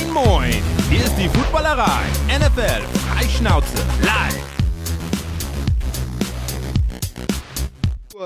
Moin, 0.00 0.12
moin! 0.14 0.54
Hier 0.88 1.04
ist 1.04 1.16
die 1.16 1.28
Footballerei. 1.28 2.02
NFL 2.28 2.82
Freischnauze 3.06 3.76
live. 4.02 4.46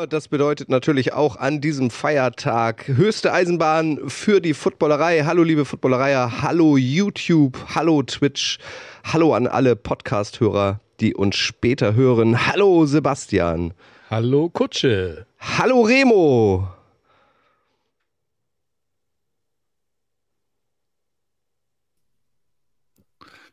Das 0.09 0.29
bedeutet 0.29 0.69
natürlich 0.69 1.13
auch 1.13 1.37
an 1.37 1.61
diesem 1.61 1.91
Feiertag 1.91 2.87
höchste 2.89 3.33
Eisenbahn 3.33 4.01
für 4.09 4.41
die 4.41 4.55
Footballerei. 4.55 5.25
Hallo 5.25 5.43
liebe 5.43 5.65
Footballereier, 5.65 6.43
hallo 6.43 6.77
YouTube, 6.77 7.57
hallo 7.75 8.03
Twitch, 8.03 8.59
hallo 9.05 9.35
an 9.35 9.47
alle 9.47 9.77
Podcast-Hörer, 9.77 10.81
die 11.01 11.15
uns 11.15 11.37
später 11.37 11.95
hören. 11.95 12.47
Hallo 12.47 12.87
Sebastian. 12.87 13.73
Hallo 14.11 14.49
Kutsche. 14.49 15.27
Hallo 15.41 15.83
Remo. 15.83 16.74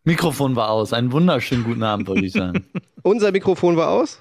Mikrofon 0.04 0.56
war 0.56 0.70
aus. 0.70 0.94
Einen 0.94 1.12
wunderschönen 1.12 1.64
guten 1.64 1.84
Abend, 1.84 2.08
wollte 2.08 2.26
ich 2.26 2.34
sagen. 2.34 2.66
Unser 3.04 3.32
Mikrofon 3.32 3.78
war 3.78 3.90
aus? 3.90 4.20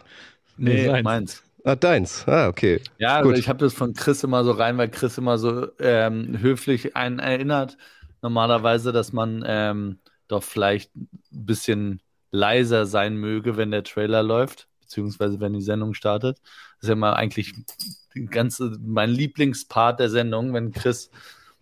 Nee, 0.57 0.91
nee 0.91 1.03
meins. 1.03 1.43
Ah, 1.65 1.75
deins. 1.75 2.27
Ah, 2.27 2.49
okay. 2.49 2.81
Ja, 2.99 3.17
also 3.17 3.33
ich 3.33 3.49
habe 3.49 3.59
das 3.59 3.75
von 3.75 3.95
Chris 3.95 4.23
immer 4.25 4.45
so 4.45 4.53
rein, 4.53 4.79
weil 4.79 4.89
Chris 4.89 5.19
immer 5.19 5.39
so 5.39 5.69
ähm, 5.79 6.39
höflich 6.41 6.97
einen 6.97 7.19
erinnert. 7.19 7.77
Normalerweise, 8.23 8.93
dass 8.93 9.13
man 9.13 9.45
ähm, 9.47 9.99
doch 10.29 10.43
vielleicht 10.43 10.95
ein 10.97 11.09
bisschen 11.31 12.01
leiser 12.31 12.87
sein 12.87 13.17
möge, 13.17 13.57
wenn 13.57 13.71
der 13.71 13.85
Trailer 13.85 14.23
läuft, 14.23 14.69
beziehungsweise 14.81 15.41
wenn 15.41 15.53
die 15.53 15.63
Sendung 15.63 15.95
startet. 15.95 16.39
Das 16.39 16.85
ist 16.85 16.89
ja 16.89 16.95
mal 16.95 17.15
eigentlich 17.15 17.55
ganze, 18.31 18.77
mein 18.81 19.11
Lieblingspart 19.11 20.01
der 20.01 20.11
Sendung, 20.11 20.55
wenn 20.55 20.73
Chris 20.73 21.11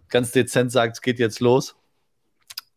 ganz 0.08 0.32
dezent 0.32 0.72
sagt, 0.72 0.96
es 0.96 1.02
geht 1.02 1.18
jetzt 1.18 1.40
los. 1.40 1.74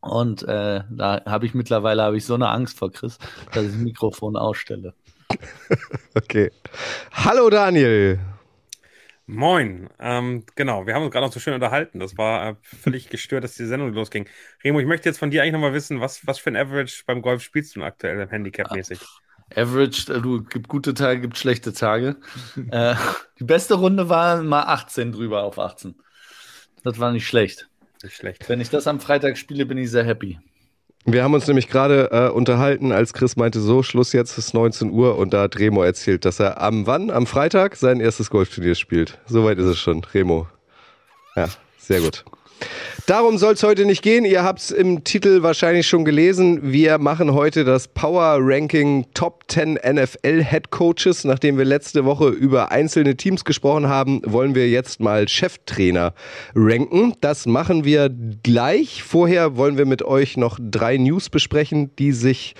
Und 0.01 0.43
äh, 0.43 0.81
da 0.89 1.21
habe 1.25 1.45
ich 1.45 1.53
mittlerweile 1.53 2.01
habe 2.01 2.17
ich 2.17 2.25
so 2.25 2.33
eine 2.33 2.49
Angst 2.49 2.77
vor 2.77 2.91
Chris, 2.91 3.19
dass 3.53 3.65
ich 3.65 3.71
das 3.71 3.79
Mikrofon 3.79 4.35
ausstelle. 4.35 4.93
okay. 6.15 6.51
Hallo 7.11 7.49
Daniel. 7.49 8.19
Moin. 9.27 9.89
Ähm, 9.99 10.43
genau, 10.55 10.85
wir 10.85 10.95
haben 10.95 11.03
uns 11.03 11.11
gerade 11.13 11.25
noch 11.25 11.33
so 11.33 11.39
schön 11.39 11.53
unterhalten. 11.53 11.99
Das 11.99 12.17
war 12.17 12.49
äh, 12.49 12.55
völlig 12.63 13.09
gestört, 13.09 13.43
dass 13.43 13.55
die 13.55 13.65
Sendung 13.65 13.93
losging. 13.93 14.27
Remo, 14.63 14.79
ich 14.79 14.87
möchte 14.87 15.07
jetzt 15.07 15.19
von 15.19 15.31
dir 15.31 15.41
eigentlich 15.41 15.53
nochmal 15.53 15.73
wissen, 15.73 16.01
was, 16.01 16.25
was 16.27 16.39
für 16.39 16.49
ein 16.49 16.57
Average 16.57 17.03
beim 17.05 17.21
Golf 17.21 17.41
spielst 17.41 17.75
du 17.75 17.83
aktuell, 17.83 18.27
Handicap-mäßig? 18.27 18.99
Average, 19.55 20.13
äh, 20.13 20.19
du 20.21 20.43
gibt 20.43 20.67
gute 20.67 20.93
Tage, 20.93 21.21
gibt 21.21 21.37
schlechte 21.37 21.71
Tage. 21.71 22.17
äh, 22.71 22.95
die 23.39 23.45
beste 23.45 23.75
Runde 23.75 24.09
war 24.09 24.41
mal 24.41 24.63
18 24.63 25.13
drüber 25.13 25.43
auf 25.43 25.59
18. 25.59 25.95
Das 26.83 26.99
war 26.99 27.11
nicht 27.11 27.27
schlecht. 27.27 27.70
Nicht 28.03 28.15
schlecht. 28.15 28.49
Wenn 28.49 28.61
ich 28.61 28.69
das 28.69 28.87
am 28.87 28.99
Freitag 28.99 29.37
spiele, 29.37 29.65
bin 29.65 29.77
ich 29.77 29.91
sehr 29.91 30.03
happy. 30.03 30.39
Wir 31.05 31.23
haben 31.23 31.33
uns 31.33 31.47
nämlich 31.47 31.67
gerade 31.67 32.09
äh, 32.11 32.29
unterhalten, 32.29 32.91
als 32.91 33.13
Chris 33.13 33.35
meinte, 33.35 33.59
so, 33.59 33.81
Schluss 33.81 34.13
jetzt 34.13 34.37
ist 34.37 34.53
19 34.53 34.91
Uhr 34.91 35.17
und 35.17 35.33
da 35.33 35.43
hat 35.43 35.57
Remo 35.57 35.81
erzählt, 35.81 36.25
dass 36.25 36.39
er 36.39 36.61
am 36.61 36.85
wann? 36.85 37.09
Am 37.09 37.25
Freitag 37.25 37.75
sein 37.75 37.99
erstes 37.99 38.29
Golfturnier 38.29 38.75
spielt. 38.75 39.17
Soweit 39.25 39.57
ist 39.57 39.65
es 39.65 39.79
schon, 39.79 40.03
Remo. 40.03 40.47
Ja, 41.35 41.47
sehr 41.79 42.01
gut. 42.01 42.23
Darum 43.07 43.37
soll 43.37 43.55
es 43.55 43.63
heute 43.63 43.85
nicht 43.85 44.03
gehen. 44.03 44.23
Ihr 44.25 44.43
habt 44.43 44.59
es 44.59 44.71
im 44.71 45.03
Titel 45.03 45.41
wahrscheinlich 45.41 45.87
schon 45.87 46.05
gelesen. 46.05 46.71
Wir 46.71 46.97
machen 46.97 47.33
heute 47.33 47.65
das 47.65 47.87
Power 47.87 48.37
Ranking 48.39 49.05
Top 49.13 49.43
10 49.47 49.79
NFL 49.83 50.43
Head 50.43 50.69
Coaches. 50.69 51.25
Nachdem 51.25 51.57
wir 51.57 51.65
letzte 51.65 52.05
Woche 52.05 52.29
über 52.29 52.71
einzelne 52.71 53.17
Teams 53.17 53.43
gesprochen 53.43 53.89
haben, 53.89 54.21
wollen 54.25 54.55
wir 54.55 54.69
jetzt 54.69 54.99
mal 55.01 55.27
Cheftrainer 55.27 56.13
ranken. 56.55 57.13
Das 57.21 57.45
machen 57.47 57.83
wir 57.83 58.09
gleich. 58.43 59.03
Vorher 59.03 59.57
wollen 59.57 59.77
wir 59.77 59.85
mit 59.85 60.03
euch 60.03 60.37
noch 60.37 60.57
drei 60.61 60.97
News 60.97 61.29
besprechen, 61.29 61.95
die 61.97 62.11
sich 62.11 62.55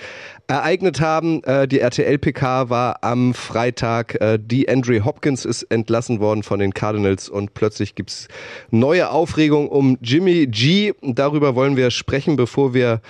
ereignet 0.46 1.00
haben. 1.00 1.42
Äh, 1.44 1.68
die 1.68 1.80
RTL-PK 1.80 2.70
war 2.70 2.98
am 3.02 3.34
Freitag. 3.34 4.20
Äh, 4.20 4.38
die 4.40 4.68
Andre 4.68 5.04
Hopkins 5.04 5.44
ist 5.44 5.64
entlassen 5.64 6.20
worden 6.20 6.42
von 6.42 6.58
den 6.58 6.74
Cardinals 6.74 7.28
und 7.28 7.54
plötzlich 7.54 7.94
gibt's 7.94 8.28
neue 8.70 9.10
Aufregung 9.10 9.68
um 9.68 9.98
Jimmy 10.02 10.46
G. 10.46 10.92
Darüber 11.02 11.54
wollen 11.54 11.76
wir 11.76 11.90
sprechen, 11.90 12.36
bevor 12.36 12.74
wir 12.74 13.00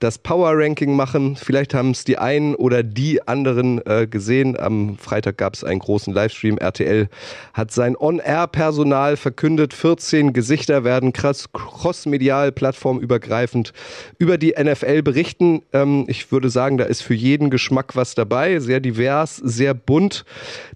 das 0.00 0.18
Power 0.18 0.52
Ranking 0.54 0.94
machen. 0.94 1.36
Vielleicht 1.36 1.74
haben 1.74 1.92
es 1.92 2.04
die 2.04 2.18
einen 2.18 2.54
oder 2.54 2.82
die 2.82 3.26
anderen 3.26 3.84
äh, 3.86 4.06
gesehen. 4.06 4.58
Am 4.58 4.96
Freitag 4.98 5.38
gab 5.38 5.54
es 5.54 5.64
einen 5.64 5.80
großen 5.80 6.12
Livestream. 6.12 6.58
RTL 6.58 7.08
hat 7.54 7.72
sein 7.72 7.96
On-Air-Personal 7.96 9.16
verkündet. 9.16 9.74
14 9.74 10.32
Gesichter 10.32 10.84
werden 10.84 11.12
krass 11.12 11.52
crossmedial, 11.52 12.52
plattformübergreifend 12.52 13.72
über 14.18 14.38
die 14.38 14.54
NFL 14.58 15.02
berichten. 15.02 15.62
Ähm, 15.72 16.04
ich 16.08 16.30
würde 16.32 16.50
sagen, 16.50 16.81
da 16.82 16.88
ist 16.88 17.02
für 17.02 17.14
jeden 17.14 17.48
Geschmack 17.48 17.94
was 17.94 18.16
dabei, 18.16 18.58
sehr 18.58 18.80
divers, 18.80 19.36
sehr 19.36 19.72
bunt. 19.72 20.24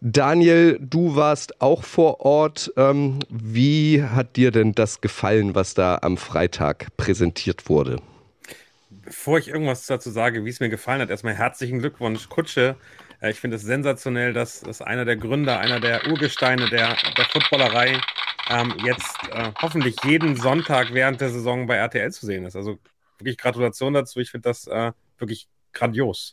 Daniel, 0.00 0.78
du 0.80 1.16
warst 1.16 1.60
auch 1.60 1.82
vor 1.82 2.20
Ort. 2.20 2.72
Ähm, 2.76 3.18
wie 3.28 4.04
hat 4.04 4.36
dir 4.36 4.52
denn 4.52 4.72
das 4.72 5.00
gefallen, 5.00 5.56
was 5.56 5.74
da 5.74 5.98
am 6.02 6.16
Freitag 6.16 6.96
präsentiert 6.96 7.68
wurde? 7.68 8.00
Bevor 8.88 9.38
ich 9.38 9.48
irgendwas 9.48 9.84
dazu 9.86 10.10
sage, 10.10 10.44
wie 10.44 10.50
es 10.50 10.60
mir 10.60 10.68
gefallen 10.68 11.00
hat, 11.00 11.10
erstmal 11.10 11.34
herzlichen 11.34 11.80
Glückwunsch, 11.80 12.28
Kutsche. 12.28 12.76
Äh, 13.20 13.32
ich 13.32 13.40
finde 13.40 13.56
es 13.56 13.62
sensationell, 13.62 14.32
dass, 14.32 14.60
dass 14.60 14.82
einer 14.82 15.04
der 15.04 15.16
Gründer, 15.16 15.58
einer 15.58 15.80
der 15.80 16.06
Urgesteine 16.06 16.68
der, 16.70 16.96
der 17.16 17.24
Footballerei 17.24 18.00
ähm, 18.48 18.72
jetzt 18.84 19.16
äh, 19.32 19.50
hoffentlich 19.60 19.96
jeden 20.04 20.36
Sonntag 20.36 20.94
während 20.94 21.20
der 21.20 21.30
Saison 21.30 21.66
bei 21.66 21.74
RTL 21.74 22.12
zu 22.12 22.26
sehen 22.26 22.44
ist. 22.44 22.54
Also 22.54 22.78
wirklich 23.18 23.38
Gratulation 23.38 23.92
dazu. 23.92 24.20
Ich 24.20 24.30
finde 24.30 24.48
das 24.48 24.68
äh, 24.68 24.92
wirklich 25.18 25.48
grandios. 25.76 26.32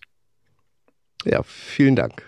Ja, 1.26 1.42
vielen 1.44 1.96
Dank. 1.96 2.24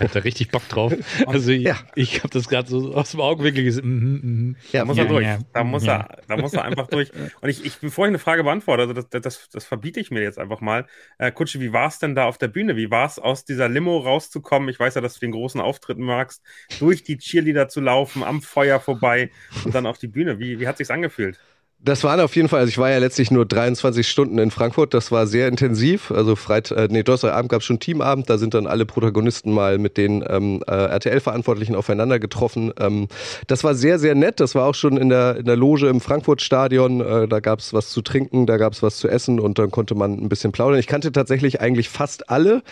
Hat 0.00 0.16
er 0.16 0.24
richtig 0.24 0.50
Bock 0.50 0.68
drauf. 0.68 0.92
Also 1.26 1.52
ich, 1.52 1.62
ja. 1.62 1.76
ich 1.94 2.18
habe 2.18 2.30
das 2.30 2.48
gerade 2.48 2.68
so 2.68 2.94
aus 2.94 3.12
dem 3.12 3.20
Augenwinkel 3.20 3.64
gesehen. 3.64 3.86
Mm, 3.86 4.14
mm, 4.14 4.48
mm. 4.50 4.56
Ja, 4.72 4.80
da 4.80 4.84
muss 4.84 4.96
ja, 4.96 5.02
er 5.04 5.08
durch. 5.08 5.24
Ja, 5.24 5.38
da, 5.52 5.64
muss 5.64 5.86
er, 5.86 6.18
da 6.28 6.36
muss 6.36 6.52
er 6.52 6.64
einfach 6.64 6.86
durch. 6.88 7.12
Und 7.40 7.48
ich, 7.48 7.64
ich 7.64 7.78
bevor 7.78 8.06
ich 8.06 8.08
eine 8.08 8.18
Frage 8.18 8.44
beantworte, 8.44 8.82
also 8.82 8.94
das, 8.94 9.08
das, 9.08 9.48
das 9.48 9.64
verbiete 9.64 10.00
ich 10.00 10.10
mir 10.10 10.22
jetzt 10.22 10.38
einfach 10.38 10.60
mal. 10.60 10.86
Äh, 11.18 11.30
Kutsche, 11.32 11.60
wie 11.60 11.72
war 11.72 11.88
es 11.88 11.98
denn 11.98 12.14
da 12.14 12.24
auf 12.24 12.38
der 12.38 12.48
Bühne? 12.48 12.76
Wie 12.76 12.90
war 12.90 13.06
es, 13.06 13.18
aus 13.18 13.44
dieser 13.44 13.68
Limo 13.68 13.98
rauszukommen? 13.98 14.68
Ich 14.68 14.78
weiß 14.78 14.94
ja, 14.96 15.00
dass 15.00 15.14
du 15.14 15.20
den 15.20 15.32
großen 15.32 15.60
Auftritt 15.60 15.98
magst, 15.98 16.42
durch 16.78 17.04
die 17.04 17.18
Cheerleader 17.18 17.68
zu 17.68 17.80
laufen, 17.80 18.22
am 18.22 18.42
Feuer 18.42 18.80
vorbei 18.80 19.30
und 19.64 19.74
dann 19.74 19.86
auf 19.86 19.98
die 19.98 20.08
Bühne. 20.08 20.38
Wie, 20.38 20.58
wie 20.60 20.66
hat 20.66 20.78
sich's 20.78 20.90
angefühlt? 20.90 21.38
Das 21.84 22.02
waren 22.02 22.18
auf 22.20 22.34
jeden 22.34 22.48
Fall, 22.48 22.60
also 22.60 22.70
ich 22.70 22.78
war 22.78 22.90
ja 22.90 22.96
letztlich 22.96 23.30
nur 23.30 23.44
23 23.44 24.08
Stunden 24.08 24.38
in 24.38 24.50
Frankfurt, 24.50 24.94
das 24.94 25.12
war 25.12 25.26
sehr 25.26 25.48
intensiv. 25.48 26.10
Also 26.10 26.34
Freitag, 26.34 26.78
äh, 26.78 26.88
nee, 26.90 27.02
Donnerstagabend 27.02 27.50
gab 27.50 27.60
es 27.60 27.66
schon 27.66 27.78
Teamabend, 27.78 28.30
da 28.30 28.38
sind 28.38 28.54
dann 28.54 28.66
alle 28.66 28.86
Protagonisten 28.86 29.52
mal 29.52 29.76
mit 29.76 29.98
den 29.98 30.24
ähm, 30.26 30.62
äh, 30.66 30.72
RTL-Verantwortlichen 30.72 31.74
aufeinander 31.74 32.18
getroffen. 32.18 32.72
Ähm, 32.80 33.08
das 33.48 33.64
war 33.64 33.74
sehr, 33.74 33.98
sehr 33.98 34.14
nett. 34.14 34.40
Das 34.40 34.54
war 34.54 34.64
auch 34.66 34.74
schon 34.74 34.96
in 34.96 35.10
der, 35.10 35.36
in 35.36 35.44
der 35.44 35.56
Loge 35.56 35.88
im 35.88 36.00
Frankfurt-Stadion. 36.00 37.02
Äh, 37.02 37.28
da 37.28 37.40
gab 37.40 37.58
es 37.58 37.74
was 37.74 37.90
zu 37.90 38.00
trinken, 38.00 38.46
da 38.46 38.56
gab 38.56 38.72
es 38.72 38.82
was 38.82 38.96
zu 38.96 39.08
essen 39.08 39.38
und 39.38 39.58
dann 39.58 39.70
konnte 39.70 39.94
man 39.94 40.14
ein 40.14 40.30
bisschen 40.30 40.52
plaudern. 40.52 40.80
Ich 40.80 40.86
kannte 40.86 41.12
tatsächlich 41.12 41.60
eigentlich 41.60 41.90
fast 41.90 42.30
alle, 42.30 42.62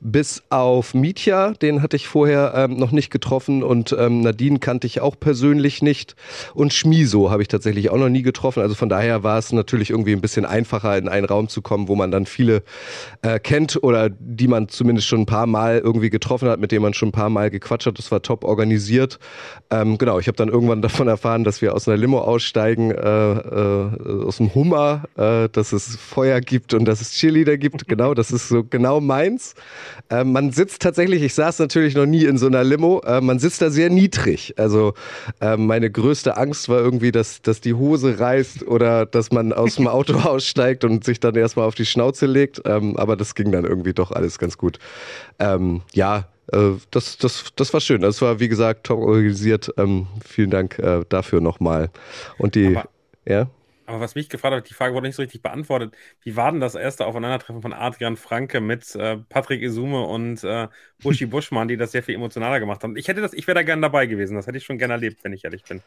bis 0.00 0.42
auf 0.50 0.92
Mietja, 0.92 1.52
den 1.52 1.82
hatte 1.82 1.94
ich 1.94 2.08
vorher 2.08 2.52
ähm, 2.56 2.78
noch 2.78 2.90
nicht 2.90 3.10
getroffen 3.10 3.62
und 3.62 3.94
ähm, 3.96 4.22
Nadine 4.22 4.58
kannte 4.58 4.88
ich 4.88 5.00
auch 5.00 5.14
persönlich 5.20 5.82
nicht 5.82 6.16
und 6.52 6.72
Schmiso 6.72 7.30
habe 7.30 7.42
ich 7.42 7.48
tatsächlich 7.48 7.90
auch 7.90 7.98
noch 7.98 8.08
nie 8.08 8.22
getroffen 8.22 8.55
getroffen. 8.56 8.62
Also 8.62 8.74
von 8.74 8.88
daher 8.88 9.22
war 9.22 9.38
es 9.38 9.52
natürlich 9.52 9.90
irgendwie 9.90 10.12
ein 10.12 10.20
bisschen 10.20 10.44
einfacher, 10.44 10.96
in 10.96 11.08
einen 11.08 11.26
Raum 11.26 11.48
zu 11.48 11.62
kommen, 11.62 11.88
wo 11.88 11.94
man 11.94 12.10
dann 12.10 12.26
viele 12.26 12.62
äh, 13.22 13.38
kennt 13.38 13.82
oder 13.82 14.10
die 14.10 14.48
man 14.48 14.68
zumindest 14.68 15.06
schon 15.06 15.20
ein 15.20 15.26
paar 15.26 15.46
Mal 15.46 15.78
irgendwie 15.78 16.10
getroffen 16.10 16.48
hat, 16.48 16.60
mit 16.60 16.72
denen 16.72 16.82
man 16.82 16.94
schon 16.94 17.10
ein 17.10 17.12
paar 17.12 17.30
Mal 17.30 17.50
gequatscht 17.50 17.86
hat. 17.86 17.98
Das 17.98 18.10
war 18.10 18.22
top 18.22 18.44
organisiert. 18.44 19.18
Ähm, 19.70 19.98
genau, 19.98 20.18
ich 20.18 20.28
habe 20.28 20.36
dann 20.36 20.48
irgendwann 20.48 20.82
davon 20.86 21.08
erfahren, 21.08 21.44
dass 21.44 21.62
wir 21.62 21.74
aus 21.74 21.88
einer 21.88 21.96
Limo 21.96 22.20
aussteigen, 22.20 22.90
äh, 22.90 23.32
äh, 23.32 24.24
aus 24.24 24.38
dem 24.38 24.54
Hummer, 24.54 25.04
äh, 25.16 25.48
dass 25.50 25.72
es 25.72 25.96
Feuer 25.96 26.40
gibt 26.40 26.74
und 26.74 26.84
dass 26.86 27.00
es 27.00 27.12
Cheerleader 27.12 27.56
gibt. 27.56 27.76
Genau, 27.96 28.14
das 28.14 28.32
ist 28.32 28.48
so 28.48 28.64
genau 28.64 29.00
meins. 29.00 29.54
Äh, 30.10 30.24
man 30.24 30.50
sitzt 30.50 30.82
tatsächlich, 30.82 31.22
ich 31.22 31.34
saß 31.34 31.60
natürlich 31.60 31.94
noch 31.94 32.04
nie 32.04 32.24
in 32.24 32.36
so 32.36 32.46
einer 32.46 32.64
Limo, 32.64 33.00
äh, 33.06 33.20
man 33.20 33.38
sitzt 33.38 33.62
da 33.62 33.70
sehr 33.70 33.90
niedrig. 33.90 34.54
Also 34.58 34.94
äh, 35.40 35.56
meine 35.56 35.88
größte 35.88 36.36
Angst 36.36 36.68
war 36.68 36.80
irgendwie, 36.80 37.12
dass, 37.12 37.42
dass 37.42 37.60
die 37.60 37.74
Hose 37.74 38.18
reißt 38.18 38.45
heißt 38.46 38.66
oder 38.66 39.06
dass 39.06 39.30
man 39.30 39.52
aus 39.52 39.76
dem 39.76 39.88
Auto 39.88 40.14
aussteigt 40.24 40.84
und 40.84 41.04
sich 41.04 41.20
dann 41.20 41.34
erstmal 41.34 41.66
auf 41.66 41.74
die 41.74 41.86
Schnauze 41.86 42.26
legt. 42.26 42.62
Ähm, 42.64 42.96
aber 42.96 43.16
das 43.16 43.34
ging 43.34 43.52
dann 43.52 43.64
irgendwie 43.64 43.92
doch 43.92 44.12
alles 44.12 44.38
ganz 44.38 44.58
gut. 44.58 44.78
Ähm, 45.38 45.82
ja, 45.92 46.28
äh, 46.52 46.72
das, 46.90 47.18
das, 47.18 47.52
das 47.56 47.72
war 47.72 47.80
schön. 47.80 48.00
Das 48.00 48.22
war, 48.22 48.40
wie 48.40 48.48
gesagt, 48.48 48.84
top 48.86 49.00
organisiert. 49.00 49.72
Ähm, 49.76 50.06
vielen 50.24 50.50
Dank 50.50 50.78
äh, 50.78 51.04
dafür 51.08 51.40
nochmal. 51.40 51.90
Und 52.38 52.54
die, 52.54 52.76
aber, 52.76 52.88
ja. 53.26 53.50
Aber 53.86 54.00
was 54.00 54.16
mich 54.16 54.28
gefragt 54.28 54.54
hat, 54.54 54.68
die 54.68 54.74
Frage 54.74 54.94
wurde 54.94 55.06
nicht 55.06 55.16
so 55.16 55.22
richtig 55.22 55.42
beantwortet. 55.42 55.94
Wie 56.22 56.34
war 56.34 56.50
denn 56.50 56.60
das 56.60 56.74
erste 56.74 57.06
Aufeinandertreffen 57.06 57.62
von 57.62 57.72
Adrian 57.72 58.16
Franke 58.16 58.60
mit 58.60 58.94
äh, 58.96 59.18
Patrick 59.28 59.62
Isume 59.62 60.02
und 60.02 60.42
äh, 60.42 60.68
Buschi 61.02 61.26
Buschmann, 61.26 61.68
die 61.68 61.76
das 61.76 61.92
sehr 61.92 62.02
viel 62.02 62.16
emotionaler 62.16 62.58
gemacht 62.58 62.82
haben? 62.82 62.96
Ich 62.96 63.06
hätte 63.06 63.20
das, 63.20 63.32
ich 63.32 63.46
wäre 63.46 63.54
da 63.54 63.62
gerne 63.62 63.82
dabei 63.82 64.06
gewesen. 64.06 64.34
Das 64.34 64.46
hätte 64.48 64.58
ich 64.58 64.64
schon 64.64 64.78
gerne 64.78 64.94
erlebt, 64.94 65.22
wenn 65.22 65.32
ich 65.32 65.44
ehrlich 65.44 65.66
bin. 65.66 65.82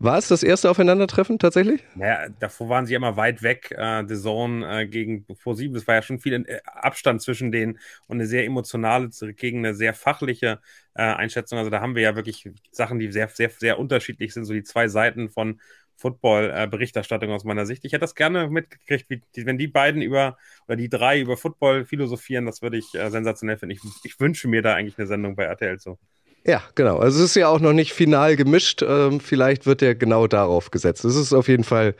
War 0.00 0.16
es 0.16 0.28
das 0.28 0.44
erste 0.44 0.70
Aufeinandertreffen 0.70 1.38
tatsächlich? 1.40 1.82
Naja, 1.96 2.28
davor 2.38 2.68
waren 2.68 2.86
sie 2.86 2.94
immer 2.94 3.16
weit 3.16 3.42
weg, 3.42 3.72
äh, 3.76 4.04
The 4.06 4.14
Zone 4.14 4.82
äh, 4.82 4.86
gegen 4.86 5.26
Pro7. 5.26 5.76
Es 5.76 5.88
war 5.88 5.96
ja 5.96 6.02
schon 6.02 6.20
viel 6.20 6.34
in, 6.34 6.44
äh, 6.44 6.60
Abstand 6.64 7.20
zwischen 7.20 7.50
denen 7.50 7.78
und 8.06 8.18
eine 8.18 8.26
sehr 8.26 8.44
emotionale 8.44 9.08
gegen 9.34 9.58
eine 9.58 9.74
sehr 9.74 9.94
fachliche 9.94 10.60
äh, 10.94 11.02
Einschätzung. 11.02 11.58
Also 11.58 11.70
da 11.70 11.80
haben 11.80 11.96
wir 11.96 12.02
ja 12.02 12.14
wirklich 12.14 12.48
Sachen, 12.70 13.00
die 13.00 13.10
sehr, 13.10 13.28
sehr, 13.28 13.50
sehr 13.50 13.78
unterschiedlich 13.78 14.32
sind. 14.32 14.44
So 14.44 14.52
die 14.52 14.62
zwei 14.62 14.86
Seiten 14.86 15.30
von 15.30 15.60
Football-Berichterstattung 15.96 17.32
aus 17.32 17.44
meiner 17.44 17.66
Sicht. 17.66 17.84
Ich 17.84 17.92
hätte 17.92 18.02
das 18.02 18.14
gerne 18.14 18.48
mitgekriegt, 18.48 19.10
wie, 19.10 19.46
wenn 19.46 19.58
die 19.58 19.66
beiden 19.66 20.00
über 20.00 20.38
oder 20.68 20.76
die 20.76 20.88
drei 20.88 21.20
über 21.20 21.36
Football 21.36 21.84
philosophieren, 21.84 22.46
das 22.46 22.62
würde 22.62 22.78
ich 22.78 22.94
äh, 22.94 23.10
sensationell 23.10 23.58
finden. 23.58 23.72
Ich, 23.72 23.80
ich 24.04 24.20
wünsche 24.20 24.46
mir 24.48 24.62
da 24.62 24.74
eigentlich 24.74 24.96
eine 24.98 25.08
Sendung 25.08 25.34
bei 25.34 25.44
RTL 25.44 25.78
so. 25.80 25.98
Ja, 26.46 26.62
genau. 26.74 26.96
Also 26.96 27.18
es 27.18 27.30
ist 27.30 27.34
ja 27.36 27.48
auch 27.48 27.60
noch 27.60 27.74
nicht 27.74 27.92
final 27.92 28.34
gemischt. 28.34 28.82
Ähm, 28.82 29.20
vielleicht 29.20 29.66
wird 29.66 29.82
der 29.82 29.94
genau 29.94 30.26
darauf 30.26 30.70
gesetzt. 30.70 31.04
Es 31.04 31.14
ist 31.14 31.34
auf 31.34 31.46
jeden 31.46 31.64
Fall, 31.64 31.94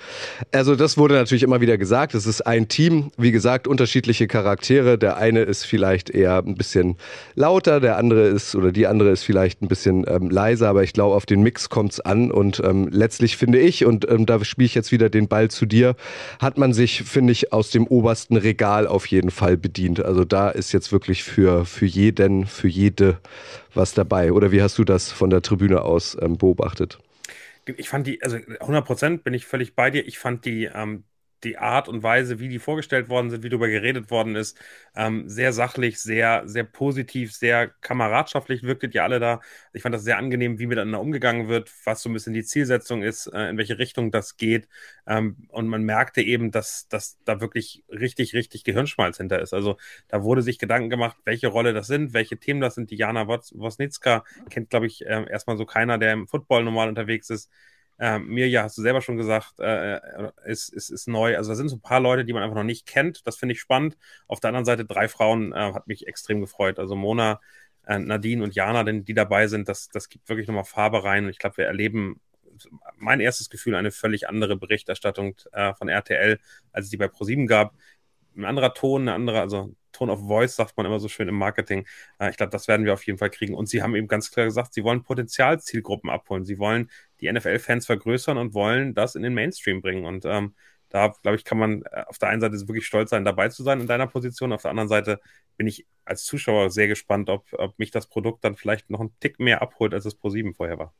also 0.52 0.74
das 0.74 0.96
wurde 0.96 1.14
natürlich 1.14 1.42
immer 1.42 1.60
wieder 1.60 1.76
gesagt. 1.76 2.14
Es 2.14 2.24
ist 2.24 2.46
ein 2.46 2.66
Team, 2.66 3.10
wie 3.18 3.30
gesagt, 3.30 3.68
unterschiedliche 3.68 4.26
Charaktere. 4.26 4.96
Der 4.96 5.18
eine 5.18 5.42
ist 5.42 5.64
vielleicht 5.64 6.08
eher 6.08 6.38
ein 6.38 6.54
bisschen 6.54 6.96
lauter, 7.34 7.80
der 7.80 7.98
andere 7.98 8.28
ist 8.28 8.54
oder 8.54 8.72
die 8.72 8.86
andere 8.86 9.10
ist 9.10 9.22
vielleicht 9.22 9.60
ein 9.60 9.68
bisschen 9.68 10.06
ähm, 10.08 10.30
leiser, 10.30 10.68
aber 10.70 10.82
ich 10.82 10.94
glaube, 10.94 11.14
auf 11.14 11.26
den 11.26 11.42
Mix 11.42 11.68
kommt 11.68 11.92
es 11.92 12.00
an. 12.00 12.30
Und 12.30 12.62
ähm, 12.64 12.88
letztlich 12.90 13.36
finde 13.36 13.58
ich, 13.58 13.84
und 13.84 14.08
ähm, 14.10 14.24
da 14.24 14.42
spiele 14.44 14.66
ich 14.66 14.74
jetzt 14.74 14.92
wieder 14.92 15.10
den 15.10 15.28
Ball 15.28 15.50
zu 15.50 15.66
dir, 15.66 15.94
hat 16.38 16.56
man 16.56 16.72
sich, 16.72 17.02
finde 17.02 17.32
ich, 17.32 17.52
aus 17.52 17.68
dem 17.70 17.86
obersten 17.86 18.36
Regal 18.36 18.86
auf 18.86 19.04
jeden 19.06 19.30
Fall 19.30 19.58
bedient. 19.58 20.02
Also 20.02 20.24
da 20.24 20.48
ist 20.48 20.72
jetzt 20.72 20.90
wirklich 20.90 21.22
für, 21.22 21.66
für 21.66 21.86
jeden, 21.86 22.46
für 22.46 22.68
jede 22.68 23.18
was 23.78 23.94
dabei. 23.94 24.32
Oder 24.32 24.52
wie 24.52 24.60
hast 24.60 24.76
du 24.76 24.84
das 24.84 25.10
von 25.10 25.30
der 25.30 25.40
Tribüne 25.40 25.82
aus 25.82 26.16
ähm, 26.20 26.36
beobachtet? 26.36 26.98
Ich 27.64 27.88
fand 27.88 28.06
die, 28.06 28.22
also 28.22 28.36
100 28.36 28.84
Prozent 28.84 29.24
bin 29.24 29.34
ich 29.34 29.46
völlig 29.46 29.74
bei 29.74 29.90
dir. 29.90 30.06
Ich 30.06 30.18
fand 30.18 30.44
die, 30.44 30.64
ähm, 30.64 31.04
die 31.44 31.58
Art 31.58 31.88
und 31.88 32.02
Weise, 32.02 32.40
wie 32.40 32.48
die 32.48 32.58
vorgestellt 32.58 33.08
worden 33.08 33.30
sind, 33.30 33.42
wie 33.42 33.48
darüber 33.48 33.68
geredet 33.68 34.10
worden 34.10 34.36
ist, 34.36 34.58
ähm, 34.96 35.28
sehr 35.28 35.52
sachlich, 35.52 36.00
sehr, 36.00 36.42
sehr 36.46 36.64
positiv, 36.64 37.32
sehr 37.32 37.68
kameradschaftlich 37.80 38.62
wirktet 38.62 38.94
ja 38.94 39.04
alle 39.04 39.20
da. 39.20 39.40
Ich 39.72 39.82
fand 39.82 39.94
das 39.94 40.04
sehr 40.04 40.18
angenehm, 40.18 40.58
wie 40.58 40.66
miteinander 40.66 41.00
umgegangen 41.00 41.48
wird, 41.48 41.70
was 41.84 42.02
so 42.02 42.08
ein 42.08 42.12
bisschen 42.12 42.34
die 42.34 42.44
Zielsetzung 42.44 43.02
ist, 43.02 43.26
äh, 43.28 43.50
in 43.50 43.58
welche 43.58 43.78
Richtung 43.78 44.10
das 44.10 44.36
geht. 44.36 44.68
Ähm, 45.06 45.36
und 45.50 45.68
man 45.68 45.82
merkte 45.82 46.22
eben, 46.22 46.50
dass, 46.50 46.88
dass 46.88 47.18
da 47.24 47.40
wirklich 47.40 47.84
richtig, 47.88 48.34
richtig 48.34 48.64
Gehirnschmalz 48.64 49.18
hinter 49.18 49.40
ist. 49.40 49.54
Also 49.54 49.76
da 50.08 50.22
wurde 50.22 50.42
sich 50.42 50.58
Gedanken 50.58 50.90
gemacht, 50.90 51.16
welche 51.24 51.48
Rolle 51.48 51.72
das 51.72 51.86
sind, 51.86 52.12
welche 52.14 52.36
Themen 52.38 52.60
das 52.60 52.74
sind. 52.74 52.90
Diana 52.90 53.26
Wosnitzka 53.28 54.24
kennt, 54.50 54.70
glaube 54.70 54.86
ich, 54.86 55.06
äh, 55.06 55.26
erstmal 55.30 55.56
so 55.56 55.66
keiner, 55.66 55.98
der 55.98 56.12
im 56.12 56.26
Football 56.28 56.64
normal 56.64 56.88
unterwegs 56.88 57.30
ist. 57.30 57.50
Ähm, 58.00 58.28
Mirja, 58.28 58.62
hast 58.62 58.78
du 58.78 58.82
selber 58.82 59.00
schon 59.00 59.16
gesagt, 59.16 59.58
äh, 59.58 59.96
äh, 59.96 60.30
ist, 60.44 60.68
ist, 60.68 60.90
ist 60.90 61.08
neu. 61.08 61.36
Also 61.36 61.50
da 61.50 61.56
sind 61.56 61.68
so 61.68 61.76
ein 61.76 61.80
paar 61.82 62.00
Leute, 62.00 62.24
die 62.24 62.32
man 62.32 62.42
einfach 62.42 62.56
noch 62.56 62.62
nicht 62.64 62.86
kennt. 62.86 63.26
Das 63.26 63.36
finde 63.36 63.54
ich 63.54 63.60
spannend. 63.60 63.96
Auf 64.28 64.40
der 64.40 64.48
anderen 64.48 64.64
Seite 64.64 64.84
drei 64.84 65.08
Frauen 65.08 65.52
äh, 65.52 65.72
hat 65.72 65.88
mich 65.88 66.06
extrem 66.06 66.40
gefreut. 66.40 66.78
Also 66.78 66.94
Mona, 66.94 67.40
äh, 67.86 67.98
Nadine 67.98 68.44
und 68.44 68.54
Jana, 68.54 68.84
denn, 68.84 69.04
die 69.04 69.14
dabei 69.14 69.48
sind, 69.48 69.68
das, 69.68 69.88
das 69.88 70.08
gibt 70.08 70.28
wirklich 70.28 70.46
nochmal 70.46 70.64
Farbe 70.64 71.02
rein. 71.02 71.24
Und 71.24 71.30
ich 71.30 71.38
glaube, 71.38 71.56
wir 71.58 71.66
erleben 71.66 72.20
mein 72.96 73.20
erstes 73.20 73.50
Gefühl 73.50 73.74
eine 73.74 73.90
völlig 73.90 74.28
andere 74.28 74.56
Berichterstattung 74.56 75.36
äh, 75.52 75.74
von 75.74 75.88
RTL, 75.88 76.38
als 76.72 76.86
es 76.86 76.90
die 76.90 76.96
bei 76.96 77.08
ProSieben 77.08 77.46
gab. 77.46 77.74
Ein 78.36 78.44
anderer 78.44 78.74
Ton, 78.74 79.02
eine 79.02 79.14
andere, 79.14 79.40
also 79.40 79.74
Tone 79.98 80.12
of 80.12 80.20
Voice, 80.26 80.56
sagt 80.56 80.76
man 80.76 80.86
immer 80.86 81.00
so 81.00 81.08
schön 81.08 81.28
im 81.28 81.36
Marketing. 81.36 81.86
Äh, 82.18 82.30
ich 82.30 82.36
glaube, 82.36 82.50
das 82.50 82.68
werden 82.68 82.86
wir 82.86 82.92
auf 82.94 83.04
jeden 83.06 83.18
Fall 83.18 83.30
kriegen. 83.30 83.54
Und 83.54 83.68
sie 83.68 83.82
haben 83.82 83.94
eben 83.94 84.08
ganz 84.08 84.30
klar 84.30 84.46
gesagt, 84.46 84.74
sie 84.74 84.84
wollen 84.84 85.02
Potenzialzielgruppen 85.02 86.10
abholen. 86.10 86.44
Sie 86.44 86.58
wollen 86.58 86.90
die 87.20 87.30
NFL-Fans 87.32 87.86
vergrößern 87.86 88.38
und 88.38 88.54
wollen 88.54 88.94
das 88.94 89.14
in 89.14 89.22
den 89.22 89.34
Mainstream 89.34 89.80
bringen. 89.82 90.04
Und 90.04 90.24
ähm, 90.24 90.54
da, 90.90 91.14
glaube 91.22 91.36
ich, 91.36 91.44
kann 91.44 91.58
man 91.58 91.82
äh, 91.82 92.04
auf 92.06 92.18
der 92.18 92.28
einen 92.30 92.40
Seite 92.40 92.56
wirklich 92.68 92.86
stolz 92.86 93.10
sein, 93.10 93.24
dabei 93.24 93.48
zu 93.48 93.62
sein 93.62 93.80
in 93.80 93.86
deiner 93.86 94.06
Position. 94.06 94.52
Auf 94.52 94.62
der 94.62 94.70
anderen 94.70 94.88
Seite 94.88 95.20
bin 95.56 95.66
ich 95.66 95.86
als 96.04 96.24
Zuschauer 96.24 96.70
sehr 96.70 96.88
gespannt, 96.88 97.28
ob, 97.30 97.46
ob 97.52 97.78
mich 97.78 97.90
das 97.90 98.06
Produkt 98.08 98.44
dann 98.44 98.56
vielleicht 98.56 98.90
noch 98.90 99.00
einen 99.00 99.18
Tick 99.20 99.38
mehr 99.40 99.62
abholt, 99.62 99.94
als 99.94 100.04
es 100.06 100.14
Pro 100.14 100.30
7 100.30 100.54
vorher 100.54 100.78
war. 100.78 100.94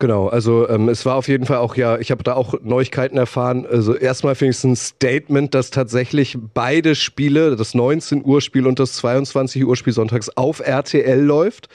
Genau, 0.00 0.28
also 0.28 0.66
ähm, 0.66 0.88
es 0.88 1.04
war 1.04 1.16
auf 1.16 1.28
jeden 1.28 1.44
Fall 1.44 1.58
auch 1.58 1.76
ja, 1.76 1.98
ich 1.98 2.10
habe 2.10 2.24
da 2.24 2.32
auch 2.32 2.54
Neuigkeiten 2.62 3.18
erfahren. 3.18 3.66
Also 3.70 3.94
erstmal 3.94 4.34
finde 4.34 4.52
ich 4.52 4.56
es 4.56 4.64
ein 4.64 4.74
Statement, 4.74 5.54
dass 5.54 5.70
tatsächlich 5.70 6.38
beide 6.54 6.94
Spiele, 6.94 7.54
das 7.54 7.74
19 7.74 8.24
Uhr 8.24 8.40
Spiel 8.40 8.66
und 8.66 8.78
das 8.78 8.94
22 8.94 9.66
Uhr 9.66 9.76
Spiel 9.76 9.92
sonntags 9.92 10.30
auf 10.30 10.60
RTL 10.60 11.20
läuft. 11.20 11.68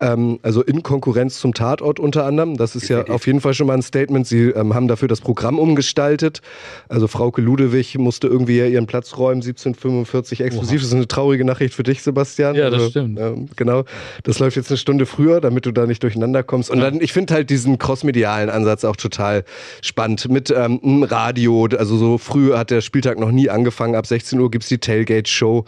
Ähm, 0.00 0.38
also 0.42 0.62
in 0.62 0.82
Konkurrenz 0.82 1.38
zum 1.38 1.52
Tatort 1.52 2.00
unter 2.00 2.24
anderem. 2.24 2.56
Das 2.56 2.76
ist 2.76 2.88
ja 2.88 3.08
auf 3.08 3.26
jeden 3.26 3.42
Fall 3.42 3.52
schon 3.52 3.66
mal 3.66 3.74
ein 3.74 3.82
Statement. 3.82 4.26
Sie 4.26 4.44
ähm, 4.44 4.74
haben 4.74 4.88
dafür 4.88 5.08
das 5.08 5.20
Programm 5.20 5.58
umgestaltet. 5.58 6.40
Also 6.88 7.08
Frauke 7.08 7.42
Ludewig 7.42 7.98
musste 7.98 8.26
irgendwie 8.26 8.58
ihren 8.58 8.86
Platz 8.86 9.18
räumen, 9.18 9.42
1745 9.42 10.40
exklusiv. 10.40 10.70
Oha. 10.70 10.76
Das 10.76 10.88
ist 10.88 10.94
eine 10.94 11.08
traurige 11.08 11.44
Nachricht 11.44 11.74
für 11.74 11.82
dich, 11.82 12.02
Sebastian. 12.02 12.54
Ja, 12.54 12.70
das 12.70 12.80
also, 12.80 12.90
stimmt. 12.90 13.20
Ähm, 13.20 13.48
genau. 13.54 13.84
Das 14.22 14.38
läuft 14.38 14.56
jetzt 14.56 14.70
eine 14.70 14.78
Stunde 14.78 15.04
früher, 15.04 15.42
damit 15.42 15.66
du 15.66 15.72
da 15.72 15.84
nicht 15.84 16.02
durcheinander 16.02 16.42
kommst. 16.42 16.70
Und 16.70 16.80
dann, 16.80 17.02
ich 17.02 17.12
finde 17.12 17.34
halt 17.36 17.50
diesen 17.50 17.78
crossmedialen 17.78 18.50
Ansatz 18.50 18.84
auch 18.84 18.96
total 18.96 19.44
spannend. 19.82 20.28
Mit 20.28 20.50
ähm, 20.50 21.02
Radio, 21.02 21.68
also 21.78 21.96
so 21.96 22.18
früh 22.18 22.54
hat 22.54 22.70
der 22.70 22.80
Spieltag 22.80 23.18
noch 23.18 23.30
nie 23.30 23.50
angefangen. 23.50 23.94
Ab 23.94 24.06
16 24.06 24.40
Uhr 24.40 24.50
gibt's 24.50 24.68
die 24.68 24.78
Tailgate-Show. 24.78 25.64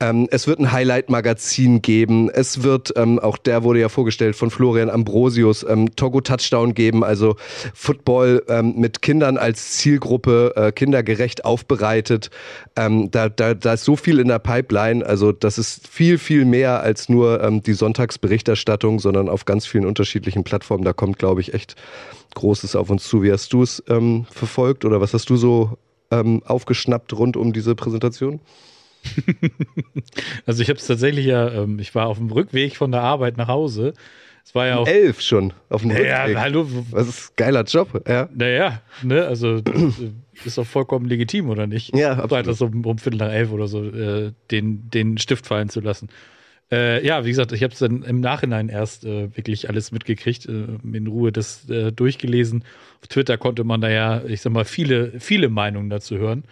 Ähm, 0.00 0.28
es 0.30 0.46
wird 0.46 0.60
ein 0.60 0.72
Highlight-Magazin 0.72 1.82
geben. 1.82 2.30
Es 2.30 2.62
wird, 2.62 2.92
ähm, 2.96 3.18
auch 3.18 3.38
der 3.38 3.62
wurde 3.62 3.80
ja 3.80 3.88
vorgestellt 3.88 4.36
von 4.36 4.50
Florian 4.50 4.90
Ambrosius, 4.90 5.64
ähm, 5.68 5.96
Togo 5.96 6.20
Touchdown 6.20 6.74
geben, 6.74 7.02
also 7.02 7.36
Football 7.74 8.44
ähm, 8.48 8.74
mit 8.76 9.00
Kindern 9.00 9.38
als 9.38 9.72
Zielgruppe, 9.72 10.52
äh, 10.54 10.72
kindergerecht 10.72 11.44
aufbereitet. 11.44 12.30
Ähm, 12.76 13.10
da, 13.10 13.30
da, 13.30 13.54
da 13.54 13.72
ist 13.72 13.84
so 13.84 13.96
viel 13.96 14.18
in 14.18 14.28
der 14.28 14.38
Pipeline. 14.38 15.04
Also 15.04 15.32
das 15.32 15.56
ist 15.56 15.88
viel, 15.88 16.18
viel 16.18 16.44
mehr 16.44 16.80
als 16.80 17.08
nur 17.08 17.42
ähm, 17.42 17.62
die 17.62 17.72
Sonntagsberichterstattung, 17.72 19.00
sondern 19.00 19.30
auf 19.30 19.46
ganz 19.46 19.66
vielen 19.66 19.86
unterschiedlichen 19.86 20.44
Plattformen. 20.44 20.84
Da 20.84 20.92
kommt, 20.92 21.05
glaube 21.12 21.40
ich, 21.40 21.54
echt 21.54 21.76
Großes 22.34 22.76
auf 22.76 22.90
uns 22.90 23.04
zu. 23.04 23.22
Wie 23.22 23.32
hast 23.32 23.52
du 23.52 23.62
es 23.62 23.82
ähm, 23.88 24.26
verfolgt 24.30 24.84
oder 24.84 25.00
was 25.00 25.14
hast 25.14 25.30
du 25.30 25.36
so 25.36 25.78
ähm, 26.10 26.42
aufgeschnappt 26.44 27.12
rund 27.14 27.36
um 27.36 27.52
diese 27.52 27.74
Präsentation? 27.74 28.40
also 30.46 30.62
ich 30.62 30.68
habe 30.68 30.78
es 30.78 30.86
tatsächlich 30.86 31.26
ja, 31.26 31.50
ähm, 31.50 31.78
ich 31.78 31.94
war 31.94 32.06
auf 32.06 32.18
dem 32.18 32.30
Rückweg 32.30 32.76
von 32.76 32.92
der 32.92 33.02
Arbeit 33.02 33.36
nach 33.36 33.48
Hause. 33.48 33.94
Es 34.44 34.54
war 34.54 34.66
ja 34.66 34.76
auch. 34.76 34.86
Elf 34.86 35.20
schon 35.22 35.52
auf 35.70 35.82
dem 35.82 35.90
naja, 35.90 36.22
Rückweg. 36.22 36.38
hallo. 36.38 36.68
Was 36.90 37.08
ist 37.08 37.30
ein 37.30 37.32
geiler 37.36 37.64
Job, 37.64 38.04
ja. 38.06 38.28
Naja, 38.32 38.80
ne, 39.02 39.26
also 39.26 39.60
ist 40.44 40.58
doch 40.58 40.66
vollkommen 40.66 41.06
legitim, 41.06 41.50
oder 41.50 41.66
nicht? 41.66 41.96
Ja, 41.96 42.12
absolut. 42.12 42.46
Das 42.46 42.60
um, 42.60 42.84
um 42.84 42.98
Viertel 42.98 43.18
nach 43.18 43.32
elf 43.32 43.50
oder 43.50 43.66
so, 43.66 43.82
äh, 43.84 44.32
den, 44.52 44.88
den 44.90 45.18
Stift 45.18 45.46
fallen 45.46 45.68
zu 45.68 45.80
lassen. 45.80 46.08
Äh, 46.72 47.06
ja, 47.06 47.24
wie 47.24 47.28
gesagt, 47.28 47.52
ich 47.52 47.62
habe 47.62 47.72
es 47.72 47.78
dann 47.78 48.02
im 48.02 48.20
Nachhinein 48.20 48.68
erst 48.68 49.04
äh, 49.04 49.34
wirklich 49.36 49.68
alles 49.68 49.92
mitgekriegt, 49.92 50.46
äh, 50.46 50.66
in 50.92 51.06
Ruhe 51.06 51.30
das 51.30 51.68
äh, 51.70 51.92
durchgelesen. 51.92 52.64
Auf 53.00 53.08
Twitter 53.08 53.38
konnte 53.38 53.62
man 53.62 53.80
da 53.80 53.88
ja, 53.88 54.24
ich 54.24 54.40
sag 54.40 54.52
mal, 54.52 54.64
viele, 54.64 55.20
viele 55.20 55.48
Meinungen 55.48 55.90
dazu 55.90 56.18
hören. 56.18 56.44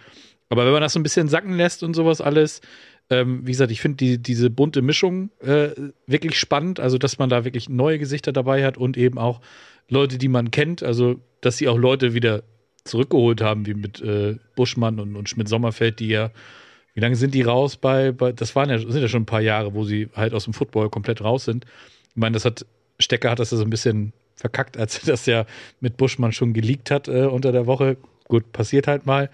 Aber 0.49 0.65
wenn 0.65 0.71
man 0.71 0.81
das 0.81 0.93
so 0.93 0.99
ein 0.99 1.03
bisschen 1.03 1.27
sacken 1.27 1.57
lässt 1.57 1.83
und 1.83 1.95
sowas 1.95 2.21
alles, 2.21 2.61
ähm, 3.09 3.45
wie 3.45 3.51
gesagt, 3.51 3.71
ich 3.71 3.81
finde 3.81 3.97
die, 3.97 4.17
diese 4.17 4.49
bunte 4.49 4.81
Mischung 4.81 5.31
äh, 5.41 5.69
wirklich 6.07 6.39
spannend, 6.39 6.79
also 6.79 6.97
dass 6.97 7.19
man 7.19 7.29
da 7.29 7.43
wirklich 7.43 7.67
neue 7.67 7.99
Gesichter 7.99 8.31
dabei 8.31 8.65
hat 8.65 8.77
und 8.77 8.97
eben 8.97 9.17
auch 9.17 9.41
Leute, 9.89 10.17
die 10.17 10.27
man 10.27 10.49
kennt, 10.49 10.81
also 10.81 11.19
dass 11.41 11.57
sie 11.57 11.67
auch 11.67 11.77
Leute 11.77 12.13
wieder 12.13 12.43
zurückgeholt 12.85 13.41
haben, 13.41 13.65
wie 13.65 13.73
mit 13.73 14.01
äh, 14.01 14.37
Buschmann 14.55 14.99
und, 14.99 15.15
und 15.15 15.29
Schmidt-Sommerfeld, 15.29 15.99
die 15.99 16.07
ja 16.07 16.31
wie 16.95 17.01
lange 17.01 17.17
sind 17.17 17.33
die 17.33 17.43
raus 17.43 17.75
bei, 17.75 18.11
bei, 18.11 18.31
das 18.31 18.55
waren 18.55 18.69
ja, 18.69 18.79
sind 18.79 19.01
ja 19.01 19.07
schon 19.07 19.23
ein 19.23 19.27
paar 19.27 19.41
Jahre, 19.41 19.73
wo 19.73 19.83
sie 19.83 20.09
halt 20.15 20.33
aus 20.33 20.45
dem 20.45 20.53
Football 20.53 20.89
komplett 20.89 21.21
raus 21.21 21.45
sind. 21.45 21.65
Ich 22.09 22.15
meine, 22.15 22.33
das 22.33 22.45
hat, 22.45 22.65
Stecker 22.99 23.29
hat 23.29 23.39
das 23.39 23.51
ja 23.51 23.57
so 23.57 23.63
ein 23.63 23.69
bisschen 23.69 24.13
verkackt, 24.35 24.77
als 24.77 24.99
er 24.99 25.05
das 25.11 25.25
ja 25.25 25.45
mit 25.81 25.97
Buschmann 25.97 26.31
schon 26.31 26.53
geleakt 26.53 26.89
hat 26.89 27.07
äh, 27.07 27.25
unter 27.25 27.51
der 27.51 27.67
Woche. 27.67 27.97
Gut, 28.27 28.51
passiert 28.53 28.87
halt 28.87 29.05
mal. 29.05 29.29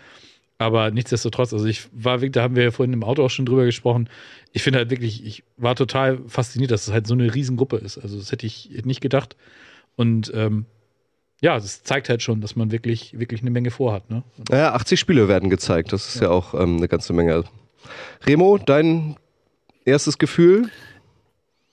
Aber 0.58 0.92
nichtsdestotrotz, 0.92 1.54
also 1.54 1.66
ich 1.66 1.88
war, 1.92 2.20
da 2.20 2.44
haben 2.44 2.56
wir 2.56 2.64
ja 2.64 2.72
vorhin 2.72 2.94
im 2.94 3.04
Auto 3.04 3.24
auch 3.24 3.30
schon 3.30 3.46
drüber 3.46 3.66
gesprochen. 3.66 4.10
Ich 4.54 4.64
finde 4.64 4.80
halt 4.80 4.92
wirklich, 4.92 5.26
ich 5.26 5.44
war 5.58 5.76
total 5.76 6.20
fasziniert, 6.28 6.72
dass 6.72 6.88
es 6.88 6.94
halt 6.94 7.08
so 7.08 7.14
eine 7.14 7.34
Riesengruppe 7.34 7.78
ist. 7.78 7.98
Also 7.98 8.18
das 8.18 8.32
hätte 8.32 8.46
ich 8.46 8.70
nicht 8.86 9.02
gedacht. 9.02 9.36
Und 9.96 10.32
ähm, 10.36 10.66
ja, 11.42 11.56
das 11.56 11.84
zeigt 11.84 12.08
halt 12.08 12.22
schon, 12.22 12.40
dass 12.40 12.56
man 12.56 12.72
wirklich, 12.72 13.18
wirklich 13.18 13.42
eine 13.42 13.50
Menge 13.50 13.72
vorhat. 13.72 14.10
Ne? 14.10 14.24
Naja, 14.50 14.74
80 14.74 15.00
Spiele 15.00 15.28
werden 15.28 15.50
gezeigt. 15.50 15.92
Das 15.92 16.08
ist 16.08 16.22
ja, 16.22 16.28
ja 16.28 16.30
auch 16.30 16.54
ähm, 16.54 16.78
eine 16.78 16.88
ganze 16.88 17.14
Menge. 17.14 17.44
Remo, 18.26 18.60
dein 18.60 19.18
erstes 19.84 20.20
Gefühl? 20.20 20.70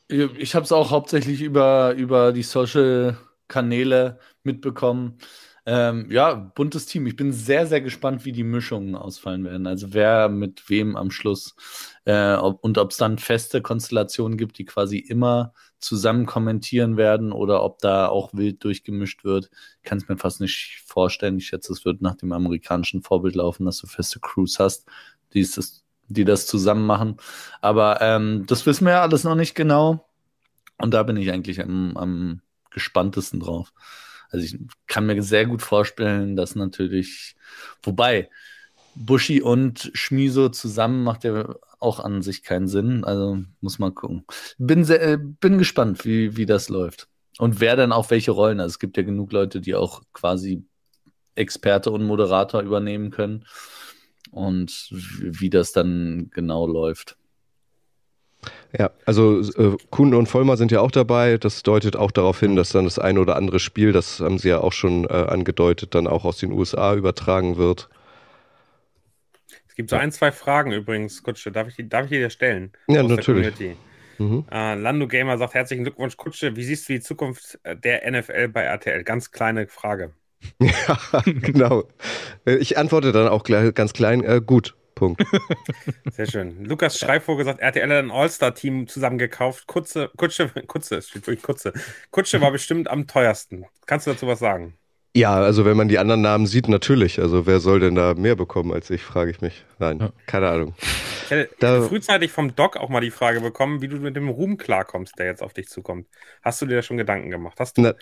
Ich 0.09 0.55
habe 0.55 0.65
es 0.65 0.73
auch 0.73 0.91
hauptsächlich 0.91 1.43
über, 1.43 1.93
über 1.95 2.33
die 2.33 2.43
Social-Kanäle 2.43 4.19
mitbekommen. 4.43 5.19
Ähm, 5.67 6.07
ja, 6.11 6.33
buntes 6.33 6.87
Team. 6.87 7.07
Ich 7.07 7.17
bin 7.17 7.31
sehr, 7.31 7.67
sehr 7.67 7.83
gespannt, 7.83 8.25
wie 8.25 8.33
die 8.33 8.45
Mischungen 8.45 8.95
ausfallen 8.95 9.45
werden. 9.45 9.67
Also 9.67 9.93
wer 9.93 10.31
mit 10.31 10.71
wem 10.71 10.97
am 10.97 11.11
Schluss 11.11 11.55
äh, 12.07 12.37
ob, 12.37 12.65
und 12.65 12.79
ob 12.79 12.93
es 12.93 12.97
dann 12.97 13.19
feste 13.19 13.61
Konstellationen 13.61 14.39
gibt, 14.39 14.57
die 14.57 14.65
quasi 14.65 14.97
immer 14.97 15.53
zusammen 15.81 16.27
kommentieren 16.27 16.97
werden 16.97 17.33
oder 17.33 17.63
ob 17.63 17.79
da 17.79 18.09
auch 18.09 18.31
wild 18.33 18.65
durchgemischt 18.65 19.25
wird, 19.25 19.51
kann 19.83 19.99
es 19.99 20.09
mir 20.09 20.17
fast 20.17 20.41
nicht 20.41 20.83
vorstellen. 20.87 21.39
Ich 21.39 21.47
schätze, 21.47 21.73
es 21.73 21.85
wird 21.85 22.03
nach 22.03 22.17
dem 22.17 22.33
amerikanischen 22.33 23.03
Vorbild 23.03 23.37
laufen, 23.37 23.65
dass 23.65 23.79
du 23.79 23.87
feste 23.87 24.21
Crews 24.21 24.59
hast, 24.59 24.87
die, 25.35 25.43
das, 25.43 25.85
die 26.09 26.25
das 26.25 26.47
zusammen 26.47 26.87
machen. 26.87 27.17
Aber 27.61 28.01
ähm, 28.01 28.45
das 28.47 28.67
wissen 28.67 28.87
wir 28.87 28.95
ja 28.95 29.03
alles 29.03 29.25
noch 29.25 29.35
nicht 29.37 29.55
genau. 29.55 30.09
Und 30.79 30.95
da 30.95 31.03
bin 31.03 31.17
ich 31.17 31.31
eigentlich 31.33 31.61
am, 31.61 31.97
am 31.97 32.41
gespanntesten 32.71 33.41
drauf. 33.41 33.73
Also 34.31 34.45
ich 34.45 34.59
kann 34.87 35.07
mir 35.07 35.23
sehr 35.23 35.47
gut 35.47 35.63
vorstellen, 35.63 36.37
dass 36.37 36.55
natürlich, 36.55 37.35
wobei 37.83 38.29
Bushi 38.99 39.41
und 39.41 39.91
Schmiso 39.95 40.49
zusammen 40.49 41.05
macht 41.05 41.25
ja 41.25 41.55
auch 41.79 42.01
an 42.01 42.23
sich 42.23 42.43
keinen 42.43 42.69
Sinn. 42.69 43.05
Also 43.05 43.39
muss 43.61 43.79
man 43.79 43.95
gucken. 43.95 44.25
Bin 44.59 44.85
sehr, 44.85 45.01
äh, 45.03 45.19
bin 45.19 45.59
gespannt, 45.59 46.05
wie, 46.05 46.37
wie 46.37 46.47
das 46.47 46.69
läuft. 46.69 47.09
Und 47.39 47.61
wer 47.61 47.77
dann 47.77 47.93
auch 47.93 48.11
welche 48.11 48.33
Rollen. 48.33 48.61
Also 48.61 48.73
es 48.73 48.79
gibt 48.79 48.97
ja 48.97 49.05
genug 49.05 49.33
Leute, 49.33 49.61
die 49.61 49.77
auch 49.77 50.03
quasi 50.13 50.65
Experte 51.37 51.93
und 51.93 52.05
Moderator 52.05 52.63
übernehmen 52.63 53.11
können. 53.11 53.45
Und 54.33 54.89
wie 54.91 55.49
das 55.49 55.73
dann 55.73 56.31
genau 56.35 56.67
läuft. 56.67 57.17
Ja, 58.77 58.91
also 59.07 59.41
äh, 59.41 59.77
Kuhn 59.91 60.15
und 60.15 60.27
Vollmer 60.27 60.57
sind 60.57 60.73
ja 60.73 60.81
auch 60.81 60.91
dabei. 60.91 61.39
Das 61.39 61.63
deutet 61.63 61.97
auch 61.97 62.11
darauf 62.11 62.41
hin, 62.41 62.57
dass 62.57 62.71
dann 62.71 62.85
das 62.85 62.99
eine 62.99 63.21
oder 63.21 63.37
andere 63.37 63.61
Spiel, 63.61 63.93
das 63.93 64.21
haben 64.21 64.39
sie 64.39 64.49
ja 64.49 64.61
auch 64.61 64.73
schon 64.73 65.05
äh, 65.05 65.09
angedeutet, 65.09 65.95
dann 65.95 66.07
auch 66.07 66.25
aus 66.25 66.39
den 66.39 66.53
USA 66.53 66.95
übertragen 66.95 67.57
wird. 67.57 67.89
Es 69.79 69.83
gibt 69.83 69.91
so 69.91 69.97
ein, 69.97 70.11
zwei 70.11 70.33
Fragen 70.33 70.73
übrigens, 70.73 71.23
Kutsche. 71.23 71.53
Darf 71.53 71.69
ich, 71.69 71.89
darf 71.89 72.07
ich 72.07 72.11
dir 72.11 72.31
stellen? 72.31 72.73
Ja, 72.89 73.05
natürlich. 73.05 73.77
Mhm. 74.19 74.45
Äh, 74.51 74.75
Lando 74.75 75.07
Gamer 75.07 75.39
sagt 75.39 75.55
herzlichen 75.55 75.85
Glückwunsch, 75.85 76.17
Kutsche. 76.17 76.57
Wie 76.57 76.65
siehst 76.65 76.89
du 76.89 76.95
die 76.95 77.01
Zukunft 77.01 77.61
der 77.65 78.11
NFL 78.11 78.49
bei 78.49 78.63
RTL? 78.63 79.05
Ganz 79.05 79.31
kleine 79.31 79.69
Frage. 79.69 80.15
Ja, 80.59 81.23
genau. 81.25 81.85
Ich 82.45 82.77
antworte 82.77 83.13
dann 83.13 83.29
auch 83.29 83.45
ganz 83.45 83.93
klein, 83.93 84.25
äh, 84.25 84.41
gut. 84.45 84.75
Punkt. 84.97 85.23
Sehr 86.11 86.27
schön. 86.27 86.65
Lukas 86.65 86.99
Schreivogel 86.99 87.45
sagt, 87.45 87.61
RTL 87.61 87.89
hat 87.89 88.05
ein 88.05 88.11
All-Star-Team 88.11 88.89
zusammengekauft. 88.89 89.69
Kutsche, 89.69 90.11
Kutsche, 90.17 91.03
steht 91.03 91.25
wirklich 91.29 91.43
Kutsche. 91.43 91.73
Kutsche 92.11 92.41
war 92.41 92.51
bestimmt 92.51 92.91
am 92.91 93.07
teuersten. 93.07 93.65
Kannst 93.87 94.09
du 94.09 94.11
dazu 94.11 94.27
was 94.27 94.41
sagen? 94.41 94.77
Ja, 95.17 95.35
also 95.35 95.65
wenn 95.65 95.77
man 95.77 95.89
die 95.89 95.99
anderen 95.99 96.21
Namen 96.21 96.47
sieht, 96.47 96.69
natürlich. 96.69 97.21
Also 97.21 97.47
wer 97.47 97.61
soll 97.61 97.81
denn 97.81 97.95
da 97.95 98.15
mehr 98.15 98.37
bekommen 98.37 98.73
als 98.73 98.91
ich, 98.91 99.03
frage 99.03 99.31
ich 99.31 99.41
mich. 99.41 99.65
Nein, 99.79 99.99
ja. 100.01 100.11
keine 100.27 100.49
Ahnung. 100.49 100.75
Ich 101.25 101.31
hätte, 101.31 101.55
da, 101.59 101.83
frühzeitig 101.83 102.31
vom 102.31 102.55
Doc 102.55 102.77
auch 102.77 102.89
mal 102.89 103.01
die 103.01 103.11
Frage 103.11 103.41
bekommen, 103.41 103.81
wie 103.83 103.89
du 103.89 103.97
mit 103.97 104.17
dem 104.17 104.29
Ruhm 104.29 104.57
klarkommst, 104.57 105.19
der 105.19 105.27
jetzt 105.27 105.43
auf 105.43 105.53
dich 105.53 105.69
zukommt. 105.69 106.07
Hast 106.43 106.63
du 106.63 106.67
dir 106.67 106.77
da 106.77 106.83
schon 106.83 106.97
Gedanken 106.97 107.31
gemacht? 107.31 107.59
Hast 107.59 107.79
du, 107.79 107.83
na, 107.83 107.95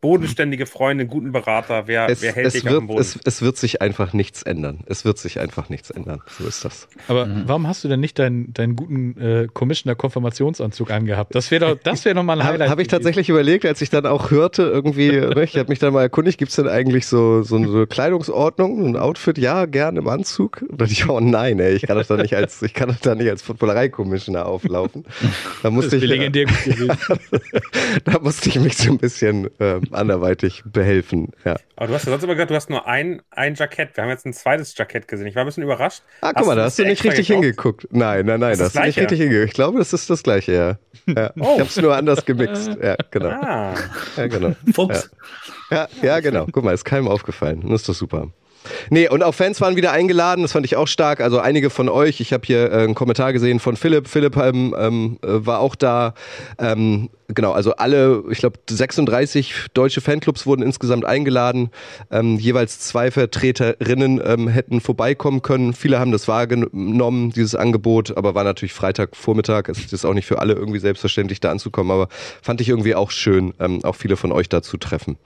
bodenständige 0.00 0.66
Freunde, 0.66 1.02
einen 1.02 1.10
guten 1.10 1.32
Berater. 1.32 1.86
Wer, 1.86 2.08
es, 2.10 2.20
wer 2.20 2.32
hält 2.32 2.52
dich 2.52 2.64
wird, 2.64 2.74
auf 2.74 2.80
dem 2.80 2.86
Boden? 2.88 3.00
Es, 3.00 3.18
es, 3.24 3.40
wird 3.40 3.56
sich 3.56 3.80
einfach 3.80 4.12
nichts 4.12 4.42
ändern. 4.42 4.80
Es 4.86 5.04
wird 5.06 5.18
sich 5.18 5.40
einfach 5.40 5.70
nichts 5.70 5.90
ändern. 5.90 6.20
So 6.38 6.46
ist 6.46 6.64
das. 6.64 6.88
Aber 7.08 7.24
mhm. 7.24 7.44
warum 7.46 7.66
hast 7.66 7.84
du 7.84 7.88
denn 7.88 8.00
nicht 8.00 8.18
deinen, 8.18 8.52
deinen 8.52 8.76
guten 8.76 9.18
äh, 9.18 9.48
Commissioner-Konfirmationsanzug 9.52 10.90
angehabt? 10.90 11.34
Das 11.34 11.50
wäre 11.50 11.74
doch, 11.74 11.82
das 11.82 12.04
wäre 12.04 12.14
nochmal 12.14 12.40
ein 12.40 12.46
Highlight. 12.46 12.68
Habe 12.68 12.82
ich 12.82 12.88
tatsächlich 12.88 13.30
überlegt, 13.30 13.64
als 13.64 13.80
ich 13.80 13.88
dann 13.88 14.04
auch 14.04 14.30
hörte, 14.30 14.64
irgendwie, 14.64 15.10
ne, 15.10 15.42
ich 15.42 15.56
habe 15.56 15.70
mich 15.70 15.78
dann 15.78 15.94
mal 15.94 16.02
erkundigt, 16.02 16.38
gibt 16.38 16.50
es 16.50 16.56
denn 16.56 16.68
eigentlich 16.68 17.06
so, 17.06 17.42
so 17.42 17.56
eine 17.56 17.86
Kleidungsordnung, 17.86 18.84
ein 18.86 18.96
Outfit? 18.96 19.38
Ja, 19.38 19.64
gerne 19.64 20.00
im 20.00 20.08
Anzug. 20.08 20.62
Und 20.68 20.80
dann 20.82 20.88
ich, 20.90 21.08
oh 21.08 21.20
nein, 21.20 21.58
ey, 21.60 21.76
ich 21.76 21.82
kann 21.82 21.96
doch 21.96 22.06
da 22.06 22.16
nicht 22.16 22.36
als, 22.36 22.60
ich 22.60 22.74
kann 22.74 22.88
doch 22.90 22.98
da 23.00 23.14
nicht 23.14 23.30
als 23.30 23.40
Footballerei-Commissioner 23.40 24.44
auflaufen. 24.44 25.04
Da 25.62 25.70
musste 25.70 25.96
das 25.96 26.02
ich, 26.02 26.10
legendär 26.10 26.44
gut 26.44 26.64
gewesen. 26.64 26.98
da 28.04 28.18
musste 28.18 28.50
ich 28.50 28.60
mich 28.60 28.76
so 28.76 28.90
ein 28.90 28.98
bisschen 28.98 29.46
äh, 29.58 29.80
anderweitig 29.94 30.62
behelfen. 30.64 31.32
Ja. 31.44 31.56
Aber 31.76 31.88
du 31.88 31.94
hast 31.94 32.04
ja 32.04 32.10
sonst 32.10 32.24
immer 32.24 32.34
gesagt, 32.34 32.50
du 32.50 32.54
hast 32.54 32.70
nur 32.70 32.86
ein, 32.86 33.22
ein 33.30 33.54
Jackett. 33.54 33.96
Wir 33.96 34.04
haben 34.04 34.10
jetzt 34.10 34.26
ein 34.26 34.32
zweites 34.32 34.76
Jackett 34.76 35.08
gesehen. 35.08 35.26
Ich 35.26 35.34
war 35.34 35.42
ein 35.42 35.46
bisschen 35.46 35.62
überrascht. 35.62 36.02
Ah, 36.20 36.32
guck 36.34 36.46
mal, 36.46 36.56
da 36.56 36.64
hast 36.64 36.78
du 36.78 36.84
nicht 36.84 37.04
richtig 37.04 37.28
gekauft? 37.28 37.44
hingeguckt. 37.44 37.88
Nein, 37.90 38.26
nein, 38.26 38.40
nein, 38.40 38.50
das, 38.50 38.58
das 38.58 38.66
hast 38.66 38.76
du 38.76 38.86
nicht 38.86 38.98
richtig 38.98 39.20
hingeguckt. 39.20 39.48
Ich 39.48 39.54
glaube, 39.54 39.78
das 39.78 39.92
ist 39.92 40.10
das 40.10 40.22
gleiche, 40.22 40.52
ja. 40.52 40.78
ja. 41.14 41.30
Oh. 41.38 41.54
Ich 41.54 41.60
habe 41.60 41.62
es 41.62 41.76
nur 41.76 41.96
anders 41.96 42.24
gemixt. 42.24 42.70
Ja, 42.82 42.96
genau. 43.10 43.28
Ah. 43.28 43.74
Ja, 44.16 44.26
genau. 44.26 44.54
Fuchs. 44.72 45.10
Ja. 45.70 45.76
ja, 45.76 45.88
ja, 46.02 46.20
genau. 46.20 46.46
Guck 46.50 46.64
mal, 46.64 46.74
ist 46.74 46.84
keinem 46.84 47.08
aufgefallen. 47.08 47.62
Das 47.68 47.82
ist 47.82 47.88
doch 47.88 47.94
super. 47.94 48.28
Nee, 48.90 49.08
und 49.08 49.22
auch 49.22 49.34
Fans 49.34 49.60
waren 49.60 49.76
wieder 49.76 49.92
eingeladen, 49.92 50.42
das 50.42 50.52
fand 50.52 50.66
ich 50.66 50.76
auch 50.76 50.88
stark. 50.88 51.20
Also 51.20 51.38
einige 51.38 51.70
von 51.70 51.88
euch, 51.88 52.20
ich 52.20 52.32
habe 52.32 52.46
hier 52.46 52.72
äh, 52.72 52.84
einen 52.84 52.94
Kommentar 52.94 53.32
gesehen 53.32 53.60
von 53.60 53.76
Philipp. 53.76 54.08
Philipp 54.08 54.36
ähm, 54.36 54.74
ähm, 54.78 55.18
äh, 55.22 55.46
war 55.46 55.60
auch 55.60 55.74
da. 55.74 56.14
Ähm, 56.58 57.10
genau, 57.28 57.52
also 57.52 57.76
alle, 57.76 58.24
ich 58.30 58.38
glaube 58.38 58.58
36 58.68 59.66
deutsche 59.74 60.00
Fanclubs 60.00 60.46
wurden 60.46 60.62
insgesamt 60.62 61.04
eingeladen. 61.04 61.70
Ähm, 62.10 62.38
jeweils 62.38 62.80
zwei 62.80 63.10
Vertreterinnen 63.10 64.20
ähm, 64.24 64.48
hätten 64.48 64.80
vorbeikommen 64.80 65.42
können. 65.42 65.72
Viele 65.72 65.98
haben 65.98 66.12
das 66.12 66.28
wahrgenommen, 66.28 67.30
dieses 67.30 67.54
Angebot, 67.54 68.16
aber 68.16 68.34
war 68.34 68.44
natürlich 68.44 68.72
Freitagvormittag. 68.72 69.68
Es 69.68 69.92
ist 69.92 70.04
auch 70.04 70.14
nicht 70.14 70.26
für 70.26 70.38
alle 70.38 70.54
irgendwie 70.54 70.78
selbstverständlich 70.78 71.40
da 71.40 71.50
anzukommen, 71.50 71.90
aber 71.90 72.08
fand 72.42 72.60
ich 72.60 72.68
irgendwie 72.68 72.94
auch 72.94 73.10
schön, 73.10 73.54
ähm, 73.60 73.84
auch 73.84 73.96
viele 73.96 74.16
von 74.16 74.32
euch 74.32 74.48
da 74.48 74.62
zu 74.62 74.76
treffen. 74.76 75.16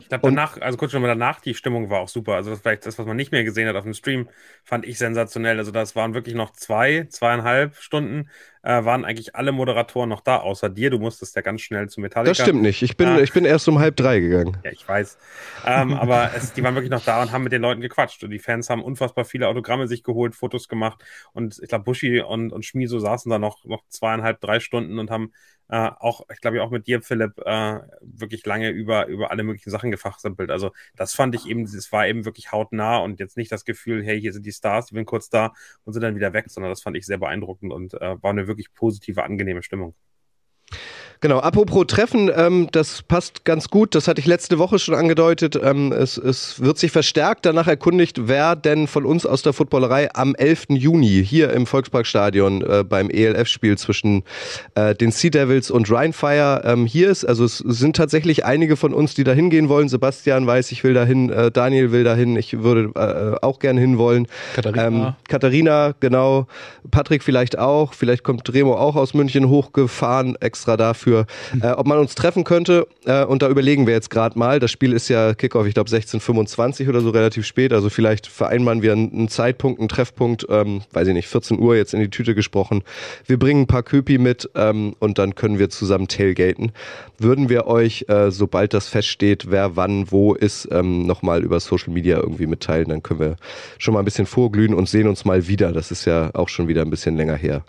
Ich 0.00 0.08
glaube 0.08 0.28
danach, 0.28 0.60
also 0.60 0.76
kurz 0.76 0.92
schon 0.92 1.02
mal 1.02 1.08
danach, 1.08 1.40
die 1.40 1.54
Stimmung 1.54 1.90
war 1.90 2.00
auch 2.00 2.08
super. 2.08 2.34
Also 2.34 2.50
das 2.50 2.60
vielleicht 2.60 2.86
das, 2.86 2.98
was 2.98 3.06
man 3.06 3.16
nicht 3.16 3.32
mehr 3.32 3.44
gesehen 3.44 3.68
hat 3.68 3.76
auf 3.76 3.84
dem 3.84 3.94
Stream, 3.94 4.28
fand 4.64 4.84
ich 4.84 4.98
sensationell. 4.98 5.58
Also 5.58 5.70
das 5.70 5.96
waren 5.96 6.14
wirklich 6.14 6.34
noch 6.34 6.52
zwei, 6.52 7.06
zweieinhalb 7.08 7.76
Stunden 7.76 8.28
äh, 8.62 8.84
waren 8.84 9.04
eigentlich 9.04 9.34
alle 9.34 9.52
Moderatoren 9.52 10.08
noch 10.08 10.20
da, 10.20 10.38
außer 10.38 10.68
dir. 10.68 10.90
Du 10.90 10.98
musstest 10.98 11.34
ja 11.34 11.42
ganz 11.42 11.62
schnell 11.62 11.88
zu 11.88 12.00
Metallica. 12.00 12.30
Das 12.30 12.38
stimmt 12.38 12.62
nicht. 12.62 12.82
Ich 12.82 12.96
bin, 12.96 13.08
äh, 13.08 13.22
ich 13.22 13.32
bin 13.32 13.44
erst 13.44 13.68
um 13.68 13.78
halb 13.78 13.96
drei 13.96 14.20
gegangen. 14.20 14.56
Ja, 14.64 14.70
ich 14.70 14.86
weiß. 14.86 15.18
Ähm, 15.66 15.92
aber 16.00 16.30
es, 16.34 16.52
die 16.52 16.62
waren 16.62 16.74
wirklich 16.74 16.90
noch 16.90 17.04
da 17.04 17.22
und 17.22 17.32
haben 17.32 17.42
mit 17.42 17.52
den 17.52 17.62
Leuten 17.62 17.80
gequatscht. 17.80 18.22
Und 18.22 18.30
die 18.30 18.38
Fans 18.38 18.70
haben 18.70 18.82
unfassbar 18.82 19.24
viele 19.24 19.48
Autogramme 19.48 19.88
sich 19.88 20.04
geholt, 20.04 20.34
Fotos 20.34 20.68
gemacht. 20.68 21.02
Und 21.32 21.58
ich 21.60 21.68
glaube, 21.68 21.84
Bushi 21.84 22.20
und, 22.20 22.52
und 22.52 22.64
Schmiso 22.64 22.98
saßen 22.98 23.30
da 23.30 23.38
noch, 23.38 23.64
noch 23.64 23.82
zweieinhalb, 23.88 24.40
drei 24.40 24.60
Stunden 24.60 24.98
und 24.98 25.10
haben 25.10 25.32
äh, 25.68 25.90
auch, 25.98 26.22
ich 26.32 26.40
glaube, 26.40 26.62
auch 26.62 26.70
mit 26.70 26.86
dir, 26.86 27.02
Philipp, 27.02 27.38
äh, 27.44 27.80
wirklich 28.00 28.44
lange 28.46 28.70
über, 28.70 29.06
über 29.06 29.30
alle 29.30 29.42
möglichen 29.42 29.70
Sachen 29.70 29.90
gefachsimpelt. 29.90 30.50
Also 30.50 30.72
das 30.96 31.14
fand 31.14 31.34
ich 31.34 31.46
eben, 31.46 31.64
es 31.64 31.92
war 31.92 32.06
eben 32.06 32.24
wirklich 32.24 32.52
hautnah 32.52 32.98
und 32.98 33.20
jetzt 33.20 33.36
nicht 33.36 33.50
das 33.52 33.64
Gefühl, 33.64 34.04
hey, 34.04 34.20
hier 34.20 34.32
sind 34.32 34.46
die 34.46 34.52
Stars, 34.52 34.86
die 34.86 34.94
sind 34.94 35.06
kurz 35.06 35.30
da 35.30 35.52
und 35.84 35.92
sind 35.92 36.02
dann 36.02 36.16
wieder 36.16 36.32
weg, 36.32 36.46
sondern 36.48 36.70
das 36.70 36.82
fand 36.82 36.96
ich 36.96 37.06
sehr 37.06 37.18
beeindruckend 37.18 37.72
und 37.72 37.94
äh, 37.94 38.22
war 38.22 38.30
eine 38.30 38.46
wirklich 38.46 38.72
positive, 38.74 39.22
angenehme 39.24 39.62
Stimmung. 39.62 39.94
Genau, 41.22 41.38
apropos 41.38 41.86
Treffen, 41.86 42.32
ähm, 42.34 42.66
das 42.72 43.02
passt 43.02 43.44
ganz 43.44 43.68
gut. 43.68 43.94
Das 43.94 44.08
hatte 44.08 44.20
ich 44.20 44.26
letzte 44.26 44.58
Woche 44.58 44.80
schon 44.80 44.96
angedeutet. 44.96 45.56
Ähm, 45.62 45.92
es, 45.92 46.18
es 46.18 46.60
wird 46.60 46.78
sich 46.78 46.90
verstärkt 46.90 47.46
danach 47.46 47.68
erkundigt, 47.68 48.26
wer 48.26 48.56
denn 48.56 48.88
von 48.88 49.06
uns 49.06 49.24
aus 49.24 49.42
der 49.42 49.52
Footballerei 49.52 50.12
am 50.16 50.34
11. 50.34 50.70
Juni 50.70 51.24
hier 51.24 51.52
im 51.52 51.66
Volksparkstadion 51.66 52.62
äh, 52.62 52.82
beim 52.82 53.08
ELF-Spiel 53.08 53.78
zwischen 53.78 54.24
äh, 54.74 54.96
den 54.96 55.12
Sea 55.12 55.30
Devils 55.30 55.70
und 55.70 55.88
Rheinfire 55.88 56.62
ähm, 56.64 56.86
hier 56.86 57.08
ist. 57.08 57.24
Also 57.24 57.44
es 57.44 57.58
sind 57.58 57.94
tatsächlich 57.94 58.44
einige 58.44 58.76
von 58.76 58.92
uns, 58.92 59.14
die 59.14 59.22
da 59.22 59.30
hingehen 59.30 59.68
wollen. 59.68 59.88
Sebastian 59.88 60.44
weiß, 60.44 60.72
ich 60.72 60.82
will 60.82 60.92
dahin, 60.92 61.30
äh, 61.30 61.52
Daniel 61.52 61.92
will 61.92 62.02
dahin, 62.02 62.34
ich 62.34 62.64
würde 62.64 62.90
äh, 62.96 63.46
auch 63.46 63.60
gerne 63.60 63.80
hinwollen. 63.80 64.26
Katharina. 64.56 64.86
Ähm, 64.86 65.14
Katharina, 65.28 65.94
genau. 66.00 66.48
Patrick 66.90 67.22
vielleicht 67.22 67.60
auch. 67.60 67.94
Vielleicht 67.94 68.24
kommt 68.24 68.52
Remo 68.52 68.74
auch 68.74 68.96
aus 68.96 69.14
München 69.14 69.48
hochgefahren, 69.48 70.34
extra 70.40 70.76
dafür 70.76 71.11
dafür, 71.12 71.26
äh, 71.62 71.72
ob 71.72 71.86
man 71.86 71.98
uns 71.98 72.14
treffen 72.14 72.44
könnte. 72.44 72.86
Äh, 73.04 73.24
und 73.24 73.42
da 73.42 73.48
überlegen 73.48 73.86
wir 73.86 73.94
jetzt 73.94 74.10
gerade 74.10 74.38
mal. 74.38 74.58
Das 74.58 74.70
Spiel 74.70 74.92
ist 74.92 75.08
ja 75.08 75.34
Kickoff, 75.34 75.66
ich 75.66 75.74
glaube 75.74 75.90
16.25 75.90 76.88
oder 76.88 77.00
so 77.00 77.10
relativ 77.10 77.46
spät. 77.46 77.72
Also 77.72 77.90
vielleicht 77.90 78.26
vereinbaren 78.26 78.82
wir 78.82 78.92
einen, 78.92 79.28
Zeitpunkt, 79.28 79.80
einen 79.80 79.88
Treffpunkt, 79.88 80.46
ähm, 80.48 80.82
weiß 80.92 81.08
ich 81.08 81.14
nicht, 81.14 81.28
14 81.28 81.58
Uhr 81.58 81.76
jetzt 81.76 81.94
in 81.94 82.00
die 82.00 82.10
Tüte 82.10 82.34
gesprochen. 82.34 82.82
Wir 83.26 83.38
bringen 83.38 83.62
ein 83.62 83.66
paar 83.66 83.82
Köpi 83.82 84.18
mit 84.18 84.48
ähm, 84.54 84.94
und 84.98 85.18
dann 85.18 85.34
können 85.34 85.58
wir 85.58 85.70
zusammen 85.70 86.08
tailgaten. 86.08 86.72
Würden 87.18 87.48
wir 87.48 87.66
euch, 87.66 88.06
äh, 88.08 88.30
sobald 88.30 88.74
das 88.74 88.88
feststeht, 88.88 89.50
wer 89.50 89.76
wann 89.76 90.10
wo 90.10 90.34
ist, 90.34 90.68
ähm, 90.72 91.06
nochmal 91.06 91.42
über 91.42 91.60
Social 91.60 91.92
Media 91.92 92.18
irgendwie 92.18 92.46
mitteilen. 92.46 92.88
Dann 92.88 93.02
können 93.02 93.20
wir 93.20 93.36
schon 93.78 93.94
mal 93.94 94.00
ein 94.00 94.04
bisschen 94.04 94.26
vorglühen 94.26 94.74
und 94.74 94.88
sehen 94.88 95.08
uns 95.08 95.24
mal 95.24 95.46
wieder. 95.46 95.72
Das 95.72 95.90
ist 95.90 96.04
ja 96.04 96.30
auch 96.34 96.48
schon 96.48 96.68
wieder 96.68 96.82
ein 96.82 96.90
bisschen 96.90 97.16
länger 97.16 97.36
her, 97.36 97.64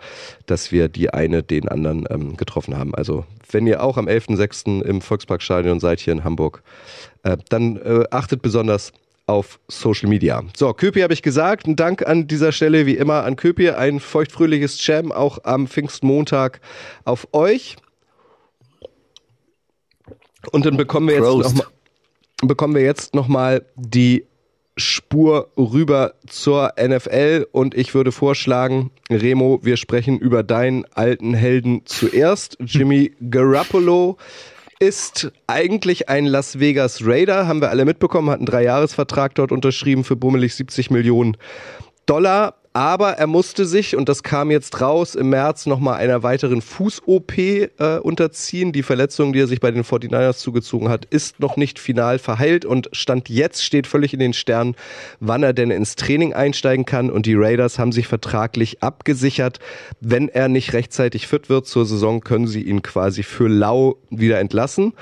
dass 0.46 0.72
wir 0.72 0.88
die 0.88 1.10
eine 1.10 1.42
den 1.42 1.68
anderen 1.68 2.06
ähm, 2.10 2.36
getroffen 2.36 2.76
haben. 2.76 2.94
Also 2.94 3.24
wenn 3.50 3.66
ihr 3.66 3.82
auch 3.82 3.96
am 3.96 4.06
11.06. 4.06 4.82
im 4.82 5.00
Volksparkstadion 5.00 5.80
seid 5.80 6.00
hier 6.00 6.12
in 6.12 6.24
Hamburg, 6.24 6.62
äh, 7.22 7.36
dann 7.48 7.76
äh, 7.76 8.04
achtet 8.10 8.42
besonders 8.42 8.92
auf 9.26 9.58
Social 9.68 10.08
Media. 10.08 10.42
So, 10.56 10.72
Köpi 10.72 11.00
habe 11.00 11.14
ich 11.14 11.22
gesagt. 11.22 11.66
Ein 11.66 11.76
Dank 11.76 12.06
an 12.06 12.26
dieser 12.26 12.52
Stelle 12.52 12.86
wie 12.86 12.96
immer 12.96 13.24
an 13.24 13.36
Köpi. 13.36 13.70
Ein 13.70 14.00
feuchtfröhliches 14.00 14.86
Jam 14.86 15.12
auch 15.12 15.38
am 15.44 15.66
Pfingstmontag 15.66 16.60
auf 17.04 17.28
euch. 17.32 17.76
Und 20.50 20.66
dann 20.66 20.76
bekommen 20.76 21.08
wir 21.08 21.14
jetzt 21.14 21.24
nochmal 21.24 21.66
bekommen 22.42 22.74
wir 22.74 22.82
jetzt 22.82 23.14
nochmal 23.14 23.64
die 23.76 24.26
Spur 24.76 25.50
rüber 25.56 26.14
zur 26.28 26.72
NFL 26.80 27.46
und 27.52 27.74
ich 27.74 27.94
würde 27.94 28.10
vorschlagen, 28.10 28.90
Remo, 29.10 29.60
wir 29.62 29.76
sprechen 29.76 30.18
über 30.18 30.42
deinen 30.42 30.84
alten 30.94 31.34
Helden 31.34 31.82
zuerst. 31.84 32.56
Jimmy 32.60 33.12
Garoppolo 33.30 34.16
ist 34.80 35.30
eigentlich 35.46 36.08
ein 36.08 36.26
Las 36.26 36.58
Vegas 36.58 37.06
Raider, 37.06 37.46
haben 37.46 37.60
wir 37.60 37.70
alle 37.70 37.84
mitbekommen, 37.84 38.30
hat 38.30 38.38
einen 38.38 38.46
Dreijahresvertrag 38.46 39.34
dort 39.36 39.52
unterschrieben 39.52 40.02
für 40.02 40.16
bummelig 40.16 40.54
70 40.56 40.90
Millionen 40.90 41.36
Dollar. 42.06 42.56
Aber 42.76 43.10
er 43.12 43.28
musste 43.28 43.66
sich, 43.66 43.94
und 43.94 44.08
das 44.08 44.24
kam 44.24 44.50
jetzt 44.50 44.80
raus, 44.80 45.14
im 45.14 45.30
März 45.30 45.66
nochmal 45.66 46.00
einer 46.00 46.24
weiteren 46.24 46.60
Fuß-OP 46.60 47.38
äh, 47.38 47.70
unterziehen. 48.02 48.72
Die 48.72 48.82
Verletzung, 48.82 49.32
die 49.32 49.38
er 49.38 49.46
sich 49.46 49.60
bei 49.60 49.70
den 49.70 49.84
49ers 49.84 50.38
zugezogen 50.38 50.88
hat, 50.88 51.04
ist 51.04 51.38
noch 51.38 51.56
nicht 51.56 51.78
final 51.78 52.18
verheilt 52.18 52.64
und 52.64 52.88
Stand 52.90 53.28
jetzt 53.28 53.64
steht 53.64 53.86
völlig 53.86 54.12
in 54.12 54.18
den 54.18 54.32
Sternen, 54.32 54.74
wann 55.20 55.44
er 55.44 55.52
denn 55.52 55.70
ins 55.70 55.94
Training 55.94 56.32
einsteigen 56.32 56.84
kann. 56.84 57.10
Und 57.10 57.26
die 57.26 57.36
Raiders 57.36 57.78
haben 57.78 57.92
sich 57.92 58.08
vertraglich 58.08 58.82
abgesichert. 58.82 59.60
Wenn 60.00 60.28
er 60.28 60.48
nicht 60.48 60.72
rechtzeitig 60.72 61.28
fit 61.28 61.48
wird 61.48 61.68
zur 61.68 61.86
Saison, 61.86 62.22
können 62.22 62.48
sie 62.48 62.62
ihn 62.62 62.82
quasi 62.82 63.22
für 63.22 63.46
lau 63.46 63.98
wieder 64.10 64.40
entlassen. 64.40 64.94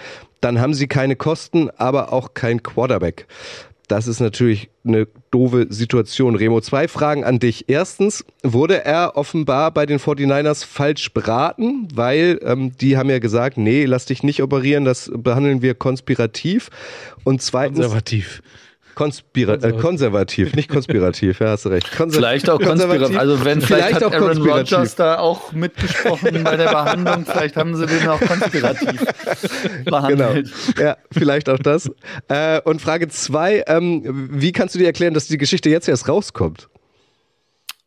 Dann 0.42 0.60
haben 0.60 0.74
sie 0.74 0.88
keine 0.88 1.16
Kosten, 1.16 1.70
aber 1.70 2.12
auch 2.12 2.34
kein 2.34 2.62
Quarterback. 2.62 3.26
Das 3.88 4.06
ist 4.06 4.20
natürlich 4.20 4.70
eine 4.84 5.06
doofe 5.30 5.66
Situation. 5.68 6.34
Remo, 6.34 6.60
zwei 6.60 6.88
Fragen 6.88 7.24
an 7.24 7.38
dich. 7.38 7.68
Erstens, 7.68 8.24
wurde 8.42 8.84
er 8.84 9.16
offenbar 9.16 9.70
bei 9.70 9.86
den 9.86 9.98
49ers 9.98 10.64
falsch 10.64 11.12
beraten? 11.12 11.88
Weil 11.94 12.38
ähm, 12.42 12.76
die 12.76 12.96
haben 12.96 13.10
ja 13.10 13.18
gesagt, 13.18 13.58
nee, 13.58 13.84
lass 13.84 14.06
dich 14.06 14.22
nicht 14.22 14.42
operieren, 14.42 14.84
das 14.84 15.10
behandeln 15.14 15.62
wir 15.62 15.74
konspirativ. 15.74 16.70
Und 17.24 17.42
zweitens. 17.42 17.80
Konservativ. 17.80 18.42
Konspira 18.94 19.56
konservativ. 19.56 19.78
Äh, 19.78 19.82
konservativ, 19.82 20.54
nicht 20.54 20.68
konspirativ, 20.68 21.40
ja, 21.40 21.48
hast 21.48 21.64
du 21.64 21.70
recht. 21.70 21.90
Konser 21.96 22.18
vielleicht 22.18 22.50
auch 22.50 22.60
konspirativ. 22.60 23.18
Also 23.18 23.44
wenn 23.44 23.60
vielleicht, 23.60 23.88
vielleicht 23.88 24.04
hat 24.04 24.14
Aaron 24.14 24.42
Rodgers 24.42 24.94
da 24.94 25.18
auch 25.18 25.52
mitgesprochen 25.52 26.44
bei 26.44 26.56
der 26.56 26.70
Behandlung, 26.70 27.24
vielleicht 27.26 27.56
haben 27.56 27.74
sie 27.76 27.86
den 27.86 28.08
auch 28.08 28.20
konspirativ 28.20 29.04
behandelt. 29.84 30.52
Genau. 30.74 30.82
Ja, 30.82 30.96
vielleicht 31.10 31.48
auch 31.48 31.58
das. 31.58 31.90
Äh, 32.28 32.60
und 32.62 32.80
Frage 32.82 33.08
zwei, 33.08 33.64
ähm, 33.66 34.30
wie 34.32 34.52
kannst 34.52 34.74
du 34.74 34.78
dir 34.78 34.86
erklären, 34.86 35.14
dass 35.14 35.28
die 35.28 35.38
Geschichte 35.38 35.70
jetzt 35.70 35.88
erst 35.88 36.08
rauskommt? 36.08 36.68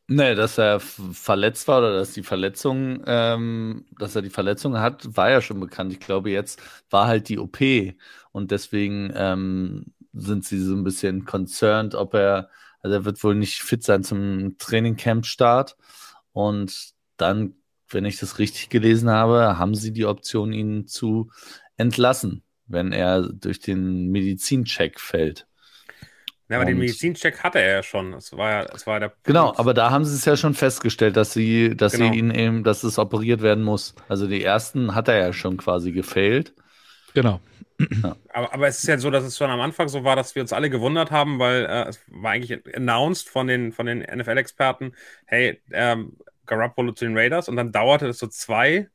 Nee, 0.07 0.35
dass 0.35 0.59
er 0.59 0.79
verletzt 0.79 1.67
war 1.67 1.79
oder 1.79 1.95
dass 1.95 2.13
die 2.13 2.21
Verletzung, 2.21 3.01
ähm, 3.07 3.85
dass 3.97 4.15
er 4.15 4.21
die 4.21 4.29
Verletzung 4.29 4.77
hat, 4.77 5.17
war 5.17 5.31
ja 5.31 5.41
schon 5.41 5.59
bekannt. 5.59 5.91
Ich 5.93 5.99
glaube, 5.99 6.29
jetzt 6.29 6.61
war 6.91 7.07
halt 7.07 7.27
die 7.27 7.39
OP 7.39 7.57
und 8.31 8.51
deswegen 8.51 9.11
ähm, 9.15 9.94
sind 10.15 10.45
sie 10.45 10.59
so 10.59 10.73
ein 10.73 10.83
bisschen 10.83 11.25
concerned, 11.25 11.95
ob 11.95 12.13
er, 12.13 12.49
also 12.81 12.95
er 12.95 13.05
wird 13.05 13.23
wohl 13.23 13.35
nicht 13.35 13.61
fit 13.61 13.83
sein 13.83 14.03
zum 14.03 14.57
Trainingcamp-Start. 14.57 15.75
Und 16.31 16.93
dann, 17.17 17.55
wenn 17.89 18.05
ich 18.05 18.19
das 18.19 18.39
richtig 18.39 18.69
gelesen 18.69 19.09
habe, 19.09 19.57
haben 19.57 19.75
sie 19.75 19.91
die 19.91 20.05
Option, 20.05 20.53
ihn 20.53 20.87
zu 20.87 21.29
entlassen, 21.77 22.43
wenn 22.67 22.91
er 22.91 23.21
durch 23.21 23.59
den 23.59 24.07
Medizincheck 24.07 24.99
fällt. 24.99 25.47
Ja, 26.47 26.57
aber 26.57 26.65
und 26.65 26.67
den 26.67 26.77
Medizincheck 26.77 27.43
hatte 27.43 27.59
er 27.59 27.77
ja 27.77 27.83
schon. 27.83 28.13
Es 28.13 28.31
war 28.31 28.51
ja, 28.51 28.65
es 28.73 28.85
war 28.85 28.99
der 28.99 29.13
Genau, 29.23 29.53
aber 29.55 29.73
da 29.73 29.89
haben 29.89 30.05
sie 30.05 30.15
es 30.15 30.25
ja 30.25 30.37
schon 30.37 30.53
festgestellt, 30.53 31.17
dass 31.17 31.33
sie, 31.33 31.75
dass 31.75 31.93
genau. 31.93 32.11
sie 32.11 32.19
ihn 32.19 32.29
eben, 32.29 32.63
dass 32.63 32.83
es 32.83 32.99
operiert 32.99 33.41
werden 33.41 33.63
muss. 33.63 33.95
Also 34.07 34.27
die 34.27 34.43
ersten 34.43 34.93
hat 34.93 35.07
er 35.07 35.17
ja 35.17 35.33
schon 35.33 35.57
quasi 35.57 35.91
gefailt. 35.91 36.53
Genau. 37.15 37.39
Ja. 37.79 38.15
Aber, 38.29 38.53
aber 38.53 38.67
es 38.67 38.79
ist 38.79 38.87
ja 38.87 38.97
so, 38.97 39.09
dass 39.09 39.23
es 39.23 39.37
schon 39.37 39.49
am 39.49 39.59
Anfang 39.59 39.87
so 39.87 40.03
war, 40.03 40.15
dass 40.15 40.35
wir 40.35 40.41
uns 40.41 40.53
alle 40.53 40.69
gewundert 40.69 41.11
haben, 41.11 41.39
weil 41.39 41.65
äh, 41.65 41.89
es 41.89 41.99
war 42.07 42.31
eigentlich 42.31 42.75
announced 42.75 43.29
von 43.29 43.47
den, 43.47 43.71
von 43.71 43.85
den 43.85 43.99
NFL-Experten, 43.99 44.93
hey, 45.25 45.61
ähm, 45.71 46.17
Garoppolo 46.45 46.91
zu 46.93 47.05
den 47.05 47.17
Raiders 47.17 47.49
und 47.49 47.55
dann 47.55 47.71
dauerte 47.71 48.07
es 48.07 48.19
so 48.19 48.27
zwei, 48.27 48.87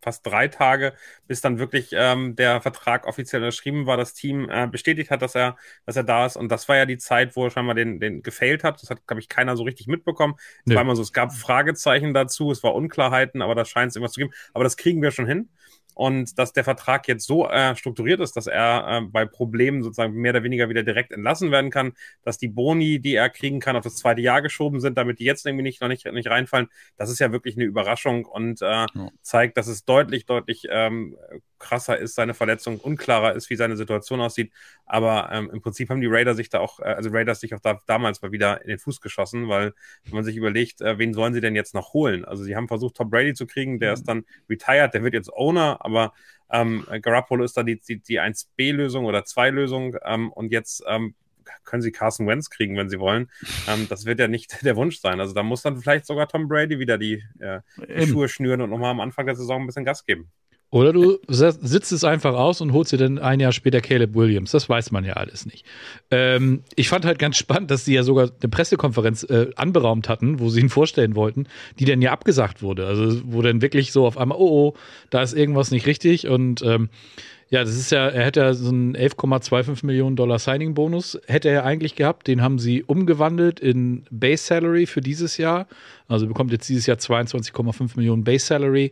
fast 0.00 0.26
drei 0.26 0.48
Tage, 0.48 0.94
bis 1.28 1.40
dann 1.40 1.58
wirklich 1.58 1.90
ähm, 1.92 2.34
der 2.34 2.60
Vertrag 2.60 3.06
offiziell 3.06 3.42
unterschrieben 3.42 3.86
war, 3.86 3.96
das 3.96 4.14
Team 4.14 4.48
äh, 4.50 4.66
bestätigt 4.66 5.10
hat, 5.10 5.22
dass 5.22 5.34
er, 5.34 5.56
dass 5.86 5.96
er 5.96 6.02
da 6.02 6.26
ist. 6.26 6.36
Und 6.36 6.50
das 6.50 6.68
war 6.68 6.76
ja 6.76 6.86
die 6.86 6.98
Zeit, 6.98 7.36
wo 7.36 7.44
er 7.44 7.50
scheinbar 7.50 7.76
den, 7.76 8.00
den 8.00 8.22
gefailt 8.22 8.64
hat. 8.64 8.82
Das 8.82 8.90
hat, 8.90 9.06
glaube 9.06 9.20
ich, 9.20 9.28
keiner 9.28 9.56
so 9.56 9.62
richtig 9.62 9.86
mitbekommen. 9.86 10.34
Es 10.36 10.66
nee. 10.66 10.74
war 10.74 10.82
immer 10.82 10.96
so, 10.96 11.02
es 11.02 11.12
gab 11.12 11.32
Fragezeichen 11.32 12.14
dazu, 12.14 12.50
es 12.50 12.62
war 12.64 12.74
Unklarheiten, 12.74 13.42
aber 13.42 13.54
da 13.54 13.64
scheint 13.64 13.90
es 13.90 13.96
irgendwas 13.96 14.12
zu 14.12 14.20
geben. 14.20 14.32
Aber 14.54 14.64
das 14.64 14.76
kriegen 14.76 15.02
wir 15.02 15.12
schon 15.12 15.26
hin 15.26 15.48
und 15.94 16.38
dass 16.38 16.52
der 16.52 16.64
Vertrag 16.64 17.08
jetzt 17.08 17.26
so 17.26 17.48
äh, 17.48 17.76
strukturiert 17.76 18.20
ist, 18.20 18.36
dass 18.36 18.46
er 18.46 18.86
äh, 18.88 19.00
bei 19.06 19.24
Problemen 19.24 19.82
sozusagen 19.82 20.14
mehr 20.14 20.32
oder 20.32 20.42
weniger 20.42 20.68
wieder 20.68 20.82
direkt 20.82 21.12
entlassen 21.12 21.50
werden 21.50 21.70
kann, 21.70 21.92
dass 22.22 22.38
die 22.38 22.48
Boni, 22.48 23.00
die 23.00 23.14
er 23.14 23.30
kriegen 23.30 23.60
kann, 23.60 23.76
auf 23.76 23.84
das 23.84 23.96
zweite 23.96 24.20
Jahr 24.20 24.42
geschoben 24.42 24.80
sind, 24.80 24.98
damit 24.98 25.18
die 25.18 25.24
jetzt 25.24 25.46
irgendwie 25.46 25.62
nicht 25.62 25.80
noch 25.80 25.88
nicht, 25.88 26.06
nicht 26.06 26.28
reinfallen. 26.28 26.68
Das 26.96 27.10
ist 27.10 27.18
ja 27.18 27.32
wirklich 27.32 27.56
eine 27.56 27.64
Überraschung 27.64 28.24
und 28.24 28.62
äh, 28.62 28.66
ja. 28.66 29.10
zeigt, 29.22 29.56
dass 29.56 29.66
es 29.66 29.84
deutlich, 29.84 30.26
deutlich 30.26 30.66
ähm, 30.70 31.16
krasser 31.62 31.96
ist, 31.98 32.14
seine 32.14 32.34
Verletzung 32.34 32.78
unklarer 32.78 33.34
ist, 33.34 33.48
wie 33.48 33.56
seine 33.56 33.76
Situation 33.76 34.20
aussieht. 34.20 34.52
Aber 34.84 35.30
ähm, 35.32 35.48
im 35.50 35.62
Prinzip 35.62 35.88
haben 35.88 36.00
die 36.00 36.08
Raiders 36.08 36.36
sich 36.36 36.50
da 36.50 36.60
auch, 36.60 36.80
äh, 36.80 36.84
also 36.84 37.10
Raiders 37.10 37.40
sich 37.40 37.54
auch 37.54 37.60
da, 37.60 37.78
damals 37.86 38.20
mal 38.20 38.32
wieder 38.32 38.60
in 38.62 38.68
den 38.68 38.78
Fuß 38.78 39.00
geschossen, 39.00 39.48
weil 39.48 39.72
wenn 40.04 40.14
man 40.14 40.24
sich 40.24 40.36
überlegt, 40.36 40.80
äh, 40.80 40.98
wen 40.98 41.14
sollen 41.14 41.32
sie 41.32 41.40
denn 41.40 41.56
jetzt 41.56 41.74
noch 41.74 41.94
holen? 41.94 42.24
Also 42.24 42.44
sie 42.44 42.56
haben 42.56 42.68
versucht, 42.68 42.96
Tom 42.96 43.08
Brady 43.08 43.32
zu 43.34 43.46
kriegen, 43.46 43.78
der 43.78 43.90
mhm. 43.90 43.94
ist 43.94 44.04
dann 44.04 44.24
retired, 44.50 44.92
der 44.92 45.02
wird 45.02 45.14
jetzt 45.14 45.32
Owner, 45.32 45.78
aber 45.80 46.12
ähm, 46.50 46.84
Garoppolo 47.00 47.44
ist 47.44 47.56
da 47.56 47.62
die, 47.62 47.80
die, 47.80 47.98
die 47.98 48.20
1B-Lösung 48.20 49.06
oder 49.06 49.20
2-Lösung 49.20 49.96
ähm, 50.04 50.30
und 50.32 50.52
jetzt 50.52 50.82
ähm, 50.86 51.14
können 51.64 51.82
sie 51.82 51.92
Carson 51.92 52.26
Wentz 52.26 52.50
kriegen, 52.50 52.76
wenn 52.76 52.88
sie 52.88 52.98
wollen. 52.98 53.30
Ähm, 53.68 53.86
das 53.88 54.04
wird 54.04 54.20
ja 54.20 54.28
nicht 54.28 54.62
der 54.64 54.76
Wunsch 54.76 54.98
sein. 54.98 55.20
Also 55.20 55.34
da 55.34 55.42
muss 55.42 55.62
dann 55.62 55.78
vielleicht 55.78 56.06
sogar 56.06 56.28
Tom 56.28 56.48
Brady 56.48 56.78
wieder 56.78 56.98
die, 56.98 57.22
äh, 57.38 57.60
die 57.76 58.06
Schuhe 58.06 58.28
schnüren 58.28 58.60
und 58.60 58.70
nochmal 58.70 58.90
am 58.90 59.00
Anfang 59.00 59.26
der 59.26 59.36
Saison 59.36 59.62
ein 59.62 59.66
bisschen 59.66 59.84
Gas 59.84 60.04
geben. 60.04 60.30
Oder 60.72 60.94
du 60.94 61.18
sitzt 61.28 61.92
es 61.92 62.02
einfach 62.02 62.32
aus 62.32 62.62
und 62.62 62.72
holst 62.72 62.92
dir 62.92 62.96
dann 62.96 63.18
ein 63.18 63.40
Jahr 63.40 63.52
später 63.52 63.82
Caleb 63.82 64.14
Williams. 64.14 64.52
Das 64.52 64.70
weiß 64.70 64.90
man 64.90 65.04
ja 65.04 65.12
alles 65.12 65.44
nicht. 65.44 65.66
Ähm, 66.10 66.62
ich 66.76 66.88
fand 66.88 67.04
halt 67.04 67.18
ganz 67.18 67.36
spannend, 67.36 67.70
dass 67.70 67.84
sie 67.84 67.92
ja 67.92 68.02
sogar 68.02 68.30
eine 68.40 68.48
Pressekonferenz 68.48 69.22
äh, 69.24 69.50
anberaumt 69.56 70.08
hatten, 70.08 70.40
wo 70.40 70.48
sie 70.48 70.62
ihn 70.62 70.70
vorstellen 70.70 71.14
wollten, 71.14 71.46
die 71.78 71.84
dann 71.84 72.00
ja 72.00 72.10
abgesagt 72.10 72.62
wurde. 72.62 72.86
Also 72.86 73.20
wo 73.26 73.42
dann 73.42 73.60
wirklich 73.60 73.92
so 73.92 74.06
auf 74.06 74.16
einmal, 74.16 74.38
oh, 74.38 74.72
oh, 74.72 74.74
da 75.10 75.20
ist 75.20 75.34
irgendwas 75.34 75.72
nicht 75.72 75.86
richtig. 75.86 76.26
Und 76.26 76.62
ähm, 76.62 76.88
ja, 77.50 77.64
das 77.64 77.76
ist 77.76 77.92
ja, 77.92 78.08
er 78.08 78.24
hätte 78.24 78.40
ja 78.40 78.54
so 78.54 78.70
einen 78.70 78.96
11,25 78.96 79.84
Millionen 79.84 80.16
Dollar 80.16 80.38
Signing-Bonus, 80.38 81.20
hätte 81.26 81.50
er 81.50 81.66
eigentlich 81.66 81.96
gehabt. 81.96 82.28
Den 82.28 82.40
haben 82.40 82.58
sie 82.58 82.82
umgewandelt 82.82 83.60
in 83.60 84.04
Base 84.10 84.42
Salary 84.42 84.86
für 84.86 85.02
dieses 85.02 85.36
Jahr. 85.36 85.66
Also 86.08 86.26
bekommt 86.26 86.50
jetzt 86.50 86.66
dieses 86.70 86.86
Jahr 86.86 86.96
22,5 86.96 87.90
Millionen 87.96 88.24
Base 88.24 88.46
Salary. 88.46 88.90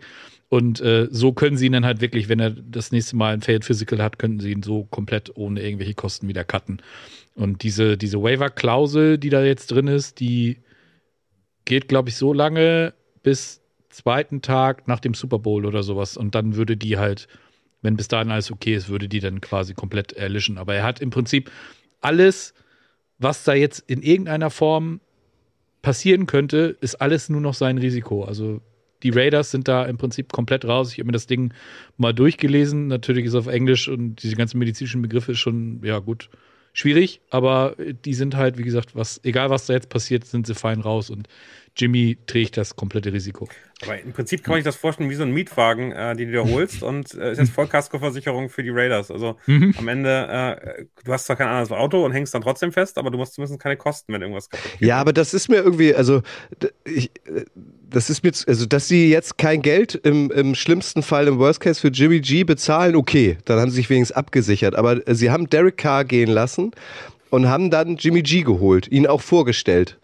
Und 0.50 0.80
äh, 0.80 1.06
so 1.12 1.32
können 1.32 1.56
sie 1.56 1.66
ihn 1.66 1.72
dann 1.72 1.86
halt 1.86 2.00
wirklich, 2.00 2.28
wenn 2.28 2.40
er 2.40 2.50
das 2.50 2.90
nächste 2.90 3.14
Mal 3.14 3.32
ein 3.32 3.40
Failed 3.40 3.64
Physical 3.64 4.02
hat, 4.02 4.18
könnten 4.18 4.40
sie 4.40 4.50
ihn 4.50 4.64
so 4.64 4.82
komplett 4.84 5.36
ohne 5.36 5.62
irgendwelche 5.62 5.94
Kosten 5.94 6.26
wieder 6.26 6.42
cutten. 6.42 6.82
Und 7.36 7.62
diese, 7.62 7.96
diese 7.96 8.20
Waiver-Klausel, 8.20 9.16
die 9.16 9.30
da 9.30 9.44
jetzt 9.44 9.68
drin 9.68 9.86
ist, 9.86 10.18
die 10.18 10.58
geht, 11.66 11.86
glaube 11.86 12.08
ich, 12.08 12.16
so 12.16 12.32
lange 12.32 12.94
bis 13.22 13.62
zweiten 13.90 14.42
Tag 14.42 14.88
nach 14.88 14.98
dem 14.98 15.14
Super 15.14 15.38
Bowl 15.38 15.64
oder 15.64 15.84
sowas. 15.84 16.16
Und 16.16 16.34
dann 16.34 16.56
würde 16.56 16.76
die 16.76 16.98
halt, 16.98 17.28
wenn 17.80 17.96
bis 17.96 18.08
dahin 18.08 18.32
alles 18.32 18.50
okay 18.50 18.74
ist, 18.74 18.88
würde 18.88 19.08
die 19.08 19.20
dann 19.20 19.40
quasi 19.40 19.74
komplett 19.74 20.14
erlischen. 20.14 20.58
Aber 20.58 20.74
er 20.74 20.82
hat 20.82 21.00
im 21.00 21.10
Prinzip 21.10 21.48
alles, 22.00 22.54
was 23.18 23.44
da 23.44 23.54
jetzt 23.54 23.84
in 23.88 24.02
irgendeiner 24.02 24.50
Form 24.50 25.00
passieren 25.80 26.26
könnte, 26.26 26.76
ist 26.80 26.96
alles 26.96 27.28
nur 27.28 27.40
noch 27.40 27.54
sein 27.54 27.78
Risiko. 27.78 28.24
Also 28.24 28.60
die 29.02 29.10
Raiders 29.10 29.50
sind 29.50 29.68
da 29.68 29.84
im 29.84 29.96
Prinzip 29.96 30.32
komplett 30.32 30.64
raus. 30.64 30.92
Ich 30.92 30.98
habe 30.98 31.06
mir 31.06 31.12
das 31.12 31.26
Ding 31.26 31.52
mal 31.96 32.12
durchgelesen. 32.12 32.86
Natürlich 32.86 33.24
ist 33.24 33.32
es 33.32 33.38
auf 33.38 33.46
Englisch 33.46 33.88
und 33.88 34.22
diese 34.22 34.36
ganzen 34.36 34.58
medizinischen 34.58 35.02
Begriffe 35.02 35.34
schon, 35.34 35.80
ja 35.82 35.98
gut, 35.98 36.28
schwierig, 36.72 37.20
aber 37.30 37.76
die 38.04 38.14
sind 38.14 38.36
halt, 38.36 38.58
wie 38.58 38.62
gesagt, 38.62 38.94
was, 38.94 39.20
egal 39.24 39.50
was 39.50 39.66
da 39.66 39.72
jetzt 39.72 39.88
passiert, 39.88 40.24
sind 40.24 40.46
sie 40.46 40.54
fein 40.54 40.80
raus 40.80 41.10
und 41.10 41.28
Jimmy 41.80 42.18
trägt 42.26 42.56
das 42.56 42.76
komplette 42.76 43.12
Risiko. 43.12 43.48
Aber 43.82 43.98
im 43.98 44.12
Prinzip 44.12 44.44
kann 44.44 44.52
man 44.52 44.58
sich 44.58 44.64
das 44.64 44.76
vorstellen 44.76 45.08
wie 45.08 45.14
so 45.14 45.22
ein 45.22 45.32
Mietwagen, 45.32 45.92
äh, 45.92 46.14
den 46.14 46.30
du 46.30 46.32
dir 46.32 46.44
holst 46.44 46.82
und 46.82 47.14
äh, 47.14 47.32
ist 47.32 47.38
jetzt 47.38 47.52
Vollkaskoversicherung 47.52 48.50
für 48.50 48.62
die 48.62 48.70
Raiders. 48.70 49.10
Also 49.10 49.36
mhm. 49.46 49.74
am 49.78 49.88
Ende, 49.88 50.58
äh, 50.68 50.84
du 51.04 51.12
hast 51.12 51.26
zwar 51.26 51.36
kein 51.36 51.48
anderes 51.48 51.72
Auto 51.72 52.04
und 52.04 52.12
hängst 52.12 52.34
dann 52.34 52.42
trotzdem 52.42 52.72
fest, 52.72 52.98
aber 52.98 53.10
du 53.10 53.16
musst 53.16 53.34
zumindest 53.34 53.60
keine 53.60 53.76
Kosten, 53.76 54.12
wenn 54.12 54.20
irgendwas 54.20 54.50
kaputt 54.50 54.72
geht. 54.72 54.88
Ja, 54.88 54.98
aber 54.98 55.12
das 55.12 55.32
ist 55.32 55.48
mir 55.48 55.56
irgendwie, 55.56 55.94
also 55.94 56.22
ich, 56.84 57.10
das 57.88 58.10
ist 58.10 58.22
mir, 58.22 58.32
also 58.46 58.66
dass 58.66 58.88
sie 58.88 59.10
jetzt 59.10 59.38
kein 59.38 59.62
Geld 59.62 59.94
im, 59.94 60.30
im 60.30 60.54
schlimmsten 60.54 61.02
Fall, 61.02 61.26
im 61.26 61.38
Worst 61.38 61.60
Case 61.60 61.80
für 61.80 61.88
Jimmy 61.88 62.20
G 62.20 62.44
bezahlen, 62.44 62.94
okay, 62.96 63.38
dann 63.46 63.58
haben 63.58 63.70
sie 63.70 63.76
sich 63.76 63.90
wenigstens 63.90 64.16
abgesichert. 64.16 64.76
Aber 64.76 65.00
sie 65.14 65.30
haben 65.30 65.48
Derek 65.48 65.78
Carr 65.78 66.04
gehen 66.04 66.30
lassen 66.30 66.72
und 67.30 67.48
haben 67.48 67.70
dann 67.70 67.96
Jimmy 67.96 68.22
G 68.22 68.42
geholt, 68.42 68.90
ihn 68.90 69.06
auch 69.06 69.20
vorgestellt. 69.20 69.98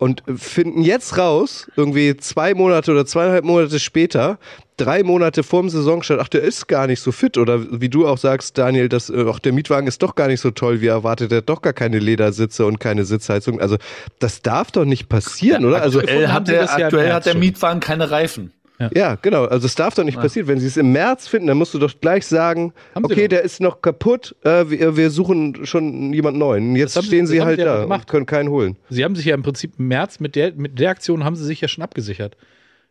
Und 0.00 0.22
finden 0.34 0.80
jetzt 0.80 1.18
raus, 1.18 1.70
irgendwie 1.76 2.16
zwei 2.16 2.54
Monate 2.54 2.90
oder 2.90 3.04
zweieinhalb 3.04 3.44
Monate 3.44 3.78
später, 3.78 4.38
drei 4.78 5.02
Monate 5.02 5.42
vorm 5.42 5.68
Saisonstart, 5.68 6.20
ach, 6.22 6.28
der 6.28 6.40
ist 6.40 6.68
gar 6.68 6.86
nicht 6.86 7.00
so 7.00 7.12
fit. 7.12 7.36
Oder 7.36 7.80
wie 7.82 7.90
du 7.90 8.08
auch 8.08 8.16
sagst, 8.16 8.56
Daniel, 8.56 8.88
dass, 8.88 9.10
äh, 9.10 9.26
ach, 9.28 9.40
der 9.40 9.52
Mietwagen 9.52 9.86
ist 9.86 10.02
doch 10.02 10.14
gar 10.14 10.28
nicht 10.28 10.40
so 10.40 10.52
toll, 10.52 10.80
wie 10.80 10.86
erwartet. 10.86 11.30
Der 11.30 11.38
hat 11.38 11.50
doch 11.50 11.60
gar 11.60 11.74
keine 11.74 11.98
Ledersitze 11.98 12.64
und 12.64 12.80
keine 12.80 13.04
Sitzheizung. 13.04 13.60
Also, 13.60 13.76
das 14.18 14.40
darf 14.40 14.70
doch 14.70 14.86
nicht 14.86 15.10
passieren, 15.10 15.66
oder? 15.66 15.82
Also, 15.82 15.98
Aktuell, 16.00 16.28
hat 16.28 16.48
der, 16.48 16.64
ja 16.64 16.70
aktuell 16.86 17.12
hat 17.12 17.26
der. 17.26 17.34
Mietwagen 17.34 17.80
keine 17.80 18.10
Reifen. 18.10 18.54
Ja, 18.94 19.16
genau. 19.16 19.44
Also, 19.44 19.66
es 19.66 19.74
darf 19.74 19.94
doch 19.94 20.04
nicht 20.04 20.18
passieren. 20.18 20.48
Wenn 20.48 20.58
sie 20.58 20.66
es 20.66 20.76
im 20.76 20.92
März 20.92 21.28
finden, 21.28 21.48
dann 21.48 21.58
musst 21.58 21.74
du 21.74 21.78
doch 21.78 21.92
gleich 22.00 22.26
sagen, 22.26 22.72
Haben 22.94 23.04
okay, 23.04 23.28
der 23.28 23.42
ist 23.42 23.60
noch 23.60 23.82
kaputt, 23.82 24.34
äh, 24.44 24.68
wir, 24.70 24.96
wir 24.96 25.10
suchen 25.10 25.66
schon 25.66 26.12
jemand 26.12 26.38
neuen. 26.38 26.74
Jetzt 26.76 26.96
Das 26.96 26.96
haben 26.96 27.02
sie- 27.04 27.08
stehen 27.08 27.26
sie 27.26 27.42
halt 27.42 27.56
sie 27.58 27.64
ja 27.66 27.74
da 27.76 27.80
gemacht. 27.82 28.02
und 28.02 28.06
können 28.08 28.26
keinen 28.26 28.48
holen. 28.48 28.76
Sie 28.88 29.04
haben 29.04 29.14
sich 29.16 29.26
ja 29.26 29.34
im 29.34 29.42
Prinzip 29.42 29.72
im 29.78 29.88
März 29.88 30.20
mit 30.20 30.34
der, 30.36 30.52
mit 30.54 30.78
der 30.78 30.90
Aktion 30.90 31.24
haben 31.24 31.36
sie 31.36 31.44
sich 31.44 31.60
ja 31.60 31.68
schon 31.68 31.82
abgesichert. 31.84 32.36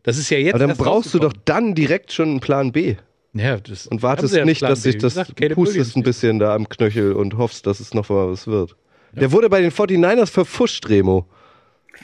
Das 0.04 0.17
ist 0.17 0.30
ja 0.30 0.38
jetzt. 0.38 0.54
Aber 0.54 0.60
dann 0.60 0.69
erst 0.69 0.82
brauchst 0.82 1.13
du 1.13 1.19
doch 1.19 1.34
dann 1.45 1.75
direkt 1.75 2.12
schon 2.13 2.30
einen 2.30 2.39
Plan 2.39 2.71
B. 2.71 2.95
Ja, 3.34 3.58
das 3.58 3.86
Und 3.88 4.02
wartest 4.02 4.34
ja 4.36 4.43
nicht, 4.45 4.60
Plan 4.60 4.71
dass 4.71 4.82
B. 4.84 4.91
sich 4.91 5.02
das 5.02 5.13
gesagt, 5.13 5.36
pustest 5.54 5.58
Williams. 5.75 5.95
ein 5.95 6.04
bisschen 6.04 6.39
da 6.39 6.56
am 6.56 6.67
Knöchel 6.69 7.13
und 7.13 7.38
hoffst, 7.38 7.67
dass 7.67 7.80
es 7.80 7.93
noch 7.93 8.10
mal 8.10 8.32
was 8.32 8.47
wird. 8.47 8.75
Der 9.13 9.32
wurde 9.32 9.49
bei 9.49 9.62
den 9.62 9.71
49ers 9.71 10.30
verfuscht, 10.32 10.88
Remo. 10.89 11.25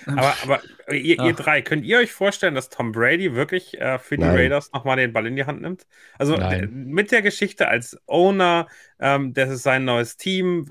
Aber, 0.08 0.34
aber 0.43 0.60
ihr, 0.91 1.19
ihr 1.19 1.34
drei, 1.34 1.62
könnt 1.62 1.86
ihr 1.86 1.98
euch 2.00 2.12
vorstellen, 2.12 2.56
dass 2.56 2.69
Tom 2.69 2.91
Brady 2.91 3.34
wirklich 3.36 3.80
äh, 3.80 4.00
für 4.00 4.17
die 4.17 4.21
Nein. 4.21 4.36
Raiders 4.36 4.71
nochmal 4.74 4.98
den 4.98 5.13
Ball 5.13 5.26
in 5.28 5.36
die 5.36 5.45
Hand 5.45 5.62
nimmt? 5.62 5.88
Also 6.17 6.38
Nein. 6.38 6.62
d- 6.62 6.67
mit 6.67 7.12
der 7.12 7.21
Geschichte 7.21 7.67
als 7.67 7.98
Owner, 8.08 8.67
ähm, 9.00 9.34
das 9.34 9.50
ist 9.50 9.63
sein 9.63 9.86
neues 9.86 10.17
Team. 10.17 10.67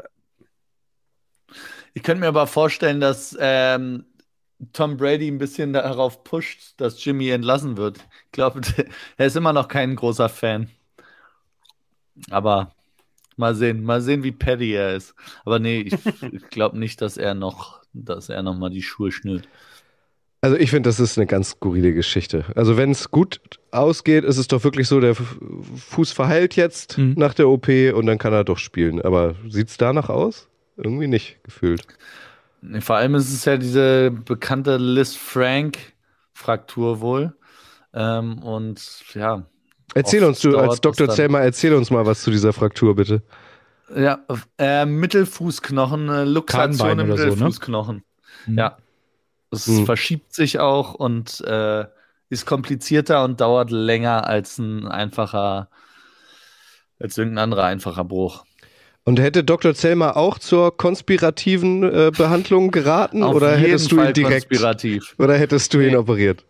Ich 1.94 2.02
könnte 2.02 2.20
mir 2.20 2.28
aber 2.28 2.46
vorstellen, 2.46 3.00
dass 3.00 3.36
ähm, 3.40 4.04
Tom 4.72 4.96
Brady 4.96 5.28
ein 5.28 5.38
bisschen 5.38 5.72
darauf 5.72 6.24
pusht, 6.24 6.74
dass 6.78 7.02
Jimmy 7.04 7.28
entlassen 7.30 7.76
wird. 7.76 7.98
Ich 8.26 8.32
glaube, 8.32 8.60
er 9.16 9.26
ist 9.26 9.36
immer 9.36 9.52
noch 9.52 9.68
kein 9.68 9.96
großer 9.96 10.28
Fan. 10.28 10.70
Aber 12.30 12.74
mal 13.36 13.54
sehen, 13.54 13.84
mal 13.84 14.00
sehen, 14.02 14.22
wie 14.24 14.32
petty 14.32 14.72
er 14.74 14.96
ist. 14.96 15.14
Aber 15.44 15.58
nee, 15.60 15.80
ich, 15.82 15.98
ich 16.32 16.48
glaube 16.50 16.78
nicht, 16.78 17.00
dass 17.02 17.16
er 17.16 17.34
noch, 17.34 17.82
dass 17.92 18.28
er 18.28 18.42
noch 18.42 18.56
mal 18.56 18.70
die 18.70 18.82
Schuhe 18.82 19.12
schnürt. 19.12 19.48
Also 20.44 20.58
ich 20.58 20.68
finde, 20.68 20.90
das 20.90 21.00
ist 21.00 21.16
eine 21.16 21.26
ganz 21.26 21.52
skurrile 21.52 21.94
Geschichte. 21.94 22.44
Also 22.54 22.76
wenn 22.76 22.90
es 22.90 23.10
gut 23.10 23.40
ausgeht, 23.70 24.24
ist 24.24 24.36
es 24.36 24.46
doch 24.46 24.62
wirklich 24.62 24.88
so, 24.88 25.00
der 25.00 25.14
Fuß 25.14 26.12
verheilt 26.12 26.54
jetzt 26.54 26.98
Mhm. 26.98 27.14
nach 27.16 27.32
der 27.32 27.48
OP 27.48 27.66
und 27.94 28.04
dann 28.04 28.18
kann 28.18 28.34
er 28.34 28.44
doch 28.44 28.58
spielen. 28.58 29.00
Aber 29.00 29.36
sieht 29.48 29.68
es 29.68 29.78
danach 29.78 30.10
aus? 30.10 30.50
Irgendwie 30.76 31.06
nicht 31.06 31.42
gefühlt. 31.44 31.86
Vor 32.80 32.96
allem 32.96 33.14
ist 33.14 33.32
es 33.32 33.46
ja 33.46 33.56
diese 33.56 34.10
bekannte 34.10 34.76
Liz 34.76 35.16
Frank-Fraktur 35.16 37.00
wohl. 37.00 37.34
Ähm, 37.94 38.38
und 38.42 38.82
ja, 39.14 39.46
Erzähl 39.94 40.24
uns, 40.24 40.40
du 40.40 40.58
als 40.58 40.82
Dr. 40.82 41.08
Zellmer, 41.08 41.40
erzähl 41.40 41.72
uns 41.72 41.90
mal 41.90 42.04
was 42.04 42.22
zu 42.22 42.30
dieser 42.30 42.52
Fraktur, 42.52 42.96
bitte. 42.96 43.22
Ja, 43.96 44.18
äh, 44.58 44.84
Mittelfußknochen, 44.84 46.10
äh, 46.10 46.24
Luxation 46.24 46.98
im 46.98 47.06
oder 47.06 47.16
so, 47.16 47.24
ne? 47.24 47.30
Mittelfußknochen. 47.30 48.02
Mhm. 48.46 48.58
Ja. 48.58 48.76
Es 49.54 49.66
Hm. 49.66 49.86
verschiebt 49.86 50.34
sich 50.34 50.58
auch 50.58 50.94
und 50.94 51.40
äh, 51.42 51.84
ist 52.30 52.46
komplizierter 52.46 53.24
und 53.24 53.40
dauert 53.40 53.70
länger 53.70 54.26
als 54.26 54.58
ein 54.58 54.86
einfacher, 54.88 55.68
als 56.98 57.18
irgendein 57.18 57.44
anderer 57.44 57.64
einfacher 57.64 58.04
Bruch. 58.04 58.44
Und 59.04 59.20
hätte 59.20 59.44
Dr. 59.44 59.74
Zellmer 59.74 60.16
auch 60.16 60.38
zur 60.38 60.76
konspirativen 60.76 61.82
äh, 61.82 62.10
Behandlung 62.16 62.70
geraten 62.70 63.22
Auf 63.22 63.34
oder 63.36 63.54
hättest 63.56 63.92
du 63.92 64.00
ihn 64.00 64.12
direkt 64.14 64.48
konspirativ. 64.48 65.14
oder 65.18 65.36
hättest 65.36 65.74
du 65.74 65.80
ihn 65.80 65.88
Nee. 65.90 65.96
operiert? 65.96 66.44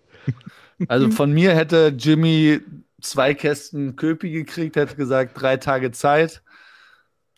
Also 0.89 1.11
von 1.11 1.33
mir 1.33 1.55
hätte 1.55 1.95
Jimmy 1.99 2.61
zwei 3.01 3.35
Kästen 3.35 3.97
Köpi 3.97 4.31
gekriegt, 4.31 4.77
hätte 4.77 4.95
gesagt, 4.97 5.41
drei 5.41 5.57
Tage 5.57 5.91
Zeit. 5.93 6.43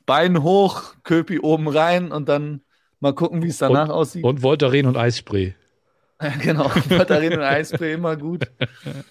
Bein 0.05 0.43
hoch, 0.43 0.95
Köpi 1.03 1.41
oben 1.41 1.67
rein 1.69 2.13
und 2.13 2.29
dann 2.29 2.61
mal 3.01 3.15
gucken, 3.15 3.43
wie 3.43 3.49
es 3.49 3.59
danach 3.59 3.89
aussieht. 3.89 4.25
Und 4.25 4.43
Voltaren 4.43 4.87
und 4.87 4.97
Eisspray. 4.97 5.55
Ja, 6.21 6.29
genau, 6.43 6.71
Batterien 6.89 7.35
und 7.35 7.43
Eisspray 7.43 7.95
immer 7.95 8.17
gut. 8.17 8.51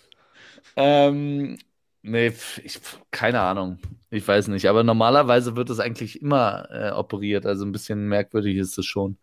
ähm, 0.76 1.58
nee, 2.02 2.34
ich, 2.63 2.80
keine 3.12 3.41
Ahnung. 3.41 3.80
Ich 4.10 4.28
weiß 4.28 4.48
nicht. 4.48 4.67
Aber 4.67 4.84
normalerweise 4.84 5.56
wird 5.56 5.69
es 5.69 5.80
eigentlich 5.80 6.21
immer 6.21 6.67
äh, 6.71 6.91
operiert. 6.91 7.45
Also 7.45 7.65
ein 7.65 7.71
bisschen 7.71 8.08
merkwürdig 8.08 8.58
ist 8.58 8.78
es 8.78 8.86
schon. 8.86 9.17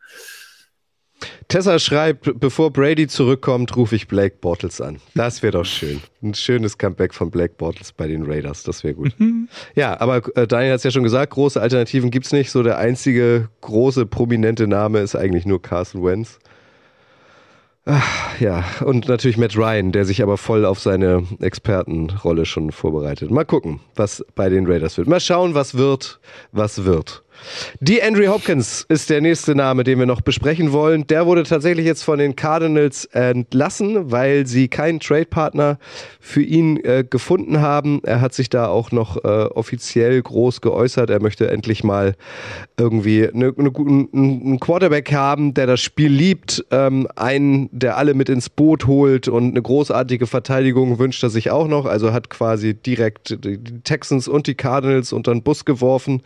Tessa 1.48 1.78
schreibt, 1.78 2.38
bevor 2.38 2.70
Brady 2.70 3.06
zurückkommt, 3.06 3.76
rufe 3.76 3.96
ich 3.96 4.08
Blake 4.08 4.36
Bortles 4.40 4.80
an. 4.80 4.98
Das 5.14 5.42
wäre 5.42 5.52
doch 5.52 5.64
schön. 5.64 6.00
Ein 6.22 6.34
schönes 6.34 6.78
Comeback 6.78 7.14
von 7.14 7.30
Blake 7.30 7.54
Bortles 7.56 7.92
bei 7.92 8.06
den 8.06 8.24
Raiders, 8.24 8.62
das 8.62 8.84
wäre 8.84 8.94
gut. 8.94 9.14
ja, 9.74 10.00
aber 10.00 10.22
äh, 10.36 10.46
Daniel 10.46 10.72
hat 10.72 10.78
es 10.78 10.84
ja 10.84 10.90
schon 10.90 11.02
gesagt, 11.02 11.32
große 11.32 11.60
Alternativen 11.60 12.10
gibt's 12.10 12.32
nicht. 12.32 12.50
So 12.50 12.62
der 12.62 12.78
einzige 12.78 13.48
große, 13.60 14.06
prominente 14.06 14.66
Name 14.66 15.00
ist 15.00 15.16
eigentlich 15.16 15.46
nur 15.46 15.60
Carson 15.60 16.04
Wentz. 16.04 16.38
Ach, 17.84 18.38
ja, 18.38 18.64
und 18.84 19.08
natürlich 19.08 19.36
Matt 19.36 19.56
Ryan, 19.56 19.90
der 19.90 20.04
sich 20.04 20.22
aber 20.22 20.36
voll 20.36 20.64
auf 20.64 20.78
seine 20.78 21.26
Expertenrolle 21.40 22.46
schon 22.46 22.70
vorbereitet. 22.70 23.32
Mal 23.32 23.44
gucken, 23.44 23.80
was 23.96 24.24
bei 24.36 24.48
den 24.48 24.66
Raiders 24.66 24.98
wird. 24.98 25.08
Mal 25.08 25.18
schauen, 25.18 25.54
was 25.54 25.74
wird, 25.74 26.20
was 26.52 26.84
wird. 26.84 27.24
Die 27.80 28.02
Andrew 28.02 28.26
Hopkins 28.28 28.84
ist 28.88 29.10
der 29.10 29.20
nächste 29.20 29.54
Name, 29.54 29.84
den 29.84 29.98
wir 29.98 30.06
noch 30.06 30.20
besprechen 30.20 30.72
wollen. 30.72 31.06
Der 31.06 31.26
wurde 31.26 31.42
tatsächlich 31.42 31.86
jetzt 31.86 32.02
von 32.02 32.18
den 32.18 32.36
Cardinals 32.36 33.04
entlassen, 33.06 34.10
weil 34.10 34.46
sie 34.46 34.68
keinen 34.68 35.00
Trade-Partner 35.00 35.78
für 36.20 36.42
ihn 36.42 36.76
äh, 36.84 37.04
gefunden 37.08 37.60
haben. 37.60 38.00
Er 38.04 38.20
hat 38.20 38.34
sich 38.34 38.50
da 38.50 38.68
auch 38.68 38.92
noch 38.92 39.16
äh, 39.24 39.28
offiziell 39.28 40.20
groß 40.22 40.60
geäußert. 40.60 41.10
Er 41.10 41.20
möchte 41.20 41.50
endlich 41.50 41.84
mal 41.84 42.14
irgendwie 42.76 43.28
eine, 43.28 43.52
eine, 43.56 43.72
einen 44.12 44.60
Quarterback 44.60 45.12
haben, 45.12 45.54
der 45.54 45.66
das 45.66 45.80
Spiel 45.80 46.10
liebt, 46.10 46.64
ähm, 46.70 47.08
einen, 47.16 47.68
der 47.72 47.96
alle 47.96 48.14
mit 48.14 48.28
ins 48.28 48.48
Boot 48.48 48.86
holt 48.86 49.28
und 49.28 49.50
eine 49.50 49.62
großartige 49.62 50.26
Verteidigung 50.26 50.98
wünscht 50.98 51.22
er 51.22 51.30
sich 51.30 51.50
auch 51.50 51.68
noch. 51.68 51.86
Also 51.86 52.12
hat 52.12 52.30
quasi 52.30 52.74
direkt 52.74 53.44
die 53.44 53.58
Texans 53.84 54.28
und 54.28 54.46
die 54.46 54.54
Cardinals 54.54 55.12
unter 55.12 55.32
den 55.32 55.42
Bus 55.42 55.64
geworfen. 55.64 56.22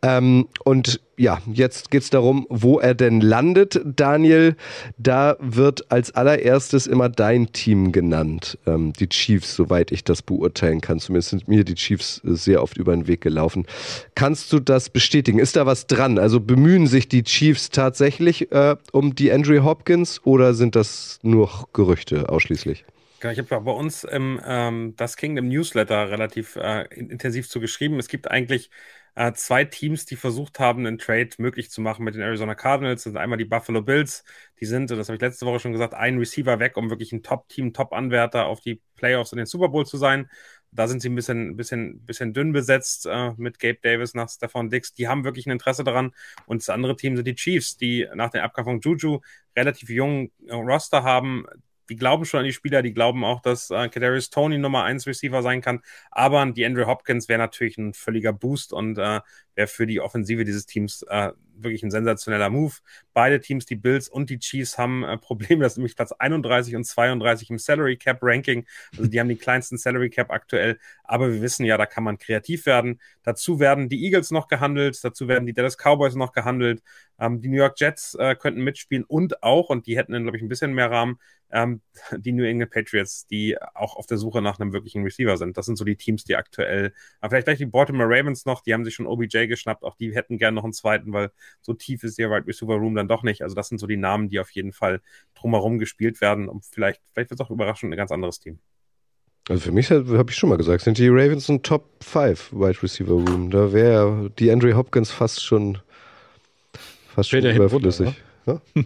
Ähm, 0.00 0.46
und 0.64 1.00
ja, 1.16 1.42
jetzt 1.52 1.90
geht's 1.90 2.10
darum, 2.10 2.46
wo 2.48 2.78
er 2.78 2.94
denn 2.94 3.20
landet, 3.20 3.80
Daniel. 3.84 4.54
Da 4.96 5.36
wird 5.40 5.90
als 5.90 6.14
allererstes 6.14 6.86
immer 6.86 7.08
dein 7.08 7.52
Team 7.52 7.90
genannt. 7.90 8.58
Ähm, 8.66 8.92
die 8.92 9.08
Chiefs, 9.08 9.56
soweit 9.56 9.90
ich 9.90 10.04
das 10.04 10.22
beurteilen 10.22 10.80
kann. 10.80 11.00
Zumindest 11.00 11.30
sind 11.30 11.48
mir 11.48 11.64
die 11.64 11.74
Chiefs 11.74 12.22
äh, 12.24 12.34
sehr 12.36 12.62
oft 12.62 12.76
über 12.76 12.92
den 12.94 13.08
Weg 13.08 13.20
gelaufen. 13.20 13.66
Kannst 14.14 14.52
du 14.52 14.60
das 14.60 14.90
bestätigen? 14.90 15.40
Ist 15.40 15.56
da 15.56 15.66
was 15.66 15.86
dran? 15.88 16.18
Also 16.18 16.40
bemühen 16.40 16.86
sich 16.86 17.08
die 17.08 17.24
Chiefs 17.24 17.70
tatsächlich 17.70 18.52
äh, 18.52 18.76
um 18.92 19.14
die 19.16 19.32
Andrew 19.32 19.64
Hopkins 19.64 20.20
oder 20.24 20.54
sind 20.54 20.76
das 20.76 21.18
nur 21.22 21.50
Gerüchte 21.72 22.28
ausschließlich? 22.28 22.84
Genau, 23.20 23.32
Ich 23.32 23.38
habe 23.40 23.60
bei 23.64 23.72
uns 23.72 24.04
im 24.04 24.40
ähm, 24.44 24.94
Das 24.96 25.16
Kingdom 25.16 25.48
Newsletter 25.48 26.08
relativ 26.10 26.54
äh, 26.56 26.84
in- 26.94 27.10
intensiv 27.10 27.48
zu 27.48 27.58
geschrieben. 27.60 27.98
Es 27.98 28.06
gibt 28.08 28.30
eigentlich 28.30 28.70
äh, 29.18 29.32
zwei 29.32 29.64
Teams, 29.64 30.06
die 30.06 30.14
versucht 30.14 30.60
haben, 30.60 30.86
einen 30.86 30.96
Trade 30.96 31.30
möglich 31.38 31.70
zu 31.72 31.80
machen 31.80 32.04
mit 32.04 32.14
den 32.14 32.22
Arizona 32.22 32.54
Cardinals. 32.54 33.02
Das 33.02 33.12
sind 33.12 33.16
einmal 33.16 33.36
die 33.36 33.46
Buffalo 33.46 33.82
Bills. 33.82 34.22
Die 34.60 34.64
sind, 34.64 34.92
das 34.92 35.08
habe 35.08 35.16
ich 35.16 35.20
letzte 35.20 35.44
Woche 35.44 35.58
schon 35.58 35.72
gesagt, 35.72 35.92
ein 35.92 36.18
Receiver 36.18 36.60
weg, 36.60 36.76
um 36.76 36.88
wirklich 36.88 37.10
ein 37.12 37.24
Top-Team, 37.24 37.72
Top-Anwärter 37.72 38.46
auf 38.46 38.60
die 38.60 38.80
Playoffs 38.94 39.32
und 39.32 39.38
den 39.38 39.46
Super 39.46 39.70
Bowl 39.70 39.84
zu 39.84 39.96
sein. 39.96 40.30
Da 40.70 40.86
sind 40.86 41.02
sie 41.02 41.08
ein 41.08 41.16
bisschen, 41.16 41.56
bisschen, 41.56 42.04
bisschen 42.06 42.32
dünn 42.32 42.52
besetzt 42.52 43.06
äh, 43.06 43.32
mit 43.36 43.58
Gabe 43.58 43.80
Davis 43.82 44.14
nach 44.14 44.28
Stefan 44.28 44.70
Dix. 44.70 44.94
Die 44.94 45.08
haben 45.08 45.24
wirklich 45.24 45.46
ein 45.46 45.50
Interesse 45.50 45.82
daran. 45.82 46.12
Und 46.46 46.62
das 46.62 46.68
andere 46.68 46.94
Team 46.94 47.16
sind 47.16 47.26
die 47.26 47.34
Chiefs, 47.34 47.76
die 47.76 48.06
nach 48.14 48.30
dem 48.30 48.42
Abgang 48.42 48.66
von 48.66 48.80
Juju 48.80 49.18
relativ 49.56 49.88
jungen 49.90 50.30
Roster 50.48 51.02
haben, 51.02 51.44
die 51.88 51.96
glauben 51.96 52.24
schon 52.24 52.40
an 52.40 52.46
die 52.46 52.52
Spieler, 52.52 52.82
die 52.82 52.92
glauben 52.92 53.24
auch, 53.24 53.40
dass 53.40 53.70
äh, 53.70 53.88
Kadarius 53.88 54.30
Tony 54.30 54.58
Nummer 54.58 54.84
1 54.84 55.06
Receiver 55.06 55.42
sein 55.42 55.60
kann. 55.60 55.80
Aber 56.10 56.44
die 56.46 56.64
Andrew 56.64 56.86
Hopkins 56.86 57.28
wäre 57.28 57.38
natürlich 57.38 57.78
ein 57.78 57.94
völliger 57.94 58.32
Boost 58.32 58.72
und 58.72 58.98
äh, 58.98 59.20
wäre 59.58 59.66
für 59.66 59.86
die 59.86 60.00
Offensive 60.00 60.44
dieses 60.44 60.66
Teams 60.66 61.02
äh, 61.08 61.32
wirklich 61.56 61.82
ein 61.82 61.90
sensationeller 61.90 62.48
Move. 62.48 62.74
Beide 63.12 63.40
Teams, 63.40 63.66
die 63.66 63.74
Bills 63.74 64.08
und 64.08 64.30
die 64.30 64.38
Chiefs, 64.38 64.78
haben 64.78 65.02
äh, 65.02 65.18
Probleme. 65.18 65.64
Das 65.64 65.72
ist 65.72 65.78
nämlich 65.78 65.96
Platz 65.96 66.12
31 66.12 66.76
und 66.76 66.84
32 66.84 67.50
im 67.50 67.58
Salary 67.58 67.96
Cap 67.96 68.18
Ranking. 68.22 68.64
Also 68.96 69.10
die 69.10 69.18
haben 69.18 69.28
den 69.28 69.38
kleinsten 69.38 69.76
Salary 69.76 70.10
Cap 70.10 70.30
aktuell. 70.30 70.78
Aber 71.02 71.32
wir 71.32 71.42
wissen 71.42 71.66
ja, 71.66 71.76
da 71.76 71.86
kann 71.86 72.04
man 72.04 72.18
kreativ 72.18 72.66
werden. 72.66 73.00
Dazu 73.24 73.58
werden 73.58 73.88
die 73.88 74.04
Eagles 74.04 74.30
noch 74.30 74.46
gehandelt. 74.46 75.02
Dazu 75.02 75.26
werden 75.26 75.46
die 75.46 75.52
Dallas 75.52 75.76
Cowboys 75.76 76.14
noch 76.14 76.32
gehandelt. 76.32 76.82
Ähm, 77.18 77.40
die 77.40 77.48
New 77.48 77.56
York 77.56 77.80
Jets 77.80 78.14
äh, 78.14 78.36
könnten 78.36 78.62
mitspielen 78.62 79.04
und 79.04 79.42
auch, 79.42 79.70
und 79.70 79.86
die 79.86 79.96
hätten 79.96 80.12
dann, 80.12 80.22
glaube 80.22 80.36
ich, 80.36 80.42
ein 80.42 80.48
bisschen 80.48 80.72
mehr 80.72 80.90
Rahmen, 80.90 81.18
ähm, 81.50 81.80
die 82.16 82.32
New 82.32 82.44
England 82.44 82.70
Patriots, 82.70 83.26
die 83.26 83.56
auch 83.74 83.96
auf 83.96 84.06
der 84.06 84.18
Suche 84.18 84.40
nach 84.40 84.60
einem 84.60 84.72
wirklichen 84.72 85.02
Receiver 85.02 85.36
sind. 85.36 85.56
Das 85.56 85.66
sind 85.66 85.76
so 85.76 85.84
die 85.84 85.96
Teams, 85.96 86.24
die 86.24 86.36
aktuell, 86.36 86.92
aber 87.20 87.30
vielleicht 87.30 87.46
gleich 87.46 87.58
die 87.58 87.66
Baltimore 87.66 88.08
Ravens 88.08 88.44
noch, 88.44 88.62
die 88.62 88.72
haben 88.72 88.84
sich 88.84 88.94
schon 88.94 89.06
OBJ 89.06 89.47
geschnappt. 89.48 89.82
Auch 89.82 89.96
die 89.96 90.14
hätten 90.14 90.38
gern 90.38 90.54
noch 90.54 90.64
einen 90.64 90.72
zweiten, 90.72 91.12
weil 91.12 91.30
so 91.60 91.74
tief 91.74 92.04
ist 92.04 92.18
der 92.18 92.30
Wide 92.30 92.46
Receiver 92.46 92.74
Room 92.74 92.94
dann 92.94 93.08
doch 93.08 93.22
nicht. 93.22 93.42
Also 93.42 93.54
das 93.54 93.68
sind 93.68 93.78
so 93.78 93.86
die 93.86 93.96
Namen, 93.96 94.28
die 94.28 94.40
auf 94.40 94.50
jeden 94.50 94.72
Fall 94.72 95.00
drumherum 95.34 95.78
gespielt 95.78 96.20
werden. 96.20 96.48
Und 96.48 96.64
vielleicht, 96.64 97.02
vielleicht 97.12 97.30
wird 97.30 97.40
es 97.40 97.46
auch 97.46 97.50
überraschend 97.50 97.92
ein 97.92 97.96
ganz 97.96 98.12
anderes 98.12 98.40
Team. 98.40 98.58
Also 99.48 99.62
für 99.62 99.72
mich 99.72 99.90
habe 99.90 100.26
ich 100.28 100.36
schon 100.36 100.50
mal 100.50 100.58
gesagt, 100.58 100.82
sind 100.82 100.98
die 100.98 101.08
Ravens 101.08 101.48
ein 101.48 101.62
Top 101.62 102.04
5 102.04 102.52
Wide 102.52 102.82
Receiver 102.82 103.12
Room. 103.12 103.50
Da 103.50 103.72
wäre 103.72 104.30
die 104.38 104.50
Andre 104.50 104.76
Hopkins 104.76 105.10
fast 105.10 105.42
schon 105.42 105.78
fast 107.14 107.30
schon 107.30 107.44
überflüssig. 107.44 108.14
Ja? 108.46 108.60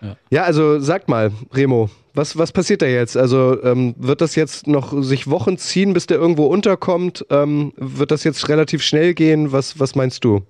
ja. 0.00 0.16
ja, 0.30 0.42
also 0.44 0.80
sagt 0.80 1.08
mal, 1.08 1.32
Remo, 1.52 1.90
was, 2.14 2.36
was 2.36 2.52
passiert 2.52 2.82
da 2.82 2.86
jetzt? 2.86 3.16
Also 3.16 3.62
ähm, 3.62 3.94
wird 3.98 4.20
das 4.20 4.34
jetzt 4.34 4.66
noch 4.66 5.02
sich 5.02 5.28
Wochen 5.28 5.58
ziehen, 5.58 5.92
bis 5.92 6.06
der 6.06 6.18
irgendwo 6.18 6.46
unterkommt? 6.46 7.24
Ähm, 7.30 7.72
wird 7.76 8.10
das 8.10 8.24
jetzt 8.24 8.48
relativ 8.48 8.82
schnell 8.82 9.14
gehen? 9.14 9.52
Was, 9.52 9.78
was 9.78 9.94
meinst 9.94 10.24
du? 10.24 10.42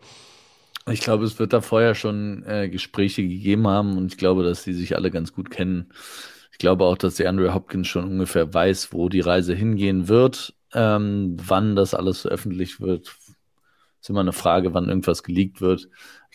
Ich 0.91 1.01
glaube, 1.01 1.25
es 1.25 1.39
wird 1.39 1.53
da 1.53 1.61
vorher 1.61 1.95
schon 1.95 2.43
äh, 2.47 2.69
Gespräche 2.69 3.23
gegeben 3.23 3.69
haben 3.69 3.99
und 3.99 4.13
ich 4.13 4.19
glaube, 4.19 4.43
dass 4.43 4.65
die 4.65 4.73
sich 4.73 4.97
alle 4.97 5.11
ganz 5.11 5.33
gut 5.33 5.51
kennen 5.51 5.93
glaube 6.61 6.85
auch, 6.85 6.97
dass 6.97 7.17
der 7.17 7.29
Andrew 7.29 7.53
Hopkins 7.53 7.89
schon 7.89 8.05
ungefähr 8.05 8.55
weiß, 8.55 8.93
wo 8.93 9.09
die 9.09 9.21
Reise 9.21 9.55
hingehen 9.55 10.07
wird. 10.07 10.55
Ähm, 10.73 11.37
wann 11.45 11.75
das 11.75 11.95
alles 11.95 12.21
veröffentlicht 12.21 12.81
wird, 12.81 13.17
ist 14.01 14.11
immer 14.11 14.21
eine 14.21 14.33
Frage, 14.33 14.73
wann 14.73 14.89
irgendwas 14.89 15.25
geleakt 15.25 15.61
wird. 15.61 15.89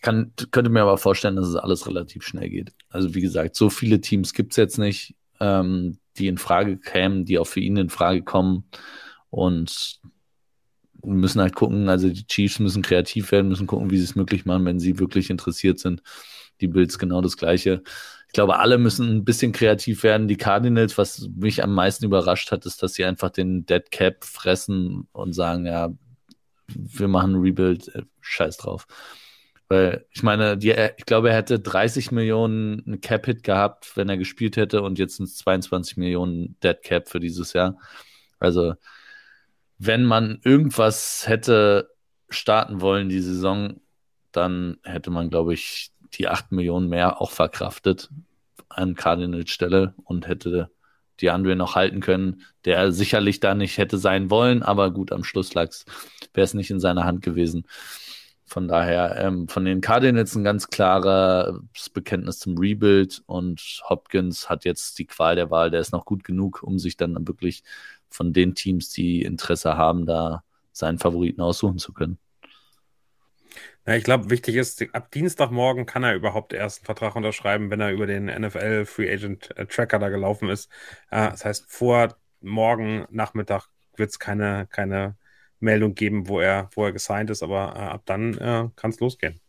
Ich 0.06 0.12
kann, 0.12 0.34
könnte 0.52 0.70
mir 0.70 0.82
aber 0.82 0.98
vorstellen, 0.98 1.36
dass 1.36 1.48
es 1.48 1.56
alles 1.56 1.88
relativ 1.88 2.24
schnell 2.24 2.50
geht. 2.50 2.74
Also 2.90 3.16
wie 3.16 3.22
gesagt, 3.22 3.56
so 3.56 3.70
viele 3.70 4.02
Teams 4.02 4.34
gibt 4.34 4.54
es 4.54 4.58
jetzt 4.58 4.78
nicht, 4.78 5.16
ähm, 5.40 5.98
die 6.18 6.28
in 6.28 6.38
Frage 6.38 6.78
kämen, 6.78 7.26
die 7.26 7.40
auch 7.40 7.48
für 7.48 7.60
ihn 7.60 7.78
in 7.78 7.90
Frage 7.90 8.22
kommen. 8.22 8.66
Und 9.30 10.00
müssen 11.04 11.42
halt 11.42 11.56
gucken, 11.56 11.90
also 11.90 12.10
die 12.10 12.28
Chiefs 12.28 12.60
müssen 12.60 12.84
kreativ 12.84 13.32
werden, 13.32 13.50
müssen 13.50 13.68
gucken, 13.68 13.90
wie 13.90 13.98
sie 13.98 14.04
es 14.04 14.16
möglich 14.16 14.46
machen, 14.46 14.66
wenn 14.66 14.80
sie 14.80 15.00
wirklich 15.00 15.30
interessiert 15.30 15.80
sind. 15.80 16.04
Die 16.62 16.68
Bills 16.68 17.00
genau 17.00 17.22
das 17.22 17.38
Gleiche 17.38 17.82
glaube, 18.36 18.60
alle 18.60 18.78
müssen 18.78 19.10
ein 19.10 19.26
bisschen 19.26 19.54
kreativ 19.54 20.04
werden. 20.04 20.28
Die 20.28 20.38
Cardinals, 20.38 20.98
was 20.98 21.30
mich 21.36 21.64
am 21.64 21.74
meisten 21.74 22.06
überrascht 22.06 22.52
hat, 22.52 22.66
ist, 22.66 22.84
dass 22.84 22.94
sie 22.94 23.06
einfach 23.06 23.32
den 23.32 23.66
Dead 23.66 23.90
Cap 23.92 24.24
fressen 24.26 25.08
und 25.14 25.34
sagen, 25.34 25.66
ja, 25.66 25.92
wir 26.68 27.08
machen 27.08 27.36
Rebuild, 27.36 27.96
äh, 27.96 28.04
scheiß 28.20 28.58
drauf. 28.58 28.88
Weil 29.68 30.06
ich 30.12 30.22
meine, 30.22 30.58
die, 30.58 30.72
ich 30.98 31.06
glaube, 31.06 31.30
er 31.30 31.36
hätte 31.36 31.60
30 31.60 32.12
Millionen 32.12 33.02
Cap-Hit 33.02 33.44
gehabt, 33.44 33.98
wenn 33.98 34.10
er 34.10 34.18
gespielt 34.18 34.58
hätte 34.58 34.82
und 34.84 35.00
jetzt 35.00 35.18
sind 35.18 35.26
es 35.26 35.38
22 35.38 35.98
Millionen 35.98 36.58
Dead 36.62 36.82
Cap 36.82 37.10
für 37.10 37.20
dieses 37.20 37.54
Jahr. 37.54 37.78
Also, 38.40 38.76
wenn 39.78 40.04
man 40.06 40.40
irgendwas 40.44 41.28
hätte 41.28 41.90
starten 42.30 42.82
wollen 42.82 43.10
die 43.10 43.22
Saison, 43.22 43.82
dann 44.32 44.78
hätte 44.84 45.10
man, 45.10 45.30
glaube 45.30 45.54
ich, 45.54 45.92
die 46.14 46.28
8 46.28 46.52
Millionen 46.52 46.90
mehr 46.90 47.22
auch 47.22 47.32
verkraftet 47.32 48.10
an 48.70 48.96
Cardinals 48.96 49.50
Stelle 49.50 49.96
und 50.04 50.28
hätte 50.28 50.70
die 51.22 51.30
Andre 51.30 51.56
noch 51.56 51.76
halten 51.76 52.02
können, 52.02 52.42
der 52.66 52.92
sicherlich 52.92 53.40
da 53.40 53.56
nicht 53.56 53.78
hätte 53.78 53.98
sein 53.98 54.30
wollen, 54.30 54.64
aber 54.64 54.92
gut, 54.92 55.12
am 55.12 55.24
Schluss 55.24 55.54
lag's, 55.54 55.86
wäre 56.34 56.44
es 56.44 56.54
nicht 56.54 56.72
in 56.72 56.80
seiner 56.80 57.06
Hand 57.06 57.22
gewesen. 57.22 57.66
Von 58.48 58.68
daher, 58.68 59.16
ähm, 59.18 59.48
von 59.48 59.66
den 59.66 59.82
Cardinals 59.82 60.36
ein 60.36 60.44
ganz 60.44 60.68
klares 60.68 61.90
Bekenntnis 61.92 62.40
zum 62.40 62.58
Rebuild 62.58 63.24
und 63.26 63.82
Hopkins 63.90 64.50
hat 64.50 64.66
jetzt 64.66 65.00
die 65.00 65.08
Qual 65.08 65.36
der 65.36 65.50
Wahl, 65.50 65.72
der 65.72 65.80
ist 65.80 65.92
noch 65.92 66.06
gut 66.06 66.24
genug, 66.24 66.62
um 66.62 66.78
sich 66.78 66.96
dann 66.96 67.28
wirklich 67.28 67.64
von 68.10 68.34
den 68.34 68.54
Teams, 68.54 68.90
die 68.92 69.24
Interesse 69.24 69.78
haben, 69.78 70.06
da 70.06 70.44
seinen 70.72 71.00
Favoriten 71.00 71.42
aussuchen 71.42 71.80
zu 71.80 71.92
können. 71.92 72.20
Ja, 73.88 73.96
ich 73.96 74.04
glaube, 74.04 74.30
wichtig 74.30 74.56
ist, 74.56 74.84
ab 74.94 75.12
Dienstagmorgen 75.12 75.86
kann 75.86 76.04
er 76.04 76.16
überhaupt 76.16 76.54
erst 76.54 76.80
einen 76.80 76.86
Vertrag 76.86 77.16
unterschreiben, 77.16 77.70
wenn 77.70 77.82
er 77.82 77.92
über 77.92 78.08
den 78.08 78.26
NFL 78.26 78.86
Free 78.86 79.12
Agent 79.12 79.56
äh, 79.58 79.68
Tracker 79.68 80.00
da 80.00 80.10
gelaufen 80.10 80.50
ist. 80.50 80.72
Äh, 81.12 81.30
das 81.30 81.46
heißt, 81.46 81.66
vor 81.68 82.16
morgen 82.42 83.06
Nachmittag 83.12 83.68
wird 83.96 84.10
es 84.10 84.20
keine, 84.20 84.68
keine 84.72 85.18
Meldung 85.60 85.96
geben, 85.96 86.28
wo 86.28 86.40
er, 86.40 86.70
wo 86.76 86.86
er 86.86 86.92
gesigned 86.92 87.30
ist, 87.30 87.44
aber 87.44 87.74
äh, 87.76 87.80
ab 87.80 88.02
dann 88.06 88.38
äh, 88.38 88.70
kann 88.76 88.92
es 88.92 89.00
losgehen. 89.00 89.40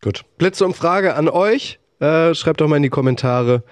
Gut. 0.00 0.24
Blitzumfrage 0.38 1.14
an 1.14 1.28
euch. 1.28 1.80
Äh, 2.00 2.34
schreibt 2.34 2.60
doch 2.60 2.68
mal 2.68 2.76
in 2.76 2.84
die 2.84 2.90
Kommentare, 2.90 3.64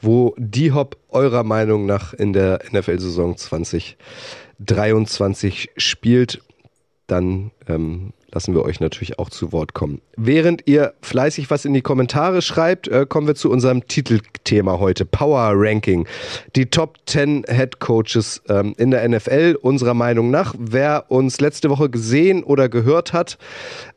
wo 0.00 0.34
die 0.38 0.72
Hop 0.72 0.96
eurer 1.10 1.44
Meinung 1.44 1.84
nach 1.84 2.14
in 2.14 2.32
der 2.32 2.60
NFL-Saison 2.72 3.36
2023 3.36 5.72
spielt. 5.76 6.40
Dann 7.06 7.50
ähm, 7.66 8.14
lassen 8.30 8.54
wir 8.54 8.62
euch 8.62 8.80
natürlich 8.80 9.18
auch 9.18 9.30
zu 9.30 9.52
Wort 9.52 9.74
kommen. 9.74 10.00
Während 10.16 10.66
ihr 10.66 10.94
fleißig 11.00 11.50
was 11.50 11.64
in 11.64 11.74
die 11.74 11.80
Kommentare 11.80 12.42
schreibt, 12.42 12.88
äh, 12.88 13.06
kommen 13.08 13.26
wir 13.26 13.34
zu 13.34 13.50
unserem 13.50 13.86
Titelthema 13.86 14.78
heute, 14.78 15.04
Power 15.04 15.52
Ranking. 15.54 16.06
Die 16.54 16.66
Top 16.66 16.98
10 17.06 17.44
Head 17.48 17.78
Coaches 17.80 18.42
ähm, 18.48 18.74
in 18.76 18.90
der 18.90 19.08
NFL, 19.08 19.58
unserer 19.60 19.94
Meinung 19.94 20.30
nach. 20.30 20.54
Wer 20.58 21.06
uns 21.08 21.40
letzte 21.40 21.70
Woche 21.70 21.88
gesehen 21.88 22.42
oder 22.44 22.68
gehört 22.68 23.12
hat, 23.12 23.38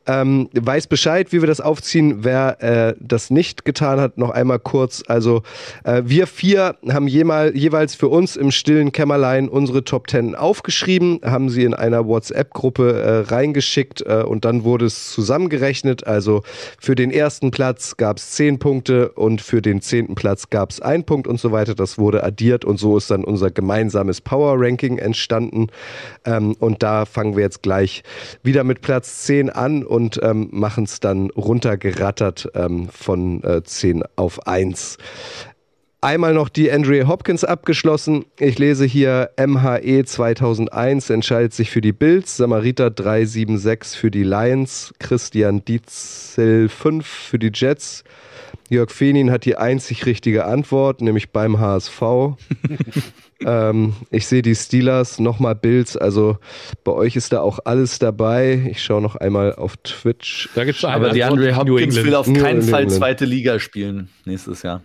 ähm, 0.08 0.50
weiß 0.54 0.88
Bescheid, 0.88 1.32
wie 1.32 1.42
wir 1.42 1.48
das 1.48 1.62
aufziehen. 1.62 2.24
Wer 2.24 2.62
äh, 2.62 2.96
das 3.00 3.30
nicht 3.30 3.66
getan 3.66 4.00
hat, 4.00 4.18
noch 4.18 4.32
einmal 4.32 4.60
kurz. 4.60 5.04
Also 5.08 5.44
äh, 5.84 6.02
wir 6.06 6.26
vier 6.28 6.76
haben 6.90 7.08
jemal, 7.08 7.56
jeweils 7.56 7.94
für 7.94 8.08
uns 8.08 8.36
im 8.36 8.52
stillen 8.52 8.92
Kämmerlein 8.92 9.48
unsere 9.48 9.84
Top 9.84 10.08
Ten 10.08 10.34
aufgeschrieben, 10.34 11.20
haben 11.24 11.50
sie 11.50 11.64
in 11.64 11.74
einer 11.74 12.08
WhatsApp-Gruppe 12.08 13.02
äh, 13.28 13.34
reingeschickt 13.34 14.02
äh, 14.02 14.24
und 14.24 14.44
dann 14.44 14.64
wurde 14.64 14.86
es 14.86 15.12
zusammengerechnet. 15.12 16.08
Also 16.08 16.42
für 16.80 16.96
den 16.96 17.12
ersten 17.12 17.52
Platz 17.52 17.96
gab 17.98 18.18
es 18.18 18.32
zehn 18.32 18.58
Punkte 18.58 19.12
und 19.12 19.42
für 19.42 19.62
den 19.62 19.82
zehnten 19.82 20.16
Platz 20.16 20.50
gab 20.50 20.72
es 20.72 20.82
ein 20.82 21.04
Punkt 21.04 21.28
und 21.28 21.40
so 21.40 21.52
weiter. 21.52 21.76
Das 21.76 22.00
wurde 22.00 22.24
addiert 22.24 22.66
und 22.66 22.78
so 22.78 22.98
ist 22.98 23.12
dann 23.12 23.24
unser 23.24 23.52
gemeinsames 23.52 24.20
Power 24.20 24.56
Ranking 24.58 24.98
entstanden. 24.98 25.68
Ähm, 26.26 26.56
und 26.60 26.82
da 26.82 27.06
fangen 27.06 27.36
wir 27.36 27.44
jetzt 27.44 27.62
gleich 27.62 28.04
wieder 28.42 28.64
mit 28.64 28.82
Platz 28.82 29.24
10 29.26 29.52
an 29.52 29.84
und 29.92 30.22
ähm, 30.24 30.48
machen 30.52 30.86
es 30.86 31.02
dann 31.02 31.30
runtergerattert 31.32 32.50
ähm, 32.56 32.88
von 32.88 33.44
äh, 33.44 33.62
10 33.62 34.04
auf 34.16 34.48
1. 34.48 34.98
Einmal 36.00 36.34
noch 36.34 36.48
die 36.48 36.72
Andrea 36.72 37.08
Hopkins 37.08 37.44
abgeschlossen. 37.44 38.26
Ich 38.40 38.58
lese 38.58 38.86
hier 38.86 39.32
MHE 39.38 40.06
2001 40.06 41.10
entscheidet 41.10 41.54
sich 41.54 41.70
für 41.70 41.82
die 41.82 41.92
Bills, 41.92 42.38
Samariter 42.38 42.90
376 42.90 44.00
für 44.00 44.10
die 44.10 44.24
Lions, 44.24 44.94
Christian 44.98 45.64
Dietzel 45.66 46.70
5 46.70 47.06
für 47.06 47.38
die 47.38 47.52
Jets. 47.54 48.06
Jörg 48.70 48.90
Fenin 48.92 49.30
hat 49.30 49.44
die 49.44 49.58
einzig 49.58 50.06
richtige 50.06 50.46
Antwort, 50.46 51.02
nämlich 51.02 51.32
beim 51.32 51.60
HSV. 51.60 52.02
Ähm, 53.46 53.94
ich 54.10 54.28
sehe 54.28 54.42
die 54.42 54.56
Steelers, 54.56 55.20
nochmal 55.20 55.56
Bills, 55.56 55.98
also 55.98 56.38
bei 56.84 56.92
euch 56.92 57.16
ist 57.16 57.34
da 57.34 57.42
auch 57.42 57.60
alles 57.66 58.00
dabei. 58.00 58.68
Ich 58.70 58.84
schaue 58.84 59.02
noch 59.02 59.16
einmal 59.16 59.56
auf 59.56 59.78
Twitch. 59.78 60.50
Da 60.56 60.64
gibt's 60.64 60.84
Aber 60.84 61.10
die 61.10 61.24
Andre 61.24 61.56
Hopkins 61.56 61.96
will 61.96 62.16
auf 62.16 62.32
keinen 62.32 62.62
Fall 62.62 62.90
zweite 62.90 63.26
Liga 63.26 63.60
spielen 63.60 64.10
nächstes 64.26 64.64
Jahr. 64.64 64.82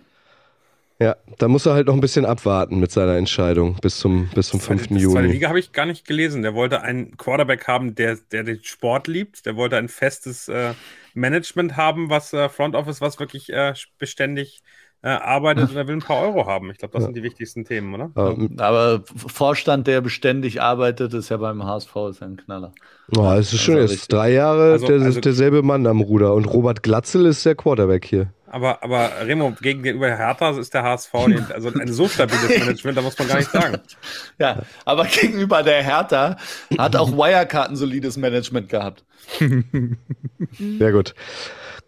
Ja, 0.99 1.15
da 1.37 1.47
muss 1.47 1.67
er 1.67 1.75
halt 1.75 1.85
noch 1.85 1.93
ein 1.93 2.01
bisschen 2.01 2.25
abwarten 2.25 2.79
mit 2.79 2.91
seiner 2.91 3.17
Entscheidung 3.17 3.75
bis 3.81 3.99
zum, 3.99 4.29
bis 4.33 4.47
zum 4.47 4.59
5. 4.59 4.89
Juni. 4.89 5.13
Zweite 5.13 5.27
Liga 5.27 5.47
habe 5.47 5.59
ich 5.59 5.71
gar 5.71 5.85
nicht 5.85 6.07
gelesen. 6.07 6.41
Der 6.41 6.55
wollte 6.55 6.81
einen 6.81 7.15
Quarterback 7.17 7.67
haben, 7.67 7.93
der, 7.93 8.17
der 8.31 8.43
den 8.43 8.63
Sport 8.63 9.07
liebt. 9.07 9.45
Der 9.45 9.55
wollte 9.55 9.77
ein 9.77 9.89
festes 9.89 10.47
äh, 10.47 10.73
Management 11.13 11.77
haben, 11.77 12.09
was 12.09 12.33
äh, 12.33 12.49
Front 12.49 12.75
Office, 12.75 12.99
was 12.99 13.19
wirklich 13.19 13.53
äh, 13.53 13.75
beständig 13.99 14.63
äh, 14.63 14.86
arbeitet 15.07 15.69
und 15.69 15.75
er 15.75 15.87
will 15.87 15.95
ein 15.95 16.01
paar 16.01 16.21
Euro 16.21 16.45
haben. 16.45 16.69
Ich 16.71 16.77
glaube, 16.77 16.93
das 16.93 17.01
ja. 17.01 17.07
sind 17.07 17.15
die 17.15 17.23
wichtigsten 17.23 17.65
Themen, 17.65 17.93
oder? 17.93 18.11
Aber 18.57 19.03
Vorstand, 19.05 19.87
der 19.87 20.01
beständig 20.01 20.61
arbeitet, 20.61 21.13
ist 21.13 21.29
ja 21.29 21.37
beim 21.37 21.63
HSV 21.63 21.95
ist 22.09 22.21
ja 22.21 22.27
ein 22.27 22.37
Knaller. 22.37 22.73
Oh, 23.15 23.31
es 23.31 23.53
ist 23.53 23.61
schon 23.61 23.77
jetzt 23.77 24.11
drei 24.11 24.33
Jahre 24.33 24.73
also, 24.73 24.87
der, 24.87 25.01
also, 25.01 25.21
derselbe 25.21 25.63
Mann 25.63 25.87
am 25.87 26.01
Ruder 26.01 26.33
und 26.33 26.45
Robert 26.45 26.83
Glatzel 26.83 27.25
ist 27.25 27.45
der 27.45 27.55
Quarterback 27.55 28.05
hier. 28.05 28.33
Aber, 28.49 28.81
aber 28.81 29.11
Remo, 29.21 29.51
gegenüber 29.61 30.07
Hertha 30.07 30.57
ist 30.57 30.73
der 30.73 30.83
HSV 30.83 31.13
also 31.53 31.69
ein 31.69 31.91
so 31.91 32.07
stabiles 32.07 32.59
Management, 32.59 32.97
da 32.97 33.01
muss 33.01 33.17
man 33.17 33.27
gar 33.27 33.37
nicht 33.37 33.51
sagen. 33.51 33.77
Ja, 34.39 34.61
aber 34.85 35.05
gegenüber 35.05 35.63
der 35.63 35.83
Hertha 35.83 36.37
hat 36.77 36.95
auch 36.95 37.11
Wirecard 37.11 37.69
ein 37.69 37.75
solides 37.75 38.17
Management 38.17 38.69
gehabt. 38.69 39.03
Sehr 39.39 40.91
gut. 40.91 41.15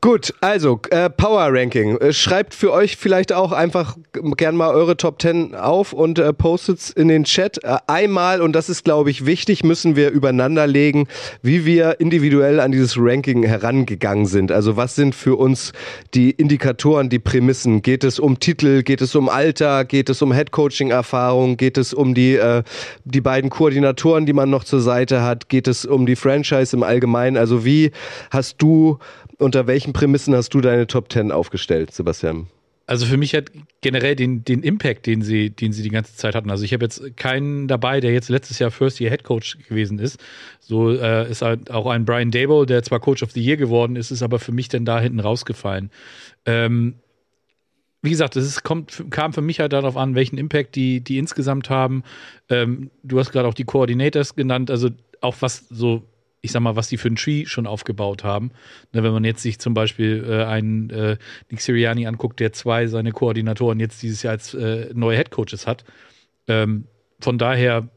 Gut, 0.02 0.34
also 0.40 0.80
äh, 0.92 1.10
Power 1.10 1.50
Ranking. 1.52 1.98
Äh, 1.98 2.14
schreibt 2.14 2.54
für 2.54 2.72
euch 2.72 2.96
vielleicht 2.96 3.34
auch 3.34 3.52
einfach 3.52 3.98
gern 4.14 4.56
mal 4.56 4.74
eure 4.74 4.96
Top 4.96 5.22
10 5.22 5.56
auf 5.56 5.92
und 5.92 6.20
äh, 6.20 6.32
postet's 6.32 6.90
in 6.90 7.10
den 7.10 7.26
Chat. 7.26 7.62
Äh, 7.66 7.80
einmal, 7.88 8.40
und 8.40 8.54
das 8.54 8.70
ist, 8.70 8.86
glaube 8.86 9.12
ich, 9.12 9.26
wichtig, 9.26 9.66
müssen 9.66 9.98
wir 9.98 10.12
übereinander 10.12 10.68
legen, 10.68 11.10
wie 11.42 11.66
wir 11.66 12.00
individuell 12.00 12.62
an 12.62 12.72
dieses 12.72 12.96
Ranking 12.98 13.44
herangegangen 13.44 14.26
sind. 14.26 14.54
Also 14.54 14.78
was 14.78 14.96
sind 14.96 15.16
für 15.16 15.36
uns 15.36 15.74
die 16.14 16.32
Indikatoren, 16.32 17.10
die 17.10 17.20
Prämissen? 17.20 17.82
Geht 17.82 18.06
es 18.06 18.20
um 18.20 18.40
Titel? 18.40 18.84
Geht 18.84 19.02
es 19.02 19.16
um 19.16 19.28
Alter? 19.28 19.84
Geht 19.84 20.10
es 20.10 20.22
um 20.22 20.32
Headcoaching-Erfahrung? 20.32 21.58
Geht 21.58 21.78
es 21.78 21.94
um 21.94 22.14
die, 22.14 22.36
äh, 22.36 22.64
die 23.04 23.22
beiden 23.22 23.50
Koordinatoren, 23.50 24.26
die 24.26 24.34
man 24.34 24.50
noch 24.50 24.64
zur 24.64 24.80
Seite 24.80 25.24
hat? 25.24 25.50
Geht 25.50 25.68
es 25.68 25.84
um 25.84 26.06
die 26.06 26.16
Franchise 26.16 26.74
im 26.74 26.84
Allgemeinen? 26.84 27.36
Also 27.36 27.66
wie 27.66 27.92
hast 28.32 28.62
du, 28.62 28.98
unter 29.40 29.68
welchen 29.68 29.88
Prämissen 29.93 30.36
hast 30.36 30.54
du 30.54 30.62
deine 30.62 30.88
Top 30.88 31.12
10 31.12 31.32
aufgestellt, 31.32 31.91
Sebastian? 31.91 32.47
Also 32.89 33.06
für 33.06 33.17
mich 33.17 33.36
hat 33.36 33.52
generell 33.82 34.15
den, 34.15 34.43
den 34.43 34.63
Impact, 34.63 35.06
den 35.06 35.21
sie, 35.21 35.52
den 35.52 35.73
sie 35.73 35.84
die 35.84 35.89
ganze 35.89 36.15
Zeit 36.15 36.34
hatten. 36.34 36.49
Also 36.49 36.63
ich 36.63 36.73
habe 36.73 36.86
jetzt 36.86 37.15
keinen 37.17 37.67
dabei, 37.67 37.99
der 37.99 38.12
jetzt 38.13 38.30
letztes 38.30 38.58
Jahr 38.58 38.71
First 38.71 38.99
Year 38.99 39.12
Head 39.12 39.23
Coach 39.23 39.60
gewesen 39.67 39.99
ist. 39.99 40.19
So 40.60 40.89
äh, 40.91 41.30
ist 41.30 41.43
halt 41.43 41.69
auch 41.69 41.86
ein 41.86 42.04
Brian 42.04 42.32
Dable, 42.32 42.65
der 42.65 42.82
zwar 42.82 42.99
Coach 42.99 43.21
of 43.21 43.32
the 43.32 43.43
Year 43.43 43.58
geworden 43.58 43.95
ist, 43.95 44.10
ist 44.10 44.23
aber 44.23 44.39
für 44.39 44.52
mich 44.52 44.69
dann 44.69 44.86
da 44.86 44.99
hinten 44.99 45.19
rausgefallen. 45.19 45.91
Ähm, 46.47 46.95
wie 48.02 48.10
gesagt, 48.10 48.36
es 48.36 48.63
kam 48.63 48.88
für 49.34 49.41
mich 49.41 49.60
halt 49.60 49.73
darauf 49.73 49.95
an, 49.95 50.15
welchen 50.15 50.39
Impact 50.39 50.75
die, 50.75 51.02
die 51.02 51.19
insgesamt 51.19 51.69
haben. 51.69 52.04
Ähm, 52.49 52.89
du 53.04 53.19
hast 53.19 53.32
gerade 53.32 53.47
auch 53.47 53.54
die 53.54 53.65
Coordinators 53.65 54.36
genannt, 54.36 54.71
also 54.71 54.89
auch 55.21 55.36
was 55.41 55.67
so 55.69 56.04
ich 56.41 56.52
sag 56.52 56.62
mal, 56.62 56.75
was 56.75 56.88
die 56.88 56.97
für 56.97 57.10
ein 57.10 57.15
Tree 57.15 57.45
schon 57.45 57.67
aufgebaut 57.67 58.23
haben. 58.23 58.52
Ne, 58.93 59.04
wenn 59.04 59.12
man 59.12 59.23
jetzt 59.23 59.41
sich 59.41 59.60
zum 59.60 59.73
Beispiel 59.73 60.25
äh, 60.28 60.45
einen 60.45 60.89
äh, 60.89 61.17
Nick 61.49 61.62
Siriani 61.62 62.08
anguckt, 62.08 62.39
der 62.39 62.54
zwei 62.54 62.88
seine 62.88 63.12
Koordinatoren 63.12 63.80
jetzt 63.80 64.02
dieses 64.02 64.23
Jahr 64.23 64.34
als 64.34 64.54
äh, 64.54 64.89
neue 64.93 65.17
Headcoaches 65.17 65.67
hat. 65.67 65.84
Ähm, 66.47 66.86
von 67.19 67.38
daher 67.38 67.89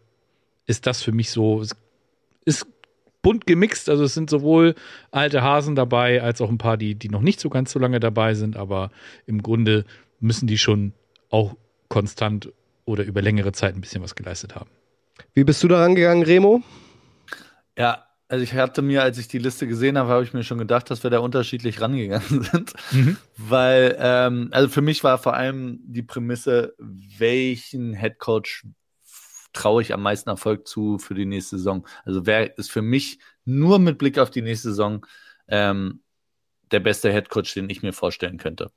ist 0.66 0.86
das 0.86 1.02
für 1.02 1.12
mich 1.12 1.30
so, 1.30 1.62
ist 2.44 2.66
bunt 3.22 3.46
gemixt. 3.46 3.88
Also 3.88 4.04
es 4.04 4.14
sind 4.14 4.28
sowohl 4.28 4.74
alte 5.10 5.42
Hasen 5.42 5.74
dabei, 5.74 6.22
als 6.22 6.40
auch 6.40 6.50
ein 6.50 6.58
paar, 6.58 6.76
die, 6.76 6.94
die 6.94 7.08
noch 7.08 7.22
nicht 7.22 7.40
so 7.40 7.48
ganz 7.48 7.72
so 7.72 7.78
lange 7.78 8.00
dabei 8.00 8.34
sind, 8.34 8.56
aber 8.56 8.90
im 9.26 9.42
Grunde 9.42 9.84
müssen 10.20 10.46
die 10.46 10.58
schon 10.58 10.92
auch 11.30 11.56
konstant 11.88 12.52
oder 12.84 13.04
über 13.04 13.22
längere 13.22 13.52
Zeit 13.52 13.74
ein 13.74 13.80
bisschen 13.80 14.02
was 14.02 14.14
geleistet 14.14 14.54
haben. 14.54 14.70
Wie 15.34 15.44
bist 15.44 15.62
du 15.62 15.68
da 15.68 15.80
rangegangen, 15.80 16.24
Remo? 16.24 16.62
Ja, 17.78 18.04
also 18.32 18.44
ich 18.44 18.54
hatte 18.54 18.80
mir, 18.80 19.02
als 19.02 19.18
ich 19.18 19.28
die 19.28 19.36
Liste 19.36 19.66
gesehen 19.66 19.98
habe, 19.98 20.08
habe 20.08 20.24
ich 20.24 20.32
mir 20.32 20.42
schon 20.42 20.56
gedacht, 20.56 20.90
dass 20.90 21.02
wir 21.02 21.10
da 21.10 21.18
unterschiedlich 21.18 21.82
rangegangen 21.82 22.42
sind. 22.50 22.72
Mhm. 22.90 23.18
Weil, 23.36 23.94
ähm, 23.98 24.48
also 24.52 24.70
für 24.70 24.80
mich 24.80 25.04
war 25.04 25.18
vor 25.18 25.34
allem 25.34 25.80
die 25.84 26.02
Prämisse, 26.02 26.74
welchen 26.78 27.92
Headcoach 27.92 28.64
traue 29.52 29.82
ich 29.82 29.92
am 29.92 30.00
meisten 30.00 30.30
Erfolg 30.30 30.66
zu 30.66 30.96
für 30.96 31.12
die 31.12 31.26
nächste 31.26 31.58
Saison. 31.58 31.86
Also 32.06 32.24
wer 32.24 32.56
ist 32.56 32.70
für 32.70 32.80
mich 32.80 33.18
nur 33.44 33.78
mit 33.78 33.98
Blick 33.98 34.18
auf 34.18 34.30
die 34.30 34.40
nächste 34.40 34.70
Saison 34.70 35.04
ähm, 35.48 36.00
der 36.70 36.80
beste 36.80 37.12
Headcoach, 37.12 37.52
den 37.52 37.68
ich 37.68 37.82
mir 37.82 37.92
vorstellen 37.92 38.38
könnte. 38.38 38.72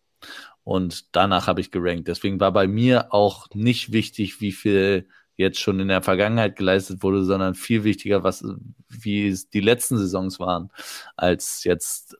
Und 0.65 1.15
danach 1.15 1.47
habe 1.47 1.61
ich 1.61 1.71
gerankt. 1.71 2.09
Deswegen 2.09 2.41
war 2.41 2.51
bei 2.51 2.67
mir 2.67 3.13
auch 3.13 3.47
nicht 3.53 3.93
wichtig, 3.93 4.41
wie 4.41 4.51
viel 4.51 5.07
jetzt 5.37 5.59
schon 5.59 5.79
in 5.79 5.87
der 5.87 6.01
Vergangenheit 6.01 6.55
geleistet 6.55 7.03
wurde, 7.03 7.23
sondern 7.23 7.55
viel 7.55 7.83
wichtiger, 7.83 8.23
was, 8.23 8.43
wie 8.87 9.27
es 9.27 9.49
die 9.49 9.61
letzten 9.61 9.97
Saisons 9.97 10.39
waren, 10.39 10.71
als 11.15 11.63
jetzt 11.63 12.17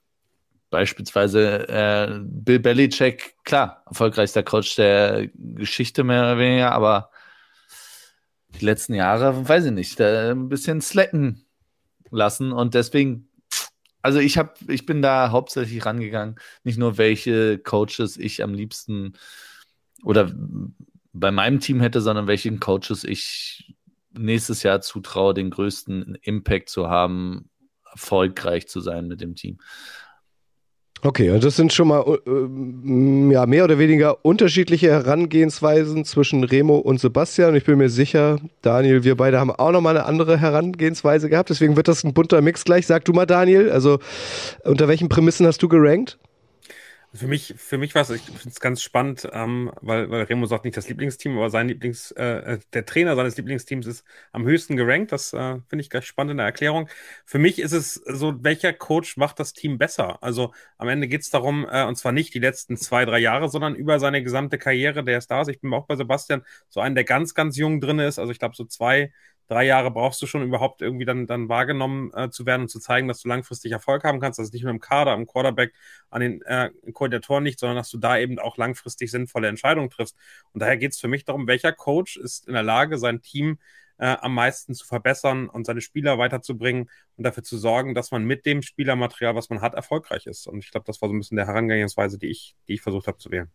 beispielsweise 0.70 1.68
äh, 1.68 2.20
Bill 2.22 2.58
Belichick, 2.58 3.34
klar, 3.44 3.82
erfolgreichster 3.86 4.42
Coach 4.42 4.76
der 4.76 5.28
Geschichte 5.34 6.04
mehr 6.04 6.22
oder 6.22 6.38
weniger, 6.38 6.72
aber 6.72 7.10
die 8.60 8.64
letzten 8.64 8.94
Jahre, 8.94 9.48
weiß 9.48 9.66
ich 9.66 9.72
nicht, 9.72 10.00
da 10.00 10.32
ein 10.32 10.48
bisschen 10.48 10.80
slacken 10.80 11.46
lassen 12.10 12.52
und 12.52 12.74
deswegen, 12.74 13.28
also 14.02 14.18
ich 14.18 14.38
habe, 14.38 14.54
ich 14.68 14.86
bin 14.86 15.02
da 15.02 15.30
hauptsächlich 15.30 15.84
rangegangen, 15.84 16.36
nicht 16.64 16.78
nur 16.78 16.98
welche 16.98 17.58
Coaches 17.58 18.16
ich 18.16 18.42
am 18.42 18.54
liebsten 18.54 19.14
oder 20.02 20.32
bei 21.18 21.30
meinem 21.30 21.60
Team 21.60 21.80
hätte, 21.80 22.00
sondern 22.00 22.26
welchen 22.26 22.60
Coaches 22.60 23.04
ich 23.04 23.74
nächstes 24.12 24.62
Jahr 24.62 24.80
zutraue, 24.80 25.34
den 25.34 25.50
größten 25.50 26.16
Impact 26.22 26.68
zu 26.68 26.88
haben, 26.88 27.50
erfolgreich 27.90 28.68
zu 28.68 28.80
sein 28.80 29.08
mit 29.08 29.20
dem 29.20 29.34
Team. 29.34 29.58
Okay, 31.02 31.30
und 31.30 31.44
das 31.44 31.56
sind 31.56 31.72
schon 31.72 31.88
mal 31.88 32.02
äh, 32.26 33.32
ja, 33.32 33.46
mehr 33.46 33.64
oder 33.64 33.78
weniger 33.78 34.24
unterschiedliche 34.24 34.90
Herangehensweisen 34.90 36.04
zwischen 36.04 36.42
Remo 36.42 36.78
und 36.78 37.00
Sebastian. 37.00 37.54
Ich 37.54 37.64
bin 37.64 37.76
mir 37.78 37.90
sicher, 37.90 38.40
Daniel, 38.62 39.04
wir 39.04 39.14
beide 39.14 39.38
haben 39.38 39.50
auch 39.50 39.72
nochmal 39.72 39.96
eine 39.96 40.06
andere 40.06 40.38
Herangehensweise 40.38 41.28
gehabt. 41.28 41.50
Deswegen 41.50 41.76
wird 41.76 41.88
das 41.88 42.02
ein 42.02 42.14
bunter 42.14 42.40
Mix 42.40 42.64
gleich. 42.64 42.86
Sag 42.86 43.04
du 43.04 43.12
mal, 43.12 43.26
Daniel, 43.26 43.70
also 43.70 43.98
unter 44.64 44.88
welchen 44.88 45.08
Prämissen 45.08 45.46
hast 45.46 45.62
du 45.62 45.68
gerankt? 45.68 46.18
Für 47.16 47.26
mich, 47.28 47.54
für 47.56 47.78
mich 47.78 47.94
war 47.94 48.02
es, 48.02 48.10
ich 48.10 48.22
finde 48.22 48.48
es 48.48 48.60
ganz 48.60 48.82
spannend, 48.82 49.28
ähm, 49.32 49.72
weil, 49.80 50.10
weil 50.10 50.22
Remo 50.24 50.46
sagt 50.46 50.64
nicht 50.64 50.76
das 50.76 50.88
Lieblingsteam, 50.88 51.36
aber 51.36 51.50
sein 51.50 51.68
Lieblings, 51.68 52.10
äh, 52.12 52.54
äh, 52.54 52.58
der 52.72 52.84
Trainer 52.84 53.16
seines 53.16 53.36
Lieblingsteams 53.36 53.86
ist 53.86 54.04
am 54.32 54.44
höchsten 54.44 54.76
gerankt. 54.76 55.12
Das 55.12 55.32
äh, 55.32 55.60
finde 55.68 55.80
ich 55.82 55.90
ganz 55.90 56.04
spannend 56.04 56.32
in 56.32 56.36
der 56.38 56.46
Erklärung. 56.46 56.88
Für 57.24 57.38
mich 57.38 57.58
ist 57.58 57.72
es 57.72 57.94
so, 57.94 58.42
welcher 58.44 58.72
Coach 58.72 59.16
macht 59.16 59.40
das 59.40 59.52
Team 59.52 59.78
besser? 59.78 60.22
Also 60.22 60.52
am 60.78 60.88
Ende 60.88 61.08
geht 61.08 61.22
es 61.22 61.30
darum, 61.30 61.66
äh, 61.70 61.84
und 61.84 61.96
zwar 61.96 62.12
nicht 62.12 62.34
die 62.34 62.38
letzten 62.40 62.76
zwei, 62.76 63.04
drei 63.04 63.18
Jahre, 63.18 63.48
sondern 63.48 63.74
über 63.74 63.98
seine 64.00 64.22
gesamte 64.22 64.58
Karriere, 64.58 65.04
der 65.04 65.20
da. 65.20 65.38
Also 65.38 65.50
ich 65.50 65.60
bin 65.60 65.72
auch 65.74 65.86
bei 65.86 65.96
Sebastian 65.96 66.42
so 66.68 66.80
einen, 66.80 66.94
der 66.94 67.04
ganz, 67.04 67.34
ganz 67.34 67.56
jung 67.56 67.80
drin 67.80 67.98
ist. 67.98 68.18
Also 68.18 68.32
ich 68.32 68.38
glaube, 68.38 68.56
so 68.56 68.64
zwei, 68.64 69.12
drei 69.48 69.64
Jahre 69.64 69.90
brauchst 69.90 70.20
du 70.22 70.26
schon 70.26 70.42
überhaupt 70.42 70.82
irgendwie 70.82 71.04
dann, 71.04 71.26
dann 71.26 71.48
wahrgenommen 71.48 72.12
äh, 72.14 72.30
zu 72.30 72.46
werden 72.46 72.62
und 72.62 72.68
zu 72.68 72.80
zeigen, 72.80 73.08
dass 73.08 73.22
du 73.22 73.28
langfristig 73.28 73.72
Erfolg 73.72 74.04
haben 74.04 74.20
kannst. 74.20 74.38
Ist 74.38 74.52
nicht 74.52 74.62
nur 74.62 74.72
im 74.72 74.80
Kader, 74.80 75.14
im 75.14 75.26
Quarterback, 75.26 75.72
an 76.10 76.20
den 76.20 76.42
äh, 76.42 76.70
Koordinatoren 76.92 77.44
nicht, 77.44 77.58
sondern 77.58 77.76
dass 77.76 77.90
du 77.90 77.98
da 77.98 78.18
eben 78.18 78.38
auch 78.38 78.56
langfristig 78.56 79.10
sinnvolle 79.10 79.48
Entscheidungen 79.48 79.90
triffst. 79.90 80.16
Und 80.52 80.60
daher 80.62 80.76
geht 80.76 80.92
es 80.92 80.98
für 80.98 81.08
mich 81.08 81.24
darum, 81.24 81.46
welcher 81.46 81.72
Coach 81.72 82.16
ist 82.16 82.46
in 82.48 82.54
der 82.54 82.62
Lage, 82.62 82.98
sein 82.98 83.22
Team 83.22 83.58
äh, 83.98 84.16
am 84.20 84.34
meisten 84.34 84.74
zu 84.74 84.86
verbessern 84.86 85.48
und 85.48 85.66
seine 85.66 85.80
Spieler 85.80 86.18
weiterzubringen 86.18 86.90
und 87.16 87.24
dafür 87.24 87.42
zu 87.42 87.58
sorgen, 87.58 87.94
dass 87.94 88.10
man 88.10 88.24
mit 88.24 88.46
dem 88.46 88.62
Spielermaterial, 88.62 89.34
was 89.34 89.50
man 89.50 89.60
hat, 89.60 89.74
erfolgreich 89.74 90.26
ist. 90.26 90.46
Und 90.46 90.58
ich 90.58 90.70
glaube, 90.70 90.84
das 90.86 91.00
war 91.00 91.08
so 91.08 91.14
ein 91.14 91.18
bisschen 91.18 91.36
der 91.36 91.46
Herangehensweise, 91.46 92.18
die 92.18 92.28
ich, 92.28 92.56
die 92.68 92.74
ich 92.74 92.82
versucht 92.82 93.06
habe 93.06 93.18
zu 93.18 93.30
wählen. 93.30 93.50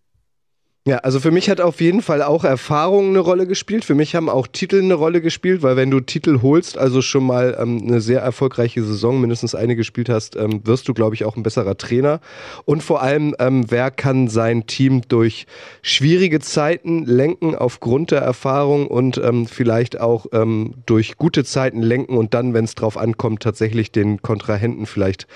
Ja, 0.87 0.97
also 0.97 1.19
für 1.19 1.29
mich 1.29 1.47
hat 1.47 1.61
auf 1.61 1.79
jeden 1.79 2.01
Fall 2.01 2.23
auch 2.23 2.43
Erfahrung 2.43 3.09
eine 3.09 3.19
Rolle 3.19 3.45
gespielt. 3.45 3.85
Für 3.85 3.93
mich 3.93 4.15
haben 4.15 4.29
auch 4.29 4.47
Titel 4.47 4.79
eine 4.79 4.95
Rolle 4.95 5.21
gespielt, 5.21 5.61
weil 5.61 5.75
wenn 5.75 5.91
du 5.91 5.99
Titel 5.99 6.41
holst, 6.41 6.75
also 6.75 7.03
schon 7.03 7.23
mal 7.23 7.55
ähm, 7.61 7.83
eine 7.85 8.01
sehr 8.01 8.21
erfolgreiche 8.21 8.83
Saison, 8.83 9.21
mindestens 9.21 9.53
eine 9.53 9.75
gespielt 9.75 10.09
hast, 10.09 10.35
ähm, 10.37 10.65
wirst 10.65 10.87
du, 10.87 10.95
glaube 10.95 11.13
ich, 11.13 11.23
auch 11.23 11.37
ein 11.37 11.43
besserer 11.43 11.77
Trainer. 11.77 12.19
Und 12.65 12.81
vor 12.81 13.03
allem, 13.03 13.35
ähm, 13.37 13.69
wer 13.69 13.91
kann 13.91 14.27
sein 14.27 14.65
Team 14.65 15.03
durch 15.07 15.45
schwierige 15.83 16.39
Zeiten 16.39 17.05
lenken 17.05 17.53
aufgrund 17.53 18.09
der 18.09 18.21
Erfahrung 18.21 18.87
und 18.87 19.19
ähm, 19.23 19.45
vielleicht 19.45 20.01
auch 20.01 20.25
ähm, 20.33 20.73
durch 20.87 21.15
gute 21.15 21.43
Zeiten 21.43 21.83
lenken 21.83 22.17
und 22.17 22.33
dann, 22.33 22.55
wenn 22.55 22.65
es 22.65 22.73
drauf 22.73 22.97
ankommt, 22.97 23.43
tatsächlich 23.43 23.91
den 23.91 24.23
Kontrahenten 24.23 24.87
vielleicht 24.87 25.27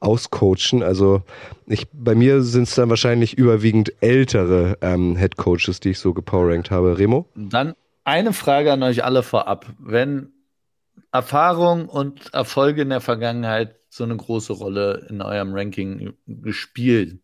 auscoachen. 0.00 0.82
Also 0.82 1.22
ich, 1.70 1.86
bei 1.92 2.14
mir 2.14 2.42
sind 2.42 2.62
es 2.64 2.74
dann 2.74 2.88
wahrscheinlich 2.88 3.36
überwiegend 3.36 3.92
ältere 4.00 4.78
ähm, 4.94 5.16
Head 5.16 5.36
Coaches, 5.36 5.80
die 5.80 5.90
ich 5.90 5.98
so 5.98 6.14
gepowerrankt 6.14 6.70
habe. 6.70 6.98
Remo? 6.98 7.28
Dann 7.34 7.74
eine 8.04 8.32
Frage 8.32 8.72
an 8.72 8.82
euch 8.82 9.04
alle 9.04 9.22
vorab. 9.22 9.66
Wenn 9.78 10.32
Erfahrung 11.12 11.88
und 11.88 12.32
Erfolge 12.34 12.82
in 12.82 12.90
der 12.90 13.00
Vergangenheit 13.00 13.76
so 13.88 14.04
eine 14.04 14.16
große 14.16 14.52
Rolle 14.52 15.06
in 15.08 15.22
eurem 15.22 15.54
Ranking 15.54 16.14
gespielt, 16.26 17.20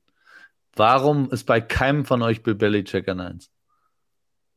warum 0.74 1.30
ist 1.30 1.44
bei 1.44 1.60
keinem 1.60 2.04
von 2.04 2.22
euch 2.22 2.42
Bill 2.42 2.54
Belichick 2.54 3.08
an 3.08 3.20
1? 3.20 3.50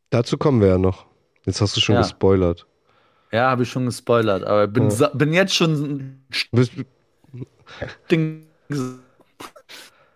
Dazu 0.09 0.37
kommen 0.37 0.61
wir 0.61 0.69
ja 0.69 0.77
noch. 0.77 1.05
Jetzt 1.45 1.61
hast 1.61 1.75
du 1.75 1.81
schon 1.81 1.95
ja. 1.95 2.01
gespoilert. 2.01 2.67
Ja, 3.31 3.49
habe 3.49 3.63
ich 3.63 3.69
schon 3.69 3.85
gespoilert, 3.85 4.43
aber 4.43 4.67
bin, 4.67 4.89
ja. 4.89 5.09
bin 5.09 5.33
jetzt 5.33 5.53
schon 5.53 6.23
Ding 8.09 8.47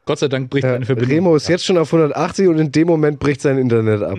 Gott 0.05 0.19
sei 0.19 0.27
Dank 0.27 0.49
bricht 0.49 0.65
ja, 0.65 0.71
meine 0.71 0.85
Verbindung. 0.85 1.15
Remo 1.15 1.35
ist 1.35 1.47
jetzt 1.47 1.65
schon 1.65 1.77
auf 1.77 1.93
180 1.93 2.47
und 2.47 2.57
in 2.57 2.71
dem 2.71 2.87
Moment 2.87 3.19
bricht 3.19 3.41
sein 3.41 3.57
Internet 3.57 4.01
ab. 4.01 4.17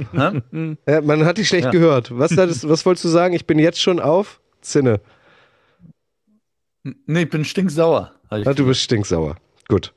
ja, 0.87 1.01
man 1.01 1.25
hat 1.25 1.39
dich 1.39 1.49
schlecht 1.49 1.67
ja. 1.67 1.71
gehört. 1.71 2.17
Was, 2.17 2.31
das, 2.31 2.69
was 2.69 2.87
wolltest 2.87 3.05
du 3.05 3.09
sagen? 3.09 3.35
Ich 3.35 3.47
bin 3.47 3.59
jetzt 3.59 3.81
schon 3.81 3.99
auf 3.99 4.41
Zinne. 4.61 5.01
Nee, 7.07 7.23
ich 7.23 7.31
bin 7.31 7.45
stinksauer. 7.45 8.13
Ich 8.37 8.47
ah, 8.47 8.55
du 8.55 8.67
bist 8.67 8.81
stinksauer. 8.81 9.37
Gut. 9.69 9.93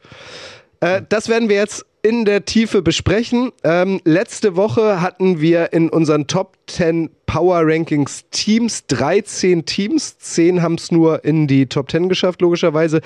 Äh, 0.86 1.02
das 1.10 1.30
werden 1.30 1.50
wir 1.50 1.56
jetzt 1.56 1.86
in 2.04 2.26
der 2.26 2.46
Tiefe 2.46 2.84
besprechen. 2.84 3.52
Ähm, 3.64 4.00
letzte 4.04 4.56
Woche 4.56 5.02
hatten 5.02 5.42
wir 5.42 5.74
in 5.74 5.90
unseren 5.90 6.28
Top 6.28 6.58
10 6.68 7.10
Power 7.26 7.62
Rankings 7.64 8.26
Teams 8.30 8.86
13 8.86 9.66
Teams. 9.66 10.20
10 10.20 10.62
haben 10.62 10.76
es 10.76 10.92
nur 10.92 11.26
in 11.26 11.48
die 11.48 11.66
Top 11.66 11.90
10 11.90 12.08
geschafft, 12.08 12.42
logischerweise. 12.42 13.02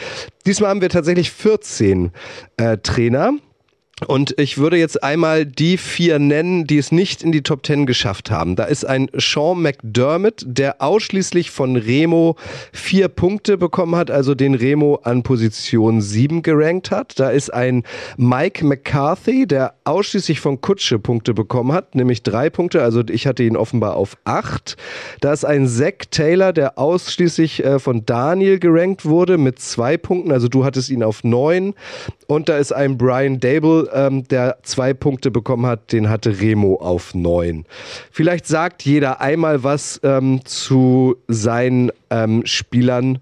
Diesmal 0.46 0.72
haben 0.72 0.82
wir 0.82 0.90
tatsächlich 0.90 1.32
14 1.32 2.12
äh, 2.58 2.78
Trainer. 2.80 3.36
Und 4.08 4.34
ich 4.40 4.58
würde 4.58 4.78
jetzt 4.78 5.04
einmal 5.04 5.46
die 5.46 5.78
vier 5.78 6.20
nennen, 6.20 6.66
die 6.66 6.78
es 6.78 6.92
nicht 6.92 7.22
in 7.22 7.32
die 7.32 7.44
Top 7.44 7.64
Ten 7.64 7.86
geschafft 7.86 8.32
haben. 8.32 8.56
Da 8.56 8.64
ist 8.66 8.86
ein 8.86 9.10
Sean 9.14 9.62
McDermott, 9.62 10.44
der 10.46 10.82
ausschließlich 10.82 11.52
von 11.52 11.76
Remo 11.76 12.36
vier 12.72 13.10
Punkte 13.10 13.58
bekommen 13.58 13.96
hat, 13.96 14.10
also 14.10 14.36
den 14.36 14.56
Remo 14.56 15.00
an 15.04 15.24
Position 15.24 16.02
sieben 16.02 16.42
gerankt 16.42 16.92
hat. 16.92 17.20
Da 17.20 17.30
ist 17.30 17.54
ein 17.54 17.84
Mike 18.18 18.66
McCarthy, 18.66 19.46
der 19.46 19.74
ausschließlich 19.84 20.40
von 20.40 20.62
Kutsche 20.62 21.00
Punkte 21.00 21.34
bekommen 21.34 21.74
hat, 21.74 21.96
nämlich 21.96 22.24
drei 22.24 22.50
Punkte. 22.50 22.82
Also 22.82 23.04
ich 23.10 23.28
hatte 23.28 23.44
ihn 23.44 23.58
offenbar 23.58 23.96
auf 23.96 24.18
acht. 24.24 24.78
Da 25.20 25.34
ist 25.34 25.44
ein 25.44 25.68
Zach 25.68 26.06
Taylor, 26.10 26.54
der 26.54 26.78
ausschließlich 26.78 27.66
äh, 27.66 27.80
von 27.80 28.06
Daniel 28.06 28.60
gerankt 28.60 29.06
wurde 29.06 29.38
mit 29.38 29.60
zwei 29.60 29.98
Punkten. 29.98 30.32
Also 30.32 30.48
du 30.48 30.64
hattest 30.64 30.90
ihn 30.90 31.04
auf 31.04 31.24
neun. 31.24 31.74
Und 32.30 32.48
da 32.48 32.60
ist 32.60 32.72
ein 32.72 32.96
Brian 32.96 33.40
Dable, 33.40 33.90
ähm, 33.92 34.24
der 34.28 34.60
zwei 34.62 34.94
Punkte 34.94 35.32
bekommen 35.32 35.66
hat, 35.66 35.92
den 35.92 36.10
hatte 36.10 36.40
Remo 36.40 36.76
auf 36.76 37.16
neun. 37.16 37.66
Vielleicht 38.12 38.46
sagt 38.46 38.84
jeder 38.84 39.20
einmal 39.20 39.64
was 39.64 40.00
ähm, 40.04 40.42
zu 40.46 41.16
seinen 41.28 41.92
ähm, 42.12 42.46
Spielern, 42.46 43.18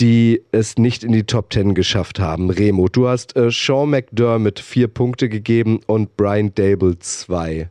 die 0.00 0.40
es 0.50 0.78
nicht 0.78 1.04
in 1.04 1.12
die 1.12 1.24
Top 1.24 1.50
Ten 1.50 1.74
geschafft 1.74 2.20
haben. 2.20 2.48
Remo, 2.48 2.88
du 2.88 3.06
hast 3.06 3.36
äh, 3.36 3.50
Sean 3.50 3.90
McDermott 3.90 4.60
vier 4.60 4.88
Punkte 4.88 5.28
gegeben 5.28 5.80
und 5.86 6.16
Brian 6.16 6.54
Dable 6.54 6.98
zwei. 7.00 7.68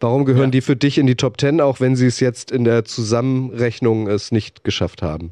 Warum 0.00 0.26
gehören 0.26 0.50
ja. 0.50 0.50
die 0.50 0.60
für 0.60 0.76
dich 0.76 0.98
in 0.98 1.06
die 1.06 1.14
Top 1.16 1.38
Ten, 1.38 1.62
auch 1.62 1.80
wenn 1.80 1.96
sie 1.96 2.06
es 2.06 2.20
jetzt 2.20 2.50
in 2.50 2.64
der 2.64 2.84
Zusammenrechnung 2.84 4.06
es 4.06 4.32
nicht 4.32 4.64
geschafft 4.64 5.00
haben? 5.00 5.30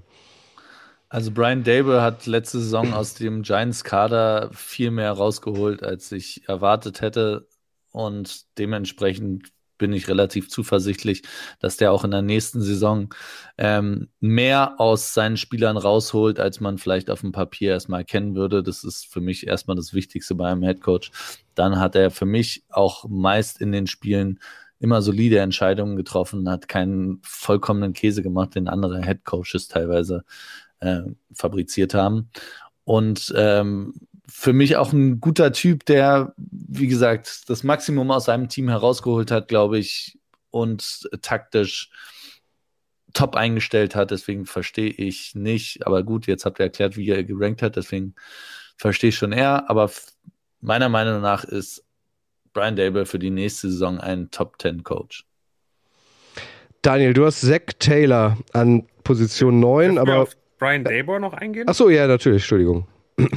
Also 1.11 1.31
Brian 1.31 1.65
Dable 1.65 2.03
hat 2.03 2.27
letzte 2.27 2.59
Saison 2.59 2.93
aus 2.93 3.15
dem 3.15 3.43
Giants-Kader 3.43 4.51
viel 4.53 4.91
mehr 4.91 5.13
rausgeholt, 5.13 5.83
als 5.83 6.13
ich 6.13 6.47
erwartet 6.49 7.01
hätte. 7.01 7.49
Und 7.93 8.59
dementsprechend 8.59 9.51
bin 9.79 9.93
ich 9.93 10.09
relativ 10.09 10.51
zuversichtlich, 10.51 11.23
dass 11.61 11.77
der 11.77 11.93
auch 11.93 12.05
in 12.05 12.11
der 12.11 12.21
nächsten 12.21 12.61
Saison 12.61 13.15
ähm, 13.57 14.09
mehr 14.21 14.79
aus 14.79 15.15
seinen 15.15 15.37
Spielern 15.37 15.77
rausholt, 15.77 16.41
als 16.41 16.61
man 16.61 16.79
vielleicht 16.79 17.11
auf 17.11 17.21
dem 17.21 17.33
Papier 17.33 17.71
erstmal 17.71 18.01
erkennen 18.01 18.35
würde. 18.35 18.63
Das 18.63 18.85
ist 18.85 19.07
für 19.07 19.21
mich 19.21 19.47
erstmal 19.47 19.77
das 19.77 19.95
Wichtigste 19.95 20.35
bei 20.35 20.51
einem 20.51 20.63
Headcoach. 20.63 21.11
Dann 21.55 21.79
hat 21.79 21.97
er 21.97 22.11
für 22.11 22.27
mich 22.27 22.65
auch 22.69 23.09
meist 23.09 23.61
in 23.61 23.73
den 23.73 23.87
Spielen 23.87 24.41
immer 24.81 25.01
solide 25.01 25.39
Entscheidungen 25.39 25.97
getroffen, 25.97 26.49
hat 26.49 26.69
keinen 26.69 27.21
vollkommenen 27.23 27.95
Käse 27.95 28.23
gemacht, 28.23 28.55
den 28.55 28.69
andere 28.69 29.01
Headcoaches 29.03 29.69
teilweise 29.69 30.25
äh, 30.81 31.03
fabriziert 31.33 31.95
haben. 31.95 32.31
Und 32.85 33.33
ähm, 33.37 33.95
für 34.29 34.53
mich 34.53 34.77
auch 34.77 34.93
ein 34.93 35.21
guter 35.21 35.53
Typ, 35.53 35.85
der, 35.87 36.35
wie 36.37 36.87
gesagt, 36.87 37.49
das 37.49 37.65
Maximum 37.65 38.11
aus 38.11 38.27
seinem 38.27 38.49
Team 38.49 38.69
herausgeholt 38.69 39.31
hat, 39.31 39.49
glaube 39.49 39.79
ich, 39.79 40.19
und 40.51 41.09
taktisch 41.23 41.91
top 43.15 43.37
eingestellt 43.37 43.95
hat. 43.95 44.11
Deswegen 44.11 44.47
verstehe 44.47 44.91
ich 44.91 45.35
nicht. 45.35 45.87
Aber 45.87 46.03
gut, 46.03 46.27
jetzt 46.27 46.45
habt 46.45 46.61
ihr 46.61 46.65
erklärt, 46.65 46.97
wie 46.97 47.09
er 47.09 47.25
gerankt 47.25 47.63
hat. 47.63 47.77
Deswegen 47.77 48.15
verstehe 48.77 49.09
ich 49.09 49.17
schon 49.17 49.33
eher. 49.33 49.69
Aber 49.71 49.91
meiner 50.61 50.89
Meinung 50.89 51.21
nach 51.21 51.45
ist 51.45 51.85
Brian 52.53 52.77
Dable 52.77 53.07
für 53.07 53.19
die 53.19 53.31
nächste 53.31 53.71
Saison 53.71 53.99
ein 53.99 54.31
Top 54.31 54.61
10 54.61 54.83
Coach. 54.83 55.25
Daniel, 56.83 57.13
du 57.13 57.27
hast 57.27 57.41
Zach 57.41 57.73
Taylor 57.79 58.39
an 58.53 58.87
Position 59.05 59.59
9, 59.59 59.99
aber 59.99 60.29
Brian 60.59 60.85
Dabor 60.85 61.21
noch 61.21 61.33
eingehen? 61.33 61.69
Achso, 61.69 61.89
ja, 61.89 62.07
natürlich, 62.07 62.43
Entschuldigung. 62.43 62.87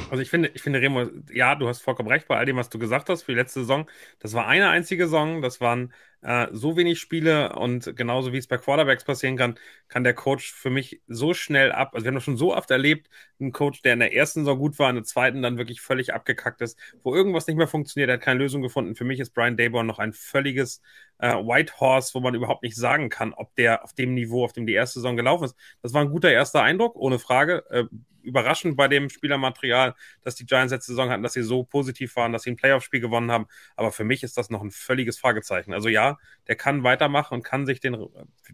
Also 0.10 0.22
ich 0.22 0.30
finde, 0.30 0.52
ich 0.54 0.62
finde, 0.62 0.80
Remo, 0.82 1.08
ja, 1.32 1.56
du 1.56 1.68
hast 1.68 1.82
vollkommen 1.82 2.10
recht 2.10 2.28
bei 2.28 2.38
all 2.38 2.46
dem, 2.46 2.58
was 2.58 2.70
du 2.70 2.78
gesagt 2.78 3.10
hast 3.10 3.24
für 3.24 3.32
die 3.32 3.38
letzte 3.38 3.62
Saison. 3.62 3.90
Das 4.20 4.34
war 4.34 4.48
eine 4.48 4.70
einzige 4.70 5.06
Saison, 5.06 5.42
das 5.42 5.60
waren 5.60 5.94
äh, 6.22 6.48
so 6.52 6.78
wenig 6.78 7.00
Spiele 7.00 7.56
und 7.56 7.96
genauso 7.96 8.32
wie 8.32 8.38
es 8.38 8.48
bei 8.48 8.58
Quarterbacks 8.58 9.04
passieren 9.04 9.38
kann, 9.38 9.56
kann 9.88 10.04
der 10.04 10.14
Coach 10.14 10.54
für 10.54 10.70
mich 10.70 11.02
so 11.08 11.34
schnell 11.34 11.72
ab. 11.72 11.92
Also 11.94 12.06
wir 12.06 12.10
haben 12.10 12.16
das 12.16 12.24
schon 12.24 12.38
so 12.38 12.56
oft 12.56 12.70
erlebt, 12.70 13.10
ein 13.40 13.52
Coach, 13.52 13.82
der 13.82 13.94
in 13.94 14.00
der 14.00 14.14
ersten 14.14 14.42
Saison 14.42 14.60
gut 14.60 14.78
war, 14.78 14.90
in 14.90 14.98
der 14.98 15.04
zweiten 15.04 15.42
dann 15.42 15.58
wirklich 15.58 15.82
völlig 15.82 16.14
abgekackt 16.14 16.62
ist, 16.62 16.78
wo 17.04 17.16
irgendwas 17.16 17.48
nicht 17.48 17.58
mehr 17.58 17.68
funktioniert, 17.68 18.10
er 18.10 18.16
hat 18.16 18.22
keine 18.22 18.40
Lösung 18.40 18.62
gefunden. 18.62 18.96
Für 18.96 19.06
mich 19.06 19.20
ist 19.20 19.34
Brian 19.34 19.58
Daybor 19.58 19.84
noch 19.84 19.98
ein 19.98 20.14
völliges 20.14 20.82
äh, 21.18 21.34
White 21.34 21.80
Horse, 21.80 22.14
wo 22.14 22.20
man 22.20 22.36
überhaupt 22.36 22.64
nicht 22.64 22.76
sagen 22.76 23.10
kann, 23.10 23.34
ob 23.34 23.56
der 23.56 23.84
auf 23.84 23.94
dem 23.94 24.14
Niveau, 24.14 24.44
auf 24.44 24.54
dem 24.54 24.68
die 24.68 24.74
erste 24.74 25.00
Saison 25.00 25.16
gelaufen 25.16 25.46
ist. 25.46 25.56
Das 25.82 25.94
war 25.94 26.02
ein 26.02 26.12
guter 26.12 26.32
erster 26.32 26.62
Eindruck, 26.62 26.96
ohne 26.96 27.18
Frage. 27.18 27.64
Äh, 27.70 27.86
überraschend 28.24 28.78
bei 28.78 28.88
dem 28.88 29.10
Spielermaterial, 29.10 29.96
dass 30.22 30.36
die 30.36 30.46
Giants 30.46 30.72
letzte 30.72 30.92
Saison 30.92 31.10
hatten, 31.10 31.24
dass 31.24 31.34
sie 31.34 31.44
so 31.44 31.64
positiv 31.64 32.16
waren, 32.16 32.32
dass 32.32 32.44
sie 32.44 32.52
ein 32.52 32.56
Playoff-Spiel 32.56 33.00
gewonnen 33.00 33.32
haben. 33.32 33.48
Aber 33.76 33.92
für 33.92 34.04
mich 34.04 34.24
ist 34.24 34.38
das 34.38 34.50
noch 34.50 34.62
ein 34.62 34.72
völliges 34.72 35.20
Fragezeichen. 35.20 35.74
Also 35.74 35.90
ja, 35.90 36.18
der 36.48 36.56
kann 36.56 36.84
weitermachen 36.84 37.36
und 37.36 37.44
kann 37.44 37.66
sich 37.66 37.80
den, 37.80 37.98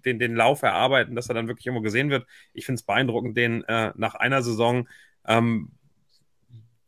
den, 0.06 0.20
den 0.20 0.36
Lauf 0.36 0.62
erarbeiten, 0.62 1.16
dass 1.16 1.30
er 1.30 1.36
dann 1.36 1.48
wirklich 1.48 1.66
irgendwo 1.66 1.82
gesehen 1.84 2.10
wird. 2.10 2.28
Ich 2.54 2.66
finde 2.66 2.80
es 2.80 2.84
beeindruckend, 2.84 3.38
den 3.38 3.64
äh, 3.66 3.94
nach 3.96 4.16
einer 4.16 4.42
Saison, 4.42 4.88
ähm, 5.26 5.72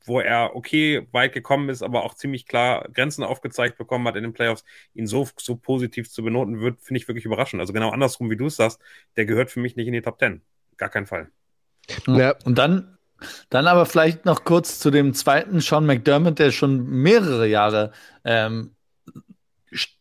wo 0.06 0.20
er 0.20 0.56
okay 0.56 1.08
weit 1.12 1.34
gekommen 1.34 1.70
ist, 1.70 1.84
aber 1.84 2.04
auch 2.04 2.16
ziemlich 2.16 2.46
klar 2.48 2.90
Grenzen 2.94 3.24
aufgezeigt 3.24 3.78
bekommen 3.78 4.08
hat 4.08 4.16
in 4.16 4.24
den 4.24 4.34
Playoffs, 4.34 4.66
ihn 4.94 5.08
so, 5.08 5.28
so 5.38 5.56
positiv 5.56 6.10
zu 6.10 6.24
benoten 6.24 6.60
wird, 6.60 6.82
finde 6.82 7.00
ich 7.00 7.08
wirklich 7.08 7.26
überraschend. 7.26 7.62
Also 7.62 7.74
genau 7.74 7.92
andersrum, 7.92 8.30
wie 8.30 8.38
du 8.38 8.48
es 8.48 8.56
sagst, 8.58 8.82
der 9.16 9.26
gehört 9.26 9.52
für 9.52 9.60
mich 9.60 9.76
nicht 9.76 9.88
in 9.88 9.94
die 9.94 10.02
Top 10.02 10.18
Ten. 10.20 10.42
Gar 10.78 10.90
keinen 10.90 11.06
Fall. 11.06 11.32
Ja. 12.08 12.36
Und 12.46 12.58
dann, 12.58 12.98
dann 13.50 13.68
aber 13.68 13.86
vielleicht 13.86 14.26
noch 14.26 14.44
kurz 14.44 14.80
zu 14.80 14.92
dem 14.92 15.14
zweiten 15.14 15.60
Sean 15.60 15.86
McDermott, 15.86 16.40
der 16.40 16.52
schon 16.52 16.86
mehrere 16.86 17.48
Jahre 17.48 17.92
ähm, 18.24 18.76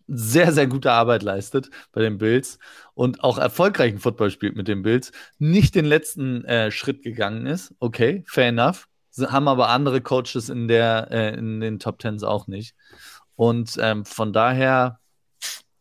sehr, 0.08 0.52
sehr 0.52 0.66
gute 0.66 0.90
Arbeit 0.90 1.22
leistet 1.22 1.70
bei 1.92 2.00
den 2.00 2.18
Bills 2.18 2.58
und 2.94 3.22
auch 3.22 3.38
erfolgreichen 3.38 3.98
Football 3.98 4.30
spielt 4.30 4.56
mit 4.56 4.66
den 4.66 4.82
Bills, 4.82 5.12
nicht 5.38 5.74
den 5.74 5.84
letzten 5.84 6.44
äh, 6.46 6.70
Schritt 6.70 7.02
gegangen 7.02 7.46
ist. 7.46 7.74
Okay, 7.78 8.24
fair 8.26 8.48
enough. 8.48 8.88
Haben 9.18 9.48
aber 9.48 9.68
andere 9.68 10.00
Coaches 10.00 10.48
in, 10.48 10.68
der, 10.68 11.08
äh, 11.10 11.34
in 11.36 11.60
den 11.60 11.78
Top 11.78 11.98
Tens 11.98 12.22
auch 12.22 12.46
nicht. 12.46 12.74
Und 13.36 13.76
ähm, 13.80 14.04
von 14.04 14.32
daher, 14.32 15.00